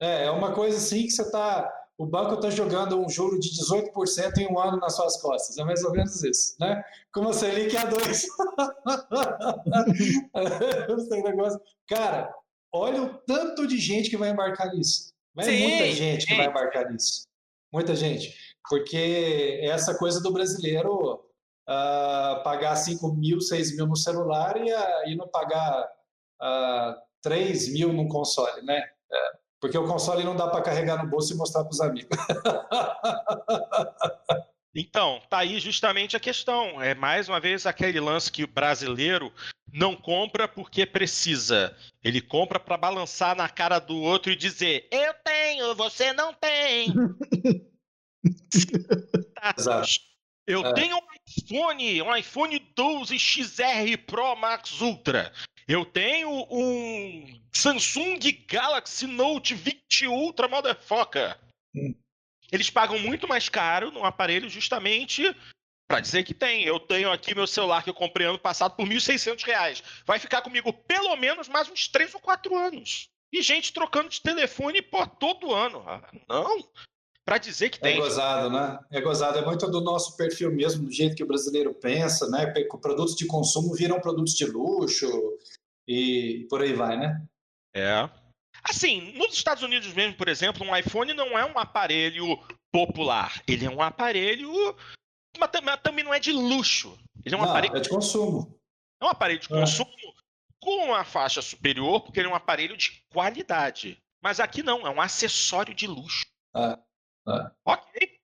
É, 0.00 0.26
é 0.26 0.30
uma 0.30 0.54
coisa 0.54 0.76
assim 0.76 1.04
que 1.04 1.10
você 1.10 1.22
está. 1.22 1.72
O 1.98 2.06
banco 2.06 2.34
está 2.34 2.48
jogando 2.48 2.98
um 2.98 3.08
juro 3.08 3.40
de 3.40 3.50
18% 3.50 4.38
em 4.38 4.46
um 4.46 4.58
ano 4.58 4.78
nas 4.78 4.94
suas 4.94 5.20
costas. 5.20 5.58
É 5.58 5.64
mais 5.64 5.84
ou 5.84 5.90
menos 5.90 6.22
isso, 6.22 6.54
né? 6.60 6.82
Como 7.12 7.28
a 7.28 7.32
Selic 7.32 7.76
a 7.76 7.86
dois. 7.86 8.28
Cara, 11.88 12.32
olha 12.72 13.02
o 13.02 13.14
tanto 13.26 13.66
de 13.66 13.78
gente 13.78 14.08
que 14.08 14.16
vai 14.16 14.30
embarcar 14.30 14.72
nisso. 14.72 15.12
Mas 15.34 15.48
é 15.48 15.58
muita 15.58 15.92
gente 15.92 16.26
que 16.26 16.36
vai 16.36 16.46
embarcar 16.46 16.88
nisso. 16.90 17.26
Muita 17.72 17.96
gente 17.96 18.32
porque 18.68 19.60
essa 19.62 19.96
coisa 19.96 20.20
do 20.20 20.32
brasileiro 20.32 21.14
uh, 21.14 22.42
pagar 22.44 22.76
5 22.76 23.14
mil, 23.14 23.40
6 23.40 23.76
mil 23.76 23.86
no 23.86 23.96
celular 23.96 24.56
e, 24.58 24.72
uh, 24.72 25.08
e 25.08 25.16
não 25.16 25.26
pagar 25.26 25.84
uh, 25.84 25.88
ah, 26.40 27.02
3 27.22 27.72
mil 27.72 27.92
no 27.92 28.06
console, 28.08 28.62
né? 28.62 28.80
É, 29.10 29.32
porque 29.60 29.76
o 29.76 29.86
console 29.86 30.24
não 30.24 30.36
dá 30.36 30.48
para 30.48 30.62
carregar 30.62 31.02
no 31.02 31.08
bolso 31.08 31.32
e 31.32 31.36
mostrar 31.36 31.64
para 31.64 31.72
os 31.72 31.80
amigos. 31.80 32.16
Então, 34.74 35.20
tá 35.28 35.38
aí 35.38 35.58
justamente 35.58 36.16
a 36.16 36.20
questão. 36.20 36.80
É 36.80 36.94
mais 36.94 37.28
uma 37.28 37.40
vez 37.40 37.66
aquele 37.66 37.98
lance 37.98 38.30
que 38.30 38.44
o 38.44 38.46
brasileiro 38.46 39.32
não 39.72 39.96
compra 39.96 40.46
porque 40.46 40.86
precisa. 40.86 41.76
Ele 42.02 42.20
compra 42.20 42.60
para 42.60 42.76
balançar 42.76 43.34
na 43.34 43.48
cara 43.48 43.80
do 43.80 43.96
outro 43.96 44.30
e 44.30 44.36
dizer: 44.36 44.86
Eu 44.92 45.14
tenho, 45.24 45.74
você 45.74 46.12
não 46.12 46.32
tem. 46.32 46.94
Exato. 49.58 49.88
Eu 50.46 50.64
é. 50.64 50.74
tenho 50.74 50.96
um 50.96 51.00
iPhone, 51.26 52.02
um 52.02 52.16
iPhone 52.16 52.58
12 52.74 53.18
XR 53.18 53.98
Pro 54.06 54.36
Max 54.36 54.80
Ultra. 54.80 55.32
Eu 55.68 55.84
tenho 55.84 56.46
um 56.50 57.40
Samsung 57.52 58.18
Galaxy 58.48 59.06
Note 59.06 59.54
20 59.54 60.06
Ultra 60.08 60.48
Motherfucker. 60.48 61.38
Hum. 61.74 61.94
Eles 62.50 62.70
pagam 62.70 62.98
muito 62.98 63.28
mais 63.28 63.50
caro 63.50 63.90
no 63.90 64.02
aparelho 64.02 64.48
justamente 64.48 65.36
Para 65.86 66.00
dizer 66.00 66.24
que 66.24 66.32
tem. 66.32 66.64
Eu 66.64 66.80
tenho 66.80 67.12
aqui 67.12 67.34
meu 67.34 67.46
celular 67.46 67.84
que 67.84 67.90
eu 67.90 67.94
comprei 67.94 68.26
ano 68.26 68.38
passado 68.38 68.76
por 68.76 68.88
R$ 68.88 68.94
1.600. 68.94 69.82
Vai 70.06 70.18
ficar 70.18 70.40
comigo 70.40 70.72
pelo 70.72 71.14
menos 71.16 71.48
mais 71.48 71.68
uns 71.70 71.86
3 71.86 72.14
ou 72.14 72.20
4 72.20 72.56
anos. 72.56 73.10
E 73.30 73.42
gente 73.42 73.74
trocando 73.74 74.08
de 74.08 74.22
telefone, 74.22 74.80
pô, 74.80 75.06
todo 75.06 75.54
ano. 75.54 75.84
Não. 76.26 76.66
Para 77.26 77.36
dizer 77.36 77.68
que 77.68 77.78
tem. 77.78 77.98
É 77.98 78.00
gozado, 78.00 78.48
né? 78.48 78.78
É 78.90 79.02
gozado. 79.02 79.36
É 79.36 79.44
muito 79.44 79.70
do 79.70 79.82
nosso 79.82 80.16
perfil 80.16 80.50
mesmo, 80.50 80.86
do 80.86 80.90
jeito 80.90 81.14
que 81.14 81.22
o 81.22 81.26
brasileiro 81.26 81.74
pensa, 81.74 82.26
né? 82.30 82.46
Produtos 82.80 83.14
de 83.14 83.26
consumo 83.26 83.74
viram 83.74 84.00
produtos 84.00 84.32
de 84.32 84.46
luxo 84.46 85.06
e 85.88 86.46
por 86.50 86.60
aí 86.60 86.74
vai, 86.74 86.98
né? 86.98 87.26
É. 87.74 88.08
Assim, 88.62 89.12
nos 89.16 89.32
Estados 89.32 89.62
Unidos 89.62 89.92
mesmo, 89.94 90.14
por 90.16 90.28
exemplo, 90.28 90.66
um 90.66 90.76
iPhone 90.76 91.14
não 91.14 91.38
é 91.38 91.44
um 91.46 91.58
aparelho 91.58 92.38
popular. 92.70 93.42
Ele 93.48 93.64
é 93.64 93.70
um 93.70 93.80
aparelho. 93.80 94.76
Mas 95.38 95.50
também 95.82 96.04
não 96.04 96.12
é 96.12 96.20
de 96.20 96.32
luxo. 96.32 96.98
Ele 97.24 97.34
é 97.34 97.38
um 97.38 97.42
não, 97.42 97.48
aparelho. 97.48 97.76
É 97.76 97.80
de 97.80 97.88
consumo. 97.88 98.60
É 99.00 99.04
um 99.04 99.08
aparelho 99.08 99.40
de 99.40 99.46
é. 99.46 99.60
consumo 99.60 99.90
com 100.60 100.86
uma 100.86 101.04
faixa 101.04 101.40
superior, 101.40 102.02
porque 102.02 102.20
ele 102.20 102.28
é 102.28 102.30
um 102.30 102.34
aparelho 102.34 102.76
de 102.76 103.02
qualidade. 103.10 103.96
Mas 104.22 104.40
aqui 104.40 104.62
não, 104.62 104.86
é 104.86 104.90
um 104.90 105.00
acessório 105.00 105.74
de 105.74 105.86
luxo. 105.86 106.26
É. 106.54 106.78
é. 107.28 107.50
Ok. 107.64 108.18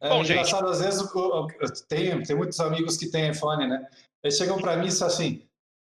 É 0.00 0.08
Bom, 0.08 0.22
engraçado, 0.22 0.74
gente... 0.74 0.86
às 0.86 0.96
vezes 0.96 1.82
tem, 1.88 2.22
tem 2.22 2.36
muitos 2.36 2.58
amigos 2.60 2.96
que 2.96 3.10
têm 3.10 3.30
iPhone, 3.30 3.66
né? 3.66 3.88
Eles 4.22 4.36
chegam 4.36 4.58
para 4.58 4.76
mim 4.76 4.88
e 4.88 4.90
falam 4.90 5.14
assim: 5.14 5.45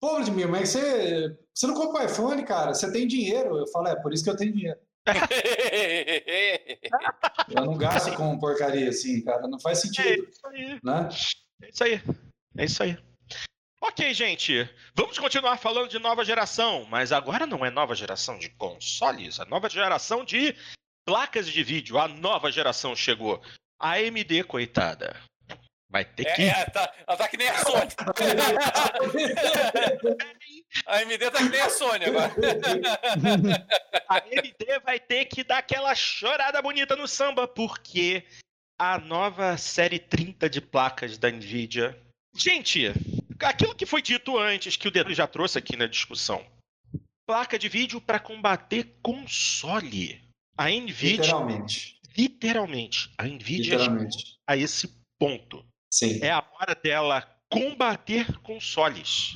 Pô, 0.05 0.17
Vladimir, 0.17 0.47
mas 0.47 0.69
você, 0.69 1.35
você 1.55 1.67
não 1.67 1.73
compra 1.73 2.05
iPhone, 2.05 2.45
cara? 2.45 2.75
Você 2.75 2.93
tem 2.93 3.09
dinheiro. 3.09 3.57
Eu 3.57 3.67
falo: 3.69 3.89
É, 3.89 3.97
por 3.97 4.13
isso 4.13 4.23
que 4.23 4.29
eu 4.29 4.37
tenho 4.37 4.53
dinheiro. 4.53 4.79
eu 7.49 7.65
não 7.65 7.79
gasto 7.79 8.15
com 8.15 8.39
porcaria 8.39 8.91
assim, 8.91 9.25
cara. 9.25 9.49
Não 9.49 9.59
faz 9.59 9.81
sentido. 9.81 10.07
É 10.07 10.19
isso 10.29 10.47
aí. 10.47 10.79
Né? 10.85 11.09
É 11.63 11.71
isso 11.71 11.85
aí. 11.85 12.03
É 12.59 12.65
isso 12.67 12.83
aí. 12.83 12.99
Ok, 13.81 14.13
gente, 14.13 14.69
vamos 14.95 15.19
continuar 15.19 15.57
falando 15.57 15.89
de 15.89 15.99
nova 15.99 16.23
geração, 16.23 16.87
mas 16.91 17.11
agora 17.11 17.47
não 17.47 17.65
é 17.65 17.71
nova 17.71 17.95
geração 17.95 18.39
de 18.39 18.51
consoles, 18.51 19.41
a 19.41 19.47
nova 19.47 19.71
geração 19.71 20.23
de 20.23 20.55
placas 21.07 21.49
de 21.49 21.65
vídeo. 21.65 21.99
A 21.99 22.09
nova 22.09 22.53
geração 22.53 22.95
chegou. 22.95 23.41
A 23.81 23.93
AMD, 23.93 24.45
coitada. 24.45 25.17
Vai 25.89 26.05
ter 26.05 26.25
que. 26.35 26.43
É, 26.43 26.49
é, 26.49 26.65
tá, 26.67 26.93
ela 27.07 27.17
tá 27.17 27.29
que 27.29 27.37
nem 27.37 27.49
a 27.49 27.59
Sony. 27.59 27.89
a 30.87 30.97
AMD 30.97 31.31
tá 31.31 31.39
que 31.39 31.49
nem 31.49 31.61
a 31.61 31.71
Sony 31.71 32.05
agora. 32.07 32.35
a 34.09 34.17
AMD 34.17 34.81
vai 34.85 34.99
ter 34.99 35.27
que 35.27 35.45
dar 35.45 35.59
aquela 35.59 35.95
chorada 35.95 36.61
bonita 36.61 36.97
no 36.97 37.07
samba, 37.07 37.47
porque 37.47 38.25
a 38.79 38.99
nova 38.99 39.57
série 39.57 39.99
30 39.99 40.51
de 40.51 40.61
placas 40.61 41.17
da 41.17 41.31
Nvidia. 41.31 41.99
Gente, 42.37 42.93
aquilo 43.41 43.75
que 43.75 43.87
foi 43.87 44.03
dito 44.03 44.39
antes, 44.39 44.77
que 44.77 44.89
o 44.89 44.91
Dedo 44.91 45.15
já 45.15 45.27
trouxe 45.27 45.59
aqui 45.59 45.77
na 45.77 45.87
discussão. 45.87 46.45
Placa 47.27 47.59
de 47.59 47.69
vídeo 47.69 48.01
para 48.01 48.19
combater 48.19 48.97
console. 49.01 50.21
A 50.57 50.69
Nvidia. 50.69 51.17
Literalmente. 51.17 52.01
Literalmente. 52.17 53.13
A 53.17 53.25
Nvidia 53.25 53.77
literalmente. 53.77 54.37
a 54.47 54.57
esse 54.57 54.89
ponto. 55.19 55.65
Sim. 55.95 56.19
É 56.21 56.33
a 56.33 56.45
hora 56.59 56.75
dela 56.75 57.23
combater 57.49 58.27
consoles. 58.41 59.35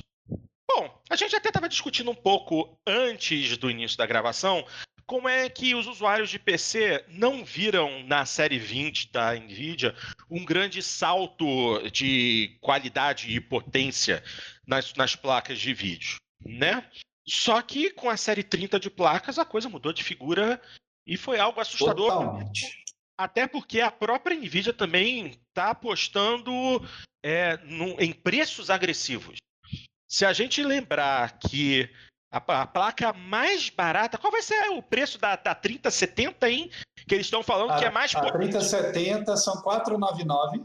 Bom, 0.67 1.01
a 1.09 1.15
gente 1.15 1.33
até 1.33 1.47
estava 1.47 1.69
discutindo 1.69 2.11
um 2.11 2.15
pouco 2.15 2.77
antes 2.85 3.57
do 3.57 3.71
início 3.71 3.97
da 3.97 4.05
gravação 4.05 4.65
como 5.05 5.29
é 5.29 5.49
que 5.49 5.73
os 5.73 5.87
usuários 5.87 6.29
de 6.29 6.37
PC 6.37 7.05
não 7.07 7.45
viram 7.45 8.03
na 8.03 8.25
série 8.25 8.59
20 8.59 9.09
da 9.09 9.33
Nvidia 9.35 9.95
um 10.29 10.43
grande 10.43 10.83
salto 10.83 11.81
de 11.93 12.57
qualidade 12.59 13.33
e 13.33 13.39
potência 13.39 14.21
nas, 14.67 14.93
nas 14.95 15.15
placas 15.15 15.57
de 15.59 15.73
vídeo, 15.73 16.17
né? 16.45 16.85
Só 17.25 17.61
que 17.61 17.89
com 17.89 18.09
a 18.09 18.17
série 18.17 18.43
30 18.43 18.81
de 18.81 18.89
placas 18.89 19.39
a 19.39 19.45
coisa 19.45 19.69
mudou 19.69 19.93
de 19.93 20.03
figura 20.03 20.61
e 21.07 21.15
foi 21.15 21.39
algo 21.39 21.61
assustador. 21.61 22.11
Totalmente. 22.11 22.83
Até 23.19 23.45
porque 23.45 23.81
a 23.81 23.91
própria 23.91 24.37
Nvidia 24.37 24.71
também 24.71 25.37
está 25.49 25.71
apostando 25.71 26.51
é, 27.21 27.57
no, 27.65 27.99
em 27.99 28.13
preços 28.13 28.69
agressivos. 28.69 29.39
Se 30.09 30.25
a 30.25 30.31
gente 30.31 30.63
lembrar 30.63 31.37
que 31.37 31.89
a, 32.31 32.37
a, 32.61 32.65
placa 32.65 33.11
mais 33.11 33.69
barata. 33.69 34.17
Qual 34.17 34.31
vai 34.31 34.41
ser 34.41 34.69
o 34.69 34.81
preço 34.81 35.19
da, 35.19 35.35
da 35.35 35.53
3070, 35.53 36.49
hein? 36.49 36.71
Que 37.05 37.15
eles 37.15 37.27
estão 37.27 37.43
falando 37.43 37.71
a, 37.71 37.77
que 37.77 37.83
é 37.83 37.89
mais 37.89 38.15
A 38.15 38.31
3070 38.31 39.35
são 39.35 39.61
499. 39.61 40.63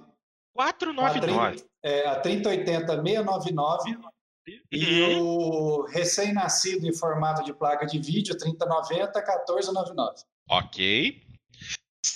499. 0.54 1.64
É, 1.82 2.06
a 2.06 2.20
3080 2.20 3.02
699. 3.02 3.90
Uhum. 3.90 4.60
E 4.70 5.02
o 5.20 5.86
recém-nascido 5.86 6.86
em 6.86 6.94
formato 6.94 7.42
de 7.42 7.52
placa 7.52 7.84
de 7.84 7.98
vídeo 7.98 8.38
3090 8.38 9.10
1499. 9.12 10.22
Ok. 10.48 11.33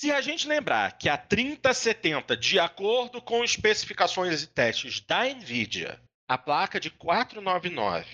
Se 0.01 0.13
a 0.13 0.21
gente 0.21 0.47
lembrar 0.47 0.97
que 0.97 1.09
a 1.09 1.19
3070, 1.19 2.37
de 2.37 2.57
acordo 2.61 3.21
com 3.21 3.43
especificações 3.43 4.45
e 4.45 4.47
testes 4.47 5.01
da 5.01 5.25
Nvidia, 5.25 5.99
a 6.31 6.39
placa 6.39 6.79
de 6.79 6.89
499 6.89 8.07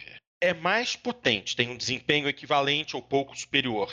é 0.43 0.55
mais 0.55 0.97
potente, 0.97 1.55
tem 1.55 1.69
um 1.69 1.77
desempenho 1.77 2.27
equivalente 2.27 2.97
ou 2.97 3.03
pouco 3.03 3.37
superior 3.37 3.93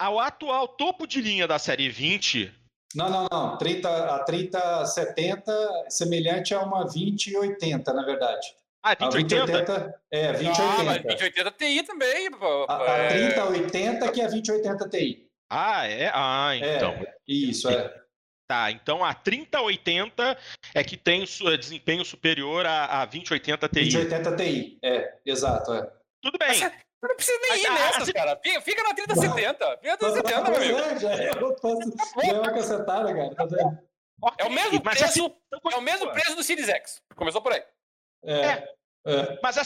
ao 0.00 0.18
atual 0.18 0.68
topo 0.68 1.06
de 1.06 1.20
linha 1.20 1.46
da 1.46 1.58
série 1.58 1.90
20. 1.90 2.50
Não, 2.94 3.10
não, 3.10 3.26
não. 3.30 3.58
30, 3.58 4.14
a 4.14 4.24
3070 4.24 5.52
é 5.84 5.90
semelhante 5.90 6.54
a 6.54 6.62
uma 6.62 6.84
2080, 6.84 7.92
na 7.92 8.06
verdade. 8.06 8.46
Ah, 8.82 8.94
2080? 8.94 10.00
É, 10.10 10.32
2080. 10.32 10.62
Ah, 10.62 10.82
mas 10.82 11.02
2080 11.02 11.50
Ti 11.50 11.82
também. 11.82 12.28
A, 12.68 13.04
a 13.04 13.08
3080 13.10 14.06
é... 14.06 14.10
que 14.12 14.20
é 14.22 14.24
a 14.24 14.28
2080 14.28 14.88
Ti. 14.88 15.27
Ah, 15.50 15.86
é? 15.86 16.10
Ah, 16.12 16.50
então. 16.54 16.92
É, 16.92 17.14
isso, 17.26 17.68
é. 17.68 17.94
Tá, 18.50 18.70
então 18.70 19.04
a 19.04 19.12
3080 19.12 20.38
é 20.74 20.82
que 20.82 20.96
tem 20.96 21.22
desempenho 21.58 22.02
superior 22.02 22.64
a, 22.64 23.02
a 23.02 23.04
2080 23.04 23.68
Ti. 23.68 23.74
2080 23.74 24.36
Ti, 24.36 24.78
é, 24.82 25.18
exato, 25.26 25.74
é. 25.74 25.92
Tudo 26.22 26.38
bem. 26.38 26.54
Você 26.54 26.72
não 27.02 27.14
precisa 27.14 27.38
nem 27.42 27.62
ir 27.62 27.70
nessas, 27.70 28.10
cara. 28.10 28.40
Fica 28.42 28.82
na 28.82 28.94
3070. 28.94 29.78
Fica 29.78 29.90
na 29.90 29.96
3070, 29.98 30.50
meu 30.50 30.56
amigo. 30.56 30.78
É, 30.78 30.98
já 30.98 31.12
é, 31.12 31.30
eu 31.30 31.54
posso, 31.56 31.92
já 32.24 32.28
é 32.28 32.32
uma 32.32 32.52
cacetada, 32.52 33.14
cara. 33.14 33.34
Tá 33.34 33.44
vendo? 33.44 33.78
É 34.38 34.44
o 34.46 34.50
mesmo 34.50 34.80
preço, 34.80 35.04
assim, 35.04 35.34
é 35.72 35.76
o 35.76 35.80
mesmo 35.80 36.10
preço 36.10 36.34
do 36.34 36.42
Series 36.42 36.68
X. 36.68 37.02
Começou 37.14 37.40
por 37.40 37.52
aí. 37.52 37.62
É. 38.24 38.40
é. 38.40 38.74
é. 39.06 39.38
Mas 39.42 39.58
a, 39.58 39.62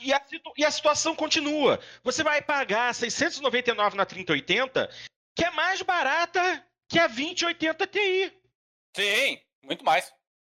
e, 0.00 0.12
a, 0.12 0.22
e 0.58 0.64
a 0.64 0.70
situação 0.70 1.14
continua. 1.14 1.78
Você 2.02 2.22
vai 2.22 2.42
pagar 2.42 2.94
699 2.94 3.96
na 3.96 4.04
3080, 4.04 4.90
que 5.34 5.44
é 5.44 5.50
mais 5.50 5.82
barata 5.82 6.64
que 6.88 6.98
a 6.98 7.06
2080 7.06 7.86
Ti. 7.86 8.32
Sim, 8.96 9.38
muito 9.62 9.84
mais. 9.84 10.12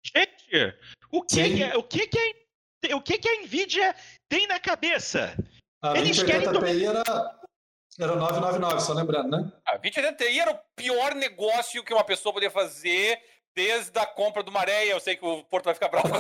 Gente, 0.04 0.78
o 1.12 1.24
que, 1.24 1.56
que 1.56 1.64
é, 1.64 1.78
o 1.78 1.84
que, 1.84 2.08
que 2.08 2.20
é, 2.20 2.96
o 2.96 3.02
que, 3.02 3.18
que 3.18 3.30
a 3.30 3.42
Nvidia 3.42 3.96
tem 4.30 4.48
na 4.48 4.60
cabeça? 4.60 5.36
A 5.82 5.98
Eles 5.98 6.18
2080 6.18 6.60
querem... 6.60 6.78
Ti 6.78 6.86
era, 6.86 7.04
era 8.00 8.16
999, 8.16 8.82
só 8.82 8.94
lembrando, 8.94 9.30
né? 9.30 9.52
A 9.66 9.78
2080 9.78 10.24
Ti 10.24 10.40
era 10.40 10.52
o 10.52 10.60
pior 10.76 11.16
negócio 11.16 11.84
que 11.84 11.94
uma 11.94 12.04
pessoa 12.04 12.34
podia 12.34 12.52
fazer 12.52 13.20
desde 13.56 13.98
a 13.98 14.06
compra 14.06 14.44
do 14.44 14.52
Maré. 14.52 14.86
Eu 14.86 15.00
sei 15.00 15.16
que 15.16 15.26
o 15.26 15.44
Porto 15.46 15.66
vai 15.66 15.74
ficar 15.74 15.88
bravo. 15.88 16.10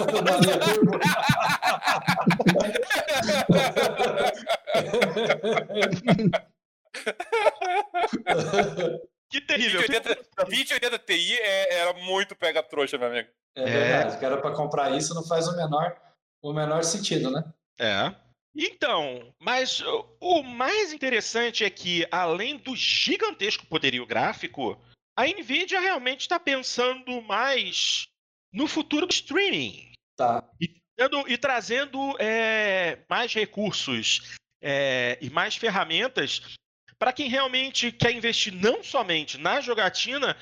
Que 9.30 9.42
terrível. 9.42 9.80
2080, 9.80 11.00
Ti 11.00 11.34
é, 11.34 11.76
era 11.76 11.94
muito 11.94 12.36
pega-trouxa, 12.36 12.98
meu 12.98 13.08
amigo. 13.08 13.30
É 13.56 13.66
verdade, 13.66 14.16
é. 14.16 14.20
que 14.20 14.26
era 14.26 14.38
para 14.38 14.56
comprar 14.56 14.96
isso 14.96 15.14
não 15.14 15.26
faz 15.26 15.48
o 15.48 15.56
menor, 15.56 15.96
o 16.42 16.54
menor 16.54 16.84
sentido, 16.84 17.32
né? 17.32 17.44
É. 17.80 18.14
Então, 18.56 19.34
mas 19.40 19.84
o 20.22 20.44
mais 20.44 20.94
interessante 20.94 21.66
é 21.66 21.70
que, 21.70 22.08
além 22.12 22.58
do 22.58 22.76
gigantesco 22.76 23.66
poderio 23.66 24.06
gráfico, 24.06 24.80
a 25.18 25.26
Nvidia 25.26 25.80
realmente 25.80 26.22
está 26.22 26.40
pensando 26.40 27.22
mais 27.22 28.08
no 28.54 28.68
futuro 28.68 29.06
do 29.06 29.14
streaming. 29.14 29.92
Tá. 30.16 30.48
E, 30.62 30.82
e 31.28 31.38
trazendo 31.38 32.16
é, 32.20 33.00
mais 33.10 33.34
recursos 33.34 34.38
é, 34.62 35.18
e 35.22 35.30
mais 35.30 35.58
ferramentas 35.58 36.56
para 36.98 37.14
quem 37.14 37.30
realmente 37.30 37.92
quer 37.92 38.12
investir 38.12 38.54
não 38.54 38.84
somente 38.84 39.38
na 39.38 39.62
jogatina, 39.62 40.36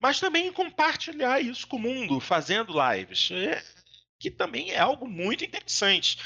mas 0.00 0.20
também 0.20 0.52
compartilhar 0.52 1.40
isso 1.40 1.66
com 1.66 1.76
o 1.76 1.80
mundo, 1.80 2.20
fazendo 2.20 2.72
lives. 2.72 3.30
É, 3.30 3.62
que 4.20 4.30
também 4.30 4.70
é 4.72 4.78
algo 4.78 5.06
muito 5.06 5.44
interessante. 5.44 6.18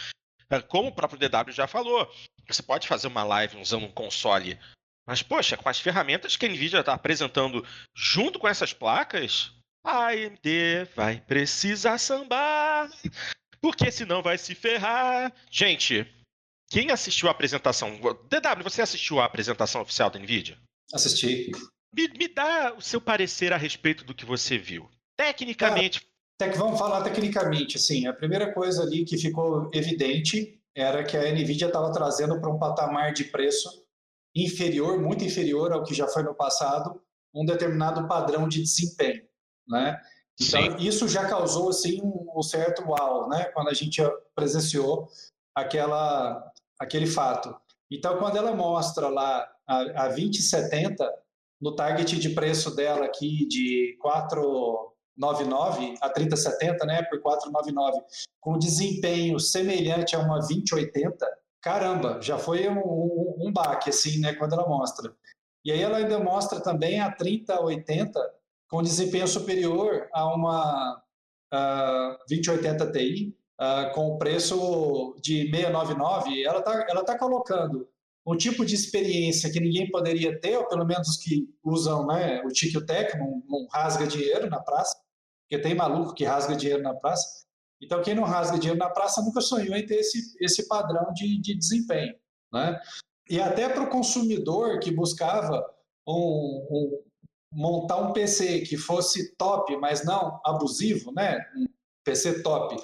É, 0.50 0.60
como 0.60 0.88
o 0.88 0.94
próprio 0.94 1.18
DW 1.18 1.52
já 1.52 1.66
falou, 1.66 2.10
você 2.48 2.62
pode 2.62 2.88
fazer 2.88 3.06
uma 3.06 3.24
live 3.24 3.58
usando 3.58 3.86
um 3.86 3.92
console, 3.92 4.58
mas, 5.06 5.22
poxa, 5.22 5.56
com 5.56 5.68
as 5.68 5.80
ferramentas 5.80 6.36
que 6.36 6.46
a 6.46 6.48
Nvidia 6.48 6.80
está 6.80 6.94
apresentando 6.94 7.66
junto 7.94 8.38
com 8.38 8.48
essas 8.48 8.72
placas, 8.72 9.52
A 9.84 10.08
AMD 10.08 10.84
vai 10.94 11.20
precisar 11.20 11.98
sambar, 11.98 12.88
porque 13.60 13.90
senão 13.90 14.22
vai 14.22 14.38
se 14.38 14.54
ferrar. 14.54 15.32
Gente, 15.50 16.06
quem 16.72 16.90
assistiu 16.90 17.28
a 17.28 17.32
apresentação? 17.32 17.96
DW, 17.96 18.62
você 18.64 18.80
assistiu 18.80 19.20
a 19.20 19.26
apresentação 19.26 19.82
oficial 19.82 20.08
da 20.08 20.18
NVIDIA? 20.18 20.56
Assisti. 20.92 21.50
Me, 21.94 22.08
me 22.18 22.28
dá 22.28 22.72
o 22.74 22.80
seu 22.80 22.98
parecer 22.98 23.52
a 23.52 23.58
respeito 23.58 24.04
do 24.04 24.14
que 24.14 24.24
você 24.24 24.56
viu. 24.56 24.88
Tecnicamente. 25.14 26.00
Ah, 26.40 26.46
vamos 26.56 26.78
falar 26.78 27.02
tecnicamente. 27.02 27.76
Assim, 27.76 28.06
a 28.06 28.14
primeira 28.14 28.54
coisa 28.54 28.82
ali 28.82 29.04
que 29.04 29.18
ficou 29.18 29.70
evidente 29.74 30.58
era 30.74 31.04
que 31.04 31.14
a 31.14 31.30
NVIDIA 31.30 31.66
estava 31.66 31.92
trazendo 31.92 32.40
para 32.40 32.50
um 32.50 32.58
patamar 32.58 33.12
de 33.12 33.24
preço 33.24 33.68
inferior, 34.34 34.98
muito 34.98 35.22
inferior 35.24 35.72
ao 35.72 35.84
que 35.84 35.92
já 35.92 36.08
foi 36.08 36.22
no 36.22 36.34
passado, 36.34 37.02
um 37.34 37.44
determinado 37.44 38.08
padrão 38.08 38.48
de 38.48 38.62
desempenho, 38.62 39.22
né? 39.68 40.00
Então, 40.40 40.62
Sim. 40.62 40.76
isso 40.78 41.06
já 41.06 41.28
causou 41.28 41.68
assim 41.68 42.00
um 42.02 42.42
certo 42.42 42.82
uau, 42.88 43.28
né? 43.28 43.44
Quando 43.52 43.68
a 43.68 43.74
gente 43.74 44.00
presenciou 44.34 45.10
aquela 45.54 46.51
aquele 46.82 47.06
fato. 47.06 47.54
Então, 47.90 48.18
quando 48.18 48.36
ela 48.36 48.54
mostra 48.54 49.08
lá 49.08 49.48
a, 49.66 50.04
a 50.04 50.08
2070 50.08 51.08
no 51.60 51.76
target 51.76 52.18
de 52.18 52.30
preço 52.30 52.74
dela 52.74 53.04
aqui 53.06 53.46
de 53.46 53.96
499 54.00 55.94
a 56.00 56.08
3070, 56.10 56.84
né, 56.84 57.02
por 57.04 57.20
499, 57.20 58.02
com 58.40 58.58
desempenho 58.58 59.38
semelhante 59.38 60.16
a 60.16 60.18
uma 60.18 60.40
2080, 60.40 61.24
caramba, 61.60 62.20
já 62.20 62.36
foi 62.36 62.68
um, 62.68 62.78
um, 62.78 63.36
um 63.46 63.52
baque, 63.52 63.90
assim, 63.90 64.18
né, 64.18 64.34
quando 64.34 64.54
ela 64.54 64.68
mostra. 64.68 65.14
E 65.64 65.70
aí 65.70 65.80
ela 65.80 65.98
ainda 65.98 66.18
mostra 66.18 66.60
também 66.60 66.98
a 66.98 67.12
3080 67.12 68.18
com 68.68 68.82
desempenho 68.82 69.28
superior 69.28 70.08
a 70.12 70.34
uma 70.34 71.00
uh, 71.54 72.18
2080 72.28 72.90
Ti, 72.90 73.36
uh, 73.60 73.92
com 73.94 74.08
o 74.08 74.18
preço 74.18 75.16
de 75.20 75.50
699. 75.50 76.42
Ela 76.42 76.58
está 76.58 76.86
ela 76.88 77.04
tá 77.04 77.18
colocando 77.18 77.88
um 78.26 78.36
tipo 78.36 78.64
de 78.64 78.74
experiência 78.74 79.50
que 79.50 79.60
ninguém 79.60 79.90
poderia 79.90 80.38
ter, 80.40 80.56
ou 80.56 80.68
pelo 80.68 80.86
menos 80.86 81.16
que 81.16 81.48
usam 81.62 82.06
né, 82.06 82.40
o 82.44 82.48
tique 82.48 82.78
o 82.78 82.84
não 83.48 83.66
rasga 83.72 84.06
dinheiro 84.06 84.48
na 84.48 84.60
praça, 84.60 84.96
porque 85.42 85.60
tem 85.60 85.74
maluco 85.74 86.14
que 86.14 86.24
rasga 86.24 86.54
dinheiro 86.54 86.82
na 86.82 86.94
praça. 86.94 87.44
Então, 87.82 88.00
quem 88.00 88.14
não 88.14 88.22
rasga 88.22 88.58
dinheiro 88.58 88.78
na 88.78 88.90
praça 88.90 89.20
nunca 89.22 89.40
sonhou 89.40 89.74
em 89.76 89.84
ter 89.84 89.96
esse, 89.96 90.36
esse 90.40 90.68
padrão 90.68 91.12
de, 91.12 91.40
de 91.40 91.56
desempenho. 91.56 92.14
Né? 92.52 92.80
E 93.28 93.40
até 93.40 93.68
para 93.68 93.82
o 93.82 93.90
consumidor 93.90 94.78
que 94.78 94.92
buscava 94.92 95.64
um, 96.06 96.66
um, 96.70 97.02
montar 97.52 97.96
um 97.96 98.12
PC 98.12 98.60
que 98.60 98.76
fosse 98.76 99.34
top, 99.34 99.76
mas 99.78 100.04
não 100.04 100.40
abusivo, 100.44 101.12
né? 101.12 101.40
um 101.56 101.66
PC 102.04 102.42
top, 102.42 102.76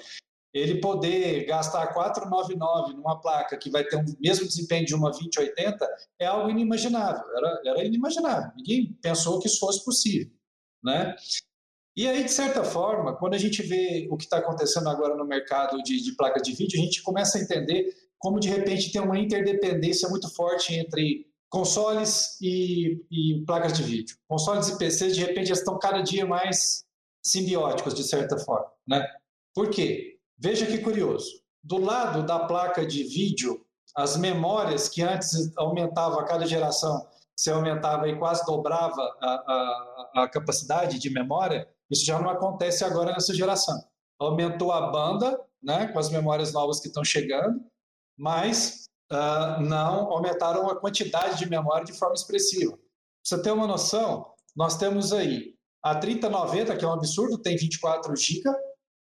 ele 0.53 0.81
poder 0.81 1.45
gastar 1.45 1.87
499 1.93 2.93
numa 2.93 3.19
placa 3.21 3.57
que 3.57 3.69
vai 3.69 3.83
ter 3.83 3.97
o 3.97 4.05
mesmo 4.19 4.47
desempenho 4.47 4.85
de 4.85 4.95
uma 4.95 5.11
2080 5.11 5.87
é 6.19 6.25
algo 6.25 6.49
inimaginável. 6.49 7.23
Era, 7.37 7.61
era 7.65 7.83
inimaginável. 7.85 8.51
Ninguém 8.55 8.97
pensou 9.01 9.39
que 9.39 9.47
isso 9.47 9.59
fosse 9.59 9.83
possível. 9.85 10.31
Né? 10.83 11.15
E 11.95 12.07
aí, 12.07 12.23
de 12.23 12.31
certa 12.31 12.63
forma, 12.63 13.15
quando 13.15 13.33
a 13.33 13.37
gente 13.37 13.61
vê 13.61 14.07
o 14.09 14.17
que 14.17 14.23
está 14.23 14.37
acontecendo 14.37 14.89
agora 14.89 15.15
no 15.15 15.25
mercado 15.25 15.77
de, 15.83 16.01
de 16.01 16.15
placa 16.15 16.41
de 16.41 16.53
vídeo, 16.53 16.79
a 16.79 16.83
gente 16.83 17.03
começa 17.03 17.37
a 17.37 17.41
entender 17.41 17.93
como, 18.17 18.39
de 18.39 18.49
repente, 18.49 18.91
tem 18.91 19.01
uma 19.01 19.19
interdependência 19.19 20.09
muito 20.09 20.33
forte 20.33 20.73
entre 20.73 21.27
consoles 21.49 22.39
e, 22.41 23.03
e 23.11 23.43
placas 23.45 23.73
de 23.73 23.83
vídeo. 23.83 24.17
Consoles 24.27 24.69
e 24.69 24.77
PCs, 24.77 25.15
de 25.15 25.21
repente, 25.21 25.51
estão 25.51 25.77
cada 25.77 26.01
dia 26.01 26.25
mais 26.25 26.85
simbióticos, 27.23 27.93
de 27.93 28.03
certa 28.03 28.37
forma. 28.37 28.71
Né? 28.87 29.05
Por 29.53 29.69
quê? 29.69 30.18
Veja 30.39 30.65
que 30.65 30.77
curioso. 30.77 31.41
Do 31.61 31.77
lado 31.77 32.25
da 32.25 32.39
placa 32.39 32.85
de 32.85 33.03
vídeo, 33.03 33.61
as 33.95 34.15
memórias 34.15 34.87
que 34.87 35.01
antes 35.01 35.51
aumentavam 35.57 36.19
a 36.19 36.25
cada 36.25 36.45
geração, 36.45 37.05
se 37.35 37.49
aumentava 37.51 38.07
e 38.07 38.17
quase 38.17 38.45
dobrava 38.45 39.01
a, 39.21 39.29
a, 39.29 40.23
a 40.23 40.29
capacidade 40.29 40.99
de 40.99 41.09
memória, 41.09 41.67
isso 41.89 42.05
já 42.05 42.19
não 42.19 42.29
acontece 42.29 42.83
agora 42.83 43.11
nessa 43.11 43.33
geração. 43.33 43.81
Aumentou 44.19 44.71
a 44.71 44.89
banda, 44.89 45.39
né, 45.61 45.87
com 45.87 45.99
as 45.99 46.09
memórias 46.09 46.53
novas 46.53 46.79
que 46.79 46.87
estão 46.87 47.03
chegando, 47.03 47.61
mas 48.17 48.85
uh, 49.11 49.61
não 49.61 50.11
aumentaram 50.11 50.69
a 50.69 50.79
quantidade 50.79 51.39
de 51.39 51.49
memória 51.49 51.85
de 51.85 51.93
forma 51.93 52.13
expressiva. 52.13 52.71
Pra 52.71 52.81
você 53.23 53.41
ter 53.41 53.51
uma 53.51 53.67
noção, 53.67 54.33
nós 54.55 54.77
temos 54.77 55.11
aí 55.11 55.55
a 55.83 55.95
3090, 55.95 56.75
que 56.77 56.85
é 56.85 56.87
um 56.87 56.93
absurdo, 56.93 57.37
tem 57.37 57.57
24 57.57 58.15
GB, 58.15 58.49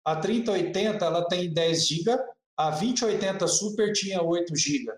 a 0.05 0.15
3080 0.15 1.03
ela 1.03 1.27
tem 1.27 1.51
10 1.51 1.87
GB, 1.87 2.11
a 2.57 2.69
2080 2.69 3.47
Super 3.47 3.91
tinha 3.91 4.21
8 4.21 4.55
GB, 4.55 4.93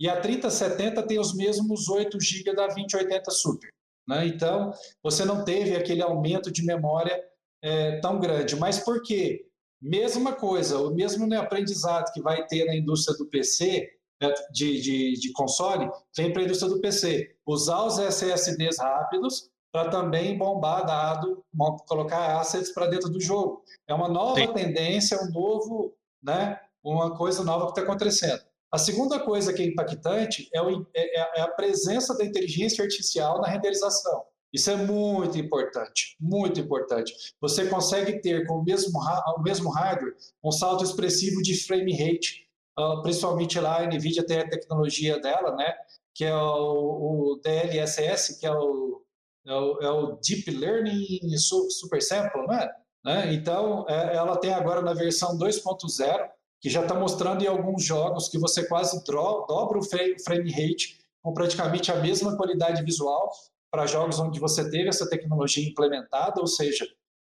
e 0.00 0.08
a 0.08 0.20
3070 0.20 1.02
tem 1.02 1.18
os 1.18 1.34
mesmos 1.34 1.88
8 1.88 2.18
GB 2.20 2.54
da 2.54 2.66
2080 2.66 3.30
Super. 3.30 3.70
Né? 4.08 4.26
Então, 4.26 4.72
você 5.02 5.24
não 5.24 5.44
teve 5.44 5.76
aquele 5.76 6.02
aumento 6.02 6.50
de 6.50 6.64
memória 6.64 7.22
é, 7.62 8.00
tão 8.00 8.18
grande. 8.18 8.56
Mas 8.56 8.78
por 8.78 9.02
quê? 9.02 9.46
Mesma 9.80 10.32
coisa, 10.32 10.78
o 10.78 10.94
mesmo 10.94 11.26
né, 11.26 11.36
aprendizado 11.36 12.12
que 12.12 12.22
vai 12.22 12.46
ter 12.46 12.64
na 12.64 12.74
indústria 12.74 13.16
do 13.16 13.26
PC, 13.26 13.90
né, 14.20 14.32
de, 14.52 14.80
de, 14.80 15.12
de 15.14 15.32
console, 15.32 15.90
vem 16.16 16.32
para 16.32 16.42
a 16.42 16.44
indústria 16.44 16.70
do 16.70 16.80
PC. 16.80 17.34
Usar 17.46 17.84
os 17.84 17.98
SSDs 17.98 18.78
rápidos 18.78 19.50
para 19.72 19.88
também 19.88 20.36
bombar 20.36 20.84
dado, 20.84 21.42
colocar 21.88 22.38
assets 22.38 22.70
para 22.72 22.86
dentro 22.86 23.08
do 23.08 23.20
jogo. 23.20 23.64
É 23.88 23.94
uma 23.94 24.08
nova 24.08 24.38
Sim. 24.38 24.52
tendência, 24.52 25.18
um 25.22 25.30
novo, 25.30 25.94
né, 26.22 26.60
uma 26.84 27.16
coisa 27.16 27.42
nova 27.42 27.64
que 27.64 27.70
está 27.72 27.82
acontecendo. 27.82 28.40
A 28.70 28.78
segunda 28.78 29.18
coisa 29.18 29.52
que 29.52 29.62
é 29.62 29.66
impactante 29.66 30.48
é, 30.54 30.60
o, 30.60 30.86
é, 30.94 31.20
é, 31.20 31.40
é 31.40 31.40
a 31.40 31.48
presença 31.48 32.16
da 32.16 32.24
inteligência 32.24 32.84
artificial 32.84 33.40
na 33.40 33.48
renderização. 33.48 34.24
Isso 34.52 34.70
é 34.70 34.76
muito 34.76 35.38
importante, 35.38 36.16
muito 36.20 36.60
importante. 36.60 37.14
Você 37.40 37.66
consegue 37.66 38.20
ter 38.20 38.46
com 38.46 38.58
o 38.58 38.64
mesmo, 38.64 39.00
o 39.36 39.42
mesmo 39.42 39.70
hardware 39.70 40.14
um 40.44 40.52
salto 40.52 40.84
expressivo 40.84 41.40
de 41.42 41.54
frame 41.64 41.92
rate, 41.92 42.46
uh, 42.78 43.02
principalmente 43.02 43.58
lá 43.58 43.78
a 43.78 43.86
NVIDIA 43.86 44.26
tem 44.26 44.40
a 44.40 44.48
tecnologia 44.48 45.18
dela, 45.18 45.56
né, 45.56 45.74
que 46.14 46.24
é 46.24 46.36
o, 46.36 47.32
o 47.32 47.40
DLSS, 47.42 48.38
que 48.38 48.46
é 48.46 48.52
o, 48.52 49.01
é 49.46 49.54
o, 49.54 49.80
é 49.80 49.90
o 49.90 50.16
Deep 50.16 50.50
Learning 50.50 51.36
Super 51.38 52.02
Sample, 52.02 52.46
não 52.46 52.54
é? 52.54 52.70
Né? 53.04 53.34
Então, 53.34 53.84
é, 53.88 54.16
ela 54.16 54.36
tem 54.36 54.52
agora 54.52 54.80
na 54.80 54.94
versão 54.94 55.36
2.0, 55.36 56.28
que 56.60 56.70
já 56.70 56.82
está 56.82 56.94
mostrando 56.94 57.42
em 57.42 57.48
alguns 57.48 57.82
jogos 57.84 58.28
que 58.28 58.38
você 58.38 58.66
quase 58.66 59.02
dobra 59.04 59.78
o 59.78 59.82
frame 59.82 60.50
rate 60.50 60.98
com 61.20 61.32
praticamente 61.32 61.90
a 61.90 61.96
mesma 61.96 62.36
qualidade 62.36 62.82
visual 62.84 63.30
para 63.70 63.86
jogos 63.86 64.20
onde 64.20 64.38
você 64.38 64.70
teve 64.70 64.88
essa 64.88 65.08
tecnologia 65.08 65.66
implementada, 65.66 66.40
ou 66.40 66.46
seja, 66.46 66.86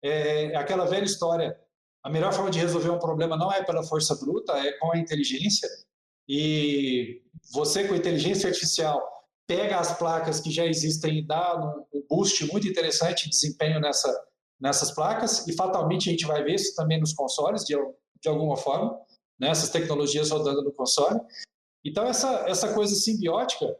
é 0.02 0.56
aquela 0.56 0.86
velha 0.86 1.04
história. 1.04 1.58
A 2.02 2.08
melhor 2.08 2.32
forma 2.32 2.50
de 2.50 2.58
resolver 2.58 2.90
um 2.90 2.98
problema 2.98 3.36
não 3.36 3.52
é 3.52 3.62
pela 3.62 3.82
força 3.82 4.14
bruta, 4.14 4.52
é 4.52 4.72
com 4.78 4.92
a 4.92 4.98
inteligência. 4.98 5.68
E 6.28 7.22
você, 7.52 7.88
com 7.88 7.94
inteligência 7.94 8.48
artificial, 8.48 9.02
pega 9.48 9.78
as 9.78 9.96
placas 9.96 10.40
que 10.40 10.50
já 10.50 10.66
existem 10.66 11.18
e 11.18 11.26
dá 11.26 11.56
um 11.58 12.02
boost 12.08 12.46
muito 12.52 12.68
interessante 12.68 13.24
de 13.24 13.30
desempenho 13.30 13.80
nessa, 13.80 14.14
nessas 14.60 14.92
placas, 14.92 15.48
e 15.48 15.54
fatalmente 15.54 16.08
a 16.08 16.12
gente 16.12 16.26
vai 16.26 16.44
ver 16.44 16.54
isso 16.54 16.76
também 16.76 17.00
nos 17.00 17.14
consoles, 17.14 17.64
de, 17.64 17.74
de 18.20 18.28
alguma 18.28 18.58
forma, 18.58 19.00
né, 19.40 19.48
essas 19.48 19.70
tecnologias 19.70 20.30
rodando 20.30 20.62
no 20.62 20.70
console. 20.70 21.18
Então, 21.82 22.04
essa, 22.04 22.44
essa 22.46 22.74
coisa 22.74 22.94
simbiótica 22.94 23.74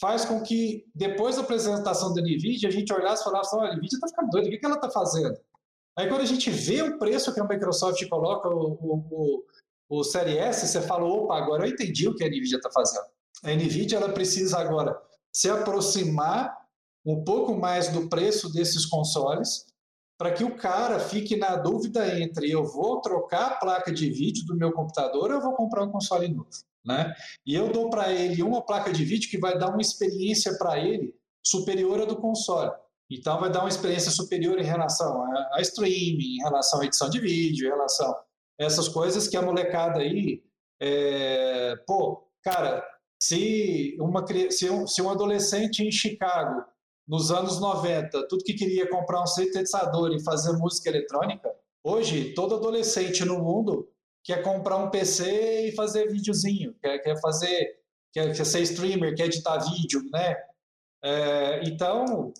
faz 0.00 0.24
com 0.24 0.40
que, 0.40 0.86
depois 0.94 1.36
da 1.36 1.42
apresentação 1.42 2.14
da 2.14 2.22
NVIDIA, 2.22 2.68
a 2.68 2.72
gente 2.72 2.92
olhasse 2.92 3.20
e 3.20 3.24
falasse, 3.24 3.54
olha, 3.54 3.72
a 3.72 3.76
NVIDIA 3.76 3.96
está 3.96 4.08
ficando 4.08 4.30
doida, 4.30 4.48
o 4.48 4.50
que, 4.50 4.58
que 4.58 4.66
ela 4.66 4.76
está 4.76 4.88
fazendo? 4.88 5.38
Aí 5.98 6.08
quando 6.08 6.22
a 6.22 6.26
gente 6.26 6.48
vê 6.48 6.80
o 6.80 6.98
preço 6.98 7.34
que 7.34 7.40
a 7.40 7.44
Microsoft 7.44 8.08
coloca 8.08 8.48
o, 8.48 8.72
o, 8.80 9.44
o, 9.90 9.98
o 9.98 10.04
Série 10.04 10.38
S, 10.38 10.66
você 10.66 10.80
fala, 10.80 11.04
opa, 11.04 11.36
agora 11.36 11.66
eu 11.66 11.72
entendi 11.72 12.08
o 12.08 12.14
que 12.14 12.24
a 12.24 12.28
NVIDIA 12.28 12.56
está 12.56 12.70
fazendo. 12.70 13.04
A 13.42 13.50
NVIDIA 13.50 13.98
ela 13.98 14.08
precisa 14.08 14.58
agora 14.58 14.98
se 15.32 15.48
aproximar 15.48 16.56
um 17.04 17.24
pouco 17.24 17.54
mais 17.54 17.88
do 17.88 18.08
preço 18.08 18.52
desses 18.52 18.86
consoles 18.86 19.66
para 20.18 20.32
que 20.32 20.44
o 20.44 20.56
cara 20.56 21.00
fique 21.00 21.36
na 21.36 21.56
dúvida 21.56 22.20
entre 22.20 22.50
eu 22.50 22.64
vou 22.64 23.00
trocar 23.00 23.46
a 23.46 23.56
placa 23.56 23.90
de 23.90 24.10
vídeo 24.10 24.44
do 24.44 24.56
meu 24.56 24.70
computador 24.72 25.30
ou 25.30 25.36
eu 25.36 25.40
vou 25.40 25.54
comprar 25.54 25.82
um 25.82 25.90
console 25.90 26.28
novo. 26.28 26.50
Né? 26.84 27.14
E 27.46 27.54
eu 27.54 27.70
dou 27.72 27.88
para 27.88 28.12
ele 28.12 28.42
uma 28.42 28.62
placa 28.62 28.92
de 28.92 29.04
vídeo 29.04 29.30
que 29.30 29.38
vai 29.38 29.58
dar 29.58 29.68
uma 29.68 29.80
experiência 29.80 30.56
para 30.58 30.78
ele 30.78 31.14
superior 31.42 32.02
à 32.02 32.04
do 32.04 32.16
console. 32.16 32.70
Então, 33.10 33.40
vai 33.40 33.50
dar 33.50 33.60
uma 33.60 33.68
experiência 33.68 34.10
superior 34.10 34.58
em 34.58 34.64
relação 34.64 35.24
a, 35.24 35.50
a 35.54 35.60
streaming, 35.62 36.36
em 36.36 36.42
relação 36.42 36.80
à 36.80 36.84
edição 36.84 37.10
de 37.10 37.18
vídeo, 37.18 37.66
em 37.66 37.70
relação 37.70 38.10
a 38.10 38.24
essas 38.58 38.88
coisas 38.88 39.26
que 39.26 39.36
a 39.36 39.42
molecada 39.42 40.00
aí. 40.00 40.42
É, 40.80 41.74
pô, 41.86 42.28
cara, 42.42 42.86
se, 43.20 43.96
uma, 44.00 44.24
se, 44.50 44.70
um, 44.70 44.86
se 44.86 45.02
um 45.02 45.10
adolescente 45.10 45.84
em 45.84 45.92
Chicago 45.92 46.64
nos 47.06 47.30
anos 47.30 47.60
90, 47.60 48.28
tudo 48.28 48.44
que 48.44 48.54
queria 48.54 48.88
comprar 48.88 49.22
um 49.22 49.26
sintetizador 49.26 50.12
e 50.12 50.22
fazer 50.22 50.52
música 50.52 50.88
eletrônica, 50.88 51.52
hoje 51.84 52.32
todo 52.34 52.54
adolescente 52.54 53.24
no 53.24 53.38
mundo 53.38 53.88
quer 54.22 54.42
comprar 54.42 54.76
um 54.76 54.90
PC 54.90 55.68
e 55.68 55.72
fazer 55.72 56.08
videozinho, 56.08 56.74
quer, 56.80 56.98
quer 57.00 57.20
fazer, 57.20 57.80
quer, 58.12 58.34
quer 58.34 58.46
ser 58.46 58.62
streamer, 58.62 59.14
quer 59.14 59.26
editar 59.26 59.58
vídeo, 59.58 60.02
né? 60.12 60.36
É, 61.02 61.60
então, 61.64 62.32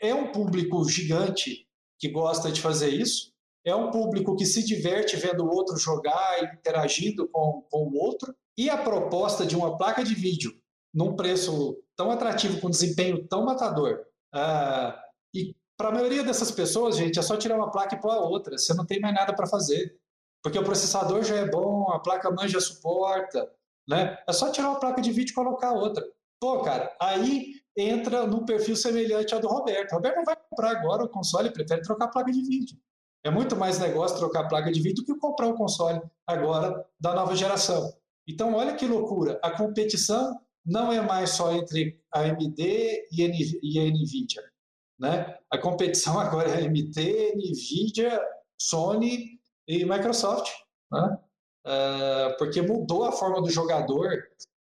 é 0.00 0.14
um 0.14 0.30
público 0.30 0.84
gigante 0.88 1.66
que 1.98 2.08
gosta 2.08 2.50
de 2.52 2.60
fazer 2.60 2.90
isso, 2.90 3.32
é 3.64 3.74
um 3.74 3.90
público 3.90 4.36
que 4.36 4.46
se 4.46 4.64
diverte 4.64 5.16
vendo 5.16 5.44
o 5.44 5.50
outro 5.50 5.76
jogar 5.76 6.42
e 6.42 6.56
interagindo 6.56 7.28
com, 7.28 7.62
com 7.70 7.84
o 7.84 7.96
outro, 7.96 8.34
e 8.58 8.68
a 8.68 8.76
proposta 8.76 9.46
de 9.46 9.56
uma 9.56 9.78
placa 9.78 10.02
de 10.02 10.14
vídeo 10.14 10.52
num 10.92 11.14
preço 11.14 11.80
tão 11.96 12.10
atrativo, 12.10 12.60
com 12.60 12.68
desempenho 12.68 13.26
tão 13.28 13.44
matador, 13.44 14.04
uh, 14.34 14.92
e 15.32 15.54
para 15.76 15.90
a 15.90 15.92
maioria 15.92 16.24
dessas 16.24 16.50
pessoas, 16.50 16.96
gente, 16.96 17.20
é 17.20 17.22
só 17.22 17.36
tirar 17.36 17.56
uma 17.56 17.70
placa 17.70 17.94
e 17.94 18.00
pôr 18.00 18.10
a 18.10 18.18
outra, 18.18 18.58
você 18.58 18.74
não 18.74 18.84
tem 18.84 19.00
mais 19.00 19.14
nada 19.14 19.32
para 19.32 19.46
fazer. 19.46 19.96
Porque 20.42 20.58
o 20.58 20.64
processador 20.64 21.22
já 21.22 21.36
é 21.36 21.48
bom, 21.48 21.90
a 21.90 22.00
placa 22.00 22.30
mãe 22.30 22.48
já 22.48 22.60
suporta, 22.60 23.50
né? 23.88 24.18
É 24.26 24.32
só 24.32 24.50
tirar 24.50 24.70
uma 24.70 24.80
placa 24.80 25.00
de 25.00 25.10
vídeo 25.12 25.32
e 25.32 25.34
colocar 25.34 25.72
outra. 25.72 26.04
Pô, 26.40 26.62
cara, 26.62 26.94
aí 27.00 27.54
entra 27.76 28.26
num 28.26 28.44
perfil 28.44 28.76
semelhante 28.76 29.34
ao 29.34 29.40
do 29.40 29.48
Roberto. 29.48 29.92
O 29.92 29.94
Roberto 29.96 30.16
não 30.16 30.24
vai 30.24 30.36
comprar 30.36 30.70
agora 30.70 31.04
o 31.04 31.08
console, 31.08 31.52
prefere 31.52 31.82
trocar 31.82 32.06
a 32.06 32.08
placa 32.08 32.30
de 32.30 32.42
vídeo. 32.42 32.76
É 33.24 33.30
muito 33.30 33.56
mais 33.56 33.78
negócio 33.78 34.16
trocar 34.16 34.44
a 34.44 34.48
placa 34.48 34.70
de 34.70 34.80
vídeo 34.80 35.04
do 35.04 35.04
que 35.04 35.20
comprar 35.20 35.48
o 35.48 35.54
console 35.54 36.00
agora 36.26 36.86
da 37.00 37.14
nova 37.14 37.34
geração. 37.34 37.92
Então, 38.28 38.54
olha 38.54 38.74
que 38.74 38.86
loucura. 38.86 39.40
A 39.42 39.50
competição 39.50 40.38
não 40.64 40.92
é 40.92 41.00
mais 41.00 41.30
só 41.30 41.52
entre 41.54 41.98
a 42.12 42.20
AMD 42.20 43.08
e 43.10 43.24
a 43.24 43.90
NVIDIA. 43.90 44.42
Né? 44.98 45.34
A 45.50 45.56
competição 45.56 46.18
agora 46.20 46.50
é 46.50 46.66
AMD, 46.66 47.34
NVIDIA, 47.34 48.20
Sony 48.60 49.40
e 49.66 49.84
Microsoft, 49.84 50.50
né? 50.92 51.18
É, 51.66 52.36
porque 52.38 52.62
mudou 52.62 53.04
a 53.04 53.12
forma 53.12 53.42
do 53.42 53.50
jogador 53.50 54.10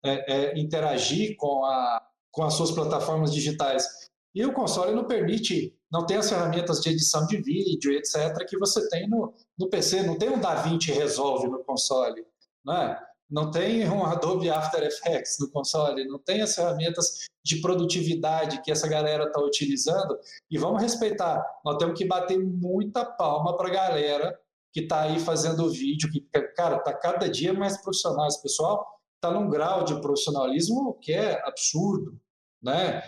é, 0.04 0.32
é, 0.32 0.58
interagir 0.58 1.36
com, 1.36 1.64
a, 1.64 2.02
com 2.30 2.44
as 2.44 2.54
suas 2.54 2.70
plataformas 2.70 3.32
digitais. 3.32 3.86
E 4.34 4.44
o 4.46 4.52
console 4.52 4.94
não 4.94 5.04
permite, 5.04 5.76
não 5.90 6.06
tem 6.06 6.16
as 6.16 6.28
ferramentas 6.28 6.80
de 6.80 6.90
edição 6.90 7.26
de 7.26 7.36
vídeo, 7.38 7.92
etc., 7.92 8.46
que 8.48 8.58
você 8.58 8.88
tem 8.88 9.08
no, 9.08 9.34
no 9.58 9.68
PC. 9.68 10.02
Não 10.04 10.16
tem 10.16 10.30
um 10.30 10.40
DaVinci 10.40 10.92
Resolve 10.92 11.48
no 11.48 11.62
console, 11.64 12.24
né? 12.64 12.98
Não 13.32 13.50
tem 13.50 13.88
um 13.88 14.04
Adobe 14.04 14.50
After 14.50 14.82
Effects 14.82 15.38
no 15.40 15.50
console, 15.50 16.06
não 16.06 16.18
tem 16.18 16.42
as 16.42 16.54
ferramentas 16.54 17.26
de 17.42 17.62
produtividade 17.62 18.60
que 18.60 18.70
essa 18.70 18.86
galera 18.86 19.24
está 19.24 19.40
utilizando. 19.40 20.18
E 20.50 20.58
vamos 20.58 20.82
respeitar, 20.82 21.42
nós 21.64 21.78
temos 21.78 21.96
que 21.96 22.04
bater 22.04 22.38
muita 22.38 23.06
palma 23.06 23.56
para 23.56 23.68
a 23.68 23.72
galera 23.72 24.38
que 24.70 24.80
está 24.80 25.02
aí 25.02 25.18
fazendo 25.18 25.70
vídeo, 25.70 26.10
que, 26.12 26.20
cara, 26.54 26.76
está 26.76 26.92
cada 26.92 27.26
dia 27.28 27.54
mais 27.54 27.80
profissional. 27.80 28.26
Esse 28.26 28.42
pessoal 28.42 28.86
está 29.14 29.30
num 29.30 29.48
grau 29.48 29.82
de 29.84 29.98
profissionalismo 30.02 30.98
que 31.00 31.14
é 31.14 31.40
absurdo. 31.46 32.20
Né? 32.62 33.02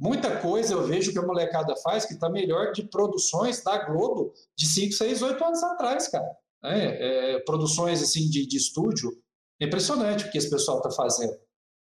Muita 0.00 0.40
coisa 0.40 0.72
eu 0.72 0.84
vejo 0.84 1.12
que 1.12 1.18
a 1.18 1.22
molecada 1.22 1.76
faz 1.76 2.06
que 2.06 2.14
está 2.14 2.30
melhor 2.30 2.72
de 2.72 2.82
produções 2.82 3.62
da 3.62 3.84
Globo 3.84 4.32
de 4.56 4.66
5, 4.66 4.94
6, 4.94 5.22
8 5.22 5.44
anos 5.44 5.62
atrás, 5.62 6.08
cara. 6.08 6.34
É, 6.64 7.34
é, 7.34 7.38
produções 7.40 8.02
assim 8.02 8.28
de, 8.28 8.46
de 8.46 8.56
estúdio, 8.56 9.10
é 9.60 9.66
impressionante 9.66 10.24
o 10.24 10.30
que 10.30 10.38
esse 10.38 10.50
pessoal 10.50 10.78
está 10.78 10.90
fazendo. 10.90 11.36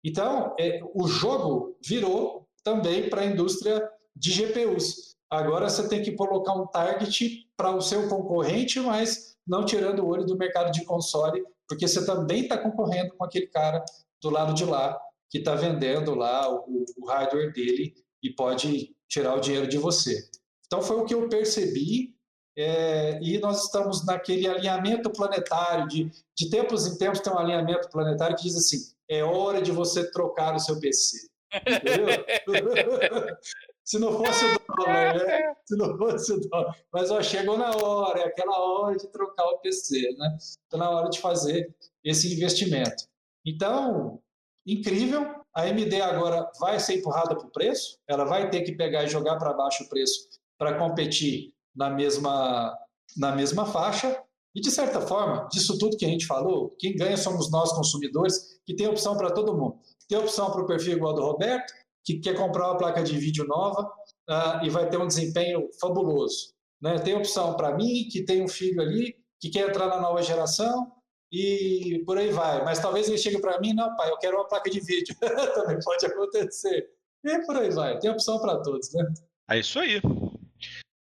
Então, 0.04 0.54
é, 0.58 0.80
o 0.94 1.06
jogo 1.06 1.76
virou 1.84 2.46
também 2.62 3.08
para 3.08 3.22
a 3.22 3.26
indústria 3.26 3.88
de 4.14 4.30
GPUs. 4.30 5.16
Agora 5.30 5.68
você 5.68 5.88
tem 5.88 6.02
que 6.02 6.12
colocar 6.12 6.54
um 6.54 6.66
target 6.66 7.46
para 7.56 7.74
o 7.74 7.80
seu 7.80 8.08
concorrente, 8.08 8.80
mas 8.80 9.36
não 9.46 9.64
tirando 9.64 10.00
o 10.00 10.06
olho 10.06 10.24
do 10.24 10.36
mercado 10.36 10.70
de 10.70 10.84
console, 10.84 11.42
porque 11.66 11.86
você 11.86 12.04
também 12.04 12.42
está 12.42 12.56
concorrendo 12.56 13.14
com 13.16 13.24
aquele 13.24 13.46
cara 13.46 13.84
do 14.22 14.30
lado 14.30 14.54
de 14.54 14.64
lá 14.64 14.98
que 15.30 15.38
está 15.38 15.54
vendendo 15.54 16.14
lá 16.14 16.50
o, 16.50 16.84
o 16.96 17.06
hardware 17.06 17.52
dele 17.52 17.94
e 18.22 18.30
pode 18.30 18.94
tirar 19.08 19.34
o 19.34 19.40
dinheiro 19.40 19.68
de 19.68 19.78
você. 19.78 20.18
Então 20.66 20.82
foi 20.82 20.96
o 20.96 21.04
que 21.04 21.14
eu 21.14 21.28
percebi 21.28 22.14
é, 22.58 23.18
e 23.22 23.38
nós 23.38 23.64
estamos 23.64 24.04
naquele 24.04 24.48
alinhamento 24.48 25.10
planetário 25.10 25.86
de, 25.86 26.10
de 26.36 26.50
tempos 26.50 26.86
em 26.86 26.98
tempos 26.98 27.20
tem 27.20 27.32
um 27.32 27.38
alinhamento 27.38 27.88
planetário 27.88 28.36
que 28.36 28.42
diz 28.42 28.56
assim 28.56 28.78
é 29.08 29.24
hora 29.24 29.62
de 29.62 29.72
você 29.72 30.10
trocar 30.10 30.54
o 30.54 30.58
seu 30.58 30.78
PC. 30.78 31.28
Se 33.82 33.98
não 33.98 34.12
fosse 34.12 34.44
o 34.44 34.58
dólar, 34.76 35.14
né? 35.14 35.54
Se 35.64 35.76
não 35.76 35.96
fosse 35.96 36.32
o 36.34 36.40
dólar. 36.40 36.76
Mas 36.92 37.10
ó, 37.10 37.22
chegou 37.22 37.56
na 37.56 37.70
hora, 37.70 38.20
é 38.20 38.26
aquela 38.26 38.58
hora 38.58 38.94
de 38.98 39.08
trocar 39.08 39.46
o 39.46 39.58
PC, 39.60 40.14
né? 40.18 40.36
Está 40.38 40.76
na 40.76 40.90
hora 40.90 41.08
de 41.08 41.18
fazer 41.20 41.74
esse 42.04 42.30
investimento. 42.34 43.04
Então, 43.46 44.20
incrível. 44.66 45.38
A 45.54 45.62
AMD 45.62 46.02
agora 46.02 46.48
vai 46.60 46.78
ser 46.78 46.98
empurrada 46.98 47.34
para 47.34 47.46
o 47.46 47.50
preço, 47.50 47.98
ela 48.06 48.24
vai 48.24 48.50
ter 48.50 48.60
que 48.60 48.72
pegar 48.72 49.04
e 49.04 49.08
jogar 49.08 49.38
para 49.38 49.54
baixo 49.54 49.82
o 49.82 49.88
preço 49.88 50.28
para 50.58 50.78
competir 50.78 51.54
na 51.78 51.88
mesma, 51.88 52.76
na 53.16 53.34
mesma 53.34 53.64
faixa. 53.64 54.20
E, 54.54 54.60
de 54.60 54.70
certa 54.70 55.00
forma, 55.00 55.48
disso 55.52 55.78
tudo 55.78 55.96
que 55.96 56.04
a 56.04 56.08
gente 56.08 56.26
falou, 56.26 56.74
quem 56.78 56.96
ganha 56.96 57.16
somos 57.16 57.50
nós, 57.50 57.72
consumidores, 57.72 58.60
que 58.66 58.74
tem 58.74 58.88
opção 58.88 59.16
para 59.16 59.30
todo 59.30 59.56
mundo. 59.56 59.78
Tem 60.08 60.18
opção 60.18 60.50
para 60.50 60.62
o 60.62 60.66
perfil 60.66 60.94
igual 60.94 61.14
do 61.14 61.22
Roberto, 61.22 61.72
que 62.04 62.18
quer 62.18 62.34
comprar 62.34 62.66
uma 62.68 62.76
placa 62.76 63.02
de 63.02 63.16
vídeo 63.16 63.46
nova 63.46 63.82
uh, 63.82 64.64
e 64.64 64.70
vai 64.70 64.88
ter 64.88 64.98
um 64.98 65.06
desempenho 65.06 65.68
fabuloso. 65.80 66.54
Né? 66.82 66.98
Tem 66.98 67.14
opção 67.14 67.54
para 67.54 67.76
mim, 67.76 68.08
que 68.10 68.24
tem 68.24 68.42
um 68.42 68.48
filho 68.48 68.80
ali, 68.80 69.14
que 69.40 69.50
quer 69.50 69.68
entrar 69.68 69.86
na 69.86 70.00
nova 70.00 70.22
geração 70.22 70.90
e 71.30 72.02
por 72.06 72.18
aí 72.18 72.30
vai. 72.30 72.64
Mas 72.64 72.80
talvez 72.80 73.08
ele 73.08 73.18
chegue 73.18 73.40
para 73.40 73.60
mim, 73.60 73.74
não, 73.74 73.94
pai, 73.94 74.10
eu 74.10 74.18
quero 74.18 74.36
uma 74.36 74.48
placa 74.48 74.70
de 74.70 74.80
vídeo. 74.80 75.14
Também 75.54 75.78
pode 75.84 76.06
acontecer. 76.06 76.88
E 77.24 77.38
por 77.44 77.56
aí 77.56 77.70
vai. 77.70 77.98
Tem 77.98 78.10
opção 78.10 78.40
para 78.40 78.60
todos, 78.62 78.92
né? 78.94 79.04
É 79.50 79.58
isso 79.58 79.78
aí. 79.78 80.00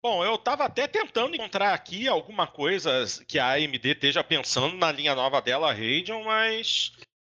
Bom, 0.05 0.23
eu 0.23 0.35
estava 0.35 0.65
até 0.65 0.87
tentando 0.87 1.33
encontrar 1.33 1.73
aqui 1.73 2.07
alguma 2.07 2.45
coisa 2.45 2.91
que 3.27 3.39
a 3.39 3.53
AMD 3.53 3.89
esteja 3.89 4.23
pensando 4.23 4.77
na 4.77 4.91
linha 4.91 5.15
nova 5.15 5.41
dela, 5.41 5.71
a 5.71 5.73
Radeon, 5.73 6.23
mas. 6.23 6.91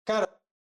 Cara, 0.06 0.32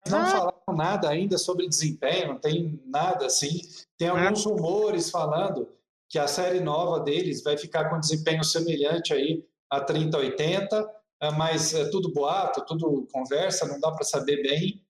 não 0.08 0.18
ah. 0.18 0.26
falaram 0.26 0.76
nada 0.76 1.08
ainda 1.08 1.38
sobre 1.38 1.70
desempenho, 1.70 2.30
não 2.30 2.40
tem 2.40 2.82
nada 2.88 3.28
assim. 3.28 3.62
Tem 3.96 4.08
alguns 4.08 4.44
ah. 4.44 4.50
rumores 4.50 5.12
falando 5.12 5.70
que 6.10 6.18
a 6.18 6.26
série 6.26 6.62
nova 6.62 7.00
deles 7.00 7.44
vai 7.44 7.60
ficar 7.60 7.88
com 7.92 8.00
desempenho 8.00 8.44
semelhante 8.44 9.14
aí 9.14 9.46
a 9.70 9.80
3080, 9.80 10.92
é, 11.22 11.30
mas 11.30 11.76
é 11.76 11.92
tudo 11.92 12.12
boato, 12.12 12.66
tudo 12.66 13.08
conversa, 13.14 13.68
não 13.68 13.80
dá 13.80 13.92
para 13.92 14.04
saber 14.04 14.42
bem 14.42 14.84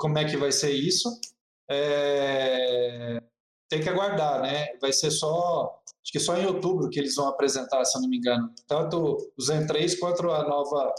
como 0.00 0.18
é 0.18 0.24
que 0.24 0.36
vai 0.36 0.50
ser 0.50 0.72
isso. 0.72 1.08
É... 1.70 3.22
Tem 3.68 3.80
que 3.80 3.88
aguardar, 3.88 4.40
né? 4.40 4.68
Vai 4.80 4.92
ser 4.92 5.10
só, 5.10 5.80
acho 6.02 6.12
que 6.12 6.18
só 6.18 6.36
em 6.36 6.46
outubro 6.46 6.88
que 6.88 6.98
eles 6.98 7.14
vão 7.14 7.28
apresentar, 7.28 7.84
se 7.84 7.96
eu 7.96 8.02
não 8.02 8.08
me 8.08 8.16
engano. 8.16 8.52
Tanto 8.66 9.32
o 9.36 9.42
Zen 9.42 9.66
3 9.66 9.98
quanto 9.98 10.30
a 10.30 10.48
nova 10.48 10.94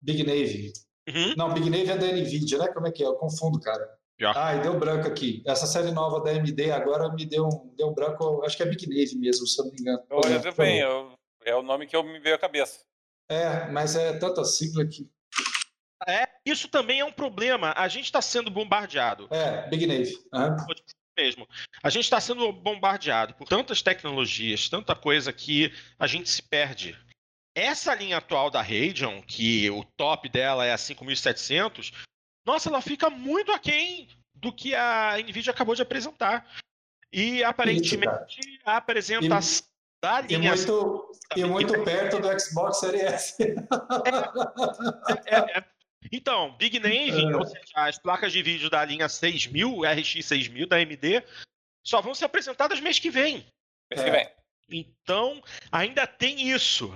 Big 0.00 0.24
Navy. 0.24 0.72
Uhum. 1.08 1.34
Não, 1.36 1.52
Big 1.52 1.68
Navy 1.68 1.90
é 1.90 1.96
da 1.96 2.06
NVIDIA, 2.06 2.58
né? 2.58 2.68
Como 2.68 2.86
é 2.86 2.92
que 2.92 3.02
é? 3.02 3.06
Eu 3.06 3.14
confundo, 3.14 3.58
cara. 3.60 3.84
Já. 4.20 4.32
Ai, 4.36 4.62
deu 4.62 4.78
branco 4.78 5.08
aqui. 5.08 5.42
Essa 5.44 5.66
série 5.66 5.90
nova 5.90 6.20
da 6.20 6.30
AMD 6.30 6.70
agora 6.70 7.12
me 7.12 7.26
deu 7.26 7.44
um, 7.44 7.74
deu 7.76 7.88
um 7.88 7.94
branco, 7.94 8.42
acho 8.44 8.56
que 8.56 8.62
é 8.62 8.66
Big 8.66 8.88
Navy 8.88 9.16
mesmo, 9.16 9.46
se 9.46 9.60
eu 9.60 9.64
não 9.64 9.72
me 9.72 9.80
engano. 9.80 10.02
Olha, 10.10 10.34
é, 10.34 10.52
bem, 10.52 10.78
eu, 10.78 11.12
é 11.44 11.56
o 11.56 11.62
nome 11.62 11.86
que 11.88 11.96
eu 11.96 12.04
me 12.04 12.20
veio 12.20 12.36
à 12.36 12.38
cabeça. 12.38 12.80
É, 13.28 13.68
mas 13.70 13.96
é 13.96 14.12
tanta 14.18 14.44
sigla 14.44 14.86
que. 14.86 15.10
É, 16.06 16.28
isso 16.44 16.68
também 16.68 17.00
é 17.00 17.04
um 17.04 17.12
problema. 17.12 17.72
A 17.76 17.88
gente 17.88 18.04
está 18.04 18.22
sendo 18.22 18.50
bombardeado. 18.50 19.26
É, 19.30 19.68
Big 19.68 19.86
Navy. 19.86 20.14
Uhum. 20.32 20.56
Mesmo. 21.16 21.46
A 21.82 21.90
gente 21.90 22.04
está 22.04 22.20
sendo 22.20 22.52
bombardeado 22.52 23.34
por 23.34 23.46
tantas 23.46 23.82
tecnologias, 23.82 24.68
tanta 24.68 24.94
coisa 24.94 25.32
que 25.32 25.72
a 25.98 26.06
gente 26.06 26.28
se 26.30 26.42
perde. 26.42 26.98
Essa 27.54 27.94
linha 27.94 28.16
atual 28.16 28.50
da 28.50 28.62
Radeon, 28.62 29.20
que 29.22 29.68
o 29.70 29.84
top 29.96 30.28
dela 30.28 30.64
é 30.64 30.72
a 30.72 30.78
5700, 30.78 31.92
nossa, 32.46 32.70
ela 32.70 32.80
fica 32.80 33.10
muito 33.10 33.52
aquém 33.52 34.08
do 34.34 34.52
que 34.52 34.74
a 34.74 35.16
Nvidia 35.18 35.52
acabou 35.52 35.74
de 35.74 35.82
apresentar. 35.82 36.50
E 37.12 37.44
aparentemente 37.44 38.40
Isso, 38.40 38.58
a 38.64 38.78
apresentação 38.78 39.66
e, 39.66 40.02
da 40.02 40.20
linha. 40.22 40.38
E 40.38 40.56
muito, 40.56 41.12
e 41.36 41.44
muito 41.44 41.84
perto 41.84 42.18
do 42.18 42.40
Xbox 42.40 42.80
Series 42.80 43.02
S. 43.02 43.36
É, 45.26 45.36
é, 45.36 45.58
é, 45.58 45.64
então, 46.10 46.56
Big 46.56 46.78
Navy, 46.78 47.24
é. 47.24 47.36
ou 47.36 47.46
seja, 47.46 47.72
as 47.76 47.98
placas 47.98 48.32
de 48.32 48.42
vídeo 48.42 48.68
da 48.68 48.84
linha 48.84 49.08
6000, 49.08 49.82
RX 49.82 50.26
6000 50.26 50.66
da 50.66 50.76
AMD, 50.76 51.24
só 51.86 52.00
vão 52.00 52.14
ser 52.14 52.24
apresentadas 52.24 52.80
mês 52.80 52.98
que 52.98 53.10
vem. 53.10 53.46
Mês 53.90 54.02
que 54.02 54.10
vem. 54.10 54.28
Então, 54.68 55.42
ainda 55.70 56.06
tem 56.06 56.50
isso. 56.50 56.92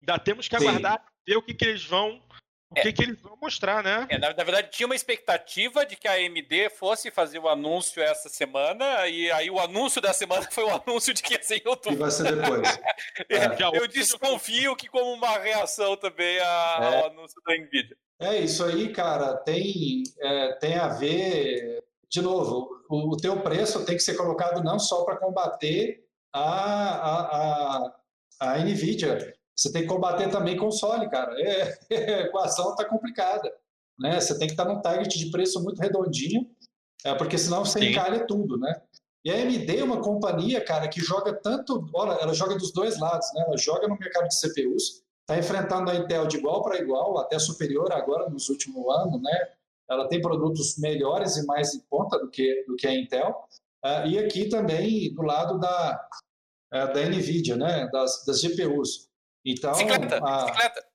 Ainda 0.00 0.18
temos 0.18 0.48
que 0.48 0.56
aguardar 0.56 1.04
ver 1.26 1.36
o 1.36 1.42
que, 1.42 1.54
que 1.54 1.64
eles 1.64 1.84
vão 1.84 2.22
o 2.68 2.74
que, 2.74 2.88
é, 2.88 2.92
que 2.92 3.02
eles 3.02 3.20
vão 3.20 3.36
mostrar, 3.40 3.82
né? 3.82 4.06
É, 4.10 4.18
na, 4.18 4.34
na, 4.34 4.42
verdade, 4.42 4.70
tinha 4.72 4.86
uma 4.86 4.94
expectativa 4.96 5.86
de 5.86 5.94
que 5.94 6.08
a 6.08 6.14
AMD 6.14 6.70
fosse 6.70 7.12
fazer 7.12 7.38
o 7.38 7.48
anúncio 7.48 8.02
essa 8.02 8.28
semana, 8.28 9.06
e 9.06 9.30
aí 9.30 9.48
o 9.48 9.60
anúncio 9.60 10.00
da 10.00 10.12
semana 10.12 10.42
foi 10.50 10.64
o 10.64 10.74
anúncio 10.74 11.14
de 11.14 11.22
que 11.22 11.34
ia 11.34 11.42
ser 11.42 11.62
em 11.62 11.68
outubro. 11.68 11.96
E 11.96 12.00
vai 12.00 12.10
ser 12.10 12.34
depois. 12.34 12.68
é. 13.30 13.78
Eu 13.78 13.86
desconfio 13.86 14.74
que 14.74 14.88
como 14.88 15.12
uma 15.12 15.38
reação 15.38 15.96
também 15.96 16.40
a, 16.40 16.78
é. 16.80 16.86
ao 16.86 17.06
anúncio 17.06 17.40
da 17.46 17.56
NVIDIA. 17.56 17.96
É, 18.18 18.38
isso 18.38 18.64
aí, 18.64 18.92
cara, 18.92 19.36
tem, 19.36 20.02
é, 20.18 20.52
tem 20.54 20.74
a 20.76 20.88
ver, 20.88 21.84
de 22.08 22.22
novo, 22.22 22.70
o, 22.88 23.12
o 23.12 23.16
teu 23.16 23.42
preço 23.42 23.84
tem 23.84 23.96
que 23.96 24.02
ser 24.02 24.14
colocado 24.14 24.64
não 24.64 24.78
só 24.78 25.04
para 25.04 25.18
combater 25.18 26.02
a, 26.32 26.40
a, 26.40 27.20
a, 27.20 27.94
a 28.40 28.58
NVIDIA, 28.58 29.34
você 29.54 29.72
tem 29.72 29.82
que 29.82 29.88
combater 29.88 30.30
também 30.30 30.56
console, 30.56 31.08
cara. 31.08 31.34
É, 31.90 32.14
a 32.14 32.20
equação 32.22 32.70
está 32.70 32.84
complicada. 32.84 33.50
Né? 33.98 34.20
Você 34.20 34.38
tem 34.38 34.46
que 34.46 34.52
estar 34.52 34.66
num 34.66 34.82
target 34.82 35.18
de 35.18 35.30
preço 35.30 35.62
muito 35.62 35.80
redondinho, 35.80 36.46
é, 37.04 37.14
porque 37.14 37.38
senão 37.38 37.64
você 37.64 37.78
Sim. 37.78 37.86
encalha 37.86 38.26
tudo, 38.26 38.58
né? 38.58 38.82
E 39.24 39.30
a 39.30 39.34
AMD 39.34 39.76
é 39.76 39.82
uma 39.82 40.00
companhia, 40.00 40.62
cara, 40.62 40.86
que 40.88 41.00
joga 41.00 41.32
tanto. 41.32 41.88
Olha, 41.94 42.12
ela 42.20 42.34
joga 42.34 42.56
dos 42.56 42.72
dois 42.72 42.98
lados, 42.98 43.26
né? 43.34 43.44
Ela 43.46 43.56
joga 43.56 43.88
no 43.88 43.98
mercado 43.98 44.28
de 44.28 44.38
CPUs, 44.38 45.02
está 45.26 45.36
enfrentando 45.36 45.90
a 45.90 45.96
Intel 45.96 46.26
de 46.28 46.36
igual 46.36 46.62
para 46.62 46.78
igual, 46.78 47.18
até 47.18 47.36
superior 47.38 47.92
agora 47.92 48.30
nos 48.30 48.48
últimos 48.48 48.88
anos, 48.96 49.20
né? 49.20 49.48
Ela 49.90 50.08
tem 50.08 50.20
produtos 50.20 50.78
melhores 50.78 51.36
e 51.36 51.44
mais 51.44 51.74
em 51.74 51.80
conta 51.90 52.18
do 52.18 52.30
que, 52.30 52.64
do 52.66 52.76
que 52.76 52.86
a 52.86 52.94
Intel. 52.94 53.44
Uh, 53.84 54.06
e 54.06 54.18
aqui 54.18 54.48
também 54.48 55.12
do 55.12 55.22
lado 55.22 55.58
da, 55.58 56.08
uh, 56.72 56.92
da 56.92 57.00
NVIDIA, 57.02 57.56
né? 57.56 57.88
Das, 57.92 58.24
das 58.24 58.40
GPUs. 58.40 59.08
Então, 59.44 59.72
bicicleta, 59.72 60.16
a... 60.22 60.44
bicicleta. 60.46 60.86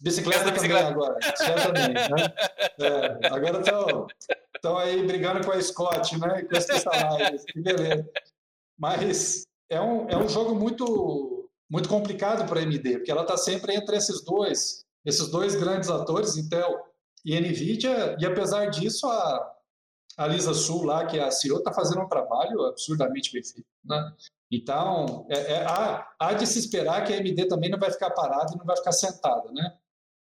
Bicicleta, 0.00 0.38
também 0.40 0.54
bicicleta. 0.54 0.88
agora. 0.88 1.14
Bicicleta 1.14 1.62
também, 1.62 1.94
né? 1.94 2.34
É, 2.80 3.26
agora 3.28 3.62
estão 4.54 4.78
aí 4.78 5.06
brigando 5.06 5.44
com 5.44 5.52
a 5.52 5.60
Scott, 5.60 6.18
né? 6.18 6.42
Com 6.42 6.56
esse 6.56 6.78
salário. 6.80 7.38
Que 7.46 7.60
beleza. 7.60 8.10
Mas 8.78 9.46
é 9.70 9.80
um, 9.80 10.08
é 10.08 10.16
um 10.16 10.28
jogo 10.28 10.54
muito, 10.54 11.33
muito 11.70 11.88
complicado 11.88 12.46
para 12.48 12.60
a 12.60 12.62
AMD, 12.62 12.98
porque 12.98 13.10
ela 13.10 13.22
está 13.22 13.36
sempre 13.36 13.74
entre 13.74 13.96
esses 13.96 14.22
dois, 14.24 14.84
esses 15.04 15.28
dois 15.28 15.54
grandes 15.54 15.90
atores, 15.90 16.36
Intel 16.36 16.70
e 17.24 17.38
NVIDIA, 17.38 18.16
e 18.18 18.26
apesar 18.26 18.66
disso, 18.66 19.06
a, 19.06 19.54
a 20.18 20.26
Lisa 20.26 20.54
Sul 20.54 20.84
lá, 20.84 21.06
que 21.06 21.18
é 21.18 21.24
a 21.24 21.30
CEO, 21.30 21.58
está 21.58 21.72
fazendo 21.72 22.02
um 22.02 22.08
trabalho 22.08 22.64
absurdamente 22.66 23.32
bem 23.32 23.42
feito. 23.42 23.66
Né? 23.84 24.12
Então, 24.50 25.26
é, 25.30 25.52
é, 25.52 25.64
há, 25.64 26.06
há, 26.18 26.32
de 26.34 26.46
se 26.46 26.58
esperar 26.58 27.04
que 27.04 27.12
a 27.12 27.16
AMD 27.16 27.48
também 27.48 27.70
não 27.70 27.78
vai 27.78 27.90
ficar 27.90 28.10
parada 28.10 28.52
e 28.52 28.58
não 28.58 28.64
vai 28.64 28.76
ficar 28.76 28.92
sentada, 28.92 29.50
né? 29.52 29.76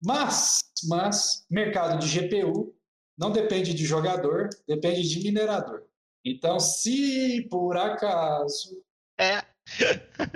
Mas, 0.04 0.60
mas, 0.88 1.46
mercado 1.50 2.00
de 2.00 2.20
GPU 2.20 2.76
não 3.18 3.32
depende 3.32 3.74
de 3.74 3.86
jogador, 3.86 4.50
depende 4.68 5.08
de 5.08 5.24
minerador. 5.24 5.84
Então, 6.24 6.60
se 6.60 7.48
por 7.50 7.78
acaso... 7.78 8.84
É. 9.20 9.44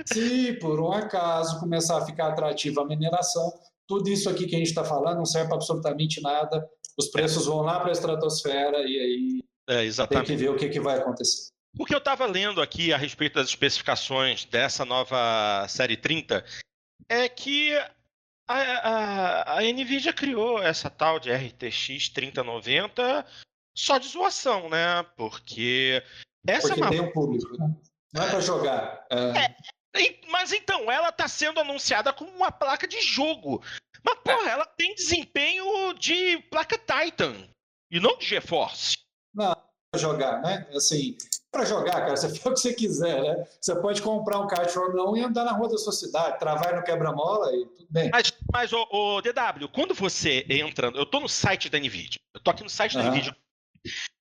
se 0.05 0.53
por 0.53 0.79
um 0.79 0.91
acaso 0.91 1.59
começar 1.59 1.97
a 1.97 2.05
ficar 2.05 2.27
atrativa 2.27 2.81
a 2.81 2.85
mineração, 2.85 3.51
tudo 3.87 4.09
isso 4.09 4.29
aqui 4.29 4.45
que 4.45 4.55
a 4.55 4.57
gente 4.57 4.67
está 4.67 4.83
falando 4.83 5.17
não 5.17 5.25
serve 5.25 5.47
para 5.47 5.57
absolutamente 5.57 6.21
nada. 6.21 6.67
Os 6.97 7.09
preços 7.09 7.45
vão 7.45 7.61
lá 7.61 7.79
para 7.79 7.89
a 7.89 7.93
estratosfera 7.93 8.77
e 8.79 8.99
aí 8.99 9.43
é, 9.67 10.07
tem 10.07 10.23
que 10.23 10.35
ver 10.35 10.49
o 10.49 10.55
que, 10.55 10.69
que 10.69 10.79
vai 10.79 10.97
acontecer. 10.97 11.49
O 11.79 11.85
que 11.85 11.93
eu 11.93 11.99
estava 11.99 12.25
lendo 12.25 12.61
aqui 12.61 12.91
a 12.91 12.97
respeito 12.97 13.35
das 13.35 13.47
especificações 13.47 14.43
dessa 14.45 14.83
nova 14.83 15.65
série 15.69 15.95
30 15.95 16.43
é 17.07 17.29
que 17.29 17.73
a, 18.47 18.57
a, 18.57 19.59
a 19.59 19.61
Nvidia 19.61 20.11
criou 20.11 20.61
essa 20.61 20.89
tal 20.89 21.19
de 21.19 21.31
RTX 21.31 22.09
3090 22.09 23.25
só 23.77 23.97
de 23.97 24.09
zoação, 24.09 24.69
né? 24.69 25.03
Porque 25.15 26.03
essa 26.45 26.69
Porque 26.69 26.81
é 26.81 26.83
uma... 26.83 26.89
tem 26.89 26.99
um 27.01 27.11
público, 27.11 27.57
né? 27.57 27.73
Não 28.13 28.23
é 28.23 28.29
para 28.29 28.39
jogar. 28.39 29.05
É... 29.09 29.71
É, 29.93 30.19
mas 30.29 30.53
então, 30.53 30.89
ela 30.89 31.09
está 31.09 31.27
sendo 31.27 31.59
anunciada 31.59 32.13
como 32.13 32.31
uma 32.31 32.51
placa 32.51 32.87
de 32.87 33.01
jogo. 33.01 33.61
Mas, 34.03 34.19
porra, 34.23 34.49
ela 34.49 34.65
tem 34.65 34.95
desempenho 34.95 35.93
de 35.93 36.37
placa 36.49 36.77
Titan 36.77 37.35
e 37.91 37.99
não 37.99 38.17
de 38.17 38.25
GeForce. 38.25 38.97
Não, 39.33 39.55
jogar, 39.95 40.41
né? 40.41 40.67
Assim, 40.73 41.17
para 41.51 41.65
jogar, 41.65 42.01
cara, 42.01 42.15
você 42.15 42.29
faz 42.39 42.45
o 42.45 42.53
que 42.53 42.59
você 42.59 42.73
quiser, 42.73 43.21
né? 43.21 43.47
Você 43.59 43.75
pode 43.75 44.01
comprar 44.01 44.39
um 44.39 44.47
kart 44.47 44.69
Fórmula 44.69 45.11
1 45.11 45.17
e 45.17 45.23
andar 45.23 45.43
na 45.43 45.51
rua 45.51 45.69
da 45.69 45.77
sua 45.77 45.93
cidade, 45.93 46.39
travar 46.39 46.75
no 46.75 46.83
quebra-mola 46.83 47.53
e 47.55 47.65
tudo 47.65 47.87
bem. 47.89 48.09
Mas, 48.11 48.33
mas 48.51 48.71
o, 48.71 48.87
o, 48.89 49.21
DW, 49.21 49.67
quando 49.73 49.93
você 49.93 50.45
entra, 50.49 50.87
eu 50.95 51.05
tô 51.05 51.19
no 51.19 51.27
site 51.27 51.69
da 51.69 51.77
NVIDIA, 51.77 52.19
eu 52.33 52.39
tô 52.41 52.51
aqui 52.51 52.63
no 52.63 52.69
site 52.69 52.97
da 52.97 53.03
NVIDIA, 53.03 53.35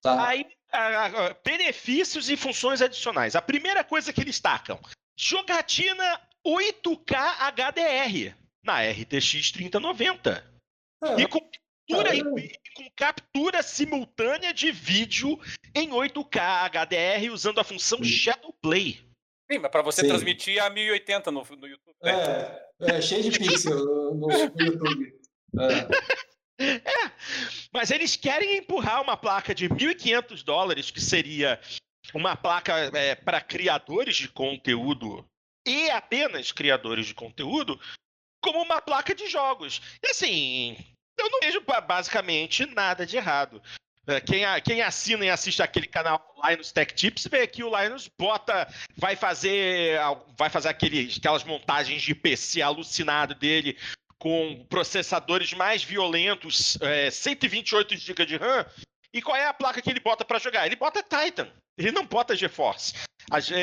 tá. 0.02 0.26
aí 0.26 0.44
a, 0.72 1.06
a, 1.06 1.34
benefícios 1.44 2.28
e 2.30 2.36
funções 2.36 2.82
adicionais. 2.82 3.36
A 3.36 3.42
primeira 3.42 3.84
coisa 3.84 4.12
que 4.12 4.20
eles 4.20 4.40
tacam, 4.40 4.78
jogatina 5.16 6.20
8K 6.46 7.52
HDR 7.52 8.34
na 8.64 8.82
RTX 8.82 9.52
3090. 9.52 10.44
É. 11.02 11.20
E 11.20 11.26
com 11.26 11.40
captura, 11.40 12.14
em, 12.14 12.22
com 12.74 12.90
captura 12.96 13.62
simultânea 13.62 14.52
de 14.52 14.70
vídeo 14.70 15.38
em 15.74 15.90
8K 15.90 16.68
HDR 16.70 17.32
usando 17.32 17.60
a 17.60 17.64
função 17.64 18.02
Shadow 18.04 18.54
Play. 18.60 19.00
Sim, 19.50 19.58
mas 19.58 19.70
para 19.70 19.82
você 19.82 20.02
Sim. 20.02 20.08
transmitir 20.08 20.62
a 20.62 20.70
1080 20.70 21.30
no, 21.30 21.44
no 21.44 21.66
YouTube. 21.66 21.96
Né? 22.02 22.12
É, 22.12 22.96
é 22.96 23.02
cheio 23.02 23.22
de 23.28 23.38
pixel 23.38 23.74
no, 23.74 24.14
no 24.14 24.32
YouTube. 24.32 25.20
É. 25.58 26.29
é. 26.60 27.12
mas 27.72 27.90
eles 27.90 28.16
querem 28.16 28.58
empurrar 28.58 29.02
uma 29.02 29.16
placa 29.16 29.54
de 29.54 29.68
1.500 29.68 30.44
dólares, 30.44 30.90
que 30.90 31.00
seria 31.00 31.60
uma 32.14 32.36
placa 32.36 32.74
é, 32.94 33.14
para 33.14 33.40
criadores 33.40 34.16
de 34.16 34.28
conteúdo 34.28 35.24
e 35.66 35.90
apenas 35.90 36.52
criadores 36.52 37.06
de 37.06 37.14
conteúdo, 37.14 37.80
como 38.42 38.62
uma 38.62 38.80
placa 38.80 39.14
de 39.14 39.28
jogos. 39.28 39.80
E 40.02 40.08
assim, 40.08 40.76
eu 41.18 41.30
não 41.30 41.40
vejo 41.40 41.62
basicamente 41.86 42.66
nada 42.66 43.06
de 43.06 43.16
errado. 43.16 43.62
É, 44.06 44.20
quem, 44.20 44.44
quem 44.64 44.82
assina 44.82 45.24
e 45.24 45.30
assiste 45.30 45.62
aquele 45.62 45.86
canal 45.86 46.34
Linus 46.42 46.72
Tech 46.72 46.92
Tips 46.94 47.28
vê 47.30 47.46
que 47.46 47.62
o 47.62 47.78
Linus 47.78 48.08
bota, 48.18 48.66
vai 48.96 49.14
fazer, 49.14 49.98
vai 50.36 50.48
fazer 50.48 50.68
aqueles, 50.68 51.18
aquelas 51.18 51.44
montagens 51.44 52.02
de 52.02 52.14
PC 52.14 52.62
alucinado 52.62 53.34
dele 53.34 53.78
com 54.20 54.64
processadores 54.68 55.52
mais 55.54 55.82
violentos, 55.82 56.78
é, 56.80 57.10
128 57.10 57.96
GB 57.96 58.26
de 58.26 58.36
RAM. 58.36 58.64
E 59.12 59.20
qual 59.20 59.36
é 59.36 59.46
a 59.46 59.54
placa 59.54 59.82
que 59.82 59.90
ele 59.90 59.98
bota 59.98 60.24
para 60.24 60.38
jogar? 60.38 60.66
Ele 60.66 60.76
bota 60.76 61.02
Titan. 61.02 61.48
Ele 61.76 61.90
não 61.90 62.06
bota 62.06 62.36
GeForce. 62.36 62.94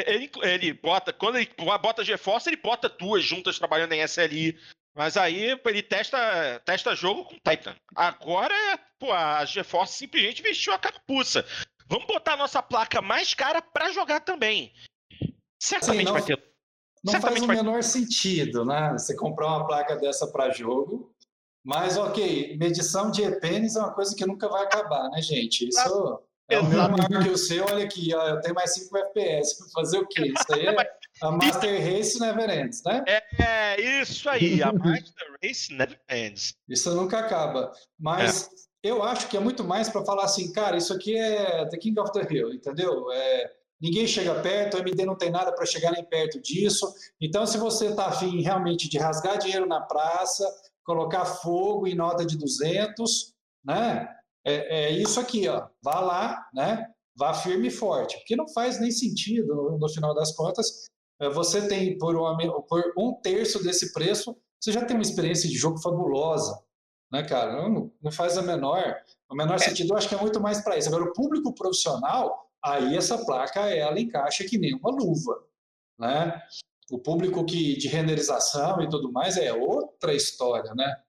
Ele, 0.06 0.30
ele 0.42 0.74
bota, 0.74 1.14
quando 1.14 1.38
ele 1.38 1.50
bota 1.82 2.04
GeForce, 2.04 2.50
ele 2.50 2.58
bota 2.58 2.90
duas 2.90 3.24
juntas 3.24 3.58
trabalhando 3.58 3.94
em 3.94 4.02
SLI 4.02 4.58
mas 4.98 5.16
aí 5.16 5.56
ele 5.64 5.84
testa, 5.84 6.60
testa 6.66 6.96
jogo 6.96 7.24
com 7.24 7.36
Titan. 7.36 7.76
Agora, 7.96 8.56
pô, 8.98 9.14
a 9.14 9.46
GeForce 9.46 9.94
simplesmente 9.94 10.42
vestiu 10.42 10.74
a 10.74 10.80
carapuça. 10.80 11.46
Vamos 11.86 12.08
botar 12.08 12.34
a 12.34 12.38
nossa 12.38 12.64
placa 12.64 13.00
mais 13.00 13.36
cara 13.36 13.62
para 13.62 13.92
jogar 13.92 14.22
também. 14.22 14.74
Certamente 15.62 16.06
não, 16.06 16.14
vai 16.14 16.24
ter. 16.24 16.44
Não 17.04 17.12
Certamente 17.12 17.46
faz 17.46 17.60
o 17.60 17.64
menor 17.64 17.84
sentido, 17.84 18.66
né? 18.66 18.94
Você 18.94 19.16
comprar 19.16 19.48
uma 19.48 19.68
placa 19.68 19.96
dessa 19.96 20.28
para 20.28 20.52
jogo. 20.52 21.14
Mas, 21.64 21.98
ok, 21.98 22.58
medição 22.58 23.12
de 23.12 23.24
EPNs 23.24 23.76
é 23.76 23.80
uma 23.80 23.94
coisa 23.94 24.16
que 24.16 24.26
nunca 24.26 24.48
vai 24.48 24.64
acabar, 24.64 25.10
né, 25.10 25.22
gente? 25.22 25.68
Isso. 25.68 26.20
É 26.50 26.60
o 26.60 26.66
mesmo 26.66 26.96
que 27.24 27.30
o 27.30 27.38
seu, 27.38 27.66
olha 27.66 27.84
aqui, 27.84 28.16
ó, 28.16 28.30
eu 28.30 28.40
tenho 28.40 28.56
mais 28.56 28.74
5 28.74 28.98
FPS. 28.98 29.72
Fazer 29.74 29.98
o 29.98 30.08
quê? 30.08 30.32
Isso 30.32 30.54
aí 30.54 30.66
é 30.66 30.76
a 31.22 31.32
Master 31.32 31.82
Race 31.84 32.20
Never 32.20 32.50
Ends, 32.50 32.84
né? 32.86 33.04
É, 33.08 33.82
isso 34.02 34.30
aí, 34.30 34.62
a 34.62 34.72
Master 34.72 35.36
Race 35.44 35.74
Never 35.74 36.00
Ends. 36.10 36.56
Isso 36.70 36.94
nunca 36.96 37.20
acaba. 37.20 37.74
Mas 38.00 38.44
é. 38.84 38.90
eu 38.90 39.04
acho 39.04 39.28
que 39.28 39.36
é 39.36 39.40
muito 39.40 39.64
mais 39.64 39.90
para 39.90 40.06
falar 40.06 40.26
assim, 40.26 40.54
cara, 40.54 40.78
isso 40.78 40.94
aqui 40.94 41.18
é 41.18 41.66
The 41.66 41.78
King 41.78 42.00
of 42.00 42.12
the 42.14 42.26
Hill, 42.32 42.54
entendeu? 42.54 43.12
É, 43.12 43.52
ninguém 43.82 44.08
chega 44.08 44.42
perto, 44.42 44.78
a 44.78 44.80
AMD 44.80 45.06
não 45.06 45.18
tem 45.18 45.30
nada 45.30 45.52
para 45.54 45.66
chegar 45.66 45.92
nem 45.92 46.04
perto 46.04 46.42
disso. 46.42 46.92
Então, 47.20 47.46
se 47.46 47.58
você 47.58 47.88
está 47.88 48.08
afim 48.08 48.42
realmente 48.42 48.90
de 48.90 48.98
rasgar 48.98 49.38
dinheiro 49.38 49.66
na 49.66 49.82
praça, 49.82 50.48
colocar 50.84 51.26
fogo 51.26 51.88
em 51.88 51.96
nota 51.96 52.26
de 52.26 52.38
200, 52.38 53.34
né? 53.66 54.08
é, 54.48 54.86
é 54.86 54.92
isso 54.92 55.20
aqui, 55.20 55.48
ó. 55.50 55.68
Vá 55.84 56.00
lá, 56.00 56.48
né? 56.54 56.88
Vá 57.16 57.34
firme 57.34 57.68
e 57.68 57.72
forte, 57.72 58.16
porque 58.18 58.36
não 58.36 58.48
faz 58.48 58.80
nem 58.80 58.92
sentido, 58.92 59.54
no, 59.54 59.78
no 59.78 59.90
final 59.90 60.14
das 60.14 60.34
contas, 60.36 60.86
é, 61.20 61.30
você 61.30 61.68
tem 61.68 61.98
por, 61.98 62.16
uma, 62.16 62.38
por, 62.64 62.94
um 62.98 63.14
terço 63.22 63.62
desse 63.62 63.92
preço, 63.92 64.38
você 64.60 64.72
já 64.72 64.86
tem 64.86 64.96
uma 64.96 65.04
experiência 65.04 65.50
de 65.50 65.58
jogo 65.58 65.80
fabulosa, 65.80 66.58
né, 67.12 67.24
cara? 67.24 67.68
Não, 67.70 67.92
não 68.02 68.12
faz 68.12 68.38
a 68.38 68.42
menor, 68.42 68.96
o 69.30 69.36
menor 69.36 69.56
é. 69.56 69.60
sentido. 69.60 69.92
Eu 69.92 69.98
acho 69.98 70.08
que 70.08 70.16
é 70.16 70.22
muito 70.22 70.40
mais 70.40 70.64
para 70.64 70.78
isso. 70.78 70.88
Agora, 70.88 71.04
o 71.04 71.14
público 71.14 71.54
profissional, 71.54 72.47
aí 72.74 72.96
essa 72.96 73.24
placa 73.26 73.62
ela 73.70 74.00
encaixa 74.00 74.44
que 74.44 74.58
nem 74.58 74.76
uma 74.76 74.92
luva, 74.92 75.44
né? 75.98 76.42
O 76.90 77.00
público 77.00 77.46
que 77.46 77.78
de 77.78 77.88
renderização 77.88 78.82
e 78.82 78.90
tudo 78.90 79.12
mais 79.12 79.38
é 79.38 79.52
outra 79.52 80.14
história, 80.14 80.74
né? 80.74 81.02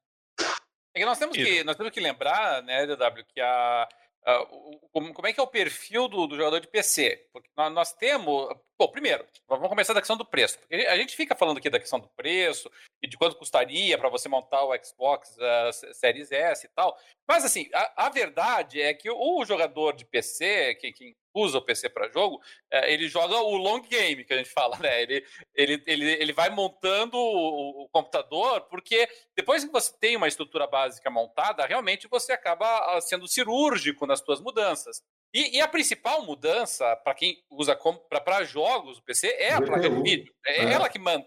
É 0.95 1.01
que 1.01 1.07
nós 1.07 1.19
temos 1.19 1.37
que, 1.37 1.63
nós 1.63 1.77
temos 1.77 1.93
que 1.93 2.01
lembrar, 2.01 2.63
né, 2.63 2.87
DW, 2.87 3.25
que 3.33 3.41
a, 3.41 3.89
Uh, 4.29 4.79
como, 4.93 5.15
como, 5.15 5.27
é 5.27 5.33
que 5.33 5.41
é 5.41 5.43
o 5.43 5.47
perfil 5.47 6.07
do, 6.07 6.27
do 6.27 6.37
jogador 6.37 6.61
de 6.61 6.69
PC? 6.69 7.29
Porque 7.33 7.49
nós, 7.57 7.73
nós, 7.73 7.93
temos. 7.95 8.49
Bom, 8.81 8.87
primeiro, 8.87 9.27
vamos 9.49 9.69
começar 9.69 9.93
da 9.93 10.01
questão 10.01 10.17
do 10.17 10.25
preço. 10.25 10.57
A 10.89 10.97
gente 10.97 11.17
fica 11.17 11.35
falando 11.35 11.59
aqui 11.59 11.69
da 11.69 11.81
questão 11.81 11.99
do 11.99 12.09
preço 12.11 12.71
e 13.03 13.09
de 13.09 13.17
quanto 13.17 13.35
custaria 13.35 13.99
para 13.99 14.09
você 14.09 14.29
montar 14.29 14.63
o 14.63 14.73
Xbox 14.81 15.37
uh, 15.37 15.95
Series 15.95 16.31
S 16.31 16.65
e 16.65 16.69
tal. 16.69 16.97
Mas, 17.27 17.45
assim, 17.45 17.69
a, 17.75 18.07
a 18.07 18.09
verdade 18.09 18.81
é 18.81 18.95
que 18.95 19.11
o, 19.11 19.45
jogador 19.45 19.97
de 19.97 20.05
PC, 20.05 20.77
quem, 20.77 20.93
quem 20.93 21.17
usa 21.35 21.59
o 21.59 21.63
PC 21.63 21.89
para 21.89 22.09
jogo, 22.09 22.41
é, 22.71 22.93
ele 22.93 23.09
joga 23.09 23.37
o 23.39 23.57
long 23.57 23.81
game, 23.81 24.25
que 24.25 24.33
a 24.33 24.37
gente 24.37 24.51
fala, 24.55 24.79
né? 24.79 25.03
Ele, 25.03 25.27
ele, 25.57 25.83
ele, 25.85 26.13
ele 26.13 26.33
vai 26.33 26.49
montando 26.49 27.19
o, 27.19 27.83
o, 27.83 27.89
computador, 27.89 28.61
porque 28.63 29.09
depois 29.37 29.65
que 29.65 29.73
você 29.73 29.93
tem 29.99 30.17
uma 30.17 30.29
estrutura 30.29 30.69
básica 30.69 31.11
montada, 31.11 31.67
realmente 31.67 32.07
você 32.07 32.31
acaba 32.31 32.97
ah, 32.97 33.01
sendo 33.01 33.27
cirúrgico 33.27 34.07
nas 34.07 34.21
suas 34.21 34.41
mudanças. 34.41 35.03
E, 35.33 35.59
e, 35.59 35.61
a 35.61 35.69
principal 35.69 36.25
mudança 36.25 36.97
para 36.97 37.15
quem 37.15 37.43
usa 37.51 37.79
para 38.09 38.45
jogos 38.45 38.99
o 38.99 39.03
PC 39.03 39.29
é 39.39 39.53
a 39.53 39.61
placa 39.61 39.89
de 39.89 40.03
vídeo. 40.03 40.35
É, 40.47 40.65
é 40.65 40.73
ela 40.73 40.89
que 40.89 40.99
manda. 40.99 41.27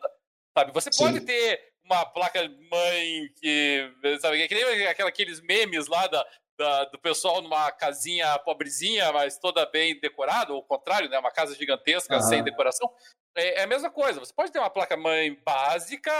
Sabe? 0.57 0.71
Você 0.73 0.89
pode 0.97 1.19
Sim. 1.19 1.25
ter 1.25 1.71
uma 1.85 2.05
placa 2.05 2.41
mãe 2.71 3.29
que. 3.39 3.91
Sabe, 4.19 4.47
que 4.47 4.55
nem 4.55 4.87
aqueles 4.87 5.39
memes 5.41 5.87
lá 5.87 6.07
da, 6.07 6.25
da, 6.57 6.85
do 6.85 6.99
pessoal 6.99 7.41
numa 7.41 7.71
casinha 7.71 8.37
pobrezinha, 8.39 9.11
mas 9.11 9.37
toda 9.37 9.65
bem 9.65 9.99
decorada, 9.99 10.53
ou 10.53 10.59
o 10.59 10.63
contrário, 10.63 11.09
né? 11.09 11.17
Uma 11.17 11.31
casa 11.31 11.55
gigantesca 11.55 12.15
uhum. 12.15 12.21
sem 12.21 12.43
decoração. 12.43 12.91
É, 13.35 13.59
é, 13.59 13.63
a 13.63 13.67
mesma 13.67 13.89
coisa. 13.89 14.19
Você 14.19 14.33
pode 14.33 14.51
ter 14.51 14.59
uma 14.59 14.69
placa-mãe 14.69 15.33
básica, 15.45 16.11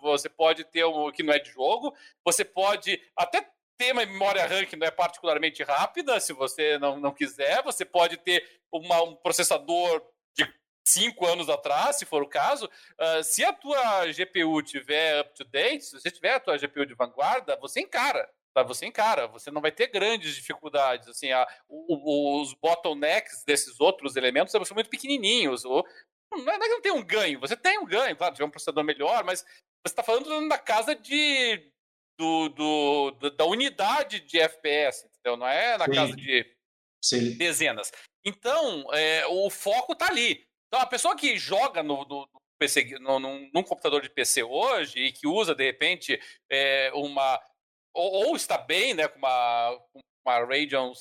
você 0.00 0.28
pode 0.28 0.64
ter 0.64 0.84
um 0.84 1.10
que 1.10 1.22
não 1.22 1.32
é 1.32 1.38
de 1.38 1.50
jogo, 1.50 1.94
você 2.24 2.44
pode 2.44 3.00
até 3.16 3.46
ter 3.80 3.92
uma 3.92 4.04
memória 4.04 4.46
RAM 4.46 4.66
que 4.66 4.76
não 4.76 4.86
é 4.86 4.90
particularmente 4.90 5.62
rápida, 5.62 6.20
se 6.20 6.34
você 6.34 6.78
não, 6.78 7.00
não 7.00 7.14
quiser, 7.14 7.62
você 7.62 7.82
pode 7.82 8.18
ter 8.18 8.60
uma, 8.70 9.02
um 9.02 9.16
processador 9.16 10.02
de 10.36 10.46
cinco 10.86 11.26
anos 11.26 11.48
atrás, 11.48 11.96
se 11.96 12.04
for 12.04 12.22
o 12.22 12.28
caso. 12.28 12.66
Uh, 12.66 13.24
se 13.24 13.42
a 13.42 13.54
tua 13.54 14.04
GPU 14.12 14.62
tiver 14.62 15.22
up 15.22 15.34
to 15.34 15.44
date, 15.44 15.86
se 15.86 15.98
você 15.98 16.10
tiver 16.10 16.34
a 16.34 16.40
tua 16.40 16.58
GPU 16.58 16.84
de 16.84 16.92
vanguarda, 16.92 17.56
você 17.56 17.80
encara 17.80 18.30
Tá? 18.52 18.64
Você 18.64 18.84
encara, 18.86 19.28
você 19.28 19.50
não 19.50 19.60
vai 19.60 19.70
ter 19.70 19.86
grandes 19.86 20.34
dificuldades. 20.34 21.08
Assim, 21.08 21.30
a, 21.30 21.46
o, 21.68 22.42
os 22.42 22.52
bottlenecks 22.54 23.44
desses 23.44 23.80
outros 23.80 24.16
elementos 24.16 24.52
são 24.52 24.74
muito 24.74 24.90
pequenininhos. 24.90 25.64
O, 25.64 25.84
não 26.32 26.52
é 26.52 26.58
que 26.58 26.68
não 26.68 26.80
tem 26.80 26.92
um 26.92 27.02
ganho, 27.02 27.40
você 27.40 27.56
tem 27.56 27.78
um 27.78 27.86
ganho, 27.86 28.16
claro, 28.16 28.34
tiver 28.34 28.44
um 28.44 28.50
processador 28.50 28.84
melhor, 28.84 29.24
mas 29.24 29.42
você 29.84 29.92
está 29.92 30.02
falando 30.02 30.48
da 30.48 30.58
casa 30.58 30.94
de, 30.94 31.72
do, 32.20 33.10
do, 33.12 33.30
da 33.30 33.46
unidade 33.46 34.20
de 34.20 34.38
FPS, 34.38 35.06
entendeu? 35.06 35.38
Não 35.38 35.48
é 35.48 35.78
na 35.78 35.86
Sim. 35.86 35.94
casa 35.94 36.16
de 36.16 36.56
Sim. 37.02 37.36
dezenas. 37.36 37.90
Então, 38.24 38.86
é, 38.92 39.26
o 39.26 39.48
foco 39.48 39.94
está 39.94 40.08
ali. 40.08 40.46
Então, 40.68 40.80
a 40.80 40.86
pessoa 40.86 41.16
que 41.16 41.38
joga 41.38 41.82
no, 41.82 42.04
no, 42.04 42.20
no 42.20 42.40
PC, 42.58 42.98
no, 43.00 43.18
num, 43.18 43.50
num, 43.54 43.62
computador 43.62 44.02
de 44.02 44.10
PC 44.10 44.42
hoje 44.42 44.98
e 44.98 45.12
que 45.12 45.26
usa, 45.26 45.54
de 45.54 45.64
repente, 45.64 46.20
é, 46.50 46.92
uma 46.94 47.40
ou, 47.94 48.28
ou, 48.28 48.36
está 48.36 48.58
bem, 48.58 48.94
né, 48.94 49.08
com 49.08 49.18
uma, 49.18 49.80
uma 50.24 50.38
Radeon 50.44 50.92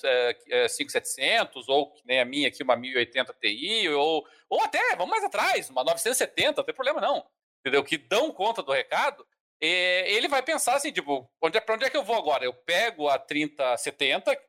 é, 0.48 0.68
5700, 0.68 1.68
ou 1.68 1.92
que 1.92 2.02
nem 2.06 2.20
a 2.20 2.26
minha 2.26 2.48
aqui, 2.48 2.64
uma 2.64 2.76
1080 2.76 3.34
Ti, 3.34 3.90
ou, 3.90 4.26
ou 4.50 4.64
até, 4.64 4.96
vamos 4.96 5.12
mais 5.12 5.24
atrás, 5.24 5.70
uma 5.70 5.84
970, 5.84 6.58
não 6.58 6.64
tem 6.64 6.74
problema 6.74 7.00
não, 7.00 7.24
entendeu? 7.60 7.84
Que 7.84 7.98
dão 7.98 8.32
conta 8.32 8.64
do 8.64 8.72
recado, 8.72 9.28
ele 9.62 10.28
vai 10.28 10.42
pensar 10.42 10.76
assim, 10.76 10.92
tipo, 10.92 11.30
onde 11.42 11.58
é, 11.58 11.62
para 11.62 11.76
onde 11.76 11.86
é 11.86 11.90
que 11.90 11.98
eu 11.98 12.04
vou 12.04 12.16
agora? 12.16 12.46
Eu 12.46 12.54
pego 12.54 13.10
a 13.10 13.20
3070, 13.20 14.36
que 14.36 14.44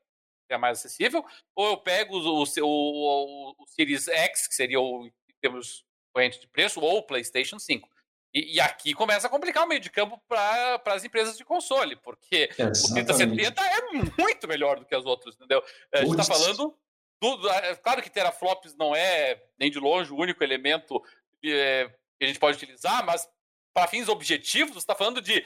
é 0.50 0.58
mais 0.58 0.78
acessível, 0.78 1.24
ou 1.54 1.70
eu 1.70 1.76
pego 1.78 2.16
o, 2.16 2.42
o, 2.42 2.44
o, 2.62 3.54
o 3.58 3.66
Series 3.66 4.08
X, 4.08 4.46
que 4.46 4.54
seria 4.54 4.80
o, 4.80 5.06
em 5.06 5.34
termos 5.40 5.84
corrente 6.12 6.40
de 6.40 6.46
preço, 6.46 6.80
ou 6.80 6.98
o 6.98 7.02
PlayStation 7.02 7.58
5. 7.58 7.88
E, 8.32 8.56
e, 8.56 8.60
aqui 8.60 8.94
começa 8.94 9.26
a 9.26 9.30
complicar 9.30 9.64
o 9.64 9.68
meio 9.68 9.80
de 9.80 9.90
campo 9.90 10.20
para 10.28 10.80
as 10.86 11.04
empresas 11.04 11.36
de 11.36 11.44
console, 11.44 11.96
porque 11.96 12.48
Exatamente. 12.56 13.10
o 13.10 13.16
3070 13.16 13.62
é 13.62 13.82
muito 13.92 14.46
melhor 14.46 14.78
do 14.78 14.86
que 14.86 14.94
as 14.94 15.04
outras, 15.04 15.34
entendeu? 15.34 15.64
A 15.92 15.98
gente 15.98 16.10
está 16.10 16.24
falando. 16.24 16.76
Do, 17.20 17.50
é 17.50 17.74
claro 17.74 18.00
que 18.00 18.08
teraflops 18.08 18.74
não 18.76 18.94
é 18.94 19.42
nem 19.58 19.70
de 19.70 19.78
longe 19.78 20.10
o 20.12 20.16
único 20.16 20.42
elemento 20.42 21.02
é, 21.44 21.90
que 22.18 22.24
a 22.24 22.26
gente 22.26 22.38
pode 22.38 22.56
utilizar, 22.56 23.04
mas 23.04 23.28
para 23.74 23.88
fins 23.88 24.08
objetivos, 24.08 24.74
você 24.74 24.78
está 24.78 24.94
falando 24.94 25.20
de 25.20 25.44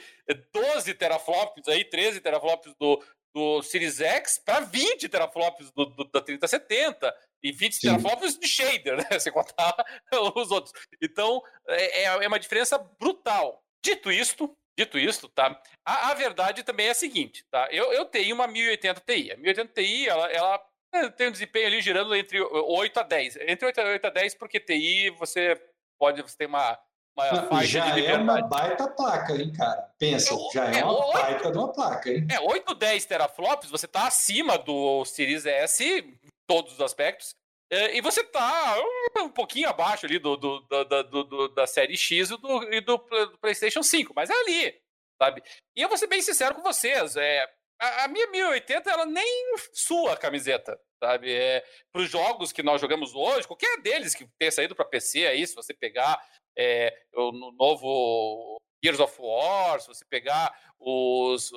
12 0.51 0.93
teraflops, 0.93 1.67
aí, 1.67 1.83
13 1.83 2.21
teraflops 2.21 2.73
do, 2.79 3.03
do 3.33 3.61
Series 3.61 3.99
X 3.99 4.39
para 4.43 4.61
20 4.61 5.09
teraflops 5.09 5.71
do, 5.71 5.85
do, 5.85 6.05
da 6.05 6.21
3070 6.21 7.15
e 7.43 7.51
20 7.51 7.73
Sim. 7.73 7.81
teraflops 7.81 8.39
de 8.39 8.47
shader, 8.47 8.97
né? 9.09 9.19
Sem 9.19 9.31
contar 9.31 9.75
os 10.35 10.51
outros. 10.51 10.73
Então, 11.01 11.41
é, 11.67 12.03
é, 12.03 12.05
é 12.05 12.27
uma 12.27 12.39
diferença 12.39 12.77
brutal. 12.77 13.61
Dito 13.83 14.11
isto, 14.11 14.55
dito 14.77 14.97
isto, 14.97 15.29
tá? 15.29 15.61
A, 15.85 16.11
a, 16.11 16.13
verdade 16.13 16.63
também 16.63 16.87
é 16.87 16.91
a 16.91 16.95
seguinte, 16.95 17.45
tá? 17.51 17.67
Eu, 17.71 17.93
eu 17.93 18.05
tenho 18.05 18.33
uma 18.33 18.47
1080 18.47 19.01
Ti. 19.01 19.31
A 19.33 19.37
1080 19.37 19.73
Ti, 19.73 20.09
ela, 20.09 20.31
ela 20.31 20.65
é, 20.93 21.09
tem 21.09 21.27
um 21.27 21.31
desempenho 21.31 21.67
ali 21.67 21.81
girando 21.81 22.15
entre 22.15 22.39
8 22.41 22.99
a 22.99 23.03
10. 23.03 23.35
Entre 23.41 23.65
8 23.65 23.81
a, 23.81 23.83
8 23.83 24.05
a 24.05 24.09
10, 24.09 24.35
porque 24.35 24.59
TI 24.59 25.09
você 25.11 25.61
pode, 25.99 26.21
você 26.21 26.37
tem 26.37 26.47
uma, 26.47 26.79
uma 27.15 27.63
já 27.65 27.97
é 27.97 28.17
uma 28.17 28.41
baita 28.41 28.89
placa, 28.89 29.33
hein, 29.33 29.51
cara? 29.53 29.89
Pensa, 29.97 30.33
é, 30.33 30.53
já 30.53 30.71
é, 30.71 30.79
é 30.79 30.83
uma 30.83 31.05
8, 31.05 31.13
baita 31.13 31.51
de 31.51 31.57
uma 31.57 31.71
placa, 31.71 32.09
hein? 32.09 32.27
É, 32.29 32.39
8, 32.39 32.75
10 32.75 33.05
teraflops, 33.05 33.69
você 33.69 33.87
tá 33.87 34.07
acima 34.07 34.57
do 34.57 35.05
Series 35.05 35.45
S 35.45 36.19
todos 36.45 36.73
os 36.73 36.81
aspectos. 36.81 37.33
É, 37.71 37.97
e 37.97 38.01
você 38.01 38.23
tá 38.23 38.77
um 39.17 39.29
pouquinho 39.29 39.69
abaixo 39.69 40.05
ali 40.05 40.19
do, 40.19 40.35
do, 40.37 40.59
do, 40.61 41.23
do 41.23 41.47
da 41.49 41.65
série 41.65 41.97
X 41.97 42.29
e 42.29 42.37
do, 42.37 42.73
e 42.73 42.81
do, 42.81 42.99
PlayStation 43.41 43.81
5, 43.81 44.13
mas 44.15 44.29
é 44.29 44.33
ali, 44.33 44.79
sabe? 45.19 45.41
E 45.75 45.81
eu 45.81 45.89
vou 45.89 45.97
ser 45.97 46.07
bem 46.07 46.21
sincero 46.21 46.53
com 46.53 46.61
vocês, 46.61 47.15
é, 47.15 47.49
a, 47.79 48.05
a 48.05 48.07
minha 48.07 48.27
1080 48.27 48.89
ela 48.89 49.05
nem 49.05 49.55
sua 49.73 50.13
a 50.13 50.17
camiseta, 50.17 50.79
sabe? 50.99 51.33
É, 51.33 51.63
para 51.91 52.01
os 52.01 52.09
jogos 52.09 52.51
que 52.51 52.63
nós 52.63 52.79
jogamos 52.79 53.13
hoje, 53.13 53.47
qualquer 53.47 53.81
deles 53.81 54.15
que 54.15 54.27
tenha 54.37 54.51
saído 54.51 54.75
para 54.75 54.85
PC 54.85 55.27
aí, 55.27 55.45
se 55.45 55.55
você 55.55 55.73
pegar 55.73 56.19
é, 56.57 56.93
o 57.13 57.31
no 57.31 57.51
novo 57.51 58.57
Gears 58.83 58.99
of 58.99 59.15
War, 59.19 59.81
se 59.81 59.87
você 59.87 60.05
pegar 60.05 60.53
os, 60.79 61.51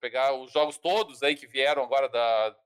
pegar 0.00 0.34
os 0.34 0.52
jogos 0.52 0.78
todos 0.78 1.22
aí 1.22 1.34
que 1.34 1.46
vieram 1.46 1.82
agora 1.82 2.08
da, 2.08 2.56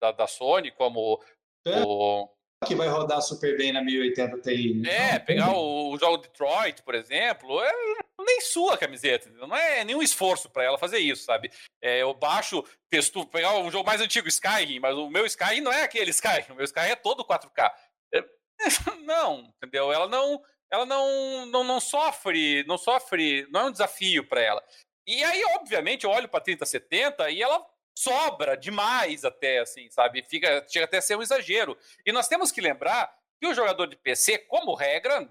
da, 0.00 0.12
da 0.12 0.26
Sony, 0.26 0.70
como 0.70 1.22
é. 1.66 1.82
o. 1.82 2.28
Que 2.66 2.74
vai 2.74 2.88
rodar 2.88 3.22
super 3.22 3.56
bem 3.56 3.72
na 3.72 3.82
1080 3.82 4.40
Ti. 4.40 4.74
Né? 4.74 5.14
É, 5.14 5.18
pegar 5.18 5.52
o, 5.52 5.92
o, 5.92 5.98
jogo 5.98 6.16
Detroit, 6.16 6.82
por 6.82 6.94
exemplo, 6.94 7.62
é 7.62 7.72
nem 8.18 8.40
sua 8.40 8.76
camiseta, 8.76 9.30
não 9.30 9.56
é 9.56 9.84
nenhum 9.84 10.02
esforço 10.02 10.50
para 10.50 10.64
ela 10.64 10.76
fazer 10.76 10.98
isso, 10.98 11.22
sabe? 11.24 11.52
É, 11.80 12.02
eu 12.02 12.12
baixo, 12.12 12.64
texto, 12.90 13.24
pegar 13.26 13.56
um 13.58 13.70
jogo 13.70 13.86
mais 13.86 14.00
antigo, 14.00 14.26
Skyrim, 14.26 14.80
mas 14.80 14.96
o 14.96 15.08
meu 15.08 15.24
Skyrim 15.24 15.60
não 15.60 15.72
é 15.72 15.82
aquele 15.82 16.10
Skyrim, 16.10 16.52
o 16.52 16.56
meu 16.56 16.64
Skyrim 16.64 16.90
é 16.90 16.96
todo 16.96 17.24
4K. 17.24 17.70
É, 18.12 18.24
não, 19.06 19.52
entendeu? 19.56 19.92
Ela 19.92 20.08
não, 20.08 20.42
ela 20.70 20.84
não, 20.84 21.46
não, 21.46 21.62
não 21.62 21.80
sofre, 21.80 22.64
não 22.66 22.76
sofre, 22.76 23.46
não 23.50 23.60
é 23.60 23.64
um 23.66 23.72
desafio 23.72 24.26
para 24.26 24.40
ela. 24.40 24.62
E 25.06 25.22
aí, 25.22 25.42
obviamente, 25.56 26.04
eu 26.04 26.10
olho 26.10 26.28
para 26.28 26.40
3070 26.40 27.30
e 27.30 27.40
ela 27.40 27.64
sobra 27.98 28.56
demais 28.56 29.24
até, 29.24 29.58
assim, 29.58 29.90
sabe? 29.90 30.22
Fica, 30.22 30.64
chega 30.68 30.84
até 30.84 30.98
a 30.98 31.02
ser 31.02 31.16
um 31.16 31.22
exagero. 31.22 31.76
E 32.06 32.12
nós 32.12 32.28
temos 32.28 32.52
que 32.52 32.60
lembrar 32.60 33.12
que 33.40 33.46
o 33.46 33.54
jogador 33.54 33.86
de 33.86 33.96
PC, 33.96 34.38
como 34.38 34.74
regra, 34.74 35.28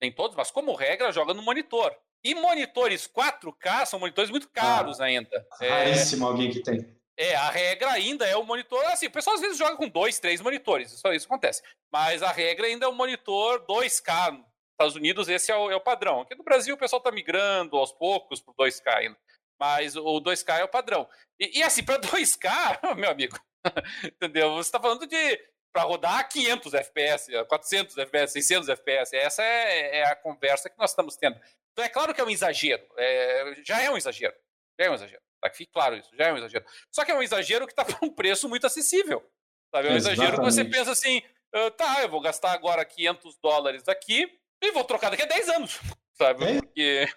nem 0.00 0.12
todos, 0.12 0.36
mas 0.36 0.50
como 0.50 0.74
regra, 0.74 1.12
joga 1.12 1.32
no 1.32 1.42
monitor. 1.42 1.96
E 2.22 2.34
monitores 2.34 3.08
4K 3.08 3.86
são 3.86 3.98
monitores 3.98 4.30
muito 4.30 4.50
caros 4.50 5.00
ah, 5.00 5.04
ainda. 5.04 5.46
Raríssimo 5.58 6.26
é, 6.26 6.28
alguém 6.28 6.50
que 6.50 6.62
tem. 6.62 6.94
É, 7.16 7.34
a 7.34 7.48
regra 7.48 7.90
ainda 7.90 8.26
é 8.26 8.36
o 8.36 8.44
monitor. 8.44 8.84
Assim, 8.86 9.06
o 9.06 9.10
pessoal 9.10 9.36
às 9.36 9.40
vezes 9.40 9.56
joga 9.56 9.76
com 9.76 9.88
dois, 9.88 10.18
três 10.18 10.42
monitores, 10.42 10.92
isso, 10.92 11.12
isso 11.12 11.26
acontece. 11.26 11.62
Mas 11.90 12.22
a 12.22 12.30
regra 12.30 12.66
ainda 12.66 12.84
é 12.84 12.88
o 12.88 12.94
monitor 12.94 13.64
2K. 13.66 14.32
Nos 14.32 14.44
Estados 14.72 14.96
Unidos, 14.96 15.28
esse 15.28 15.50
é 15.50 15.56
o, 15.56 15.70
é 15.70 15.76
o 15.76 15.80
padrão. 15.80 16.20
Aqui 16.20 16.34
no 16.34 16.44
Brasil, 16.44 16.74
o 16.74 16.78
pessoal 16.78 16.98
está 16.98 17.10
migrando 17.10 17.76
aos 17.78 17.92
poucos 17.92 18.40
para 18.40 18.54
2K 18.54 18.94
ainda. 18.94 19.16
Mas 19.60 19.94
o 19.94 20.20
2K 20.20 20.60
é 20.60 20.64
o 20.64 20.68
padrão. 20.68 21.06
E, 21.38 21.58
e 21.58 21.62
assim, 21.62 21.84
para 21.84 22.00
2K, 22.00 22.94
meu 22.96 23.10
amigo, 23.10 23.38
entendeu? 24.04 24.54
Você 24.54 24.68
está 24.68 24.80
falando 24.80 25.06
de 25.06 25.50
para 25.72 25.82
rodar 25.82 26.28
500 26.28 26.74
FPS, 26.74 27.28
400 27.48 27.96
FPS, 27.98 28.32
600 28.32 28.68
FPS. 28.70 29.16
Essa 29.16 29.42
é, 29.42 29.98
é, 29.98 30.04
a 30.04 30.16
conversa 30.16 30.68
que 30.68 30.78
nós 30.78 30.90
estamos 30.90 31.16
tendo. 31.16 31.40
Então 31.72 31.84
é 31.84 31.88
claro 31.88 32.12
que 32.12 32.20
é 32.20 32.24
um 32.24 32.30
exagero. 32.30 32.84
É, 32.96 33.54
já 33.64 33.80
é 33.80 33.88
um 33.88 33.96
exagero. 33.96 34.34
Já 34.78 34.86
é 34.86 34.90
um 34.90 34.94
exagero. 34.94 35.22
Tá? 35.40 35.48
Que 35.48 35.56
fique 35.58 35.72
claro 35.72 35.96
isso. 35.96 36.10
Já 36.16 36.26
é 36.26 36.32
um 36.32 36.38
exagero. 36.38 36.64
Só 36.90 37.04
que 37.04 37.12
é 37.12 37.14
um 37.14 37.22
exagero 37.22 37.66
que 37.66 37.72
está 37.72 37.84
por 37.84 38.04
um 38.04 38.12
preço 38.12 38.48
muito 38.48 38.66
acessível. 38.66 39.24
Sabe? 39.72 39.88
É 39.88 39.92
um 39.92 39.96
Exatamente. 39.96 40.22
exagero 40.22 40.42
que 40.42 40.50
você 40.50 40.64
pensa 40.64 40.90
assim, 40.90 41.22
ah, 41.54 41.70
tá, 41.70 42.02
eu 42.02 42.08
vou 42.08 42.20
gastar 42.20 42.52
agora 42.52 42.84
500 42.84 43.38
dólares 43.38 43.88
aqui 43.88 44.28
e 44.62 44.72
vou 44.72 44.84
trocar 44.84 45.10
daqui 45.10 45.22
a 45.22 45.26
10 45.26 45.48
anos. 45.50 45.78
Sabe? 46.14 46.44
É. 46.44 46.54
Porque... 46.60 47.08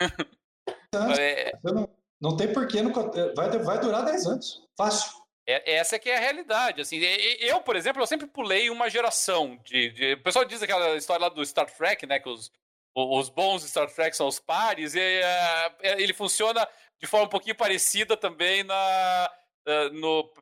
é, 1.20 1.52
Não 2.24 2.38
tem 2.38 2.54
porquê, 2.54 2.82
vai, 3.36 3.50
vai 3.50 3.80
durar 3.82 4.06
10 4.06 4.26
anos. 4.28 4.64
Fácil. 4.78 5.12
É, 5.46 5.74
essa 5.76 5.98
é 5.98 6.00
que 6.00 6.10
é 6.10 6.16
a 6.16 6.22
realidade. 6.22 6.80
Assim, 6.80 6.98
eu, 7.42 7.60
por 7.60 7.76
exemplo, 7.76 8.02
eu 8.02 8.08
sempre 8.08 8.26
pulei 8.28 8.70
uma 8.70 8.90
geração 8.90 9.60
de, 9.66 9.90
de, 9.90 10.14
O 10.14 10.24
pessoal 10.24 10.46
diz 10.46 10.64
aquela 10.64 10.96
história 10.96 11.24
lá 11.24 11.30
do 11.30 11.46
Star 11.46 11.70
Trek, 11.70 12.06
né? 12.06 12.22
Que 12.22 12.30
os, 12.30 12.50
os 12.96 13.28
bons 13.28 13.64
Star 13.64 13.94
Trek 13.94 14.16
são 14.16 14.28
os 14.28 14.40
pares, 14.40 14.96
e 14.96 15.02
é, 15.02 15.76
ele 16.02 16.14
funciona 16.14 16.66
de 16.98 17.06
forma 17.06 17.26
um 17.26 17.30
pouquinho 17.30 17.56
parecida 17.56 18.16
também 18.16 18.64
na, 18.64 19.30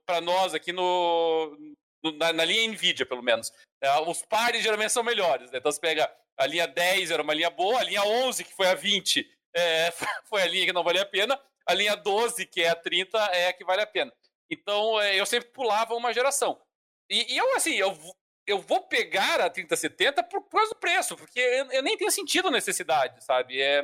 para 0.05 0.21
nós 0.21 0.53
aqui 0.53 0.71
no, 0.71 1.57
no 2.03 2.11
na, 2.11 2.31
na, 2.31 2.45
linha 2.45 2.67
NVIDIA, 2.67 3.07
pelo 3.07 3.23
menos. 3.23 3.51
É, 3.81 3.99
os 4.01 4.21
pares 4.21 4.61
geralmente 4.61 4.91
são 4.91 5.03
melhores. 5.03 5.49
Né? 5.49 5.57
Então 5.57 5.71
você 5.71 5.81
pega 5.81 6.13
a 6.37 6.45
linha 6.45 6.67
10 6.67 7.09
era 7.09 7.23
uma 7.23 7.33
linha 7.33 7.49
boa, 7.49 7.79
a 7.79 7.83
linha 7.83 8.03
11, 8.03 8.43
que 8.43 8.53
foi 8.53 8.67
a 8.67 8.75
20, 8.75 9.27
é, 9.55 9.91
foi 10.29 10.43
a 10.43 10.47
linha 10.47 10.67
que 10.67 10.73
não 10.73 10.83
valia 10.83 11.01
a 11.01 11.05
pena, 11.05 11.41
a 11.71 11.73
linha 11.73 11.95
12, 11.95 12.45
que 12.45 12.61
é 12.61 12.69
a 12.69 12.75
30, 12.75 13.17
é 13.17 13.47
a 13.47 13.53
que 13.53 13.63
vale 13.63 13.81
a 13.81 13.87
pena. 13.87 14.13
Então, 14.49 14.99
é, 14.99 15.19
eu 15.19 15.25
sempre 15.25 15.49
pulava 15.49 15.95
uma 15.95 16.13
geração. 16.13 16.61
E, 17.09 17.33
e, 17.33 17.37
eu, 17.37 17.55
assim, 17.55 17.75
eu, 17.75 17.97
eu 18.45 18.59
vou 18.59 18.81
pegar 18.83 19.41
a 19.41 19.49
3070 19.49 20.23
por 20.23 20.47
causa 20.49 20.69
do 20.69 20.79
preço, 20.79 21.15
porque 21.15 21.39
eu, 21.39 21.71
eu 21.71 21.81
nem 21.81 21.97
tenho 21.97 22.11
sentido 22.11 22.51
necessidade, 22.51 23.23
sabe? 23.23 23.61
É, 23.61 23.81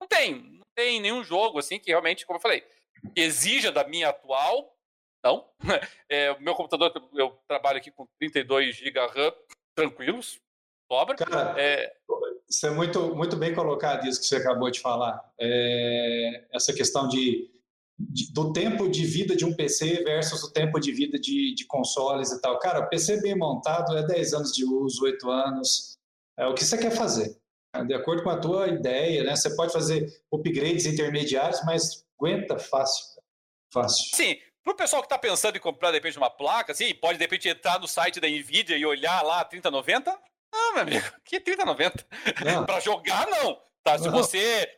não 0.00 0.08
tem, 0.08 0.34
não 0.34 0.66
tem 0.74 1.00
nenhum 1.00 1.22
jogo, 1.22 1.58
assim, 1.58 1.78
que 1.78 1.90
realmente, 1.90 2.26
como 2.26 2.38
eu 2.38 2.42
falei, 2.42 2.66
exija 3.14 3.70
da 3.70 3.86
minha 3.86 4.08
atual, 4.08 4.74
não. 5.24 5.48
É, 6.08 6.30
o 6.30 6.40
meu 6.40 6.54
computador, 6.54 6.92
eu 7.14 7.36
trabalho 7.48 7.78
aqui 7.78 7.90
com 7.90 8.06
32 8.20 8.76
GB 8.76 9.00
RAM, 9.06 9.34
tranquilos, 9.74 10.40
sobra. 10.90 11.16
Cara, 11.16 11.60
é... 11.60 11.92
isso 12.48 12.66
é 12.66 12.70
muito, 12.70 13.14
muito 13.14 13.36
bem 13.36 13.54
colocado, 13.54 14.06
isso 14.06 14.20
que 14.20 14.26
você 14.26 14.36
acabou 14.36 14.70
de 14.70 14.80
falar. 14.80 15.20
É, 15.38 16.46
essa 16.52 16.72
questão 16.72 17.08
de 17.08 17.50
do 18.32 18.52
tempo 18.52 18.90
de 18.90 19.06
vida 19.06 19.34
de 19.34 19.44
um 19.44 19.54
PC 19.54 20.04
versus 20.04 20.42
o 20.42 20.52
tempo 20.52 20.78
de 20.78 20.92
vida 20.92 21.18
de, 21.18 21.54
de 21.54 21.64
consoles 21.64 22.30
e 22.30 22.40
tal. 22.42 22.58
Cara, 22.58 22.86
PC 22.86 23.22
bem 23.22 23.34
montado 23.34 23.96
é 23.96 24.06
10 24.06 24.34
anos 24.34 24.52
de 24.52 24.66
uso, 24.66 25.04
8 25.04 25.30
anos. 25.30 25.96
É 26.38 26.46
o 26.46 26.52
que 26.52 26.62
você 26.62 26.76
quer 26.76 26.90
fazer. 26.90 27.38
De 27.86 27.94
acordo 27.94 28.22
com 28.22 28.30
a 28.30 28.38
tua 28.38 28.68
ideia, 28.68 29.24
né? 29.24 29.34
Você 29.34 29.54
pode 29.56 29.72
fazer 29.72 30.06
upgrades 30.30 30.84
intermediários, 30.84 31.64
mas 31.64 32.04
aguenta 32.18 32.58
fácil. 32.58 33.04
Fácil. 33.72 34.14
Sim, 34.14 34.36
para 34.62 34.72
o 34.72 34.76
pessoal 34.76 35.02
que 35.02 35.06
está 35.06 35.18
pensando 35.18 35.56
em 35.56 35.60
comprar, 35.60 35.90
de 35.90 35.96
repente, 35.96 36.18
uma 36.18 36.30
placa, 36.30 36.72
assim, 36.72 36.94
pode, 36.94 37.18
de 37.18 37.24
repente, 37.24 37.48
entrar 37.48 37.78
no 37.78 37.86
site 37.86 38.20
da 38.20 38.28
NVIDIA 38.28 38.76
e 38.76 38.84
olhar 38.84 39.22
lá 39.22 39.44
3090. 39.44 40.18
Não, 40.56 40.72
meu 40.72 40.82
amigo, 40.82 41.06
que 41.24 41.38
3090? 41.38 42.06
para 42.66 42.80
jogar, 42.80 43.26
não. 43.28 43.60
Tá? 43.82 43.98
Se 43.98 44.06
não. 44.06 44.12
você 44.12 44.68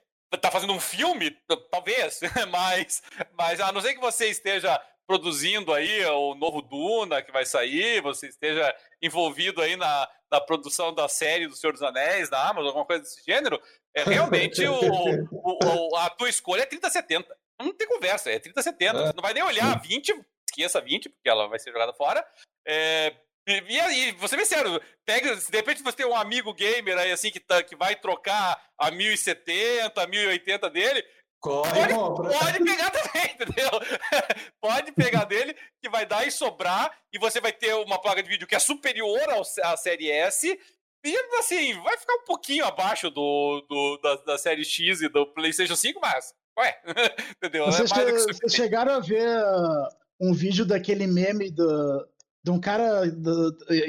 tá 0.40 0.50
fazendo 0.50 0.72
um 0.72 0.80
filme, 0.80 1.30
talvez, 1.70 2.20
mas, 2.50 3.02
mas 3.32 3.60
a 3.60 3.72
não 3.72 3.80
ser 3.80 3.94
que 3.94 4.00
você 4.00 4.28
esteja 4.28 4.80
produzindo 5.06 5.72
aí 5.72 6.04
o 6.04 6.34
novo 6.34 6.60
Duna 6.60 7.22
que 7.22 7.32
vai 7.32 7.46
sair, 7.46 8.02
você 8.02 8.28
esteja 8.28 8.74
envolvido 9.00 9.62
aí 9.62 9.74
na, 9.74 10.06
na 10.30 10.40
produção 10.40 10.92
da 10.92 11.08
série 11.08 11.48
do 11.48 11.56
Senhor 11.56 11.72
dos 11.72 11.82
Anéis, 11.82 12.28
da 12.28 12.46
Amazon, 12.46 12.66
alguma 12.66 12.84
coisa 12.84 13.02
desse 13.02 13.24
gênero, 13.24 13.60
é 13.94 14.02
realmente 14.02 14.66
o, 14.66 14.78
o, 15.32 15.96
a 15.96 16.10
tua 16.10 16.28
escolha 16.28 16.62
é 16.62 16.66
3070. 16.66 17.34
Não 17.58 17.72
tem 17.72 17.88
conversa, 17.88 18.30
é 18.30 18.38
3070. 18.38 18.98
É. 18.98 19.06
Você 19.06 19.12
não 19.14 19.22
vai 19.22 19.32
nem 19.32 19.42
olhar 19.42 19.80
20, 19.80 20.14
esqueça 20.46 20.80
20, 20.80 21.08
porque 21.08 21.28
ela 21.28 21.48
vai 21.48 21.58
ser 21.58 21.72
jogada 21.72 21.94
fora. 21.94 22.22
É, 22.66 23.14
e 23.48 23.80
aí, 23.80 24.12
você 24.12 24.36
vê 24.36 24.44
sério, 24.44 24.80
pega, 25.06 25.34
de 25.34 25.56
repente 25.56 25.82
você 25.82 25.96
tem 25.96 26.06
um 26.06 26.14
amigo 26.14 26.52
gamer 26.52 26.98
aí 26.98 27.10
assim 27.10 27.30
que, 27.30 27.40
tá, 27.40 27.62
que 27.62 27.74
vai 27.74 27.96
trocar 27.96 28.62
a 28.76 28.90
1070, 28.90 30.02
a 30.02 30.06
1080 30.06 30.70
dele. 30.70 31.02
Corre, 31.40 31.94
pode, 31.94 32.36
pode 32.36 32.64
pegar 32.64 32.90
também, 32.90 33.30
entendeu? 33.40 33.70
pode 34.60 34.92
pegar 34.92 35.24
dele, 35.24 35.56
que 35.80 35.88
vai 35.88 36.04
dar 36.04 36.26
e 36.26 36.30
sobrar, 36.30 36.92
e 37.12 37.18
você 37.18 37.40
vai 37.40 37.52
ter 37.52 37.74
uma 37.74 37.98
placa 37.98 38.22
de 38.22 38.28
vídeo 38.28 38.46
que 38.46 38.56
é 38.56 38.58
superior 38.58 39.30
ao, 39.30 39.42
à 39.62 39.76
série 39.76 40.10
S, 40.10 40.58
e 41.04 41.16
assim, 41.38 41.80
vai 41.80 41.96
ficar 41.96 42.14
um 42.14 42.24
pouquinho 42.24 42.64
abaixo 42.64 43.08
do, 43.08 43.64
do 43.68 43.98
da, 44.02 44.16
da 44.16 44.38
série 44.38 44.64
X 44.64 45.00
e 45.00 45.08
do 45.08 45.26
PlayStation 45.26 45.76
5, 45.76 46.00
mas, 46.00 46.34
ué, 46.58 46.76
entendeu? 47.36 47.66
Vocês, 47.66 47.90
é 47.92 47.94
che 47.94 48.32
vocês 48.32 48.52
chegaram 48.52 48.94
a 48.94 49.00
ver 49.00 49.26
uh, 49.26 49.88
um 50.20 50.34
vídeo 50.34 50.66
daquele 50.66 51.06
meme 51.06 51.50
do, 51.50 52.04
de 52.42 52.50
um 52.50 52.60
cara 52.60 53.02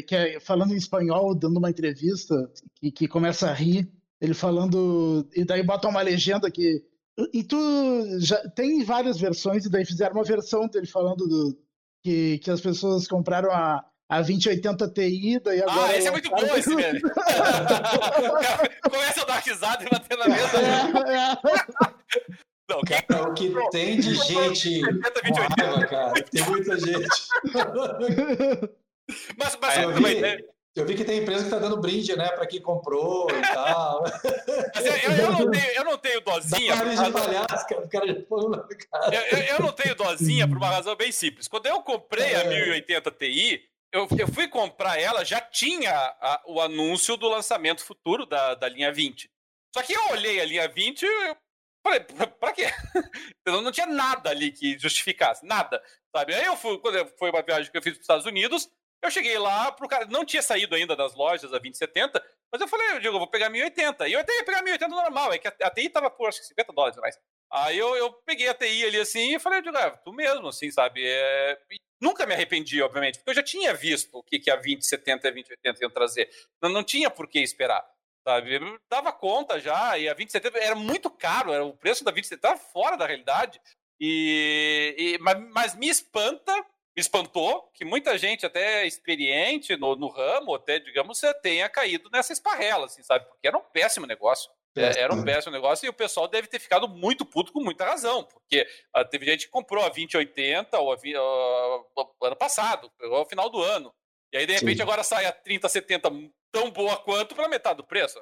que 0.07 0.15
é 0.15 0.39
falando 0.39 0.73
em 0.73 0.77
espanhol, 0.77 1.35
dando 1.35 1.57
uma 1.57 1.69
entrevista, 1.69 2.35
que, 2.75 2.91
que 2.91 3.07
começa 3.07 3.49
a 3.49 3.53
rir, 3.53 3.91
ele 4.19 4.33
falando, 4.33 5.27
e 5.35 5.45
daí 5.45 5.63
bota 5.63 5.87
uma 5.87 6.01
legenda 6.01 6.49
que. 6.51 6.83
E 7.33 7.43
tu 7.43 7.57
já 8.19 8.37
tem 8.49 8.83
várias 8.83 9.19
versões, 9.19 9.65
e 9.65 9.69
daí 9.69 9.85
fizeram 9.85 10.15
uma 10.15 10.23
versão 10.23 10.67
dele 10.67 10.87
falando 10.87 11.27
do, 11.27 11.57
que, 12.01 12.39
que 12.39 12.51
as 12.51 12.61
pessoas 12.61 13.07
compraram 13.07 13.51
a, 13.51 13.83
a 14.09 14.17
2080 14.17 14.89
Ti, 14.89 15.39
daí 15.43 15.61
agora. 15.61 15.91
Ah, 15.91 15.97
esse 15.97 16.07
é 16.07 16.11
muito 16.11 16.29
bom, 16.29 16.37
esse 16.55 16.75
mesmo. 16.75 17.09
Começa 18.89 19.21
a 19.21 19.25
dar 19.25 19.39
risada 19.39 19.83
e 19.83 19.89
bater 19.89 20.17
na 20.17 20.27
mesa. 20.27 20.57
É, 20.57 21.31
é. 21.33 22.48
Não, 22.69 22.81
cara, 22.81 23.27
o 23.27 23.33
que 23.33 23.51
tem 23.71 23.99
de 23.99 24.13
gente 24.13 24.81
com 24.81 25.63
raiva, 25.63 25.87
cara, 25.87 26.13
tem 26.23 26.43
muita 26.43 26.79
gente. 26.79 27.07
mas, 29.35 29.57
mas 29.59 29.77
eu, 29.81 29.91
vi, 29.95 30.45
eu 30.75 30.85
vi 30.85 30.93
que 30.93 31.03
tem 31.03 31.23
empresa 31.23 31.45
que 31.45 31.49
tá 31.49 31.57
dando 31.57 31.81
brinde, 31.81 32.15
né, 32.15 32.29
para 32.29 32.45
quem 32.45 32.61
comprou 32.61 33.27
e 33.31 33.41
tal. 33.41 34.03
Mas 34.75 34.85
eu, 34.85 34.93
eu, 34.93 35.31
não, 35.31 35.49
tenho, 35.49 35.71
eu 35.71 35.83
não 35.83 35.97
tenho 35.97 36.21
dosinha. 36.21 36.77
Por 36.77 37.11
palhaço, 37.11 37.67
cara, 37.67 37.81
o 37.81 37.89
cara, 37.89 38.05
eu, 38.05 39.21
eu, 39.31 39.45
eu 39.45 39.59
não 39.61 39.71
tenho 39.71 39.95
dosinha 39.95 40.47
por 40.47 40.57
uma 40.57 40.69
razão 40.69 40.95
bem 40.95 41.11
simples. 41.11 41.47
Quando 41.47 41.65
eu 41.65 41.81
comprei 41.81 42.33
é. 42.33 42.41
a 42.41 42.43
1080 42.43 43.09
Ti, 43.11 43.63
eu, 43.91 44.07
eu 44.15 44.27
fui 44.27 44.47
comprar 44.47 45.01
ela, 45.01 45.25
já 45.25 45.41
tinha 45.41 45.91
a, 45.91 46.43
o 46.45 46.61
anúncio 46.61 47.17
do 47.17 47.27
lançamento 47.27 47.83
futuro 47.83 48.27
da, 48.27 48.53
da 48.53 48.69
linha 48.69 48.93
20. 48.93 49.27
Só 49.73 49.81
que 49.81 49.93
eu 49.93 50.11
olhei 50.11 50.39
a 50.39 50.45
linha 50.45 50.67
20 50.67 51.03
eu 51.03 51.35
Falei, 51.89 52.29
pra 52.39 52.53
quê? 52.53 52.65
Não 53.47 53.71
tinha 53.71 53.87
nada 53.87 54.29
ali 54.29 54.51
que 54.51 54.77
justificasse, 54.77 55.43
nada, 55.43 55.81
sabe? 56.15 56.35
Aí 56.35 56.45
eu 56.45 56.55
fui, 56.55 56.77
quando 56.77 57.07
foi 57.17 57.31
uma 57.31 57.41
viagem 57.41 57.71
que 57.71 57.77
eu 57.77 57.81
fiz 57.81 57.93
para 57.93 57.99
os 57.99 58.03
Estados 58.03 58.25
Unidos, 58.27 58.69
eu 59.01 59.09
cheguei 59.09 59.39
lá 59.39 59.71
pro 59.71 59.87
cara, 59.87 60.05
não 60.05 60.25
tinha 60.25 60.41
saído 60.41 60.75
ainda 60.75 60.95
das 60.95 61.15
lojas 61.15 61.51
a 61.53 61.57
2070, 61.57 62.23
mas 62.51 62.61
eu 62.61 62.67
falei, 62.67 62.91
eu 62.91 62.99
digo, 62.99 63.15
eu 63.15 63.19
vou 63.19 63.27
pegar 63.27 63.49
1080. 63.49 64.07
E 64.07 64.13
eu 64.13 64.19
até 64.19 64.35
ia 64.35 64.43
pegar 64.43 64.61
1080 64.61 64.93
normal, 64.93 65.33
é 65.33 65.39
que 65.39 65.47
a, 65.47 65.69
TI 65.71 65.89
tava 65.89 66.11
por 66.11 66.27
acho 66.27 66.41
que 66.41 66.47
50 66.47 66.73
dólares 66.73 66.97
mais. 66.97 67.17
Aí 67.51 67.77
eu, 67.77 67.95
eu 67.95 68.13
peguei 68.25 68.47
a 68.49 68.53
TI 68.53 68.85
ali 68.85 68.99
assim 68.99 69.35
e 69.35 69.39
falei, 69.39 69.59
eu 69.59 69.63
digo, 69.63 69.77
ah, 69.77 69.91
tu 69.91 70.13
mesmo, 70.13 70.49
assim, 70.49 70.69
sabe? 70.69 71.01
É... 71.03 71.57
Nunca 72.01 72.25
me 72.25 72.33
arrependi, 72.33 72.81
obviamente, 72.81 73.17
porque 73.17 73.31
eu 73.31 73.35
já 73.35 73.43
tinha 73.43 73.73
visto 73.73 74.15
o 74.15 74.23
que, 74.23 74.37
que 74.37 74.51
a 74.51 74.55
2070 74.55 75.27
e 75.27 75.29
a 75.29 75.33
2080 75.33 75.83
iam 75.83 75.89
trazer. 75.89 76.29
Não, 76.61 76.69
não 76.69 76.83
tinha 76.83 77.09
por 77.09 77.27
que 77.27 77.39
esperar 77.39 77.83
sabe? 78.29 78.53
Eu 78.53 78.79
dava 78.87 79.11
conta 79.11 79.59
já, 79.59 79.97
e 79.97 80.07
a 80.07 80.13
2070 80.13 80.59
era 80.59 80.75
muito 80.75 81.09
caro, 81.09 81.51
era 81.51 81.65
o 81.65 81.73
preço 81.73 82.03
da 82.03 82.11
2070 82.11 82.35
estava 82.35 82.71
fora 82.71 82.95
da 82.95 83.07
realidade. 83.07 83.59
E, 83.99 84.95
e 84.97 85.17
mas, 85.17 85.39
mas, 85.51 85.75
me 85.75 85.89
espanta, 85.89 86.53
me 86.53 87.01
espantou 87.01 87.69
que 87.73 87.83
muita 87.83 88.17
gente 88.19 88.45
até 88.45 88.85
experiente 88.85 89.75
no, 89.75 89.95
no 89.95 90.07
ramo, 90.07 90.53
até 90.53 90.79
digamos, 90.79 91.19
tenha 91.41 91.67
caído 91.67 92.07
nessa 92.11 92.31
esparrela, 92.31 92.85
assim, 92.85 93.01
sabe? 93.01 93.25
Porque 93.25 93.47
era 93.47 93.57
um 93.57 93.63
péssimo 93.63 94.05
negócio. 94.05 94.49
É, 94.77 95.01
era 95.01 95.13
um 95.13 95.23
péssimo 95.23 95.51
negócio 95.51 95.87
e 95.87 95.89
o 95.89 95.93
pessoal 95.93 96.27
deve 96.27 96.47
ter 96.47 96.59
ficado 96.59 96.87
muito 96.87 97.25
puto 97.25 97.51
com 97.51 97.59
muita 97.61 97.83
razão, 97.83 98.23
porque 98.23 98.65
uh, 98.95 99.03
teve 99.03 99.25
gente 99.25 99.45
que 99.45 99.51
comprou 99.51 99.83
a 99.83 99.89
2080 99.89 100.79
ou 100.79 100.93
a, 100.93 100.95
uh, 100.95 102.25
ano 102.25 102.35
passado, 102.35 102.89
ao 103.01 103.25
final 103.25 103.49
do 103.49 103.61
ano. 103.61 103.91
E 104.31 104.37
aí, 104.37 104.45
de 104.45 104.53
repente, 104.53 104.77
Sim. 104.77 104.83
agora 104.83 105.03
sai 105.03 105.25
a 105.25 105.31
3070 105.31 106.11
tão 106.51 106.71
boa 106.71 106.97
quanto 106.97 107.35
para 107.35 107.47
metade 107.47 107.77
do 107.77 107.83
preço. 107.83 108.19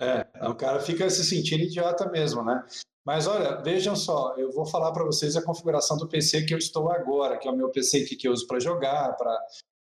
É, 0.00 0.26
o 0.48 0.54
cara 0.54 0.80
fica 0.80 1.08
se 1.10 1.24
sentindo 1.24 1.64
idiota 1.64 2.10
mesmo, 2.10 2.42
né? 2.42 2.64
Mas 3.04 3.26
olha, 3.26 3.56
vejam 3.62 3.96
só, 3.96 4.34
eu 4.36 4.50
vou 4.52 4.66
falar 4.66 4.92
para 4.92 5.04
vocês 5.04 5.36
a 5.36 5.42
configuração 5.42 5.96
do 5.96 6.08
PC 6.08 6.44
que 6.44 6.54
eu 6.54 6.58
estou 6.58 6.90
agora, 6.90 7.38
que 7.38 7.48
é 7.48 7.50
o 7.50 7.56
meu 7.56 7.70
PC 7.70 8.04
que 8.04 8.28
eu 8.28 8.32
uso 8.32 8.46
para 8.46 8.60
jogar, 8.60 9.16
para 9.16 9.36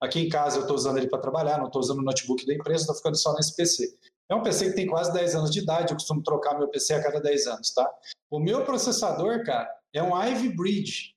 aqui 0.01 0.20
em 0.20 0.28
casa 0.28 0.59
eu 0.59 0.62
estou 0.62 0.77
usando 0.77 0.99
ele 0.99 1.09
para 1.09 1.20
trabalhar, 1.20 1.59
não 1.59 1.66
estou 1.66 1.81
usando 1.81 1.99
o 1.99 2.03
notebook 2.03 2.45
da 2.47 2.55
empresa, 2.55 2.82
estou 2.82 2.97
ficando 2.97 3.16
só 3.16 3.32
nesse 3.35 3.57
PC. 3.57 3.97
É 4.28 4.35
um 4.35 4.43
PC 4.43 4.70
que 4.70 4.77
tem 4.77 4.86
quase 4.86 5.12
10 5.12 5.35
anos 5.36 5.51
de 5.51 5.61
idade, 5.61 5.93
eu 5.93 5.97
costumo 5.97 6.23
trocar 6.23 6.59
meu 6.59 6.69
PC 6.69 6.95
a 6.95 7.03
cada 7.03 7.20
10 7.20 7.47
anos, 7.47 7.73
tá? 7.73 7.91
O 8.31 8.39
meu 8.39 8.65
processador, 8.65 9.45
cara, 9.45 9.70
é 9.93 10.03
um 10.03 10.20
Ivy 10.20 10.49
Bridge. 10.57 11.15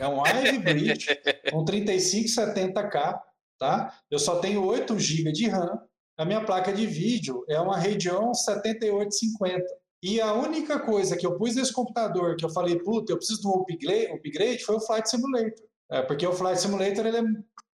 É 0.00 0.08
um 0.08 0.26
Ivy 0.26 0.58
Bridge, 0.58 1.06
um 1.52 1.64
3570K, 1.64 3.20
Tá? 3.62 3.96
Eu 4.10 4.18
só 4.18 4.40
tenho 4.40 4.66
8 4.66 4.98
GB 4.98 5.30
de 5.30 5.46
RAM. 5.46 5.80
A 6.18 6.24
minha 6.24 6.44
placa 6.44 6.72
de 6.72 6.84
vídeo 6.84 7.44
é 7.48 7.60
uma 7.60 7.78
Radeon 7.78 8.34
7850. 8.34 9.64
E 10.02 10.20
a 10.20 10.32
única 10.32 10.80
coisa 10.80 11.16
que 11.16 11.24
eu 11.24 11.38
pus 11.38 11.54
nesse 11.54 11.72
computador 11.72 12.34
que 12.34 12.44
eu 12.44 12.50
falei, 12.50 12.76
puta, 12.80 13.12
eu 13.12 13.16
preciso 13.16 13.42
de 13.42 13.46
um 13.46 13.60
upgrade, 13.60 14.06
upgrade 14.06 14.64
foi 14.64 14.74
o 14.74 14.80
Flight 14.80 15.08
Simulator. 15.08 15.64
É, 15.92 16.02
porque 16.02 16.26
o 16.26 16.32
Flight 16.32 16.60
Simulator 16.60 17.06
ele 17.06 17.18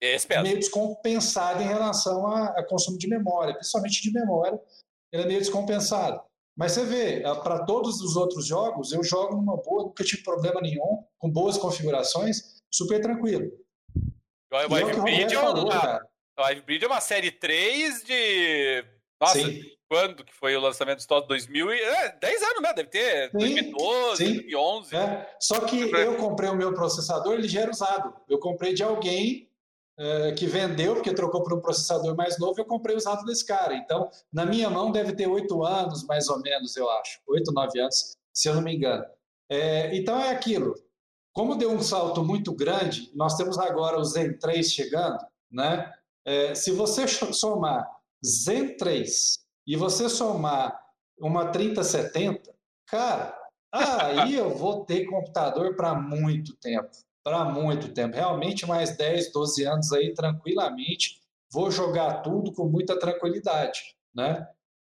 é 0.02 0.16
Espero. 0.16 0.42
meio 0.42 0.56
descompensado 0.56 1.62
em 1.62 1.68
relação 1.68 2.26
a, 2.26 2.46
a, 2.46 2.66
consumo 2.68 2.98
de 2.98 3.08
memória, 3.08 3.54
principalmente 3.54 4.02
de 4.02 4.12
memória, 4.12 4.60
ele 5.14 5.22
é 5.22 5.28
meio 5.28 5.40
descompensado. 5.40 6.20
Mas 6.58 6.72
você 6.72 6.84
vê, 6.84 7.22
para 7.44 7.64
todos 7.64 8.02
os 8.02 8.16
outros 8.16 8.48
jogos, 8.48 8.92
eu 8.92 9.04
jogo 9.04 9.36
numa 9.36 9.58
boa, 9.58 9.84
nunca 9.84 10.04
tive 10.04 10.24
problema 10.24 10.60
nenhum, 10.62 11.04
com 11.20 11.30
boas 11.30 11.60
configurações, 11.60 12.56
super 12.72 13.00
tranquilo. 13.00 13.52
O 14.56 14.60
E 14.60 14.64
é 14.64 14.66
o 14.66 14.70
que 14.70 14.92
Ivy 14.92 15.00
o 15.00 15.04
Bridge 15.04 15.36
Roberto 15.36 15.72
é 15.72 15.76
uma- 16.42 16.52
é 16.84 16.88
uma 16.88 17.02
série 17.02 17.32
3 17.32 18.04
de. 18.04 18.84
Nossa, 19.22 19.40
Sim. 19.40 19.62
quando 19.90 20.24
que 20.26 20.34
foi 20.34 20.56
o 20.56 20.60
lançamento 20.60 20.98
do 20.98 21.02
Story? 21.02 21.28
2000 21.28 21.74
e... 21.74 21.80
É, 21.82 22.12
10 22.20 22.44
anos, 22.44 22.62
né? 22.62 22.74
Deve 22.74 22.90
ter. 22.90 23.32
Sim, 23.32 23.38
2012, 23.38 24.18
sim. 24.26 24.34
2011. 24.34 24.96
É, 24.96 25.36
Só 25.40 25.60
que 25.62 25.80
eu 25.90 26.18
comprei 26.18 26.50
o 26.50 26.56
meu 26.56 26.74
processador, 26.74 27.34
ele 27.34 27.48
já 27.48 27.62
era 27.62 27.72
usado. 27.72 28.14
Eu 28.30 28.38
comprei 28.40 28.74
de 28.74 28.84
alguém 28.84 29.50
eh, 29.98 30.34
que 30.38 30.46
vendeu, 30.46 30.96
porque 30.96 31.14
trocou 31.14 31.42
por 31.42 31.54
um 31.54 31.62
processador 31.62 32.14
mais 32.18 32.38
novo, 32.38 32.60
eu 32.60 32.66
comprei 32.66 32.98
usado 32.98 33.24
desse 33.24 33.46
cara. 33.46 33.74
Então, 33.76 34.10
na 34.34 34.46
minha 34.46 34.70
mão 34.70 34.92
deve 34.92 35.14
ter 35.14 35.26
oito 35.28 35.64
anos, 35.64 36.06
mais 36.06 36.28
ou 36.28 36.42
menos, 36.42 36.76
eu 36.76 36.90
acho. 36.90 37.22
Oito, 37.28 37.54
nove 37.54 37.80
anos, 37.80 38.18
se 38.34 38.50
eu 38.50 38.56
não 38.56 38.62
me 38.62 38.76
engano. 38.76 39.06
É, 39.50 39.96
então 39.96 40.20
é 40.20 40.32
aquilo. 40.32 40.76
Como 41.36 41.58
deu 41.58 41.70
um 41.70 41.82
salto 41.82 42.24
muito 42.24 42.56
grande, 42.56 43.12
nós 43.14 43.36
temos 43.36 43.60
agora 43.60 44.00
o 44.00 44.04
Zen 44.06 44.38
3 44.38 44.72
chegando, 44.72 45.20
né? 45.52 45.94
É, 46.24 46.56
se 46.56 46.72
você 46.72 47.06
somar 47.10 47.86
Zen 48.26 48.78
3 48.78 49.40
e 49.68 49.76
você 49.76 50.08
somar 50.08 50.82
uma 51.20 51.52
3070, 51.52 52.56
cara, 52.88 53.38
aí 53.70 54.34
eu 54.34 54.56
vou 54.56 54.86
ter 54.86 55.08
computador 55.08 55.76
para 55.76 55.94
muito 55.94 56.56
tempo. 56.56 56.90
Para 57.22 57.44
muito 57.44 57.94
tempo. 57.94 58.16
Realmente, 58.16 58.66
mais 58.66 58.96
10, 58.96 59.34
12 59.34 59.66
anos 59.66 59.92
aí, 59.92 60.14
tranquilamente. 60.14 61.20
Vou 61.52 61.70
jogar 61.70 62.22
tudo 62.22 62.54
com 62.54 62.66
muita 62.66 62.98
tranquilidade, 62.98 63.98
né? 64.16 64.48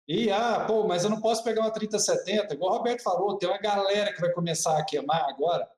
E, 0.07 0.31
ah, 0.31 0.65
pô, 0.69 0.87
mas 0.87 1.03
eu 1.03 1.11
não 1.11 1.21
posso 1.21 1.43
pegar 1.43 1.63
uma 1.63 1.73
3070, 1.73 2.55
igual 2.55 2.75
o 2.75 2.77
Roberto 2.77 3.03
falou, 3.03 3.37
tem 3.37 3.49
uma 3.49 3.59
galera 3.59 4.13
que 4.13 4.21
vai 4.21 4.33
começar 4.33 4.79
a 4.79 4.85
queimar 4.85 5.29
agora 5.29 5.69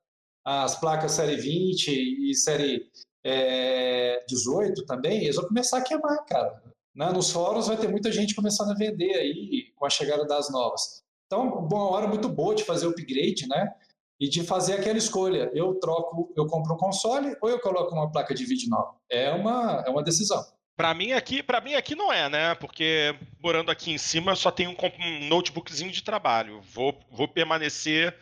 as 0.45 0.79
placas 0.79 1.13
série 1.13 1.37
20 1.37 2.31
e 2.31 2.35
série 2.35 2.91
é, 3.25 4.25
18 4.27 4.85
também, 4.87 5.25
eles 5.25 5.37
vão 5.37 5.47
começar 5.47 5.79
a 5.79 5.83
queimar, 5.83 6.25
cara. 6.27 6.63
Né? 6.95 7.11
Nos 7.13 7.31
fóruns 7.31 7.69
vai 7.69 7.77
ter 7.77 7.89
muita 7.89 8.11
gente 8.11 8.35
começando 8.35 8.71
a 8.71 8.75
vender 8.75 9.15
aí 9.15 9.73
com 9.77 9.87
a 9.87 9.91
chegada 9.91 10.25
das 10.27 10.51
novas. 10.51 11.03
Então, 11.27 11.49
uma 11.49 11.91
hora 11.91 12.09
muito 12.09 12.29
boa 12.29 12.55
de 12.55 12.65
fazer 12.65 12.87
o 12.87 12.91
upgrade, 12.91 13.47
né? 13.49 13.73
E 14.19 14.29
de 14.29 14.43
fazer 14.43 14.75
aquela 14.75 14.99
escolha. 14.99 15.51
Eu 15.55 15.77
troco, 15.77 16.33
eu 16.37 16.47
compro 16.47 16.75
um 16.75 16.77
console 16.77 17.37
ou 17.41 17.49
eu 17.49 17.61
coloco 17.61 17.95
uma 17.95 18.11
placa 18.11 18.35
de 18.35 18.45
vídeo 18.45 18.69
nova? 18.69 18.97
É 19.09 19.31
uma, 19.31 19.85
é 19.87 19.91
uma 19.91 20.03
decisão. 20.03 20.45
Pra 20.77 20.93
mim 20.93 21.13
aqui, 21.13 21.43
para 21.43 21.61
mim 21.61 21.75
aqui 21.75 21.95
não 21.95 22.13
é, 22.13 22.29
né? 22.29 22.55
Porque 22.57 23.15
morando 23.39 23.71
aqui 23.71 23.93
em 23.93 23.99
cima 23.99 24.33
eu 24.33 24.37
só 24.37 24.51
tenho 24.51 24.71
um 24.71 25.29
notebookzinho 25.29 25.93
de 25.93 26.03
trabalho. 26.03 26.61
Vou, 26.63 26.99
vou 27.11 27.29
permanecer, 27.29 28.17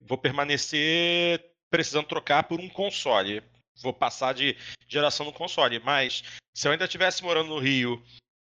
vou 0.00 0.18
permanecer 0.18 1.44
precisando 1.70 2.06
trocar 2.06 2.44
por 2.44 2.60
um 2.60 2.68
console. 2.68 3.42
Vou 3.80 3.92
passar 3.92 4.34
de 4.34 4.56
geração 4.88 5.26
no 5.26 5.32
console. 5.32 5.78
Mas 5.80 6.24
se 6.54 6.66
eu 6.66 6.72
ainda 6.72 6.84
estivesse 6.84 7.22
morando 7.22 7.48
no 7.48 7.58
Rio 7.58 8.02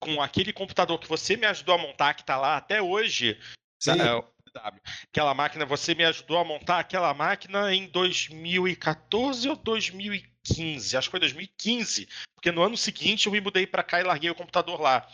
com 0.00 0.20
aquele 0.20 0.52
computador 0.52 0.98
que 0.98 1.08
você 1.08 1.36
me 1.36 1.46
ajudou 1.46 1.74
a 1.74 1.78
montar, 1.78 2.14
que 2.14 2.24
tá 2.24 2.36
lá 2.36 2.56
até 2.56 2.82
hoje, 2.82 3.40
é, 3.88 4.14
o 4.14 4.24
W, 4.52 4.82
aquela 5.08 5.34
máquina, 5.34 5.64
você 5.64 5.94
me 5.94 6.04
ajudou 6.04 6.38
a 6.38 6.44
montar 6.44 6.78
aquela 6.78 7.12
máquina 7.14 7.74
em 7.74 7.86
2014 7.86 9.48
ou 9.48 9.56
2015? 9.56 10.96
Acho 10.96 11.08
que 11.08 11.10
foi 11.10 11.20
2015, 11.20 12.06
porque 12.34 12.52
no 12.52 12.62
ano 12.62 12.76
seguinte 12.76 13.26
eu 13.26 13.32
me 13.32 13.40
mudei 13.40 13.66
para 13.66 13.82
cá 13.82 14.00
e 14.00 14.04
larguei 14.04 14.30
o 14.30 14.34
computador 14.34 14.80
lá. 14.80 15.08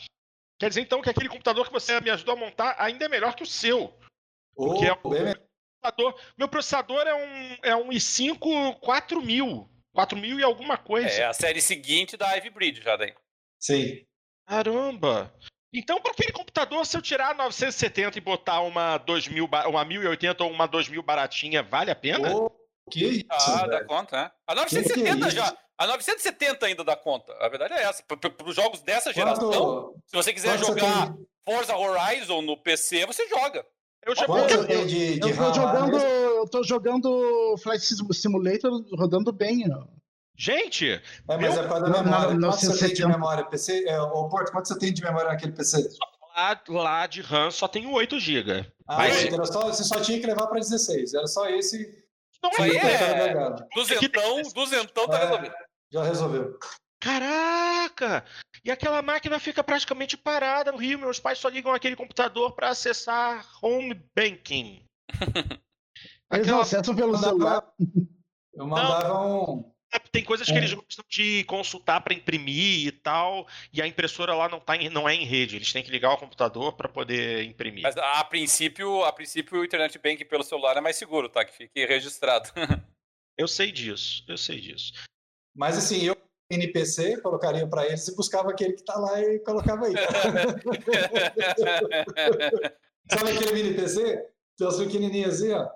Quer 0.58 0.68
dizer 0.68 0.82
então 0.82 1.00
que 1.00 1.08
aquele 1.08 1.28
computador 1.28 1.66
que 1.66 1.72
você 1.72 2.00
me 2.00 2.10
ajudou 2.10 2.34
a 2.34 2.38
montar 2.38 2.74
ainda 2.78 3.04
é 3.04 3.08
melhor 3.08 3.34
que 3.34 3.42
o 3.42 3.46
seu. 3.46 3.96
Porque 4.54 4.84
é 4.84 4.98
Ou, 5.02 5.10
bem 5.10 5.34
Computador- 5.82 6.14
meu 6.36 6.48
processador 6.48 7.06
é 7.06 7.14
um, 7.14 7.56
é 7.62 7.76
um 7.76 7.88
i5 7.88 8.78
4000. 8.80 9.68
4000 9.94 10.38
e 10.38 10.42
alguma 10.44 10.76
coisa. 10.76 11.08
É 11.08 11.24
a 11.24 11.32
série 11.32 11.60
seguinte 11.60 12.16
da 12.16 12.32
Ivy 12.36 12.50
Bridge, 12.50 12.82
já 12.82 12.96
daí. 12.96 13.14
Sim. 13.58 14.04
Caramba! 14.46 15.34
Então, 15.72 16.00
para 16.00 16.12
aquele 16.12 16.32
computador, 16.32 16.84
se 16.84 16.96
eu 16.96 17.02
tirar 17.02 17.34
970 17.34 18.18
e 18.18 18.20
botar 18.20 18.60
uma 18.60 18.98
2000, 18.98 19.46
ba- 19.46 19.68
uma 19.68 19.84
1080 19.84 20.42
ou 20.44 20.50
uma 20.50 20.66
2000 20.66 21.02
baratinha, 21.02 21.62
vale 21.62 21.90
a 21.90 21.94
pena? 21.96 22.34
Ô, 22.34 22.50
que 22.90 23.04
isso, 23.04 23.24
Ah, 23.30 23.66
dá 23.66 23.76
velho. 23.76 23.86
conta, 23.86 24.16
né? 24.16 24.30
A 24.46 24.54
Que 24.66 24.68
que 24.68 24.76
é 24.76 25.14
970 25.14 25.30
já. 25.30 25.56
A 25.78 25.86
970 25.86 26.66
ainda 26.66 26.84
dá 26.84 26.96
conta. 26.96 27.32
A 27.40 27.48
verdade 27.48 27.74
é 27.74 27.82
essa. 27.84 28.02
Para 28.02 28.18
os 28.44 28.54
jogos 28.54 28.82
dessa 28.82 29.12
geração, 29.12 29.48
Quanto, 29.50 29.94
se 30.06 30.12
você 30.16 30.32
quiser 30.32 30.58
quanto 30.58 30.66
você 30.66 30.80
jogar 30.80 31.12
tem, 31.14 31.26
Forza 31.44 31.76
Horizon 31.76 32.42
no 32.42 32.56
PC, 32.56 33.06
você 33.06 33.26
joga. 33.28 33.64
Eu 34.06 34.16
já 34.16 34.26
quanto 34.26 34.54
eu- 34.54 34.66
tem 34.66 34.86
de, 34.86 35.18
de 35.20 35.28
Eu 35.30 35.36
tô 35.36 35.52
jogando, 35.54 35.98
eu 35.98 36.48
tô 36.48 36.62
jogando 36.62 37.56
Flight 37.62 37.84
Sim- 37.84 38.12
Simulator 38.12 38.82
rodando 38.96 39.32
bem. 39.32 39.64
ó. 39.72 39.84
Gente, 40.36 40.88
É, 40.88 41.02
mas 41.28 41.38
Meu- 41.38 41.52
é 41.52 41.62
por 41.62 41.68
causa 41.68 41.84
da 41.84 41.90
Não, 41.90 42.04
memória. 42.04 42.34
não, 42.34 42.48
Quanto 42.50 42.60
você 42.60 42.66
tem 42.86 42.94
de 42.94 43.02
970. 43.02 43.08
memória 43.08 43.44
PC? 43.44 43.84
É, 43.86 44.00
ô, 44.00 44.26
Porto, 44.28 44.50
quanto 44.52 44.68
você 44.68 44.78
tem 44.78 44.92
de 44.92 45.02
memória 45.02 45.28
naquele 45.28 45.52
PC? 45.52 45.86
lá, 46.34 46.60
lá 46.68 47.06
de 47.06 47.20
RAM 47.20 47.50
só 47.50 47.68
tem 47.68 47.86
8 47.86 48.18
GB. 48.18 48.64
Ah, 48.88 48.96
Mas- 48.98 49.18
oito, 49.24 49.34
era 49.34 49.44
só, 49.44 49.66
você 49.66 49.84
só 49.84 50.00
tinha 50.00 50.18
que 50.18 50.26
levar 50.26 50.46
para 50.46 50.58
16. 50.60 51.12
Era 51.12 51.26
só 51.26 51.46
esse. 51.50 52.02
Não 52.42 52.50
Isso 52.52 52.62
é 52.62 52.68
é-. 52.76 53.54
Duzentão, 53.74 54.42
duzentão 54.54 55.06
tá 55.08 55.18
É. 55.18 55.24
resolvido. 55.26 55.54
Já 55.92 56.04
resolveu. 56.04 56.58
Caraca! 57.02 58.24
E 58.64 58.70
aquela 58.70 59.00
máquina 59.02 59.38
fica 59.38 59.64
praticamente 59.64 60.16
parada 60.16 60.70
no 60.72 60.78
Rio. 60.78 60.98
Meus 60.98 61.18
pais 61.18 61.38
só 61.38 61.48
ligam 61.48 61.72
aquele 61.72 61.96
computador 61.96 62.52
para 62.52 62.68
acessar 62.70 63.46
home 63.62 63.94
banking. 64.14 64.84
Eles 66.32 66.46
Aquela- 66.46 66.62
acessam 66.62 66.94
pelo 66.94 67.16
celular. 67.18 67.64
Eu 68.54 68.66
mandava 68.66 69.18
um. 69.50 69.70
Tem 70.12 70.22
coisas 70.24 70.46
que 70.46 70.52
É. 70.52 70.58
eles 70.58 70.72
gostam 70.72 71.04
de 71.08 71.42
consultar 71.44 72.00
para 72.00 72.14
imprimir 72.14 72.86
e 72.86 72.92
tal, 72.92 73.48
e 73.72 73.82
a 73.82 73.86
impressora 73.88 74.32
lá 74.34 74.48
não, 74.48 74.60
tá 74.60 74.76
em- 74.76 74.88
não 74.88 75.08
é 75.08 75.14
em 75.16 75.24
rede. 75.24 75.56
Eles 75.56 75.72
têm 75.72 75.82
que 75.82 75.90
ligar 75.90 76.12
o 76.12 76.16
computador 76.16 76.74
para 76.74 76.88
poder 76.88 77.42
imprimir. 77.42 77.82
Mas 77.82 77.96
a 77.96 78.22
princípio, 78.22 79.02
a 79.02 79.12
princípio 79.12 79.58
o 79.60 79.64
Internet 79.64 79.98
Bank 79.98 80.24
pelo 80.26 80.44
celular 80.44 80.76
é 80.76 80.80
mais 80.80 80.94
seguro, 80.94 81.28
tá? 81.28 81.44
Que 81.44 81.52
fique 81.52 81.84
registrado. 81.86 82.48
Eu 83.36 83.48
sei 83.48 83.72
disso, 83.72 84.22
eu 84.28 84.36
sei 84.36 84.60
disso. 84.60 84.92
Mas 85.56 85.78
assim, 85.78 86.02
eu 86.04 86.14
NPC, 86.50 87.20
colocaria 87.20 87.66
para 87.66 87.86
eles 87.86 88.06
e 88.08 88.16
buscava 88.16 88.50
aquele 88.50 88.72
que 88.74 88.84
tá 88.84 88.98
lá 88.98 89.20
e 89.20 89.38
colocava 89.40 89.86
aí. 89.86 89.94
Sabe 93.10 93.30
aquele 93.32 93.52
mini 93.52 93.74
PC? 93.74 94.24
Tem 94.56 94.68
os 94.68 94.76
pequenininhos 94.76 95.36
assim, 95.36 95.52
ó. 95.52 95.66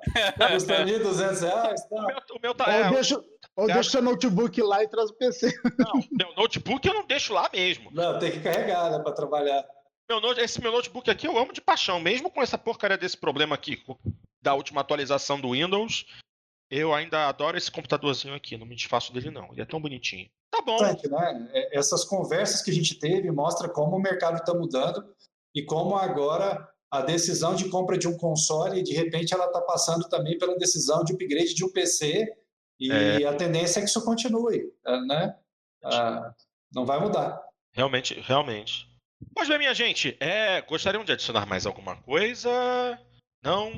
Custa 0.52 0.84
1.200 0.84 1.40
reais. 1.40 1.80
O 1.90 1.96
Tá. 1.96 2.02
meu, 2.06 2.16
o 2.36 2.40
meu 2.42 2.54
tá. 2.54 2.64
Ou 2.66 2.70
é, 2.72 2.90
deixa, 2.90 3.16
ou 3.56 3.66
Tá. 3.66 3.74
deixa 3.74 3.90
seu 3.90 4.02
notebook 4.02 4.60
lá 4.62 4.82
e 4.82 4.88
traz 4.88 5.10
o 5.10 5.14
PC. 5.14 5.52
não, 5.78 6.02
meu 6.12 6.34
notebook 6.36 6.86
eu 6.86 6.94
não 6.94 7.06
deixo 7.06 7.32
lá 7.32 7.48
mesmo. 7.52 7.90
Não, 7.92 8.18
tem 8.18 8.30
que 8.30 8.40
carregar, 8.40 8.90
né, 8.90 8.98
para 8.98 9.12
trabalhar. 9.12 9.64
Meu 10.08 10.20
esse 10.32 10.60
meu 10.60 10.70
notebook 10.70 11.10
aqui 11.10 11.26
eu 11.26 11.38
amo 11.38 11.52
de 11.52 11.62
paixão, 11.62 11.98
mesmo 11.98 12.30
com 12.30 12.42
essa 12.42 12.58
porcaria 12.58 12.98
desse 12.98 13.16
problema 13.16 13.54
aqui 13.54 13.82
da 14.42 14.52
última 14.52 14.82
atualização 14.82 15.40
do 15.40 15.52
Windows. 15.52 16.04
Eu 16.70 16.92
ainda 16.92 17.26
adoro 17.28 17.56
esse 17.56 17.70
computadorzinho 17.70 18.34
aqui, 18.34 18.58
não 18.58 18.66
me 18.66 18.76
desfaço 18.76 19.12
dele 19.14 19.30
não. 19.30 19.50
Ele 19.52 19.62
é 19.62 19.64
tão 19.64 19.80
bonitinho. 19.80 20.28
Tá 20.54 20.62
bom. 20.62 20.78
Né? 20.80 21.50
É, 21.52 21.78
Essas 21.78 22.04
conversas 22.04 22.62
que 22.62 22.70
a 22.70 22.74
gente 22.74 22.98
teve 22.98 23.30
mostra 23.30 23.68
como 23.68 23.96
o 23.96 24.00
mercado 24.00 24.36
está 24.36 24.54
mudando 24.54 25.04
e 25.54 25.64
como 25.64 25.96
agora 25.96 26.68
a 26.90 27.02
decisão 27.02 27.56
de 27.56 27.68
compra 27.68 27.98
de 27.98 28.06
um 28.06 28.16
console, 28.16 28.82
de 28.82 28.92
repente, 28.94 29.34
ela 29.34 29.46
está 29.46 29.60
passando 29.60 30.08
também 30.08 30.38
pela 30.38 30.56
decisão 30.56 31.02
de 31.02 31.12
upgrade 31.12 31.52
de 31.54 31.64
um 31.64 31.72
PC 31.72 32.32
e 32.78 32.90
É. 32.92 33.26
a 33.26 33.34
tendência 33.34 33.80
é 33.80 33.82
que 33.82 33.88
isso 33.88 34.04
continue, 34.04 34.72
né? 35.06 35.36
Ah, 35.82 36.32
não 36.72 36.86
vai 36.86 37.00
mudar. 37.00 37.42
Realmente, 37.72 38.14
realmente. 38.20 38.86
Pois 39.34 39.48
bem, 39.48 39.58
minha 39.58 39.74
gente, 39.74 40.16
é, 40.20 40.60
gostariam 40.62 41.04
de 41.04 41.12
adicionar 41.12 41.46
mais 41.46 41.66
alguma 41.66 41.96
coisa? 42.02 42.50
Não? 43.42 43.72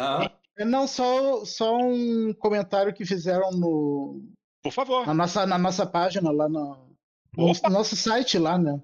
Não, 0.00 0.30
Não, 0.66 0.86
só, 0.88 1.44
só 1.44 1.76
um 1.76 2.34
comentário 2.34 2.92
que 2.92 3.04
fizeram 3.06 3.50
no, 3.52 4.20
Por 4.62 4.72
favor. 4.72 5.06
na, 5.06 5.14
nossa, 5.14 5.46
na 5.46 5.58
nossa 5.58 5.84
página 5.86 6.30
lá 6.30 6.48
no, 6.48 6.76
no 7.36 7.52
nosso 7.70 7.96
site 7.96 8.38
lá, 8.38 8.56
né? 8.58 8.80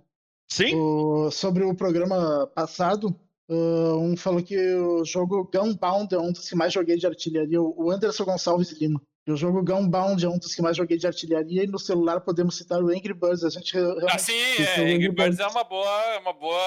Sim? 0.51 0.75
O- 0.75 1.31
sobre 1.31 1.63
o 1.65 1.75
programa 1.75 2.47
passado. 2.55 3.15
uh, 3.51 3.97
um 3.99 4.17
falou 4.17 4.43
que 4.43 4.57
o 4.75 5.05
jogo 5.05 5.49
Gunbound 5.53 6.15
é 6.15 6.19
um 6.19 6.33
dos 6.33 6.49
que 6.49 6.57
mais 6.57 6.73
joguei 6.73 6.97
de 6.97 7.07
artilharia. 7.07 7.61
O 7.63 7.91
Anderson 7.91 8.25
Gonçalves 8.25 8.73
Lima. 8.73 9.01
E 9.27 9.31
o 9.31 9.37
jogo 9.37 9.63
Gunbound 9.63 10.25
é 10.25 10.29
um 10.29 10.39
dos 10.39 10.55
que 10.55 10.63
mais 10.63 10.75
joguei 10.77 10.97
de 10.97 11.07
artilharia. 11.07 11.63
E 11.65 11.67
no 11.67 11.79
celular 11.79 12.21
podemos 12.23 12.57
citar 12.57 12.83
o 12.83 12.89
Angry 12.89 13.13
Birds. 13.13 13.45
A 13.45 13.51
gente 13.51 13.75
realmente. 13.75 14.11
Assim, 14.15 14.33
Esse 14.33 14.63
é, 14.63 14.79
é 14.79 14.81
o 14.81 14.95
Angry 14.97 15.09
Birds 15.11 15.37
Birds. 15.37 15.41
é 15.41 15.47
uma 15.47 15.65
boa, 15.65 16.03
é 16.15 16.19
uma 16.19 16.33
boa, 16.33 16.61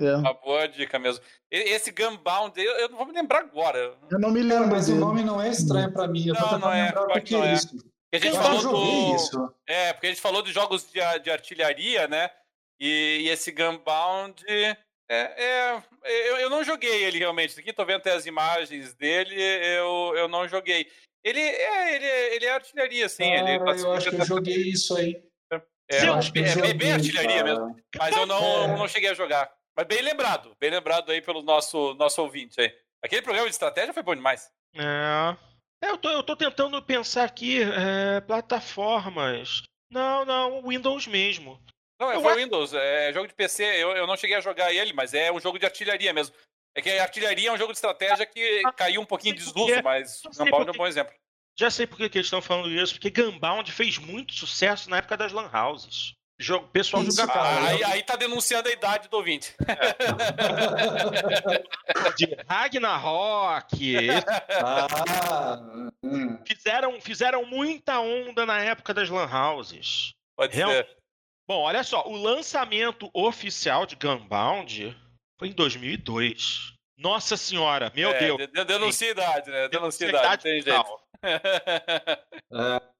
é. 0.00 0.16
uma 0.16 0.34
boa 0.34 0.66
dica 0.66 0.98
mesmo. 0.98 1.22
Esse 1.50 1.92
Gunbound, 1.92 2.60
eu, 2.60 2.72
eu 2.80 2.88
não 2.88 2.98
vou 2.98 3.06
me 3.06 3.12
lembrar 3.12 3.40
agora. 3.40 3.94
Eu 4.10 4.18
não 4.18 4.30
me 4.32 4.42
lembro. 4.42 4.68
mas 4.70 4.88
o 4.88 4.96
nome 4.96 5.22
não 5.22 5.40
é 5.40 5.50
estranho 5.50 5.92
para 5.92 6.08
mim. 6.08 6.26
Eu 6.26 6.34
tô 6.34 6.46
Não, 6.52 6.58
não 6.58 6.72
é, 6.72 6.86
lembrar 6.86 7.16
o 7.16 7.22
que 7.22 7.34
é 7.36 7.38
é. 7.46 7.52
isso. 7.54 7.76
Porque 8.12 8.16
a 8.16 8.30
gente 8.30 8.36
Eu 8.36 8.42
já 8.42 8.42
falou 8.42 8.60
joguei 8.60 9.06
do, 9.06 9.16
isso. 9.16 9.54
É, 9.66 9.92
porque 9.94 10.06
a 10.06 10.10
gente 10.10 10.20
falou 10.20 10.42
de 10.42 10.52
jogos 10.52 10.84
de, 10.84 11.00
de 11.20 11.30
artilharia, 11.30 12.06
né? 12.06 12.30
E, 12.78 13.22
e 13.22 13.28
esse 13.30 13.50
Gunbound 13.50 14.44
É, 14.46 14.76
é 15.08 15.82
eu, 16.04 16.36
eu, 16.36 16.50
não 16.50 16.62
joguei 16.62 17.04
ele 17.04 17.18
realmente. 17.18 17.58
Aqui 17.58 17.72
tô 17.72 17.86
vendo 17.86 17.98
até 17.98 18.12
as 18.12 18.26
imagens 18.26 18.92
dele, 18.94 19.34
eu, 19.34 20.12
eu 20.14 20.28
não 20.28 20.46
joguei. 20.46 20.90
Ele 21.24 21.40
é, 21.40 21.96
ele, 21.96 22.04
é, 22.04 22.34
ele 22.36 22.44
é 22.44 22.50
artilharia, 22.50 23.08
sim. 23.08 23.32
Ah, 23.32 23.38
ele 23.38 23.82
eu 23.82 23.92
acho 23.92 24.10
que 24.10 24.16
eu 24.16 24.24
joguei 24.26 24.56
isso 24.56 24.94
aí. 24.96 25.22
É, 25.90 26.06
eu 26.06 26.14
acho 26.14 26.32
que 26.32 26.40
é, 26.40 26.70
é 26.70 26.74
bem 26.74 26.92
artilharia 26.92 27.36
cara. 27.36 27.44
mesmo. 27.44 27.76
Mas 27.96 28.16
eu 28.16 28.26
não, 28.26 28.64
é. 28.64 28.76
não 28.76 28.88
cheguei 28.88 29.10
a 29.10 29.14
jogar. 29.14 29.50
Mas 29.74 29.86
bem 29.86 30.02
lembrado, 30.02 30.54
bem 30.60 30.70
lembrado 30.70 31.10
aí 31.10 31.22
pelo 31.22 31.42
nosso, 31.42 31.94
nosso 31.94 32.20
ouvinte 32.20 32.60
aí. 32.60 32.74
Aquele 33.02 33.22
programa 33.22 33.48
de 33.48 33.54
estratégia 33.54 33.94
foi 33.94 34.02
bom 34.02 34.14
demais. 34.14 34.50
É. 34.74 35.36
é 35.82 35.90
eu, 35.90 35.98
tô, 35.98 36.08
eu 36.10 36.22
tô 36.22 36.36
tentando 36.36 36.80
pensar 36.82 37.24
aqui, 37.24 37.60
é, 37.62 38.20
plataformas. 38.20 39.62
Não, 39.90 40.24
não, 40.24 40.62
Windows 40.62 41.06
mesmo. 41.06 41.60
Não, 42.00 42.10
é, 42.10 42.20
foi 42.20 42.36
Windows, 42.36 42.72
é 42.72 43.12
jogo 43.12 43.28
de 43.28 43.34
PC, 43.34 43.62
eu, 43.64 43.90
eu 43.92 44.06
não 44.06 44.16
cheguei 44.16 44.36
a 44.36 44.40
jogar 44.40 44.72
ele, 44.72 44.92
mas 44.92 45.12
é 45.14 45.30
um 45.30 45.38
jogo 45.38 45.58
de 45.58 45.66
artilharia 45.66 46.12
mesmo. 46.12 46.34
É 46.74 46.80
que 46.80 46.90
a 46.90 47.02
artilharia 47.02 47.50
é 47.50 47.52
um 47.52 47.58
jogo 47.58 47.72
de 47.72 47.76
estratégia 47.76 48.24
que 48.24 48.62
ah, 48.64 48.72
caiu 48.72 49.00
um 49.00 49.04
pouquinho 49.04 49.34
de 49.34 49.40
desuso, 49.40 49.82
mas 49.84 50.22
Gunbound 50.36 50.68
é 50.68 50.72
um 50.72 50.76
bom 50.76 50.86
exemplo. 50.86 51.14
Já 51.58 51.70
sei 51.70 51.86
por 51.86 51.96
que 51.98 52.04
eles 52.04 52.26
estão 52.26 52.40
falando 52.40 52.70
isso, 52.70 52.94
porque 52.94 53.10
Gunbound 53.10 53.70
fez 53.70 53.98
muito 53.98 54.32
sucesso 54.32 54.88
na 54.88 54.96
época 54.96 55.16
das 55.16 55.32
Lan 55.32 55.50
Houses. 55.52 56.14
Jogo, 56.42 56.66
pessoal 56.68 57.02
Isso, 57.04 57.16
jogava. 57.16 57.38
Cara, 57.38 57.68
aí, 57.68 57.84
aí 57.84 58.02
tá 58.02 58.16
denunciando 58.16 58.68
a 58.68 58.72
idade 58.72 59.08
do 59.08 59.16
ouvinte. 59.16 59.54
É. 59.62 59.74
De 62.16 62.36
Ragnarok. 62.48 64.08
ah, 64.62 65.88
hum. 66.02 66.38
fizeram, 66.44 67.00
fizeram 67.00 67.46
muita 67.46 68.00
onda 68.00 68.44
na 68.44 68.58
época 68.60 68.92
das 68.92 69.08
Lan 69.08 69.28
Houses. 69.30 70.14
Pode 70.36 70.56
Real... 70.56 70.70
ser. 70.70 70.88
Bom, 71.46 71.60
olha 71.60 71.84
só, 71.84 72.06
o 72.06 72.16
lançamento 72.16 73.08
oficial 73.12 73.86
de 73.86 73.94
Gunbound 73.96 74.96
foi 75.38 75.48
em 75.48 75.52
2002. 75.52 76.72
Nossa 76.96 77.36
senhora, 77.36 77.92
meu 77.94 78.10
é, 78.10 78.18
Deus. 78.18 78.38
Denuncia 78.66 79.08
a 79.08 79.10
idade, 79.10 79.50
né? 79.50 79.68
Denuncia 79.68 80.06
a 80.06 80.10
idade, 80.10 80.42
tem 80.42 80.62
jeito. 80.62 81.00
é. 81.22 82.80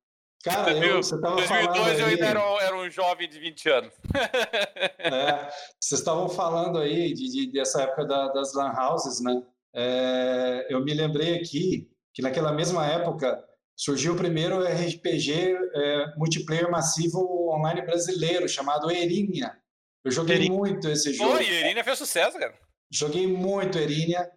Cara, 0.43 0.73
eu, 0.73 1.01
você 1.01 1.20
tava 1.20 1.36
2002 1.36 2.01
eu 2.01 2.06
ainda 2.06 2.27
era, 2.27 2.40
era, 2.62 2.77
um 2.77 2.90
jovem 2.90 3.28
de 3.28 3.39
20 3.39 3.69
anos. 3.69 3.94
é, 4.98 5.48
vocês 5.81 6.01
estavam 6.01 6.28
falando 6.28 6.78
aí 6.78 7.14
de, 7.14 7.31
de, 7.31 7.52
dessa 7.52 7.82
época 7.82 8.05
da, 8.05 8.28
das 8.28 8.52
lan 8.52 8.73
houses, 8.73 9.20
né? 9.20 9.40
É, 9.73 10.66
eu 10.69 10.85
me 10.85 10.93
lembrei 10.93 11.36
aqui 11.36 11.89
que 12.12 12.20
naquela 12.20 12.52
mesma 12.52 12.85
época 12.86 13.43
surgiu 13.77 14.14
o 14.14 14.16
primeiro 14.16 14.62
RPG 14.62 15.56
é, 15.74 16.16
multiplayer 16.16 16.69
massivo 16.70 17.51
online 17.51 17.82
brasileiro, 17.82 18.48
chamado 18.48 18.90
Erinha. 18.90 19.56
Eu 20.05 20.10
joguei 20.10 20.36
Erinha. 20.36 20.52
muito 20.52 20.89
esse 20.89 21.14
jogo. 21.14 21.36
Pô, 21.36 21.40
e 21.40 21.48
Erinha 21.48 21.85
fez 21.85 21.98
sucesso, 21.98 22.36
cara. 22.36 22.55
Joguei 22.90 23.27
muito 23.28 23.78
Erinha. 23.78 24.28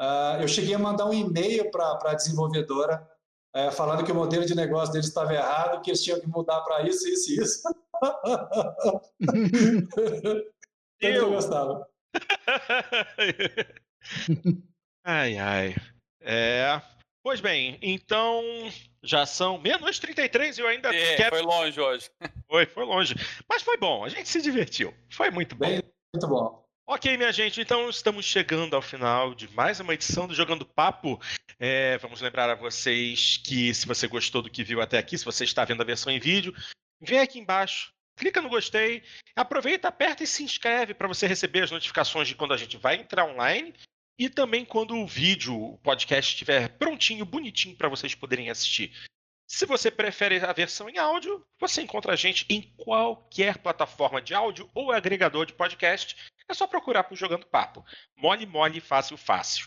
Uh, 0.00 0.40
eu 0.40 0.48
cheguei 0.48 0.74
a 0.74 0.78
mandar 0.78 1.06
um 1.06 1.12
e-mail 1.12 1.70
para 1.70 1.98
a 2.06 2.14
desenvolvedora 2.14 3.06
é, 3.54 3.70
falando 3.70 4.04
que 4.04 4.12
o 4.12 4.14
modelo 4.14 4.46
de 4.46 4.54
negócio 4.54 4.92
deles 4.92 5.08
estava 5.08 5.34
errado, 5.34 5.82
que 5.82 5.90
eles 5.90 6.02
tinham 6.02 6.18
que 6.20 6.26
mudar 6.26 6.62
para 6.62 6.86
isso, 6.86 7.06
isso 7.08 7.30
e 7.30 7.42
isso. 7.42 7.62
eu, 11.00 11.12
eu 11.12 11.30
gostava. 11.30 11.86
ai, 15.04 15.36
ai. 15.36 15.74
É. 16.20 16.80
Pois 17.22 17.40
bem, 17.40 17.78
então 17.80 18.42
já 19.02 19.24
são 19.24 19.58
meia-noite 19.58 20.00
33 20.00 20.58
e 20.58 20.60
eu 20.60 20.66
ainda 20.66 20.92
é, 20.94 21.16
quero... 21.16 21.36
Foi 21.36 21.42
longe 21.42 21.80
hoje. 21.80 22.10
Foi, 22.48 22.66
foi 22.66 22.84
longe. 22.84 23.14
Mas 23.48 23.62
foi 23.62 23.76
bom, 23.76 24.04
a 24.04 24.08
gente 24.08 24.28
se 24.28 24.42
divertiu. 24.42 24.92
Foi 25.10 25.30
muito 25.30 25.54
bom. 25.54 25.66
Bem, 25.66 25.80
muito 26.14 26.26
bom. 26.26 26.61
Ok, 26.84 27.16
minha 27.16 27.32
gente, 27.32 27.60
então 27.60 27.88
estamos 27.88 28.26
chegando 28.26 28.74
ao 28.74 28.82
final 28.82 29.34
de 29.34 29.48
mais 29.54 29.78
uma 29.78 29.94
edição 29.94 30.26
do 30.26 30.34
Jogando 30.34 30.66
Papo. 30.66 31.20
É, 31.58 31.96
vamos 31.98 32.20
lembrar 32.20 32.50
a 32.50 32.56
vocês 32.56 33.36
que 33.36 33.72
se 33.72 33.86
você 33.86 34.08
gostou 34.08 34.42
do 34.42 34.50
que 34.50 34.64
viu 34.64 34.80
até 34.80 34.98
aqui, 34.98 35.16
se 35.16 35.24
você 35.24 35.44
está 35.44 35.64
vendo 35.64 35.80
a 35.80 35.86
versão 35.86 36.12
em 36.12 36.18
vídeo, 36.18 36.52
vem 37.00 37.20
aqui 37.20 37.38
embaixo, 37.38 37.92
clica 38.16 38.42
no 38.42 38.48
gostei, 38.48 39.02
aproveita, 39.36 39.88
aperta 39.88 40.24
e 40.24 40.26
se 40.26 40.42
inscreve 40.42 40.92
para 40.92 41.06
você 41.06 41.26
receber 41.26 41.62
as 41.62 41.70
notificações 41.70 42.26
de 42.26 42.34
quando 42.34 42.52
a 42.52 42.56
gente 42.56 42.76
vai 42.76 42.96
entrar 42.96 43.26
online 43.26 43.72
e 44.18 44.28
também 44.28 44.64
quando 44.64 44.96
o 44.96 45.06
vídeo, 45.06 45.54
o 45.54 45.78
podcast 45.78 46.32
estiver 46.32 46.68
prontinho, 46.78 47.24
bonitinho 47.24 47.76
para 47.76 47.88
vocês 47.88 48.12
poderem 48.14 48.50
assistir. 48.50 48.92
Se 49.46 49.66
você 49.66 49.90
prefere 49.90 50.38
a 50.38 50.52
versão 50.52 50.88
em 50.88 50.96
áudio, 50.96 51.44
você 51.60 51.82
encontra 51.82 52.14
a 52.14 52.16
gente 52.16 52.46
em 52.48 52.62
qualquer 52.76 53.58
plataforma 53.58 54.20
de 54.20 54.34
áudio 54.34 54.68
ou 54.74 54.90
agregador 54.90 55.44
de 55.44 55.52
podcast. 55.52 56.16
É 56.48 56.54
só 56.54 56.66
procurar 56.66 57.04
por 57.04 57.16
Jogando 57.16 57.46
Papo. 57.46 57.84
Mole, 58.16 58.46
mole, 58.46 58.80
fácil, 58.80 59.16
fácil. 59.16 59.66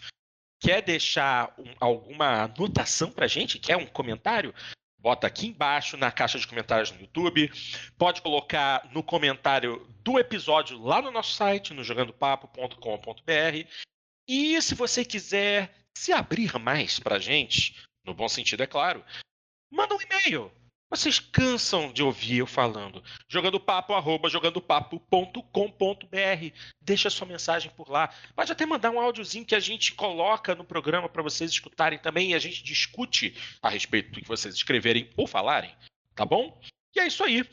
Quer 0.59 0.81
deixar 0.81 1.53
um, 1.57 1.73
alguma 1.79 2.43
anotação 2.43 3.11
pra 3.11 3.27
gente? 3.27 3.59
Quer 3.59 3.77
um 3.77 3.85
comentário? 3.85 4.53
Bota 4.97 5.27
aqui 5.27 5.47
embaixo 5.47 5.97
na 5.97 6.11
caixa 6.11 6.39
de 6.39 6.47
comentários 6.47 6.91
no 6.91 6.99
YouTube. 6.99 7.51
Pode 7.97 8.21
colocar 8.21 8.89
no 8.91 9.03
comentário 9.03 9.85
do 10.03 10.17
episódio 10.17 10.81
lá 10.81 11.01
no 11.01 11.11
nosso 11.11 11.33
site, 11.33 11.73
no 11.73 11.83
jogandopapo.com.br. 11.83 13.69
E 14.27 14.61
se 14.61 14.73
você 14.73 15.05
quiser 15.05 15.71
se 15.95 16.11
abrir 16.11 16.57
mais 16.57 16.99
pra 16.99 17.19
gente, 17.19 17.75
no 18.03 18.13
bom 18.13 18.27
sentido, 18.27 18.63
é 18.63 18.67
claro, 18.67 19.05
manda 19.71 19.95
um 19.95 20.01
e-mail 20.01 20.51
vocês 20.89 21.19
cansam 21.19 21.91
de 21.91 22.03
ouvir 22.03 22.37
eu 22.37 22.47
falando. 22.47 23.03
Jogando 23.27 23.59
papo, 23.59 23.93
arroba. 23.93 24.29
Deixa 26.81 27.09
sua 27.09 27.27
mensagem 27.27 27.71
por 27.71 27.89
lá. 27.89 28.13
Pode 28.35 28.51
até 28.51 28.65
mandar 28.65 28.91
um 28.91 28.99
áudiozinho 28.99 29.45
que 29.45 29.55
a 29.55 29.59
gente 29.59 29.93
coloca 29.93 30.53
no 30.55 30.63
programa 30.63 31.09
para 31.09 31.23
vocês 31.23 31.51
escutarem 31.51 31.99
também 31.99 32.31
e 32.31 32.35
a 32.35 32.39
gente 32.39 32.63
discute 32.63 33.35
a 33.61 33.69
respeito 33.69 34.11
do 34.11 34.21
que 34.21 34.27
vocês 34.27 34.53
escreverem 34.53 35.09
ou 35.17 35.27
falarem. 35.27 35.75
Tá 36.13 36.25
bom? 36.25 36.59
E 36.95 36.99
é 36.99 37.07
isso 37.07 37.23
aí. 37.23 37.43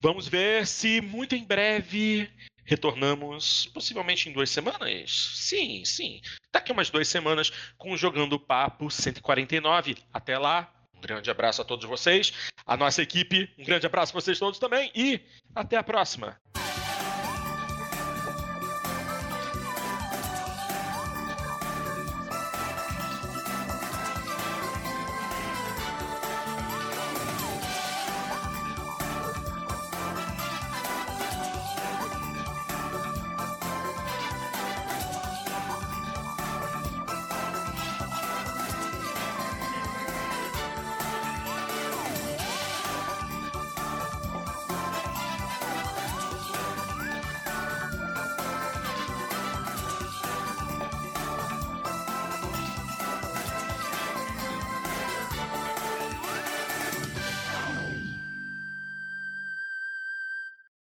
Vamos 0.00 0.28
ver 0.28 0.66
se 0.66 1.00
muito 1.00 1.34
em 1.34 1.44
breve 1.44 2.30
retornamos, 2.64 3.66
possivelmente 3.72 4.28
em 4.28 4.32
duas 4.32 4.50
semanas. 4.50 5.32
Sim, 5.34 5.84
sim. 5.84 6.20
Daqui 6.52 6.70
umas 6.70 6.90
duas 6.90 7.08
semanas 7.08 7.50
com 7.76 7.96
Jogando 7.96 8.38
Papo 8.38 8.90
149. 8.90 9.96
Até 10.12 10.38
lá. 10.38 10.77
Um 10.98 11.00
grande 11.00 11.30
abraço 11.30 11.62
a 11.62 11.64
todos 11.64 11.88
vocês, 11.88 12.32
a 12.66 12.76
nossa 12.76 13.00
equipe, 13.00 13.48
um 13.56 13.64
grande 13.64 13.86
abraço 13.86 14.12
para 14.12 14.20
vocês 14.20 14.38
todos 14.38 14.58
também 14.58 14.90
e 14.94 15.20
até 15.54 15.76
a 15.76 15.82
próxima. 15.82 16.36